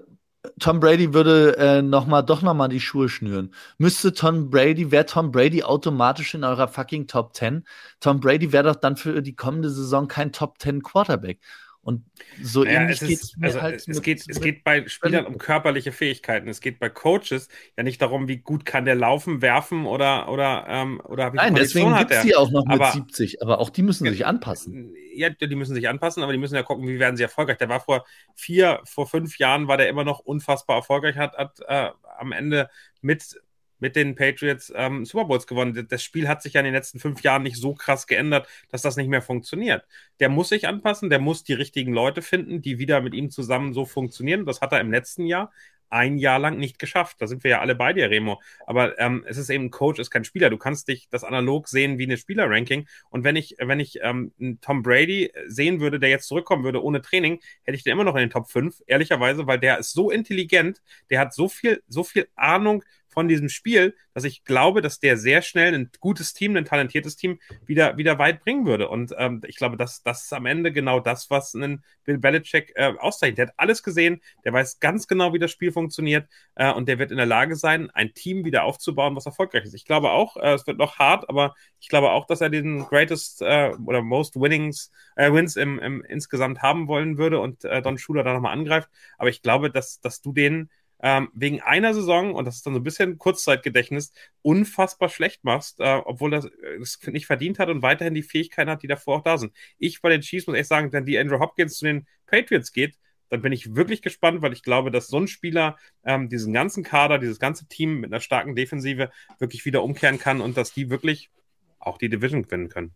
Tom 0.59 0.81
Brady 0.81 1.13
würde 1.13 1.57
äh, 1.59 1.83
noch 1.83 2.07
mal, 2.07 2.23
doch 2.23 2.41
noch 2.41 2.55
mal 2.55 2.69
die 2.69 2.81
Schuhe 2.81 3.09
schnüren. 3.11 3.55
Müsste 3.79 4.15
Tom 4.15 4.49
Brady, 4.49 4.91
wäre 4.91 5.05
Tom 5.05 5.31
Brady 5.33 5.63
automatisch 5.63 6.35
in 6.35 6.45
eurer 6.45 6.69
fucking 6.69 7.07
Top 7.07 7.35
10? 7.37 7.67
Tom 8.01 8.21
Brady 8.21 8.51
wäre 8.53 8.65
doch 8.65 8.77
dann 8.77 8.97
für 8.97 9.21
die 9.23 9.35
kommende 9.37 9.69
Saison 9.71 10.09
kein 10.09 10.33
Top 10.33 10.59
10 10.59 10.83
Quarterback. 10.83 11.41
Und 11.83 12.05
so 12.43 12.63
Naja, 12.63 12.83
ähnlich 12.83 13.01
es, 13.01 13.09
ist, 13.09 13.39
mir 13.39 13.47
also 13.47 13.63
halt 13.63 13.77
es, 13.77 13.87
mit- 13.87 14.03
geht, 14.03 14.19
es 14.21 14.27
mit- 14.27 14.43
geht 14.43 14.65
bei 14.65 14.87
Spielern 14.87 15.25
um 15.25 15.39
körperliche 15.39 15.93
Fähigkeiten. 15.93 16.47
Es 16.47 16.61
geht 16.61 16.79
bei 16.79 16.91
Coaches 16.91 17.49
ja 17.75 17.83
nicht 17.83 18.03
darum, 18.03 18.29
wie 18.29 18.37
gut 18.37 18.67
kann 18.67 18.85
der 18.85 18.95
laufen, 18.97 19.41
werfen 19.41 19.87
oder, 19.87 20.31
oder, 20.31 20.67
ähm, 20.69 21.01
oder 21.05 21.33
wie 21.33 21.37
Nein, 21.39 21.55
deswegen 21.55 21.97
gibt 21.97 22.11
es 22.11 22.21
die 22.23 22.37
auch 22.37 22.51
noch 22.51 22.67
mit 22.67 22.75
Aber- 22.81 22.93
70, 22.93 23.41
aber 23.43 23.61
auch 23.61 23.71
die 23.71 23.81
müssen 23.83 24.07
sich 24.09 24.27
anpassen. 24.27 24.95
Ja, 25.15 25.31
die 25.31 25.57
müssen 25.57 25.75
sich 25.75 25.89
anpassen, 25.89 26.23
aber 26.23 26.33
die 26.33 26.39
müssen 26.39 26.55
ja 26.55 26.63
gucken, 26.63 26.87
wie 26.87 26.99
werden 26.99 27.17
sie 27.17 27.23
erfolgreich. 27.23 27.57
Der 27.57 27.71
war 27.71 27.81
vor 27.81 28.05
vier, 28.35 28.81
vor 28.85 29.07
fünf 29.07 29.39
Jahren 29.39 29.67
war 29.67 29.79
der 29.79 29.89
immer 29.89 30.05
noch 30.05 30.19
unfassbar 30.19 30.77
erfolgreich, 30.77 31.17
hat, 31.17 31.35
hat 31.39 31.61
äh, 31.67 31.91
am 32.19 32.33
Ende 32.33 32.69
mit, 33.01 33.41
mit 33.81 33.97
den 33.97 34.15
Patriots 34.15 34.73
ähm, 34.77 35.05
Super 35.05 35.25
Bowls 35.25 35.47
gewonnen. 35.47 35.87
Das 35.89 36.03
Spiel 36.03 36.29
hat 36.29 36.43
sich 36.43 36.55
ja 36.55 36.61
in 36.61 36.67
den 36.67 36.75
letzten 36.75 37.01
fünf 37.01 37.23
Jahren 37.23 37.43
nicht 37.43 37.57
so 37.57 37.75
krass 37.75 38.07
geändert, 38.07 38.47
dass 38.71 38.83
das 38.83 38.97
nicht 38.97 39.09
mehr 39.09 39.23
funktioniert. 39.23 39.85
Der 40.21 40.29
muss 40.29 40.51
sich 40.51 40.69
anpassen, 40.69 41.11
der 41.11 41.19
muss 41.19 41.45
die 41.45 41.55
richtigen 41.55 41.93
Leute 41.93 42.23
finden, 42.23 42.63
die 42.63 42.79
wieder 42.79 43.01
mit 43.01 43.15
ihm 43.15 43.31
zusammen 43.31 43.73
so 43.73 43.85
funktionieren. 43.85 44.47
Das 44.47 44.61
hat 44.61 44.73
er 44.73 44.81
im 44.81 44.93
letzten 44.93 45.27
Jahr 45.27 45.51
ein 45.91 46.19
Jahr 46.19 46.39
lang 46.39 46.57
nicht 46.59 46.79
geschafft. 46.79 47.17
Da 47.21 47.27
sind 47.27 47.45
wir 47.45 47.51
ja 47.51 47.61
alle 47.61 47.75
bei 47.75 47.93
dir, 47.93 48.11
Remo. 48.11 48.41
Aber 48.67 48.99
ähm, 48.99 49.25
es 49.27 49.37
ist 49.37 49.51
eben 49.51 49.65
ein 49.65 49.71
Coach, 49.71 49.99
ist 49.99 50.11
kein 50.11 50.25
Spieler. 50.25 50.49
Du 50.49 50.57
kannst 50.57 50.89
dich 50.89 51.09
das 51.11 51.25
analog 51.25 51.69
sehen 51.69 51.99
wie 51.99 52.05
eine 52.05 52.17
Spielerranking. 52.17 52.89
Und 53.11 53.25
wenn 53.25 53.37
ich, 53.37 53.57
wenn 53.59 53.81
ich 53.81 53.99
ähm, 54.03 54.33
Tom 54.61 54.83
Brady 54.83 55.33
sehen 55.49 55.81
würde, 55.81 55.99
der 55.99 56.09
jetzt 56.09 56.29
zurückkommen 56.29 56.65
würde 56.65 56.83
ohne 56.83 57.03
Training, 57.03 57.41
hätte 57.65 57.77
ich 57.77 57.83
den 57.83 57.93
immer 57.93 58.05
noch 58.05 58.15
in 58.15 58.21
den 58.21 58.31
Top 58.31 58.49
5, 58.49 58.83
ehrlicherweise, 58.87 59.47
weil 59.47 59.59
der 59.59 59.79
ist 59.79 59.93
so 59.93 60.11
intelligent, 60.11 60.81
der 61.11 61.21
hat 61.21 61.35
so 61.35 61.49
viel, 61.49 61.83
so 61.89 62.05
viel 62.05 62.29
Ahnung 62.37 62.85
von 63.11 63.29
diesem 63.29 63.49
Spiel, 63.49 63.95
dass 64.15 64.25
ich 64.25 64.45
glaube, 64.45 64.83
dass 64.83 65.01
der 65.01 65.17
sehr 65.17 65.43
schnell 65.43 65.75
ein 65.75 65.91
gutes 66.01 66.33
Team, 66.33 66.57
ein 66.57 66.65
talentiertes 66.65 67.17
Team 67.17 67.39
wieder, 67.67 67.97
wieder 67.97 68.19
weit 68.19 68.41
bringen 68.41 68.67
würde. 68.67 68.89
Und 68.89 69.13
ähm, 69.19 69.43
ich 69.47 69.57
glaube, 69.57 69.77
das, 69.77 70.03
das 70.03 70.25
ist 70.25 70.33
am 70.33 70.47
Ende 70.47 70.73
genau 70.73 71.01
das, 71.01 71.31
was 71.31 71.55
einen 71.55 71.85
Bill 72.05 72.19
Belichick 72.19 72.73
äh, 72.77 72.93
auszeichnet. 72.99 73.39
Der 73.39 73.47
hat 73.49 73.55
alles 73.57 73.83
gesehen, 73.83 74.21
der 74.45 74.53
weiß 74.53 74.81
ganz 74.81 75.07
genau, 75.07 75.33
wie 75.33 75.39
das 75.39 75.51
Spiel 75.51 75.73
funktioniert 75.73 76.29
äh, 76.55 76.73
und 76.73 76.89
der 76.89 76.99
wird 76.99 77.11
in 77.11 77.17
der 77.17 77.27
Lage 77.27 77.57
sein, 77.57 77.91
ein 77.91 78.15
Team 78.15 78.45
wieder 78.45 78.65
aufzubauen, 78.65 79.17
was 79.17 79.27
erfolgreich 79.27 79.65
ist. 79.65 79.75
Ich 79.75 79.85
glaube 79.85 80.11
auch, 80.11 80.37
äh, 80.37 80.55
es 80.55 80.67
wird 80.67 80.79
noch 80.79 80.99
hart, 80.99 81.29
aber 81.29 81.55
ich 81.81 81.89
glaube 81.89 82.11
auch, 82.11 82.27
dass 82.27 82.41
er 82.41 82.51
den 82.51 82.81
greatest 82.81 83.43
äh, 83.43 83.73
oder 83.85 84.03
most 84.03 84.37
winnings, 84.37 84.91
äh, 85.17 85.33
wins 85.33 85.57
im, 85.57 85.79
im 85.79 86.05
insgesamt 86.05 86.63
haben 86.63 86.89
wollen 86.89 87.19
würde 87.19 87.41
und 87.41 87.65
äh, 87.65 87.83
Don 87.83 87.99
Schuler 87.99 88.25
da 88.25 88.35
nochmal 88.35 88.53
angreift. 88.53 88.89
Aber 89.19 89.29
ich 89.29 89.43
glaube, 89.43 89.71
dass, 89.71 90.01
dass 90.01 90.21
du 90.21 90.33
den 90.33 90.71
ähm, 91.03 91.29
wegen 91.33 91.61
einer 91.61 91.95
Saison, 91.95 92.35
und 92.35 92.45
das 92.45 92.57
ist 92.57 92.67
dann 92.67 92.75
so 92.75 92.81
ein 92.81 92.85
bisschen 92.85 93.19
Kurzzeitgedächtnis, 93.19 94.13
unfassbar 94.43 95.09
schlecht 95.09 95.45
machst, 95.45 95.81
äh, 95.81 96.01
obwohl 96.05 96.31
das 96.31 96.49
es 96.81 97.01
nicht 97.07 97.27
verdient 97.27 97.59
hat 97.59 97.69
und 97.69 97.83
weiterhin 97.83 98.15
die 98.15 98.23
Fähigkeiten 98.23 98.71
hat, 98.71 98.83
die 98.83 98.89
davor 98.89 99.19
auch 99.19 99.23
da 99.23 99.39
sind. 99.39 99.55
Ich 99.79 100.03
bei 100.03 100.11
den 100.11 100.21
Chiefs 100.21 100.47
muss 100.47 100.57
echt 100.57 100.69
sagen, 100.69 100.93
wenn 100.93 101.07
die 101.07 101.19
Andrew 101.19 101.39
Hopkins 101.41 101.79
zu 101.79 101.85
den 101.87 102.07
Patriots 102.27 102.73
geht, 102.73 102.97
dann 103.31 103.43
bin 103.43 103.53
ich 103.53 103.77
wirklich 103.77 104.03
gespannt, 104.03 104.43
weil 104.43 104.53
ich 104.53 104.63
glaube, 104.63 104.91
dass 104.91 105.07
so 105.07 105.19
ein 105.19 105.29
Spieler 105.29 105.77
ähm, 106.05 106.29
diesen 106.29 106.53
ganzen 106.53 106.83
Kader, 106.83 107.19
dieses 107.19 107.39
ganze 107.39 107.67
Team 107.69 108.01
mit 108.01 108.13
einer 108.13 108.21
starken 108.21 108.57
Defensive 108.57 109.11
wirklich 109.39 109.65
wieder 109.65 109.83
umkehren 109.83 110.19
kann 110.19 110.41
und 110.41 110.57
dass 110.57 110.73
die 110.73 110.91
wirklich 110.91 111.31
auch 111.79 111.97
die 111.97 112.09
Division 112.09 112.43
gewinnen 112.43 112.69
können. 112.69 112.95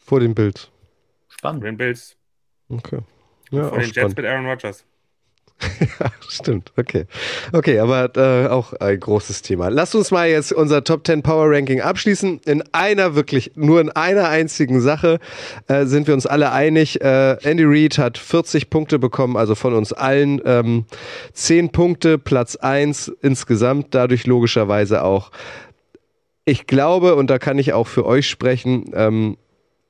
Vor 0.00 0.20
dem 0.20 0.34
Bild. 0.34 0.70
Spannend. 1.28 1.62
Vor 1.62 1.70
den 1.70 1.76
Bills, 1.76 2.18
Okay. 2.68 3.00
Ja, 3.50 3.68
vor 3.68 3.72
auch 3.72 3.74
den 3.76 3.84
Jets 3.84 3.96
spannend. 3.96 4.16
mit 4.18 4.26
Aaron 4.26 4.46
Rodgers. 4.46 4.84
Ja, 6.00 6.10
stimmt. 6.28 6.72
Okay. 6.76 7.06
Okay, 7.52 7.78
aber 7.78 8.16
äh, 8.16 8.48
auch 8.48 8.72
ein 8.74 8.98
großes 8.98 9.42
Thema. 9.42 9.68
Lasst 9.68 9.94
uns 9.94 10.10
mal 10.10 10.28
jetzt 10.28 10.52
unser 10.52 10.84
Top 10.84 11.06
10 11.06 11.22
Power 11.22 11.50
Ranking 11.50 11.80
abschließen. 11.80 12.40
In 12.44 12.62
einer 12.72 13.14
wirklich, 13.14 13.52
nur 13.54 13.80
in 13.80 13.90
einer 13.90 14.28
einzigen 14.28 14.80
Sache 14.80 15.18
äh, 15.66 15.86
sind 15.86 16.06
wir 16.06 16.14
uns 16.14 16.26
alle 16.26 16.52
einig. 16.52 17.00
Äh, 17.00 17.36
Andy 17.42 17.64
Reid 17.66 17.98
hat 17.98 18.18
40 18.18 18.70
Punkte 18.70 18.98
bekommen, 18.98 19.36
also 19.36 19.54
von 19.54 19.74
uns 19.74 19.92
allen 19.92 20.40
ähm, 20.44 20.84
10 21.32 21.70
Punkte, 21.70 22.18
Platz 22.18 22.56
1 22.56 23.12
insgesamt, 23.22 23.88
dadurch 23.90 24.26
logischerweise 24.26 25.02
auch. 25.02 25.30
Ich 26.44 26.66
glaube, 26.66 27.14
und 27.14 27.28
da 27.28 27.38
kann 27.38 27.58
ich 27.58 27.72
auch 27.72 27.86
für 27.86 28.06
euch 28.06 28.28
sprechen, 28.28 28.90
ähm, 28.94 29.36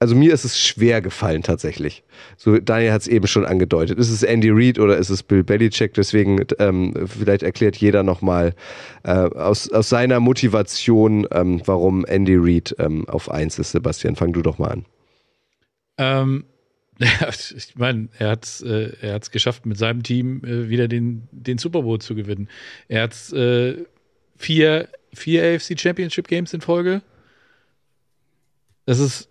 also 0.00 0.14
mir 0.14 0.32
ist 0.32 0.44
es 0.44 0.60
schwer 0.60 1.00
gefallen 1.00 1.42
tatsächlich. 1.42 2.04
So, 2.36 2.58
Daniel 2.58 2.92
hat 2.92 3.02
es 3.02 3.08
eben 3.08 3.26
schon 3.26 3.44
angedeutet. 3.44 3.98
Ist 3.98 4.10
es 4.10 4.22
Andy 4.22 4.50
Reid 4.50 4.78
oder 4.78 4.96
ist 4.96 5.10
es 5.10 5.22
Bill 5.22 5.42
Belichick? 5.42 5.94
Deswegen 5.94 6.44
ähm, 6.58 6.94
vielleicht 7.06 7.42
erklärt 7.42 7.76
jeder 7.76 8.04
nochmal 8.04 8.54
äh, 9.02 9.10
aus, 9.10 9.70
aus 9.70 9.88
seiner 9.88 10.20
Motivation, 10.20 11.26
ähm, 11.32 11.62
warum 11.64 12.04
Andy 12.04 12.36
Reid 12.36 12.76
ähm, 12.78 13.08
auf 13.08 13.30
1 13.30 13.58
ist. 13.58 13.72
Sebastian, 13.72 14.14
fang 14.14 14.32
du 14.32 14.42
doch 14.42 14.58
mal 14.58 14.68
an. 14.68 14.84
Ähm, 15.98 16.44
ich 17.00 17.74
meine, 17.76 18.08
er 18.18 18.30
hat 18.30 18.44
es 18.44 18.62
äh, 18.62 18.92
er 19.00 19.14
hat's 19.14 19.32
geschafft, 19.32 19.66
mit 19.66 19.78
seinem 19.78 20.04
Team 20.04 20.44
äh, 20.44 20.68
wieder 20.68 20.86
den, 20.86 21.26
den 21.32 21.58
Super 21.58 21.82
Bowl 21.82 22.00
zu 22.00 22.14
gewinnen. 22.14 22.48
Er 22.86 23.02
hat 23.02 23.32
äh, 23.32 23.84
vier, 24.36 24.88
vier 25.12 25.42
AFC 25.42 25.78
Championship 25.78 26.28
Games 26.28 26.54
in 26.54 26.60
Folge. 26.60 27.02
Das 28.86 29.00
ist 29.00 29.28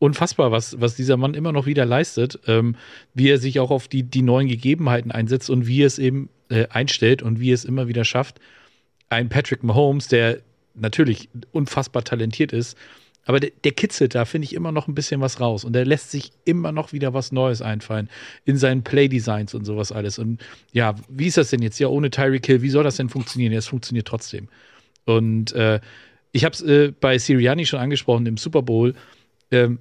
unfassbar, 0.00 0.50
was, 0.50 0.80
was 0.80 0.96
dieser 0.96 1.16
Mann 1.16 1.34
immer 1.34 1.52
noch 1.52 1.66
wieder 1.66 1.84
leistet, 1.84 2.40
ähm, 2.48 2.74
wie 3.14 3.28
er 3.28 3.38
sich 3.38 3.60
auch 3.60 3.70
auf 3.70 3.86
die, 3.86 4.02
die 4.02 4.22
neuen 4.22 4.48
Gegebenheiten 4.48 5.12
einsetzt 5.12 5.50
und 5.50 5.68
wie 5.68 5.82
er 5.82 5.86
es 5.86 5.98
eben 5.98 6.30
äh, 6.48 6.66
einstellt 6.68 7.22
und 7.22 7.38
wie 7.38 7.52
er 7.52 7.54
es 7.54 7.64
immer 7.64 7.86
wieder 7.86 8.04
schafft. 8.04 8.40
Ein 9.10 9.28
Patrick 9.28 9.62
Mahomes, 9.62 10.08
der 10.08 10.40
natürlich 10.74 11.28
unfassbar 11.52 12.02
talentiert 12.02 12.52
ist, 12.52 12.76
aber 13.26 13.40
der, 13.40 13.50
der 13.62 13.72
kitzelt 13.72 14.14
da, 14.14 14.24
finde 14.24 14.46
ich, 14.46 14.54
immer 14.54 14.72
noch 14.72 14.88
ein 14.88 14.94
bisschen 14.94 15.20
was 15.20 15.38
raus. 15.38 15.64
Und 15.64 15.74
der 15.74 15.84
lässt 15.84 16.10
sich 16.10 16.32
immer 16.46 16.72
noch 16.72 16.94
wieder 16.94 17.12
was 17.12 17.30
Neues 17.30 17.60
einfallen 17.60 18.08
in 18.46 18.56
seinen 18.56 18.82
Playdesigns 18.82 19.52
und 19.52 19.66
sowas 19.66 19.92
alles. 19.92 20.18
Und 20.18 20.40
ja, 20.72 20.94
wie 21.10 21.26
ist 21.26 21.36
das 21.36 21.50
denn 21.50 21.60
jetzt? 21.60 21.78
Ja, 21.78 21.88
ohne 21.88 22.10
Tyreek 22.10 22.46
Hill, 22.46 22.62
wie 22.62 22.70
soll 22.70 22.84
das 22.84 22.96
denn 22.96 23.10
funktionieren? 23.10 23.52
Ja, 23.52 23.58
es 23.58 23.68
funktioniert 23.68 24.08
trotzdem. 24.08 24.48
Und 25.04 25.52
äh, 25.52 25.80
ich 26.32 26.44
habe 26.46 26.54
es 26.54 26.62
äh, 26.62 26.92
bei 26.98 27.18
Sirianni 27.18 27.66
schon 27.66 27.80
angesprochen 27.80 28.24
im 28.24 28.38
Super 28.38 28.62
Bowl. 28.62 28.94
Ähm, 29.50 29.78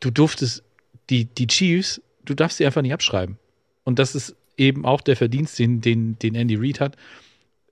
du 0.00 0.10
durftest 0.10 0.62
die, 1.10 1.24
die 1.26 1.46
Chiefs, 1.46 2.00
du 2.24 2.34
darfst 2.34 2.58
sie 2.58 2.66
einfach 2.66 2.82
nicht 2.82 2.92
abschreiben. 2.92 3.38
Und 3.84 3.98
das 3.98 4.14
ist 4.14 4.36
eben 4.56 4.84
auch 4.84 5.00
der 5.00 5.16
Verdienst, 5.16 5.58
den, 5.58 5.80
den, 5.80 6.18
den 6.18 6.34
Andy 6.34 6.56
Reid 6.56 6.80
hat. 6.80 6.96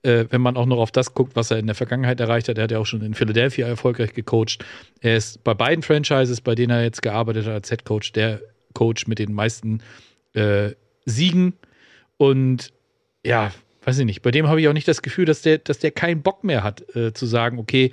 Äh, 0.03 0.25
wenn 0.29 0.41
man 0.41 0.57
auch 0.57 0.65
noch 0.65 0.77
auf 0.77 0.91
das 0.91 1.13
guckt, 1.13 1.35
was 1.35 1.51
er 1.51 1.57
in 1.57 1.65
der 1.65 1.75
Vergangenheit 1.75 2.19
erreicht 2.19 2.47
hat. 2.47 2.57
Er 2.57 2.65
hat 2.65 2.71
ja 2.71 2.79
auch 2.79 2.85
schon 2.85 3.01
in 3.01 3.13
Philadelphia 3.13 3.67
erfolgreich 3.67 4.13
gecoacht. 4.13 4.63
Er 5.01 5.17
ist 5.17 5.43
bei 5.43 5.53
beiden 5.53 5.83
Franchises, 5.83 6.41
bei 6.41 6.55
denen 6.55 6.71
er 6.71 6.83
jetzt 6.83 7.01
gearbeitet 7.01 7.45
hat 7.45 7.53
als 7.53 7.69
Head 7.69 7.83
Coach, 7.83 8.11
der 8.13 8.41
Coach 8.73 9.07
mit 9.07 9.19
den 9.19 9.33
meisten 9.33 9.81
äh, 10.33 10.71
Siegen. 11.05 11.53
Und 12.17 12.71
ja, 13.25 13.51
weiß 13.83 13.99
ich 13.99 14.05
nicht, 14.05 14.21
bei 14.21 14.31
dem 14.31 14.47
habe 14.47 14.61
ich 14.61 14.67
auch 14.67 14.73
nicht 14.73 14.87
das 14.87 15.01
Gefühl, 15.01 15.25
dass 15.25 15.41
der, 15.41 15.57
dass 15.57 15.79
der 15.79 15.91
keinen 15.91 16.21
Bock 16.21 16.43
mehr 16.43 16.63
hat, 16.63 16.95
äh, 16.95 17.13
zu 17.13 17.25
sagen, 17.25 17.57
okay, 17.57 17.91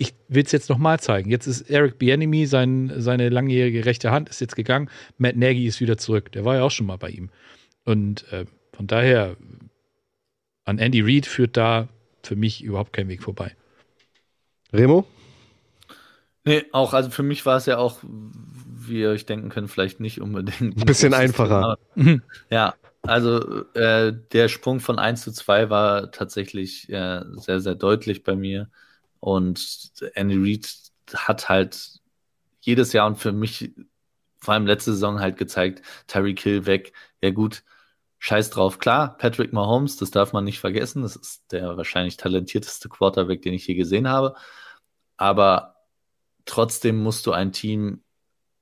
ich 0.00 0.14
will 0.28 0.44
es 0.44 0.50
jetzt 0.50 0.70
nochmal 0.70 0.98
zeigen. 0.98 1.30
Jetzt 1.30 1.46
ist 1.46 1.68
Eric 1.68 1.98
Bieniemy, 1.98 2.46
sein, 2.46 2.90
seine 2.96 3.28
langjährige 3.28 3.84
rechte 3.84 4.10
Hand, 4.10 4.30
ist 4.30 4.40
jetzt 4.40 4.56
gegangen. 4.56 4.88
Matt 5.18 5.36
Nagy 5.36 5.66
ist 5.66 5.80
wieder 5.80 5.98
zurück. 5.98 6.32
Der 6.32 6.46
war 6.46 6.56
ja 6.56 6.62
auch 6.62 6.70
schon 6.70 6.86
mal 6.86 6.96
bei 6.96 7.10
ihm. 7.10 7.28
Und 7.84 8.24
äh, 8.32 8.46
von 8.72 8.86
daher, 8.86 9.36
an 10.64 10.78
Andy 10.78 11.02
Reid 11.02 11.26
führt 11.26 11.58
da 11.58 11.88
für 12.22 12.34
mich 12.34 12.64
überhaupt 12.64 12.94
kein 12.94 13.08
Weg 13.08 13.22
vorbei. 13.22 13.54
Remo? 14.72 15.06
Nee, 16.44 16.64
auch, 16.72 16.94
also 16.94 17.10
für 17.10 17.22
mich 17.22 17.44
war 17.44 17.58
es 17.58 17.66
ja 17.66 17.76
auch, 17.76 17.98
wie 18.02 19.02
ihr 19.02 19.10
euch 19.10 19.26
denken 19.26 19.50
könnt, 19.50 19.70
vielleicht 19.70 20.00
nicht 20.00 20.22
unbedingt. 20.22 20.78
Ein 20.78 20.86
bisschen 20.86 21.12
einfacher. 21.12 21.76
Mhm. 21.94 22.22
Ja, 22.48 22.74
also 23.02 23.66
äh, 23.74 24.14
der 24.32 24.48
Sprung 24.48 24.80
von 24.80 24.98
1 24.98 25.20
zu 25.20 25.32
2 25.32 25.68
war 25.68 26.10
tatsächlich 26.10 26.88
äh, 26.88 27.20
sehr, 27.34 27.60
sehr 27.60 27.74
deutlich 27.74 28.24
bei 28.24 28.34
mir. 28.34 28.70
Und 29.20 29.92
Andy 30.14 30.36
Reid 30.36 30.68
hat 31.14 31.48
halt 31.48 32.00
jedes 32.60 32.92
Jahr 32.92 33.06
und 33.06 33.16
für 33.16 33.32
mich 33.32 33.72
vor 34.40 34.54
allem 34.54 34.66
letzte 34.66 34.92
Saison 34.92 35.20
halt 35.20 35.36
gezeigt, 35.36 35.82
Tyreek 36.06 36.40
Hill 36.40 36.66
weg. 36.66 36.92
Ja 37.20 37.30
gut, 37.30 37.62
scheiß 38.18 38.50
drauf. 38.50 38.78
Klar, 38.78 39.16
Patrick 39.18 39.52
Mahomes, 39.52 39.96
das 39.96 40.10
darf 40.10 40.32
man 40.32 40.44
nicht 40.44 40.60
vergessen. 40.60 41.02
Das 41.02 41.16
ist 41.16 41.52
der 41.52 41.76
wahrscheinlich 41.76 42.16
talentierteste 42.16 42.88
Quarterback, 42.88 43.42
den 43.42 43.54
ich 43.54 43.66
je 43.66 43.74
gesehen 43.74 44.08
habe. 44.08 44.34
Aber 45.16 45.76
trotzdem 46.46 47.02
musst 47.02 47.26
du 47.26 47.32
ein 47.32 47.52
Team 47.52 48.02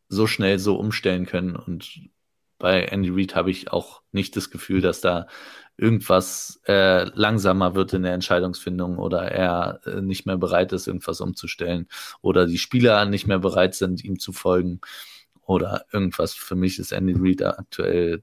so 0.08 0.26
schnell 0.26 0.58
so 0.58 0.76
umstellen 0.76 1.26
können. 1.26 1.54
Und 1.54 2.00
bei 2.58 2.84
Andy 2.84 3.10
Reid 3.10 3.36
habe 3.36 3.50
ich 3.50 3.72
auch 3.72 4.02
nicht 4.10 4.36
das 4.36 4.50
Gefühl, 4.50 4.80
dass 4.80 5.00
da 5.00 5.28
irgendwas 5.78 6.60
äh, 6.66 7.04
langsamer 7.14 7.74
wird 7.74 7.92
in 7.92 8.02
der 8.02 8.12
Entscheidungsfindung 8.12 8.98
oder 8.98 9.30
er 9.30 9.80
äh, 9.86 10.00
nicht 10.00 10.26
mehr 10.26 10.36
bereit 10.36 10.72
ist, 10.72 10.88
irgendwas 10.88 11.20
umzustellen 11.20 11.86
oder 12.20 12.46
die 12.46 12.58
Spieler 12.58 13.04
nicht 13.04 13.28
mehr 13.28 13.38
bereit 13.38 13.76
sind, 13.76 14.04
ihm 14.04 14.18
zu 14.18 14.32
folgen 14.32 14.80
oder 15.46 15.86
irgendwas. 15.92 16.34
Für 16.34 16.56
mich 16.56 16.80
ist 16.80 16.92
Andy 16.92 17.14
Reid 17.16 17.42
aktuell 17.42 18.22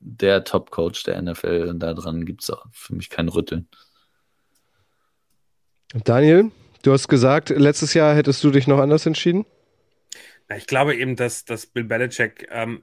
der 0.00 0.42
Top-Coach 0.44 1.04
der 1.04 1.22
NFL 1.22 1.68
und 1.70 1.78
daran 1.78 2.26
gibt 2.26 2.42
es 2.42 2.52
für 2.72 2.94
mich 2.94 3.08
kein 3.08 3.28
Rütteln. 3.28 3.68
Daniel, 6.04 6.50
du 6.82 6.92
hast 6.92 7.08
gesagt, 7.08 7.50
letztes 7.50 7.94
Jahr 7.94 8.14
hättest 8.14 8.42
du 8.42 8.50
dich 8.50 8.66
noch 8.66 8.78
anders 8.78 9.06
entschieden? 9.06 9.46
Ich 10.56 10.66
glaube 10.66 10.96
eben, 10.96 11.14
dass, 11.14 11.44
dass 11.44 11.66
Bill 11.66 11.84
Belichick 11.84 12.48
ähm, 12.50 12.82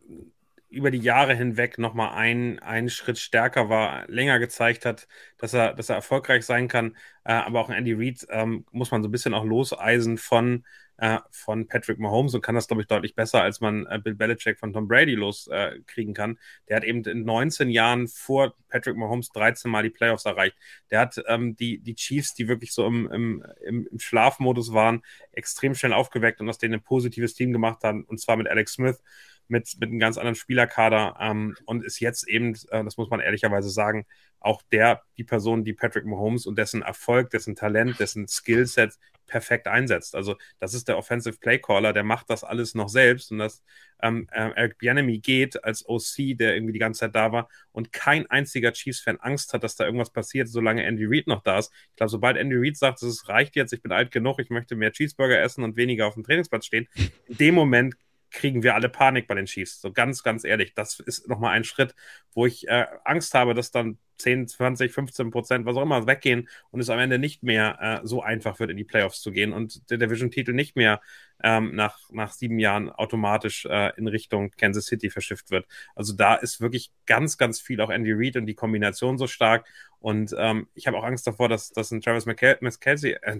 über 0.69 0.91
die 0.91 0.99
Jahre 0.99 1.33
hinweg 1.33 1.77
nochmal 1.77 2.13
ein, 2.15 2.59
einen 2.59 2.89
Schritt 2.89 3.17
stärker 3.17 3.69
war, 3.69 4.05
länger 4.07 4.39
gezeigt 4.39 4.85
hat, 4.85 5.07
dass 5.37 5.53
er, 5.53 5.73
dass 5.73 5.89
er 5.89 5.95
erfolgreich 5.95 6.45
sein 6.45 6.67
kann. 6.67 6.97
Äh, 7.23 7.33
aber 7.33 7.61
auch 7.61 7.69
Andy 7.69 7.93
Reid 7.93 8.27
ähm, 8.29 8.65
muss 8.71 8.91
man 8.91 9.01
so 9.01 9.07
ein 9.07 9.11
bisschen 9.11 9.33
auch 9.33 9.45
loseisen 9.45 10.17
von, 10.17 10.65
äh, 10.97 11.19
von 11.31 11.67
Patrick 11.67 11.99
Mahomes 11.99 12.33
und 12.33 12.41
kann 12.41 12.55
das, 12.55 12.67
glaube 12.67 12.81
ich, 12.81 12.87
deutlich 12.87 13.15
besser, 13.15 13.41
als 13.41 13.61
man 13.61 13.85
äh, 13.85 13.99
Bill 14.03 14.15
Belichick 14.15 14.59
von 14.59 14.73
Tom 14.73 14.89
Brady 14.89 15.15
loskriegen 15.15 16.13
äh, 16.13 16.17
kann. 16.17 16.39
Der 16.67 16.77
hat 16.77 16.83
eben 16.83 17.03
in 17.05 17.23
19 17.23 17.69
Jahren 17.69 18.07
vor 18.09 18.53
Patrick 18.67 18.97
Mahomes 18.97 19.29
13 19.29 19.71
Mal 19.71 19.83
die 19.83 19.89
Playoffs 19.89 20.25
erreicht. 20.25 20.57
Der 20.91 20.99
hat 20.99 21.21
ähm, 21.27 21.55
die, 21.55 21.79
die 21.79 21.95
Chiefs, 21.95 22.33
die 22.33 22.49
wirklich 22.49 22.73
so 22.73 22.85
im, 22.85 23.09
im, 23.11 23.87
im 23.91 23.99
Schlafmodus 23.99 24.73
waren, 24.73 25.01
extrem 25.31 25.75
schnell 25.75 25.93
aufgeweckt 25.93 26.41
und 26.41 26.49
aus 26.49 26.57
denen 26.57 26.75
ein 26.75 26.83
positives 26.83 27.35
Team 27.35 27.53
gemacht 27.53 27.83
haben, 27.83 28.03
und 28.03 28.19
zwar 28.19 28.35
mit 28.35 28.47
Alex 28.49 28.73
Smith 28.73 29.01
mit, 29.49 29.75
mit 29.79 29.89
einem 29.89 29.99
ganz 29.99 30.17
anderen 30.17 30.35
Spielerkader 30.35 31.17
ähm, 31.19 31.55
und 31.65 31.83
ist 31.83 31.99
jetzt 31.99 32.27
eben, 32.27 32.53
äh, 32.69 32.83
das 32.83 32.97
muss 32.97 33.09
man 33.09 33.19
ehrlicherweise 33.19 33.69
sagen, 33.69 34.05
auch 34.39 34.61
der, 34.71 35.01
die 35.17 35.23
Person, 35.23 35.63
die 35.63 35.73
Patrick 35.73 36.05
Mahomes 36.05 36.45
und 36.45 36.57
dessen 36.57 36.81
Erfolg, 36.81 37.29
dessen 37.31 37.55
Talent, 37.55 37.99
dessen 37.99 38.27
Skillset 38.27 38.93
perfekt 39.27 39.67
einsetzt. 39.67 40.15
Also 40.15 40.37
das 40.59 40.73
ist 40.73 40.87
der 40.87 40.97
Offensive 40.97 41.37
Playcaller, 41.37 41.93
der 41.93 42.03
macht 42.03 42.29
das 42.29 42.43
alles 42.43 42.73
noch 42.73 42.89
selbst 42.89 43.31
und 43.31 43.39
das 43.39 43.61
ähm, 44.01 44.27
äh, 44.31 44.51
Eric 44.55 44.77
Bianemi 44.77 45.19
geht 45.19 45.63
als 45.63 45.87
OC, 45.87 46.37
der 46.37 46.55
irgendwie 46.55 46.73
die 46.73 46.79
ganze 46.79 47.01
Zeit 47.01 47.15
da 47.15 47.31
war 47.31 47.49
und 47.71 47.91
kein 47.91 48.29
einziger 48.29 48.71
Chiefs-Fan 48.71 49.19
Angst 49.19 49.53
hat, 49.53 49.63
dass 49.63 49.75
da 49.75 49.85
irgendwas 49.85 50.11
passiert, 50.11 50.47
solange 50.47 50.83
Andy 50.83 51.05
Reid 51.05 51.27
noch 51.27 51.43
da 51.43 51.59
ist. 51.59 51.71
Ich 51.89 51.95
glaube, 51.97 52.09
sobald 52.09 52.37
Andy 52.37 52.55
Reid 52.55 52.77
sagt, 52.77 53.03
es 53.03 53.27
reicht 53.27 53.55
jetzt, 53.55 53.73
ich 53.73 53.81
bin 53.81 53.91
alt 53.91 54.11
genug, 54.11 54.39
ich 54.39 54.49
möchte 54.49 54.75
mehr 54.75 54.91
Cheeseburger 54.91 55.39
essen 55.41 55.63
und 55.63 55.75
weniger 55.75 56.07
auf 56.07 56.13
dem 56.13 56.23
Trainingsplatz 56.23 56.65
stehen, 56.65 56.87
in 57.27 57.37
dem 57.37 57.55
Moment 57.55 57.95
kriegen 58.31 58.63
wir 58.63 58.75
alle 58.75 58.89
Panik 58.89 59.27
bei 59.27 59.35
den 59.35 59.45
Chiefs. 59.45 59.81
So 59.81 59.91
ganz, 59.91 60.23
ganz 60.23 60.43
ehrlich, 60.43 60.73
das 60.73 60.99
ist 60.99 61.27
nochmal 61.27 61.53
ein 61.53 61.63
Schritt, 61.63 61.95
wo 62.33 62.45
ich 62.45 62.67
äh, 62.67 62.85
Angst 63.03 63.33
habe, 63.33 63.53
dass 63.53 63.71
dann 63.71 63.97
10, 64.17 64.47
20, 64.47 64.91
15 64.91 65.31
Prozent, 65.31 65.65
was 65.65 65.75
auch 65.75 65.83
immer, 65.83 66.07
weggehen 66.07 66.49
und 66.71 66.79
es 66.79 66.89
am 66.89 66.99
Ende 66.99 67.19
nicht 67.19 67.43
mehr 67.43 68.01
äh, 68.03 68.07
so 68.07 68.21
einfach 68.21 68.59
wird, 68.59 68.71
in 68.71 68.77
die 68.77 68.83
Playoffs 68.83 69.21
zu 69.21 69.31
gehen 69.31 69.53
und 69.53 69.89
der 69.89 69.97
Division-Titel 69.97 70.53
nicht 70.53 70.75
mehr 70.75 71.01
ähm, 71.43 71.75
nach, 71.75 71.99
nach 72.09 72.31
sieben 72.31 72.59
Jahren 72.59 72.89
automatisch 72.89 73.65
äh, 73.65 73.91
in 73.97 74.07
Richtung 74.07 74.51
Kansas 74.51 74.85
City 74.85 75.09
verschifft 75.09 75.51
wird. 75.51 75.67
Also 75.95 76.13
da 76.13 76.35
ist 76.35 76.61
wirklich 76.61 76.91
ganz, 77.05 77.37
ganz 77.37 77.59
viel 77.61 77.79
auch 77.81 77.89
Andy 77.89 78.11
Reid 78.13 78.37
und 78.37 78.45
die 78.45 78.55
Kombination 78.55 79.17
so 79.17 79.27
stark. 79.27 79.67
Und 79.99 80.35
ähm, 80.37 80.67
ich 80.73 80.87
habe 80.87 80.97
auch 80.97 81.03
Angst 81.03 81.27
davor, 81.27 81.49
dass, 81.49 81.71
dass 81.71 81.91
ein 81.91 82.01
Travis 82.01 82.25
McKelsey, 82.25 83.17
äh, 83.21 83.39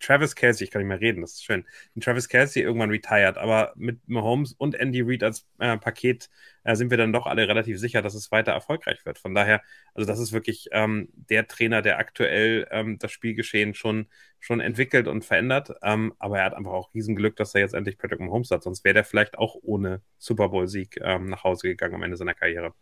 Travis 0.00 0.34
Kelsey, 0.34 0.64
ich 0.64 0.70
kann 0.70 0.80
nicht 0.80 0.88
mehr 0.88 1.00
reden, 1.00 1.20
das 1.20 1.32
ist 1.34 1.44
schön. 1.44 1.64
Und 1.94 2.04
Travis 2.04 2.28
Kelsey 2.28 2.62
irgendwann 2.62 2.90
retired, 2.90 3.38
aber 3.38 3.72
mit 3.76 4.06
Mahomes 4.08 4.52
und 4.52 4.74
Andy 4.74 5.02
Reid 5.02 5.22
als 5.22 5.46
äh, 5.58 5.76
Paket 5.78 6.28
äh, 6.64 6.74
sind 6.76 6.90
wir 6.90 6.98
dann 6.98 7.12
doch 7.12 7.26
alle 7.26 7.48
relativ 7.48 7.78
sicher, 7.78 8.02
dass 8.02 8.14
es 8.14 8.30
weiter 8.30 8.52
erfolgreich 8.52 9.04
wird. 9.04 9.18
Von 9.18 9.34
daher, 9.34 9.62
also 9.94 10.06
das 10.06 10.18
ist 10.18 10.32
wirklich 10.32 10.68
ähm, 10.72 11.08
der 11.14 11.46
Trainer, 11.46 11.82
der 11.82 11.98
aktuell 11.98 12.66
ähm, 12.70 12.98
das 12.98 13.12
Spielgeschehen 13.12 13.74
schon, 13.74 14.06
schon 14.40 14.60
entwickelt 14.60 15.08
und 15.08 15.24
verändert. 15.24 15.72
Ähm, 15.82 16.14
aber 16.18 16.38
er 16.38 16.44
hat 16.46 16.54
einfach 16.54 16.72
auch 16.72 16.94
Riesenglück, 16.94 17.36
dass 17.36 17.54
er 17.54 17.62
jetzt 17.62 17.74
endlich 17.74 17.98
Patrick 17.98 18.20
Mahomes 18.20 18.50
hat, 18.50 18.62
sonst 18.62 18.84
wäre 18.84 18.94
der 18.94 19.04
vielleicht 19.04 19.38
auch 19.38 19.56
ohne 19.62 20.02
Super 20.18 20.48
Bowl-Sieg 20.50 20.98
ähm, 21.02 21.26
nach 21.26 21.44
Hause 21.44 21.68
gegangen 21.68 21.94
am 21.94 22.02
Ende 22.02 22.16
seiner 22.16 22.34
Karriere. 22.34 22.74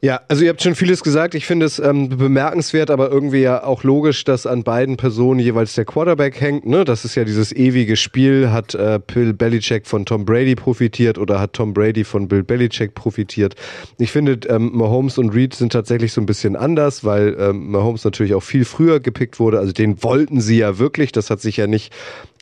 Ja, 0.00 0.20
also 0.28 0.44
ihr 0.44 0.50
habt 0.50 0.62
schon 0.62 0.74
vieles 0.74 1.02
gesagt. 1.02 1.34
Ich 1.34 1.46
finde 1.46 1.66
es 1.66 1.78
ähm, 1.78 2.08
bemerkenswert, 2.08 2.90
aber 2.90 3.10
irgendwie 3.10 3.40
ja 3.40 3.64
auch 3.64 3.84
logisch, 3.84 4.24
dass 4.24 4.46
an 4.46 4.64
beiden 4.64 4.96
Personen 4.96 5.40
jeweils 5.40 5.74
der 5.74 5.84
Quarterback 5.84 6.40
hängt. 6.40 6.66
Ne? 6.66 6.84
Das 6.84 7.04
ist 7.04 7.14
ja 7.14 7.24
dieses 7.24 7.52
ewige 7.52 7.96
Spiel. 7.96 8.50
Hat 8.50 8.74
äh, 8.74 9.00
Bill 9.06 9.32
Belichick 9.32 9.86
von 9.86 10.04
Tom 10.04 10.24
Brady 10.24 10.54
profitiert 10.54 11.18
oder 11.18 11.40
hat 11.40 11.54
Tom 11.54 11.72
Brady 11.72 12.04
von 12.04 12.28
Bill 12.28 12.42
Belichick 12.42 12.94
profitiert? 12.94 13.54
Ich 13.98 14.12
finde, 14.12 14.40
ähm, 14.48 14.70
Mahomes 14.74 15.18
und 15.18 15.30
Reed 15.30 15.54
sind 15.54 15.72
tatsächlich 15.72 16.12
so 16.12 16.20
ein 16.20 16.26
bisschen 16.26 16.56
anders, 16.56 17.04
weil 17.04 17.36
ähm, 17.38 17.70
Mahomes 17.70 18.04
natürlich 18.04 18.34
auch 18.34 18.42
viel 18.42 18.64
früher 18.64 19.00
gepickt 19.00 19.38
wurde. 19.38 19.58
Also 19.58 19.72
den 19.72 20.02
wollten 20.02 20.40
sie 20.40 20.58
ja 20.58 20.78
wirklich. 20.78 21.12
Das 21.12 21.30
hat 21.30 21.40
sich 21.40 21.56
ja 21.56 21.66
nicht 21.66 21.92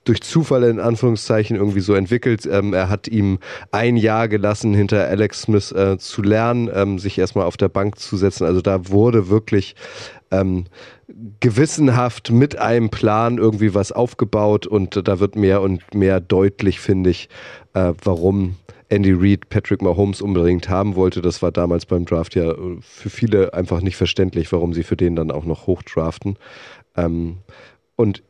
durch 0.05 0.23
Zufall 0.23 0.65
in 0.65 0.81
Anführungszeichen 0.81 1.57
irgendwie 1.57 1.81
so 1.81 1.95
entwickelt. 1.95 2.49
Ähm, 2.51 2.73
er 2.73 2.89
hat 2.89 3.09
ihm 3.09 3.39
ein 3.71 3.97
Jahr 3.97 4.29
gelassen, 4.29 4.75
hinter 4.75 5.07
Alex 5.07 5.43
Smith 5.43 5.73
äh, 5.73 5.99
zu 5.99 6.23
lernen, 6.23 6.71
ähm, 6.73 6.99
sich 6.99 7.19
erstmal 7.19 7.47
auf 7.47 7.57
der 7.57 7.69
Bank 7.69 7.99
zu 7.99 8.17
setzen. 8.17 8.45
Also 8.45 8.61
da 8.61 8.89
wurde 8.89 9.29
wirklich 9.29 9.75
ähm, 10.31 10.65
gewissenhaft 11.41 12.31
mit 12.31 12.57
einem 12.57 12.91
Plan 12.91 13.39
irgendwie 13.39 13.75
was 13.75 13.93
aufgebaut 13.93 14.67
und 14.67 15.07
da 15.07 15.21
wird 15.21 15.37
mehr 15.37 15.61
und 15.61 15.95
mehr 15.95 16.21
deutlich, 16.21 16.81
finde 16.81 17.11
ich, 17.11 17.29
äh, 17.75 17.93
warum 18.03 18.57
Andy 18.89 19.13
Reid 19.13 19.49
Patrick 19.49 19.83
Mahomes 19.83 20.21
unbedingt 20.21 20.69
haben 20.69 20.97
wollte. 20.97 21.23
Das 21.23 21.43
war 21.43 21.53
damals 21.53 21.87
beim 21.87 22.05
Draft 22.05 22.35
ja 22.35 22.51
äh, 22.51 22.77
für 22.81 23.11
viele 23.11 23.55
einfach 23.55 23.81
nicht 23.81 23.97
verständlich, 23.97 24.51
warum 24.53 24.73
sie 24.73 24.83
für 24.83 24.97
den 24.97 25.17
dann 25.17 25.31
auch 25.31 25.45
noch 25.45 25.67
hochdraften. 25.67 26.37
Ähm, 26.97 27.39
und 27.97 28.23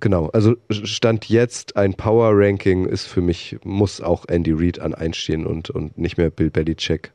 Genau, 0.00 0.28
also 0.28 0.56
Stand 0.70 1.28
jetzt 1.28 1.76
ein 1.76 1.94
Power 1.94 2.30
Ranking 2.32 2.86
ist 2.86 3.06
für 3.06 3.20
mich, 3.20 3.58
muss 3.64 4.00
auch 4.00 4.24
Andy 4.28 4.52
Reid 4.52 4.78
an 4.80 4.94
einstehen 4.94 5.46
und, 5.46 5.70
und 5.70 5.98
nicht 5.98 6.16
mehr 6.16 6.30
Bill 6.30 6.50
Belichick. 6.50 7.12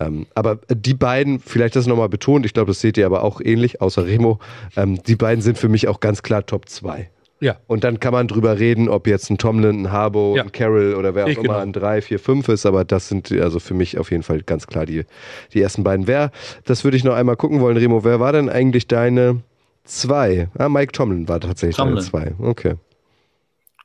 Ähm, 0.00 0.26
aber 0.34 0.60
die 0.68 0.94
beiden, 0.94 1.40
vielleicht 1.40 1.76
das 1.76 1.86
nochmal 1.86 2.08
betont, 2.08 2.46
ich 2.46 2.54
glaube, 2.54 2.70
das 2.70 2.80
seht 2.80 2.96
ihr 2.96 3.06
aber 3.06 3.24
auch 3.24 3.40
ähnlich, 3.40 3.80
außer 3.80 4.06
Remo, 4.06 4.38
ähm, 4.76 5.02
die 5.02 5.16
beiden 5.16 5.42
sind 5.42 5.58
für 5.58 5.68
mich 5.68 5.88
auch 5.88 6.00
ganz 6.00 6.22
klar 6.22 6.46
Top 6.46 6.68
2. 6.68 7.08
Ja. 7.40 7.56
Und 7.68 7.84
dann 7.84 8.00
kann 8.00 8.12
man 8.12 8.26
drüber 8.26 8.58
reden, 8.58 8.88
ob 8.88 9.06
jetzt 9.06 9.30
ein 9.30 9.38
Tomlin, 9.38 9.82
ein 9.82 9.92
Harbo, 9.92 10.34
ja. 10.36 10.42
ein 10.42 10.50
Carroll 10.50 10.94
oder 10.94 11.14
wer 11.14 11.24
auch 11.24 11.28
ich 11.28 11.36
immer 11.36 11.46
genau. 11.46 11.58
ein 11.58 11.72
3, 11.72 12.02
4, 12.02 12.18
5 12.18 12.48
ist, 12.48 12.66
aber 12.66 12.84
das 12.84 13.08
sind 13.08 13.30
also 13.32 13.60
für 13.60 13.74
mich 13.74 13.98
auf 13.98 14.10
jeden 14.10 14.24
Fall 14.24 14.42
ganz 14.42 14.66
klar 14.66 14.86
die, 14.86 15.04
die 15.52 15.60
ersten 15.60 15.84
beiden. 15.84 16.06
Wer, 16.06 16.32
das 16.64 16.82
würde 16.82 16.96
ich 16.96 17.04
noch 17.04 17.14
einmal 17.14 17.36
gucken 17.36 17.60
wollen, 17.60 17.76
Remo, 17.76 18.02
wer 18.02 18.18
war 18.18 18.32
denn 18.32 18.48
eigentlich 18.48 18.88
deine 18.88 19.40
Zwei. 19.88 20.50
Ah, 20.58 20.68
Mike 20.68 20.92
Tomlin 20.92 21.26
war 21.28 21.40
tatsächlich 21.40 21.76
Tomlin. 21.76 22.04
zwei. 22.04 22.34
Okay. 22.38 22.74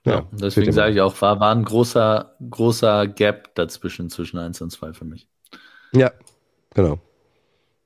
Ja, 0.06 0.12
ja 0.12 0.28
deswegen 0.34 0.74
sage 0.74 0.94
ich 0.94 1.02
auch, 1.02 1.20
war, 1.22 1.40
war 1.40 1.56
ein 1.56 1.64
großer, 1.64 2.36
großer 2.50 3.08
Gap 3.08 3.56
dazwischen, 3.56 4.10
zwischen 4.10 4.38
1 4.38 4.60
und 4.62 4.70
2 4.70 4.92
für 4.92 5.06
mich. 5.06 5.28
Ja, 5.94 6.12
genau. 6.74 7.00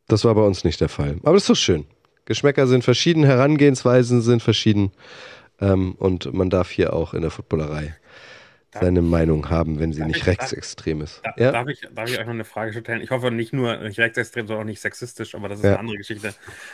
Das 0.08 0.26
war 0.26 0.34
bei 0.34 0.42
uns 0.42 0.64
nicht 0.64 0.82
der 0.82 0.90
Fall. 0.90 1.18
Aber 1.22 1.34
das 1.34 1.44
ist 1.44 1.50
doch 1.50 1.56
schön. 1.56 1.86
Geschmäcker 2.26 2.66
sind 2.66 2.84
verschieden, 2.84 3.24
Herangehensweisen 3.24 4.22
sind 4.22 4.42
verschieden. 4.42 4.92
Ähm, 5.60 5.94
und 5.94 6.34
man 6.34 6.50
darf 6.50 6.72
hier 6.72 6.94
auch 6.94 7.14
in 7.14 7.22
der 7.22 7.32
Footballerei 7.32 7.96
seine 8.80 9.02
Meinung 9.02 9.50
haben, 9.50 9.80
wenn 9.80 9.94
sie 9.94 10.04
nicht 10.04 10.18
ich, 10.18 10.28
rechtsextrem 10.28 11.02
ist. 11.02 11.22
Da, 11.24 11.34
ja? 11.38 11.52
darf, 11.52 11.68
ich, 11.68 11.82
darf 11.94 12.10
ich 12.10 12.20
euch 12.20 12.26
noch 12.26 12.34
eine 12.34 12.46
Frage 12.46 12.74
stellen? 12.74 13.02
Ich 13.02 13.12
hoffe 13.12 13.32
nicht 13.32 13.54
nur 13.54 13.78
nicht 13.78 14.00
rechtsextrem, 14.00 14.48
sondern 14.48 14.64
auch 14.64 14.68
nicht 14.68 14.82
sexistisch, 14.82 15.36
aber 15.36 15.50
das 15.50 15.60
ist 15.60 15.66
ja. 15.66 15.72
eine 15.72 15.80
andere 15.80 15.98
Geschichte. 15.98 16.34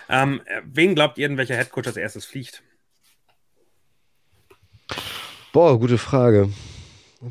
Ähm, 0.09 0.41
wen 0.65 0.95
glaubt 0.95 1.17
ihr, 1.17 1.35
welcher 1.38 1.55
Headcoach 1.55 1.88
als 1.88 1.97
erstes 1.97 2.25
fliegt? 2.25 2.63
Boah, 5.51 5.80
gute 5.80 5.97
Frage. 5.97 6.49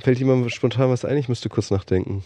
Fällt 0.00 0.18
jemand 0.18 0.50
spontan 0.52 0.90
was 0.90 1.04
ein? 1.04 1.16
Ich 1.16 1.28
müsste 1.28 1.48
kurz 1.48 1.70
nachdenken. 1.70 2.24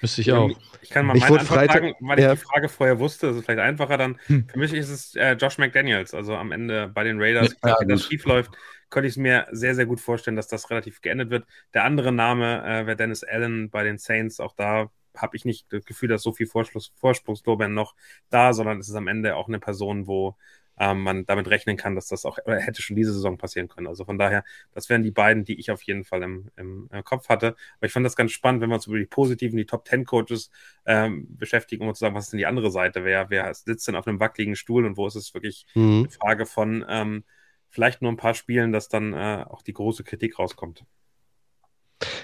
Müsste 0.00 0.20
ich 0.20 0.32
auch. 0.32 0.50
Ich 0.82 0.90
kann 0.90 1.06
mal 1.06 1.16
ich 1.16 1.22
meine 1.22 1.38
Antwort 1.38 1.48
Freitag, 1.48 1.82
sagen, 1.82 1.94
weil 2.00 2.18
ja. 2.18 2.32
ich 2.32 2.40
die 2.40 2.44
Frage 2.44 2.68
vorher 2.68 2.98
wusste. 2.98 3.28
Das 3.28 3.36
ist 3.36 3.44
vielleicht 3.44 3.60
einfacher 3.60 3.96
dann. 3.96 4.18
Hm. 4.26 4.48
Für 4.48 4.58
mich 4.58 4.72
ist 4.72 4.88
es 4.88 5.14
äh, 5.14 5.34
Josh 5.34 5.58
McDaniels. 5.58 6.12
Also 6.12 6.34
am 6.34 6.50
Ende 6.50 6.88
bei 6.88 7.04
den 7.04 7.20
Raiders, 7.20 7.54
ja, 7.64 7.76
wenn 7.78 7.88
das 7.88 8.04
schief 8.04 8.24
läuft, 8.24 8.50
könnte 8.92 9.08
ich 9.08 9.14
es 9.14 9.16
mir 9.16 9.46
sehr, 9.50 9.74
sehr 9.74 9.86
gut 9.86 10.00
vorstellen, 10.00 10.36
dass 10.36 10.46
das 10.46 10.70
relativ 10.70 11.00
geändert 11.00 11.30
wird. 11.30 11.46
Der 11.74 11.84
andere 11.84 12.12
Name 12.12 12.62
äh, 12.64 12.86
wäre 12.86 12.96
Dennis 12.96 13.24
Allen 13.24 13.70
bei 13.70 13.82
den 13.82 13.98
Saints. 13.98 14.38
Auch 14.38 14.54
da 14.54 14.90
habe 15.16 15.36
ich 15.36 15.44
nicht 15.44 15.72
das 15.72 15.84
Gefühl, 15.84 16.08
dass 16.08 16.22
so 16.22 16.32
viel 16.32 16.46
Vorsprungslorbeeren 16.46 17.74
noch 17.74 17.94
da, 18.30 18.52
sondern 18.52 18.78
es 18.78 18.88
ist 18.88 18.94
am 18.94 19.08
Ende 19.08 19.36
auch 19.36 19.48
eine 19.48 19.58
Person, 19.58 20.06
wo 20.06 20.36
ähm, 20.78 21.02
man 21.02 21.26
damit 21.26 21.48
rechnen 21.48 21.76
kann, 21.76 21.94
dass 21.94 22.08
das 22.08 22.24
auch 22.24 22.38
hätte 22.46 22.82
schon 22.82 22.96
diese 22.96 23.12
Saison 23.12 23.36
passieren 23.38 23.68
können. 23.68 23.86
Also 23.86 24.04
von 24.04 24.18
daher, 24.18 24.44
das 24.72 24.88
wären 24.88 25.02
die 25.02 25.10
beiden, 25.10 25.44
die 25.44 25.58
ich 25.58 25.70
auf 25.70 25.82
jeden 25.82 26.04
Fall 26.04 26.22
im, 26.22 26.50
im, 26.56 26.88
im 26.90 27.04
Kopf 27.04 27.28
hatte. 27.28 27.56
Aber 27.76 27.86
ich 27.86 27.92
fand 27.92 28.06
das 28.06 28.16
ganz 28.16 28.32
spannend, 28.32 28.62
wenn 28.62 28.70
wir 28.70 28.76
uns 28.76 28.86
über 28.86 28.98
die 28.98 29.06
positiven, 29.06 29.56
die 29.56 29.66
Top 29.66 29.84
Ten 29.84 30.04
Coaches 30.04 30.50
ähm, 30.86 31.26
beschäftigen, 31.36 31.86
um 31.86 31.94
zu 31.94 32.00
sagen, 32.00 32.14
was 32.14 32.24
ist 32.24 32.32
denn 32.32 32.38
die 32.38 32.46
andere 32.46 32.70
Seite? 32.70 33.04
Wer, 33.04 33.30
wer 33.30 33.52
sitzt 33.54 33.86
denn 33.88 33.96
auf 33.96 34.06
einem 34.06 34.20
wackeligen 34.20 34.56
Stuhl 34.56 34.86
und 34.86 34.96
wo 34.96 35.06
ist 35.06 35.14
es 35.14 35.34
wirklich 35.34 35.66
mhm. 35.74 36.00
eine 36.00 36.10
Frage 36.10 36.46
von 36.46 36.84
ähm, 36.88 37.24
vielleicht 37.72 38.02
nur 38.02 38.12
ein 38.12 38.16
paar 38.16 38.34
Spielen, 38.34 38.70
dass 38.70 38.88
dann 38.88 39.14
äh, 39.14 39.44
auch 39.48 39.62
die 39.62 39.72
große 39.72 40.04
Kritik 40.04 40.38
rauskommt. 40.38 40.84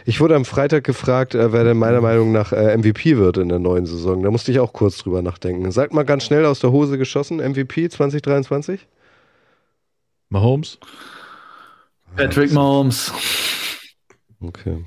Ich 0.04 0.20
wurde 0.20 0.36
am 0.36 0.44
Freitag 0.44 0.84
gefragt, 0.84 1.34
äh, 1.34 1.52
wer 1.52 1.64
denn 1.64 1.78
meiner 1.78 2.00
Meinung 2.00 2.32
nach 2.32 2.52
äh, 2.52 2.76
MVP 2.76 3.16
wird 3.16 3.38
in 3.38 3.48
der 3.48 3.58
neuen 3.58 3.86
Saison. 3.86 4.22
Da 4.22 4.30
musste 4.30 4.52
ich 4.52 4.60
auch 4.60 4.72
kurz 4.72 4.98
drüber 4.98 5.22
nachdenken. 5.22 5.70
Sagt 5.72 5.94
mal 5.94 6.04
ganz 6.04 6.24
schnell 6.24 6.44
aus 6.44 6.60
der 6.60 6.70
Hose 6.70 6.98
geschossen, 6.98 7.38
MVP 7.38 7.88
2023? 7.88 8.86
Mahomes? 10.28 10.78
Patrick 12.16 12.52
Mahomes. 12.52 13.12
Okay. 14.40 14.84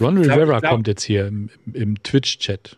Ron 0.00 0.18
Rivera 0.18 0.60
glaub, 0.60 0.72
kommt 0.72 0.88
jetzt 0.88 1.04
hier 1.04 1.26
im, 1.26 1.48
im 1.72 2.02
Twitch-Chat. 2.02 2.76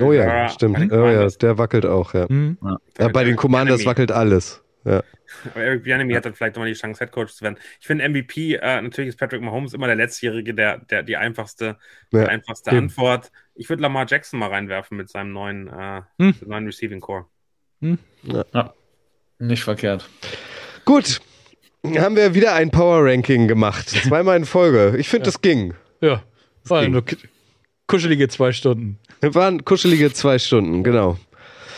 oh 0.00 0.12
ja, 0.12 0.48
stimmt. 0.48 0.92
Oh 0.92 1.06
ja, 1.06 1.26
der 1.26 1.58
wackelt 1.58 1.86
auch, 1.86 2.14
ja. 2.14 2.26
Mhm. 2.28 2.58
ja 2.98 3.08
bei 3.08 3.24
den 3.24 3.36
Commanders 3.36 3.84
wackelt 3.84 4.12
alles. 4.12 4.61
Ja. 4.84 5.02
Aber 5.54 5.62
Eric 5.62 5.84
Bianemi 5.84 6.12
hat 6.14 6.24
dann 6.24 6.34
vielleicht 6.34 6.56
nochmal 6.56 6.68
die 6.68 6.78
Chance, 6.78 7.00
Headcoach 7.00 7.28
zu 7.34 7.42
werden. 7.44 7.56
Ich 7.80 7.86
finde 7.86 8.08
MVP, 8.08 8.54
äh, 8.56 8.82
natürlich 8.82 9.10
ist 9.10 9.18
Patrick 9.18 9.40
Mahomes 9.40 9.72
immer 9.74 9.86
der 9.86 9.96
Letztjährige, 9.96 10.54
der, 10.54 10.78
der 10.78 11.02
die 11.02 11.16
einfachste, 11.16 11.76
Ja. 12.12 12.24
die 12.24 12.28
einfachste 12.30 12.70
Eben. 12.70 12.78
Antwort. 12.80 13.30
Ich 13.54 13.68
würde 13.68 13.82
Lamar 13.82 14.06
Jackson 14.08 14.38
mal 14.40 14.48
reinwerfen 14.50 14.96
mit 14.96 15.08
seinem 15.08 15.32
neuen, 15.32 15.68
äh, 15.68 16.02
Hm. 16.18 16.34
neuen 16.46 16.66
Receiving 16.66 17.00
Core. 17.00 17.26
Nicht 19.38 19.64
verkehrt. 19.64 20.08
Gut. 20.84 21.20
Haben 21.84 22.14
wir 22.16 22.34
wieder 22.34 22.54
ein 22.54 22.70
Power 22.70 23.04
Ranking 23.04 23.48
gemacht. 23.48 23.88
Zweimal 23.90 24.36
in 24.36 24.44
Folge. 24.44 24.96
Ich 24.98 25.08
finde, 25.08 25.24
das 25.26 25.40
ging. 25.40 25.74
Ja, 26.00 26.22
war 26.64 26.84
ging. 26.84 27.02
kuschelige 27.88 28.28
zwei 28.28 28.52
Stunden. 28.52 28.98
Waren 29.20 29.64
kuschelige 29.64 30.12
zwei 30.12 30.38
Stunden, 30.38 30.84
genau. 30.84 31.18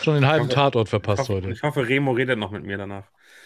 Schon 0.05 0.13
den 0.15 0.27
halben 0.27 0.49
Tatort 0.49 0.87
Ich 0.87 0.89
verpasst 0.91 1.21
hoffe, 1.23 1.33
heute. 1.33 1.49
ich 1.49 1.63
hoffe, 1.63 1.87
Remo 1.87 2.11
redet 2.11 2.37
noch 2.39 2.51
mit 2.51 2.63
mir 2.63 2.77
danach. 2.77 3.05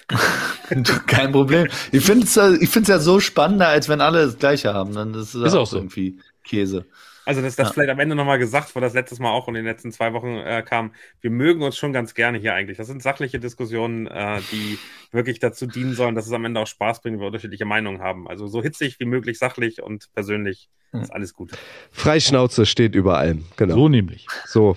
Kein 1.07 1.31
Problem. 1.31 1.67
Ich 1.91 2.03
finde 2.03 2.25
es 2.25 2.61
ich 2.61 2.69
find's 2.69 2.89
ja 2.89 2.99
so 2.99 3.19
spannender, 3.19 3.67
als 3.69 3.89
wenn 3.89 4.01
alle 4.01 4.25
das 4.25 4.37
Gleiche 4.37 4.73
haben. 4.73 4.93
Dann 4.93 5.13
ist 5.13 5.35
es 5.35 5.35
Ist 5.35 5.53
auch, 5.53 5.61
auch 5.61 5.67
so. 5.67 5.77
irgendwie 5.77 6.19
Käse. 6.43 6.85
Also, 7.25 7.41
dass 7.41 7.55
das 7.55 7.67
Ja. 7.67 7.73
vielleicht 7.73 7.91
am 7.91 7.99
Ende 7.99 8.15
nochmal 8.15 8.39
gesagt 8.39 8.73
wurde, 8.75 8.87
das 8.87 8.93
letztes 8.95 9.19
Mal 9.19 9.29
auch 9.29 9.47
und 9.47 9.55
in 9.55 9.63
den 9.63 9.71
letzten 9.71 9.91
zwei 9.91 10.13
Wochen 10.13 10.35
äh, 10.37 10.63
kam. 10.63 10.93
Wir 11.21 11.29
mögen 11.29 11.61
uns 11.61 11.77
schon 11.77 11.93
ganz 11.93 12.13
gerne 12.15 12.39
hier 12.39 12.55
eigentlich. 12.55 12.77
Das 12.77 12.87
sind 12.87 13.03
sachliche 13.03 13.39
Diskussionen, 13.39 14.07
äh, 14.07 14.41
die 14.51 14.79
wirklich 15.11 15.39
dazu 15.39 15.67
dienen 15.67 15.93
sollen, 15.93 16.15
dass 16.15 16.25
es 16.25 16.33
am 16.33 16.43
Ende 16.45 16.59
auch 16.59 16.67
Spaß 16.67 17.01
bringt, 17.01 17.15
wenn 17.15 17.21
wir 17.21 17.27
unterschiedliche 17.27 17.65
Meinungen 17.65 18.01
haben. 18.01 18.27
Also 18.27 18.47
so 18.47 18.61
hitzig 18.63 18.99
wie 18.99 19.05
möglich, 19.05 19.37
sachlich 19.37 19.81
und 19.81 20.11
persönlich 20.13 20.69
ist 20.91 21.13
alles 21.13 21.33
gut. 21.33 21.51
Freischnauze 21.91 22.65
steht 22.65 22.95
über 22.95 23.17
allem. 23.17 23.45
Genau. 23.57 23.75
So 23.75 23.89
nämlich. 23.89 24.25
So. 24.45 24.75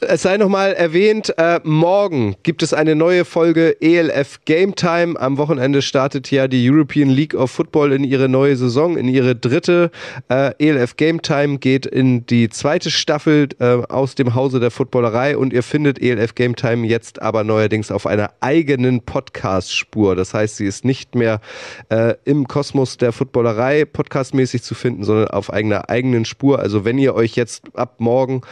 Es 0.00 0.22
sei 0.22 0.36
nochmal 0.36 0.74
erwähnt, 0.74 1.34
äh, 1.38 1.58
morgen 1.64 2.36
gibt 2.44 2.62
es 2.62 2.72
eine 2.72 2.94
neue 2.94 3.24
Folge 3.24 3.80
ELF 3.80 4.44
Game 4.44 4.76
Time. 4.76 5.20
Am 5.20 5.38
Wochenende 5.38 5.82
startet 5.82 6.30
ja 6.30 6.46
die 6.46 6.70
European 6.70 7.08
League 7.08 7.34
of 7.34 7.50
Football 7.50 7.92
in 7.92 8.04
ihre 8.04 8.28
neue 8.28 8.56
Saison, 8.56 8.96
in 8.96 9.08
ihre 9.08 9.34
dritte. 9.34 9.90
Äh, 10.28 10.52
ELF 10.60 10.96
Game 10.96 11.20
Time 11.22 11.58
geht 11.58 11.84
in 11.84 12.24
die 12.26 12.48
zweite 12.48 12.92
Staffel 12.92 13.48
äh, 13.58 13.64
aus 13.88 14.14
dem 14.14 14.36
Hause 14.36 14.60
der 14.60 14.70
Footballerei 14.70 15.36
und 15.36 15.52
ihr 15.52 15.64
findet 15.64 16.00
ELF 16.00 16.36
Game 16.36 16.54
Time 16.54 16.86
jetzt 16.86 17.20
aber 17.20 17.42
neuerdings 17.42 17.90
auf 17.90 18.06
einer 18.06 18.30
eigenen 18.38 19.00
Podcast-Spur. 19.00 20.14
Das 20.14 20.32
heißt, 20.32 20.58
sie 20.58 20.66
ist 20.66 20.84
nicht 20.84 21.16
mehr 21.16 21.40
äh, 21.88 22.14
im 22.24 22.46
Kosmos 22.46 22.98
der 22.98 23.10
Footballerei 23.10 23.84
podcastmäßig 23.84 24.62
zu 24.62 24.76
finden, 24.76 25.02
sondern 25.08 25.28
auf 25.28 25.52
eigener 25.52 25.88
eigenen 25.88 26.26
Spur. 26.26 26.58
Also 26.60 26.84
wenn 26.84 26.98
ihr 26.98 27.14
euch 27.14 27.34
jetzt 27.34 27.64
ab 27.74 27.94
morgen 27.98 28.42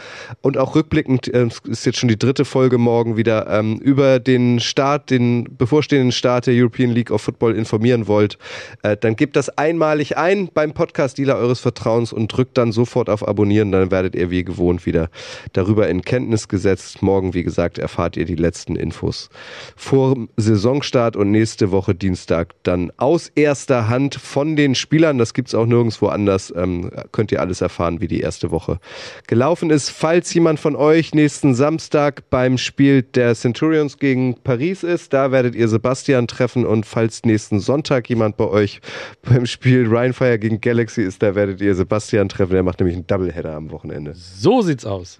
und 0.41 0.57
auch 0.57 0.75
rückblickend, 0.75 1.33
äh, 1.33 1.45
es 1.45 1.59
ist 1.59 1.85
jetzt 1.85 1.99
schon 1.99 2.09
die 2.09 2.17
dritte 2.17 2.45
Folge 2.45 2.79
morgen 2.79 3.15
wieder, 3.15 3.47
ähm, 3.47 3.77
über 3.77 4.19
den 4.19 4.59
Start, 4.59 5.11
den 5.11 5.47
bevorstehenden 5.57 6.11
Start 6.11 6.47
der 6.47 6.55
European 6.55 6.89
League 6.89 7.11
of 7.11 7.21
Football 7.21 7.55
informieren 7.55 8.07
wollt, 8.07 8.39
äh, 8.81 8.97
dann 8.97 9.15
gebt 9.15 9.35
das 9.35 9.49
einmalig 9.49 10.17
ein 10.17 10.49
beim 10.51 10.73
Podcast-Dealer 10.73 11.37
eures 11.37 11.59
Vertrauens 11.59 12.11
und 12.11 12.27
drückt 12.27 12.57
dann 12.57 12.71
sofort 12.71 13.09
auf 13.09 13.27
Abonnieren. 13.27 13.71
Dann 13.71 13.91
werdet 13.91 14.15
ihr 14.15 14.31
wie 14.31 14.43
gewohnt 14.43 14.85
wieder 14.85 15.09
darüber 15.53 15.87
in 15.87 16.01
Kenntnis 16.01 16.47
gesetzt. 16.47 17.03
Morgen, 17.03 17.35
wie 17.35 17.43
gesagt, 17.43 17.77
erfahrt 17.77 18.17
ihr 18.17 18.25
die 18.25 18.35
letzten 18.35 18.75
Infos 18.75 19.29
vor 19.75 20.15
Saisonstart 20.37 21.15
und 21.15 21.29
nächste 21.29 21.71
Woche 21.71 21.93
Dienstag 21.93 22.55
dann 22.63 22.91
aus 22.97 23.31
erster 23.35 23.87
Hand 23.89 24.15
von 24.15 24.55
den 24.55 24.73
Spielern. 24.73 25.19
Das 25.19 25.35
gibt's 25.35 25.53
auch 25.53 25.67
nirgendwo 25.67 26.07
anders. 26.07 26.46
Ähm, 26.55 26.91
könnt 27.11 27.31
ihr 27.31 27.41
alles 27.41 27.61
erfahren, 27.61 28.01
wie 28.01 28.07
die 28.07 28.21
erste 28.21 28.51
Woche 28.51 28.79
gelaufen 29.27 29.69
ist. 29.69 29.89
Falls 29.89 30.33
jemand 30.33 30.59
von 30.59 30.75
euch 30.75 31.13
nächsten 31.13 31.55
Samstag 31.55 32.29
beim 32.29 32.57
Spiel 32.57 33.01
der 33.01 33.35
Centurions 33.35 33.97
gegen 33.97 34.35
Paris 34.43 34.83
ist, 34.83 35.13
da 35.13 35.31
werdet 35.31 35.55
ihr 35.55 35.67
Sebastian 35.67 36.27
treffen. 36.27 36.65
Und 36.65 36.85
falls 36.85 37.23
nächsten 37.23 37.59
Sonntag 37.59 38.09
jemand 38.09 38.37
bei 38.37 38.45
euch 38.45 38.81
beim 39.23 39.45
Spiel 39.45 39.87
Rheinfire 39.87 40.39
gegen 40.39 40.61
Galaxy 40.61 41.01
ist, 41.01 41.21
da 41.23 41.35
werdet 41.35 41.61
ihr 41.61 41.75
Sebastian 41.75 42.29
treffen. 42.29 42.53
Der 42.53 42.63
macht 42.63 42.79
nämlich 42.79 42.95
einen 42.95 43.07
Doubleheader 43.07 43.55
am 43.55 43.71
Wochenende. 43.71 44.13
So 44.15 44.61
sieht's 44.61 44.85
aus. 44.85 45.19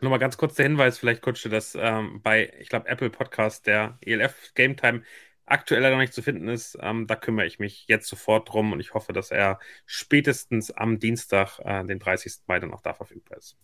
Nur 0.00 0.10
mal 0.10 0.18
ganz 0.18 0.36
kurz 0.36 0.54
der 0.54 0.66
Hinweis, 0.66 0.98
vielleicht 0.98 1.22
Kutsche, 1.22 1.48
dass 1.48 1.76
ähm, 1.78 2.20
bei, 2.22 2.52
ich 2.60 2.68
glaube, 2.68 2.88
Apple 2.88 3.10
Podcast 3.10 3.66
der 3.66 3.98
ELF 4.00 4.52
Game 4.54 4.76
Time 4.76 5.02
aktuell 5.50 5.82
leider 5.82 5.96
noch 5.96 6.00
nicht 6.02 6.14
zu 6.14 6.22
finden 6.22 6.48
ist. 6.48 6.78
Ähm, 6.80 7.06
da 7.06 7.16
kümmere 7.16 7.46
ich 7.46 7.58
mich 7.58 7.86
jetzt 7.88 8.08
sofort 8.08 8.48
drum 8.52 8.72
und 8.72 8.80
ich 8.80 8.94
hoffe, 8.94 9.12
dass 9.12 9.30
er 9.30 9.58
spätestens 9.86 10.70
am 10.70 10.98
Dienstag, 10.98 11.58
äh, 11.60 11.84
den 11.84 11.98
30. 11.98 12.44
Mai, 12.46 12.60
dann 12.60 12.72
auch 12.74 12.82
da 12.82 12.94
verfügbar 12.94 13.38
ist. 13.38 13.56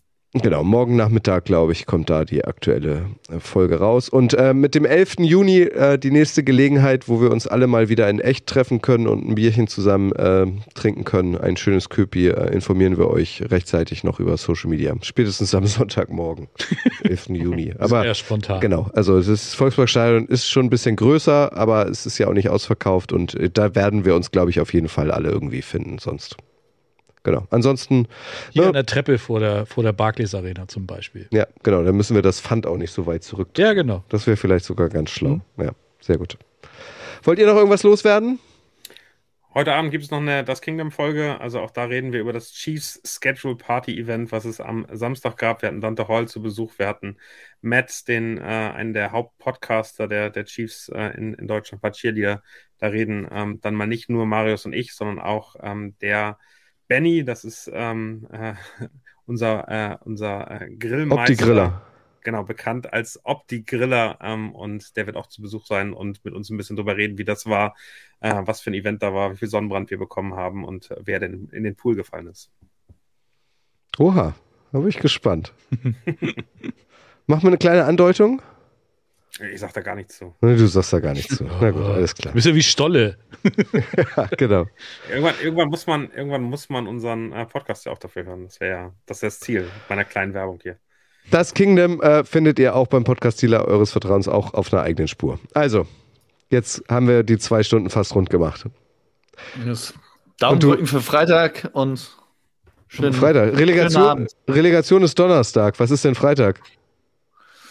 Genau, 0.42 0.64
morgen 0.64 0.96
Nachmittag, 0.96 1.44
glaube 1.44 1.70
ich, 1.70 1.86
kommt 1.86 2.10
da 2.10 2.24
die 2.24 2.44
aktuelle 2.44 3.06
äh, 3.30 3.38
Folge 3.38 3.78
raus. 3.78 4.08
Und 4.08 4.34
äh, 4.34 4.52
mit 4.52 4.74
dem 4.74 4.84
11. 4.84 5.20
Juni 5.20 5.60
äh, 5.60 5.96
die 5.96 6.10
nächste 6.10 6.42
Gelegenheit, 6.42 7.08
wo 7.08 7.20
wir 7.22 7.30
uns 7.30 7.46
alle 7.46 7.68
mal 7.68 7.88
wieder 7.88 8.10
in 8.10 8.18
echt 8.18 8.48
treffen 8.48 8.82
können 8.82 9.06
und 9.06 9.28
ein 9.28 9.36
Bierchen 9.36 9.68
zusammen 9.68 10.10
äh, 10.12 10.46
trinken 10.74 11.04
können. 11.04 11.36
Ein 11.36 11.56
schönes 11.56 11.88
Köpi, 11.88 12.28
äh, 12.28 12.52
informieren 12.52 12.98
wir 12.98 13.10
euch 13.10 13.44
rechtzeitig 13.48 14.02
noch 14.02 14.18
über 14.18 14.36
Social 14.36 14.70
Media. 14.70 14.92
Spätestens 15.02 15.54
am 15.54 15.66
Sonntagmorgen, 15.68 16.48
11. 17.04 17.28
Juni. 17.28 17.72
Aber 17.78 18.02
Sehr 18.02 18.14
spontan. 18.14 18.60
Genau, 18.60 18.90
also 18.92 19.20
das 19.20 19.54
Volksparkstadion 19.54 20.26
ist 20.26 20.48
schon 20.50 20.66
ein 20.66 20.70
bisschen 20.70 20.96
größer, 20.96 21.56
aber 21.56 21.88
es 21.88 22.06
ist 22.06 22.18
ja 22.18 22.26
auch 22.26 22.32
nicht 22.34 22.48
ausverkauft 22.48 23.12
und 23.12 23.34
äh, 23.36 23.50
da 23.50 23.76
werden 23.76 24.04
wir 24.04 24.16
uns, 24.16 24.32
glaube 24.32 24.50
ich, 24.50 24.58
auf 24.58 24.74
jeden 24.74 24.88
Fall 24.88 25.12
alle 25.12 25.30
irgendwie 25.30 25.62
finden 25.62 25.98
sonst. 25.98 26.36
Genau. 27.24 27.46
Ansonsten, 27.50 28.06
Hier 28.50 28.62
ne, 28.62 28.68
an 28.68 28.74
der 28.74 28.86
Treppe 28.86 29.18
vor 29.18 29.40
der, 29.40 29.66
vor 29.66 29.82
der 29.82 29.92
Barclays 29.92 30.34
Arena 30.34 30.68
zum 30.68 30.86
Beispiel. 30.86 31.26
ja, 31.32 31.46
genau, 31.62 31.82
dann 31.82 31.96
müssen 31.96 32.14
wir 32.14 32.22
das 32.22 32.40
Pfand 32.40 32.66
auch 32.66 32.76
nicht 32.76 32.92
so 32.92 33.06
weit 33.06 33.24
zurück. 33.24 33.48
Ja, 33.56 33.72
genau. 33.72 34.04
Das 34.10 34.26
wäre 34.26 34.36
vielleicht 34.36 34.66
sogar 34.66 34.90
ganz 34.90 35.10
schlau. 35.10 35.40
Ja, 35.56 35.72
sehr 36.00 36.18
gut. 36.18 36.38
Wollt 37.22 37.38
ihr 37.38 37.46
noch 37.46 37.56
irgendwas 37.56 37.82
loswerden? 37.82 38.38
Heute 39.54 39.72
Abend 39.72 39.92
gibt 39.92 40.02
es 40.02 40.10
noch 40.10 40.18
eine 40.20 40.42
Das 40.42 40.60
Kingdom-Folge. 40.60 41.40
Also 41.40 41.60
auch 41.60 41.70
da 41.70 41.84
reden 41.84 42.12
wir 42.12 42.20
über 42.20 42.32
das 42.32 42.52
Chiefs 42.52 43.00
Schedule 43.04 43.54
Party 43.54 43.96
Event, 43.96 44.32
was 44.32 44.44
es 44.44 44.60
am 44.60 44.84
Samstag 44.92 45.36
gab. 45.36 45.62
Wir 45.62 45.68
hatten 45.68 45.80
Dante 45.80 46.08
Hall 46.08 46.26
zu 46.26 46.42
Besuch. 46.42 46.72
Wir 46.76 46.88
hatten 46.88 47.18
Matt, 47.60 48.08
den, 48.08 48.36
äh, 48.36 48.40
einen 48.42 48.92
der 48.92 49.12
Hauptpodcaster 49.12 50.08
der, 50.08 50.30
der 50.30 50.44
Chiefs 50.44 50.88
äh, 50.88 51.16
in, 51.16 51.34
in 51.34 51.46
Deutschland, 51.46 51.80
bei 51.82 51.90
Cheerleader. 51.92 52.42
Da 52.78 52.88
reden 52.88 53.28
ähm, 53.30 53.60
dann 53.62 53.76
mal 53.76 53.86
nicht 53.86 54.10
nur 54.10 54.26
Marius 54.26 54.66
und 54.66 54.72
ich, 54.72 54.92
sondern 54.92 55.20
auch 55.20 55.54
ähm, 55.62 55.96
der 56.00 56.36
Benny, 56.94 57.24
das 57.24 57.42
ist 57.42 57.68
ähm, 57.74 58.28
äh, 58.30 58.54
unser, 59.26 59.68
äh, 59.68 59.96
unser 60.04 60.48
äh, 60.48 60.70
Grillmeister. 60.76 61.22
Ob 61.22 61.26
die 61.26 61.36
Griller. 61.36 61.82
Genau, 62.22 62.44
bekannt 62.44 62.92
als 62.92 63.20
Opti 63.24 63.62
Griller 63.62 64.16
ähm, 64.22 64.54
und 64.54 64.96
der 64.96 65.06
wird 65.06 65.16
auch 65.16 65.26
zu 65.26 65.42
Besuch 65.42 65.66
sein 65.66 65.92
und 65.92 66.24
mit 66.24 66.34
uns 66.34 66.50
ein 66.50 66.56
bisschen 66.56 66.76
drüber 66.76 66.96
reden, 66.96 67.18
wie 67.18 67.24
das 67.24 67.46
war, 67.46 67.74
äh, 68.20 68.42
was 68.44 68.60
für 68.60 68.70
ein 68.70 68.74
Event 68.74 69.02
da 69.02 69.12
war, 69.12 69.32
wie 69.32 69.38
viel 69.38 69.48
Sonnenbrand 69.48 69.90
wir 69.90 69.98
bekommen 69.98 70.34
haben 70.34 70.64
und 70.64 70.88
äh, 70.92 70.98
wer 71.00 71.18
denn 71.18 71.48
in 71.50 71.64
den 71.64 71.74
Pool 71.74 71.96
gefallen 71.96 72.28
ist. 72.28 72.52
Oha, 73.98 74.36
da 74.70 74.78
bin 74.78 74.88
ich 74.88 75.00
gespannt. 75.00 75.52
Mach 77.26 77.42
mal 77.42 77.48
eine 77.48 77.58
kleine 77.58 77.86
Andeutung. 77.86 78.40
Ich 79.52 79.58
sag 79.60 79.72
da 79.72 79.80
gar 79.80 79.96
nichts 79.96 80.18
zu. 80.18 80.32
Du 80.40 80.66
sagst 80.66 80.92
da 80.92 81.00
gar 81.00 81.12
nichts 81.12 81.36
zu. 81.36 81.44
Na 81.60 81.70
gut, 81.72 81.82
alles 81.86 82.14
Du 82.14 82.22
klar. 82.22 82.34
bist 82.34 82.46
ja 82.46 82.54
wie 82.54 82.62
Stolle. 82.62 83.18
Ja, 84.16 84.26
genau. 84.36 84.66
Irgendwann, 85.10 85.34
irgendwann 85.42 85.68
muss 85.68 85.86
man, 85.86 86.10
irgendwann 86.12 86.42
muss 86.42 86.68
man 86.68 86.86
unseren 86.86 87.32
äh, 87.32 87.44
Podcast 87.44 87.84
ja 87.84 87.92
auch 87.92 87.98
dafür 87.98 88.24
hören. 88.24 88.44
Das 88.44 88.60
wäre 88.60 88.70
ja, 88.72 88.92
das 89.06 89.18
ist 89.18 89.22
das 89.22 89.40
Ziel 89.40 89.68
meiner 89.88 90.04
kleinen 90.04 90.34
Werbung 90.34 90.60
hier. 90.62 90.76
Das 91.30 91.52
Kingdom 91.54 92.00
äh, 92.00 92.22
findet 92.24 92.58
ihr 92.58 92.76
auch 92.76 92.86
beim 92.86 93.02
Podcast-Dealer 93.04 93.66
eures 93.66 93.90
Vertrauens 93.92 94.28
auch 94.28 94.54
auf 94.54 94.72
einer 94.72 94.82
eigenen 94.82 95.08
Spur. 95.08 95.38
Also, 95.52 95.86
jetzt 96.50 96.82
haben 96.88 97.08
wir 97.08 97.22
die 97.22 97.38
zwei 97.38 97.62
Stunden 97.62 97.90
fast 97.90 98.14
rund 98.14 98.30
gemacht. 98.30 98.64
Yes. 99.66 99.94
Daumen 100.38 100.60
drücken 100.60 100.86
für 100.86 101.00
Freitag 101.00 101.70
und 101.72 102.16
schönen 102.88 103.12
Freitag. 103.14 103.46
schönen 103.46 103.56
Relegation, 103.58 104.02
Abend. 104.02 104.30
Relegation 104.48 105.02
ist 105.02 105.18
Donnerstag. 105.18 105.78
Was 105.80 105.90
ist 105.90 106.04
denn 106.04 106.14
Freitag? 106.14 106.60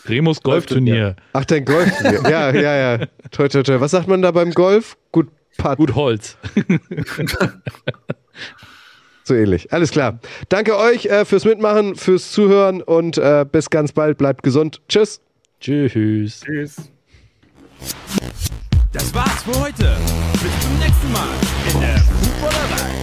Remus 0.07 0.41
Golfturnier. 0.41 1.15
Ach, 1.33 1.45
dein 1.45 1.65
Golf. 1.65 1.91
ja, 2.03 2.51
ja, 2.53 2.97
ja. 2.97 3.05
Toi, 3.31 3.47
toi, 3.47 3.63
toi. 3.63 3.79
Was 3.79 3.91
sagt 3.91 4.07
man 4.07 4.21
da 4.21 4.31
beim 4.31 4.51
Golf? 4.51 4.97
Gut, 5.11 5.27
Putt. 5.57 5.77
Gut 5.77 5.95
Holz. 5.95 6.37
So 9.25 9.35
ähnlich. 9.35 9.71
Alles 9.71 9.91
klar. 9.91 10.19
Danke 10.49 10.77
euch 10.77 11.05
äh, 11.05 11.23
fürs 11.23 11.45
Mitmachen, 11.45 11.95
fürs 11.95 12.31
Zuhören 12.31 12.81
und 12.81 13.17
äh, 13.17 13.45
bis 13.49 13.69
ganz 13.69 13.93
bald. 13.93 14.17
Bleibt 14.17 14.43
gesund. 14.43 14.81
Tschüss. 14.89 15.21
Tschüss. 15.61 16.41
Tschüss. 16.41 16.75
Das 18.91 19.13
war's 19.13 19.43
für 19.43 19.57
heute. 19.61 19.95
Bis 20.33 20.59
zum 20.61 20.77
nächsten 20.77 21.11
Mal. 21.13 23.02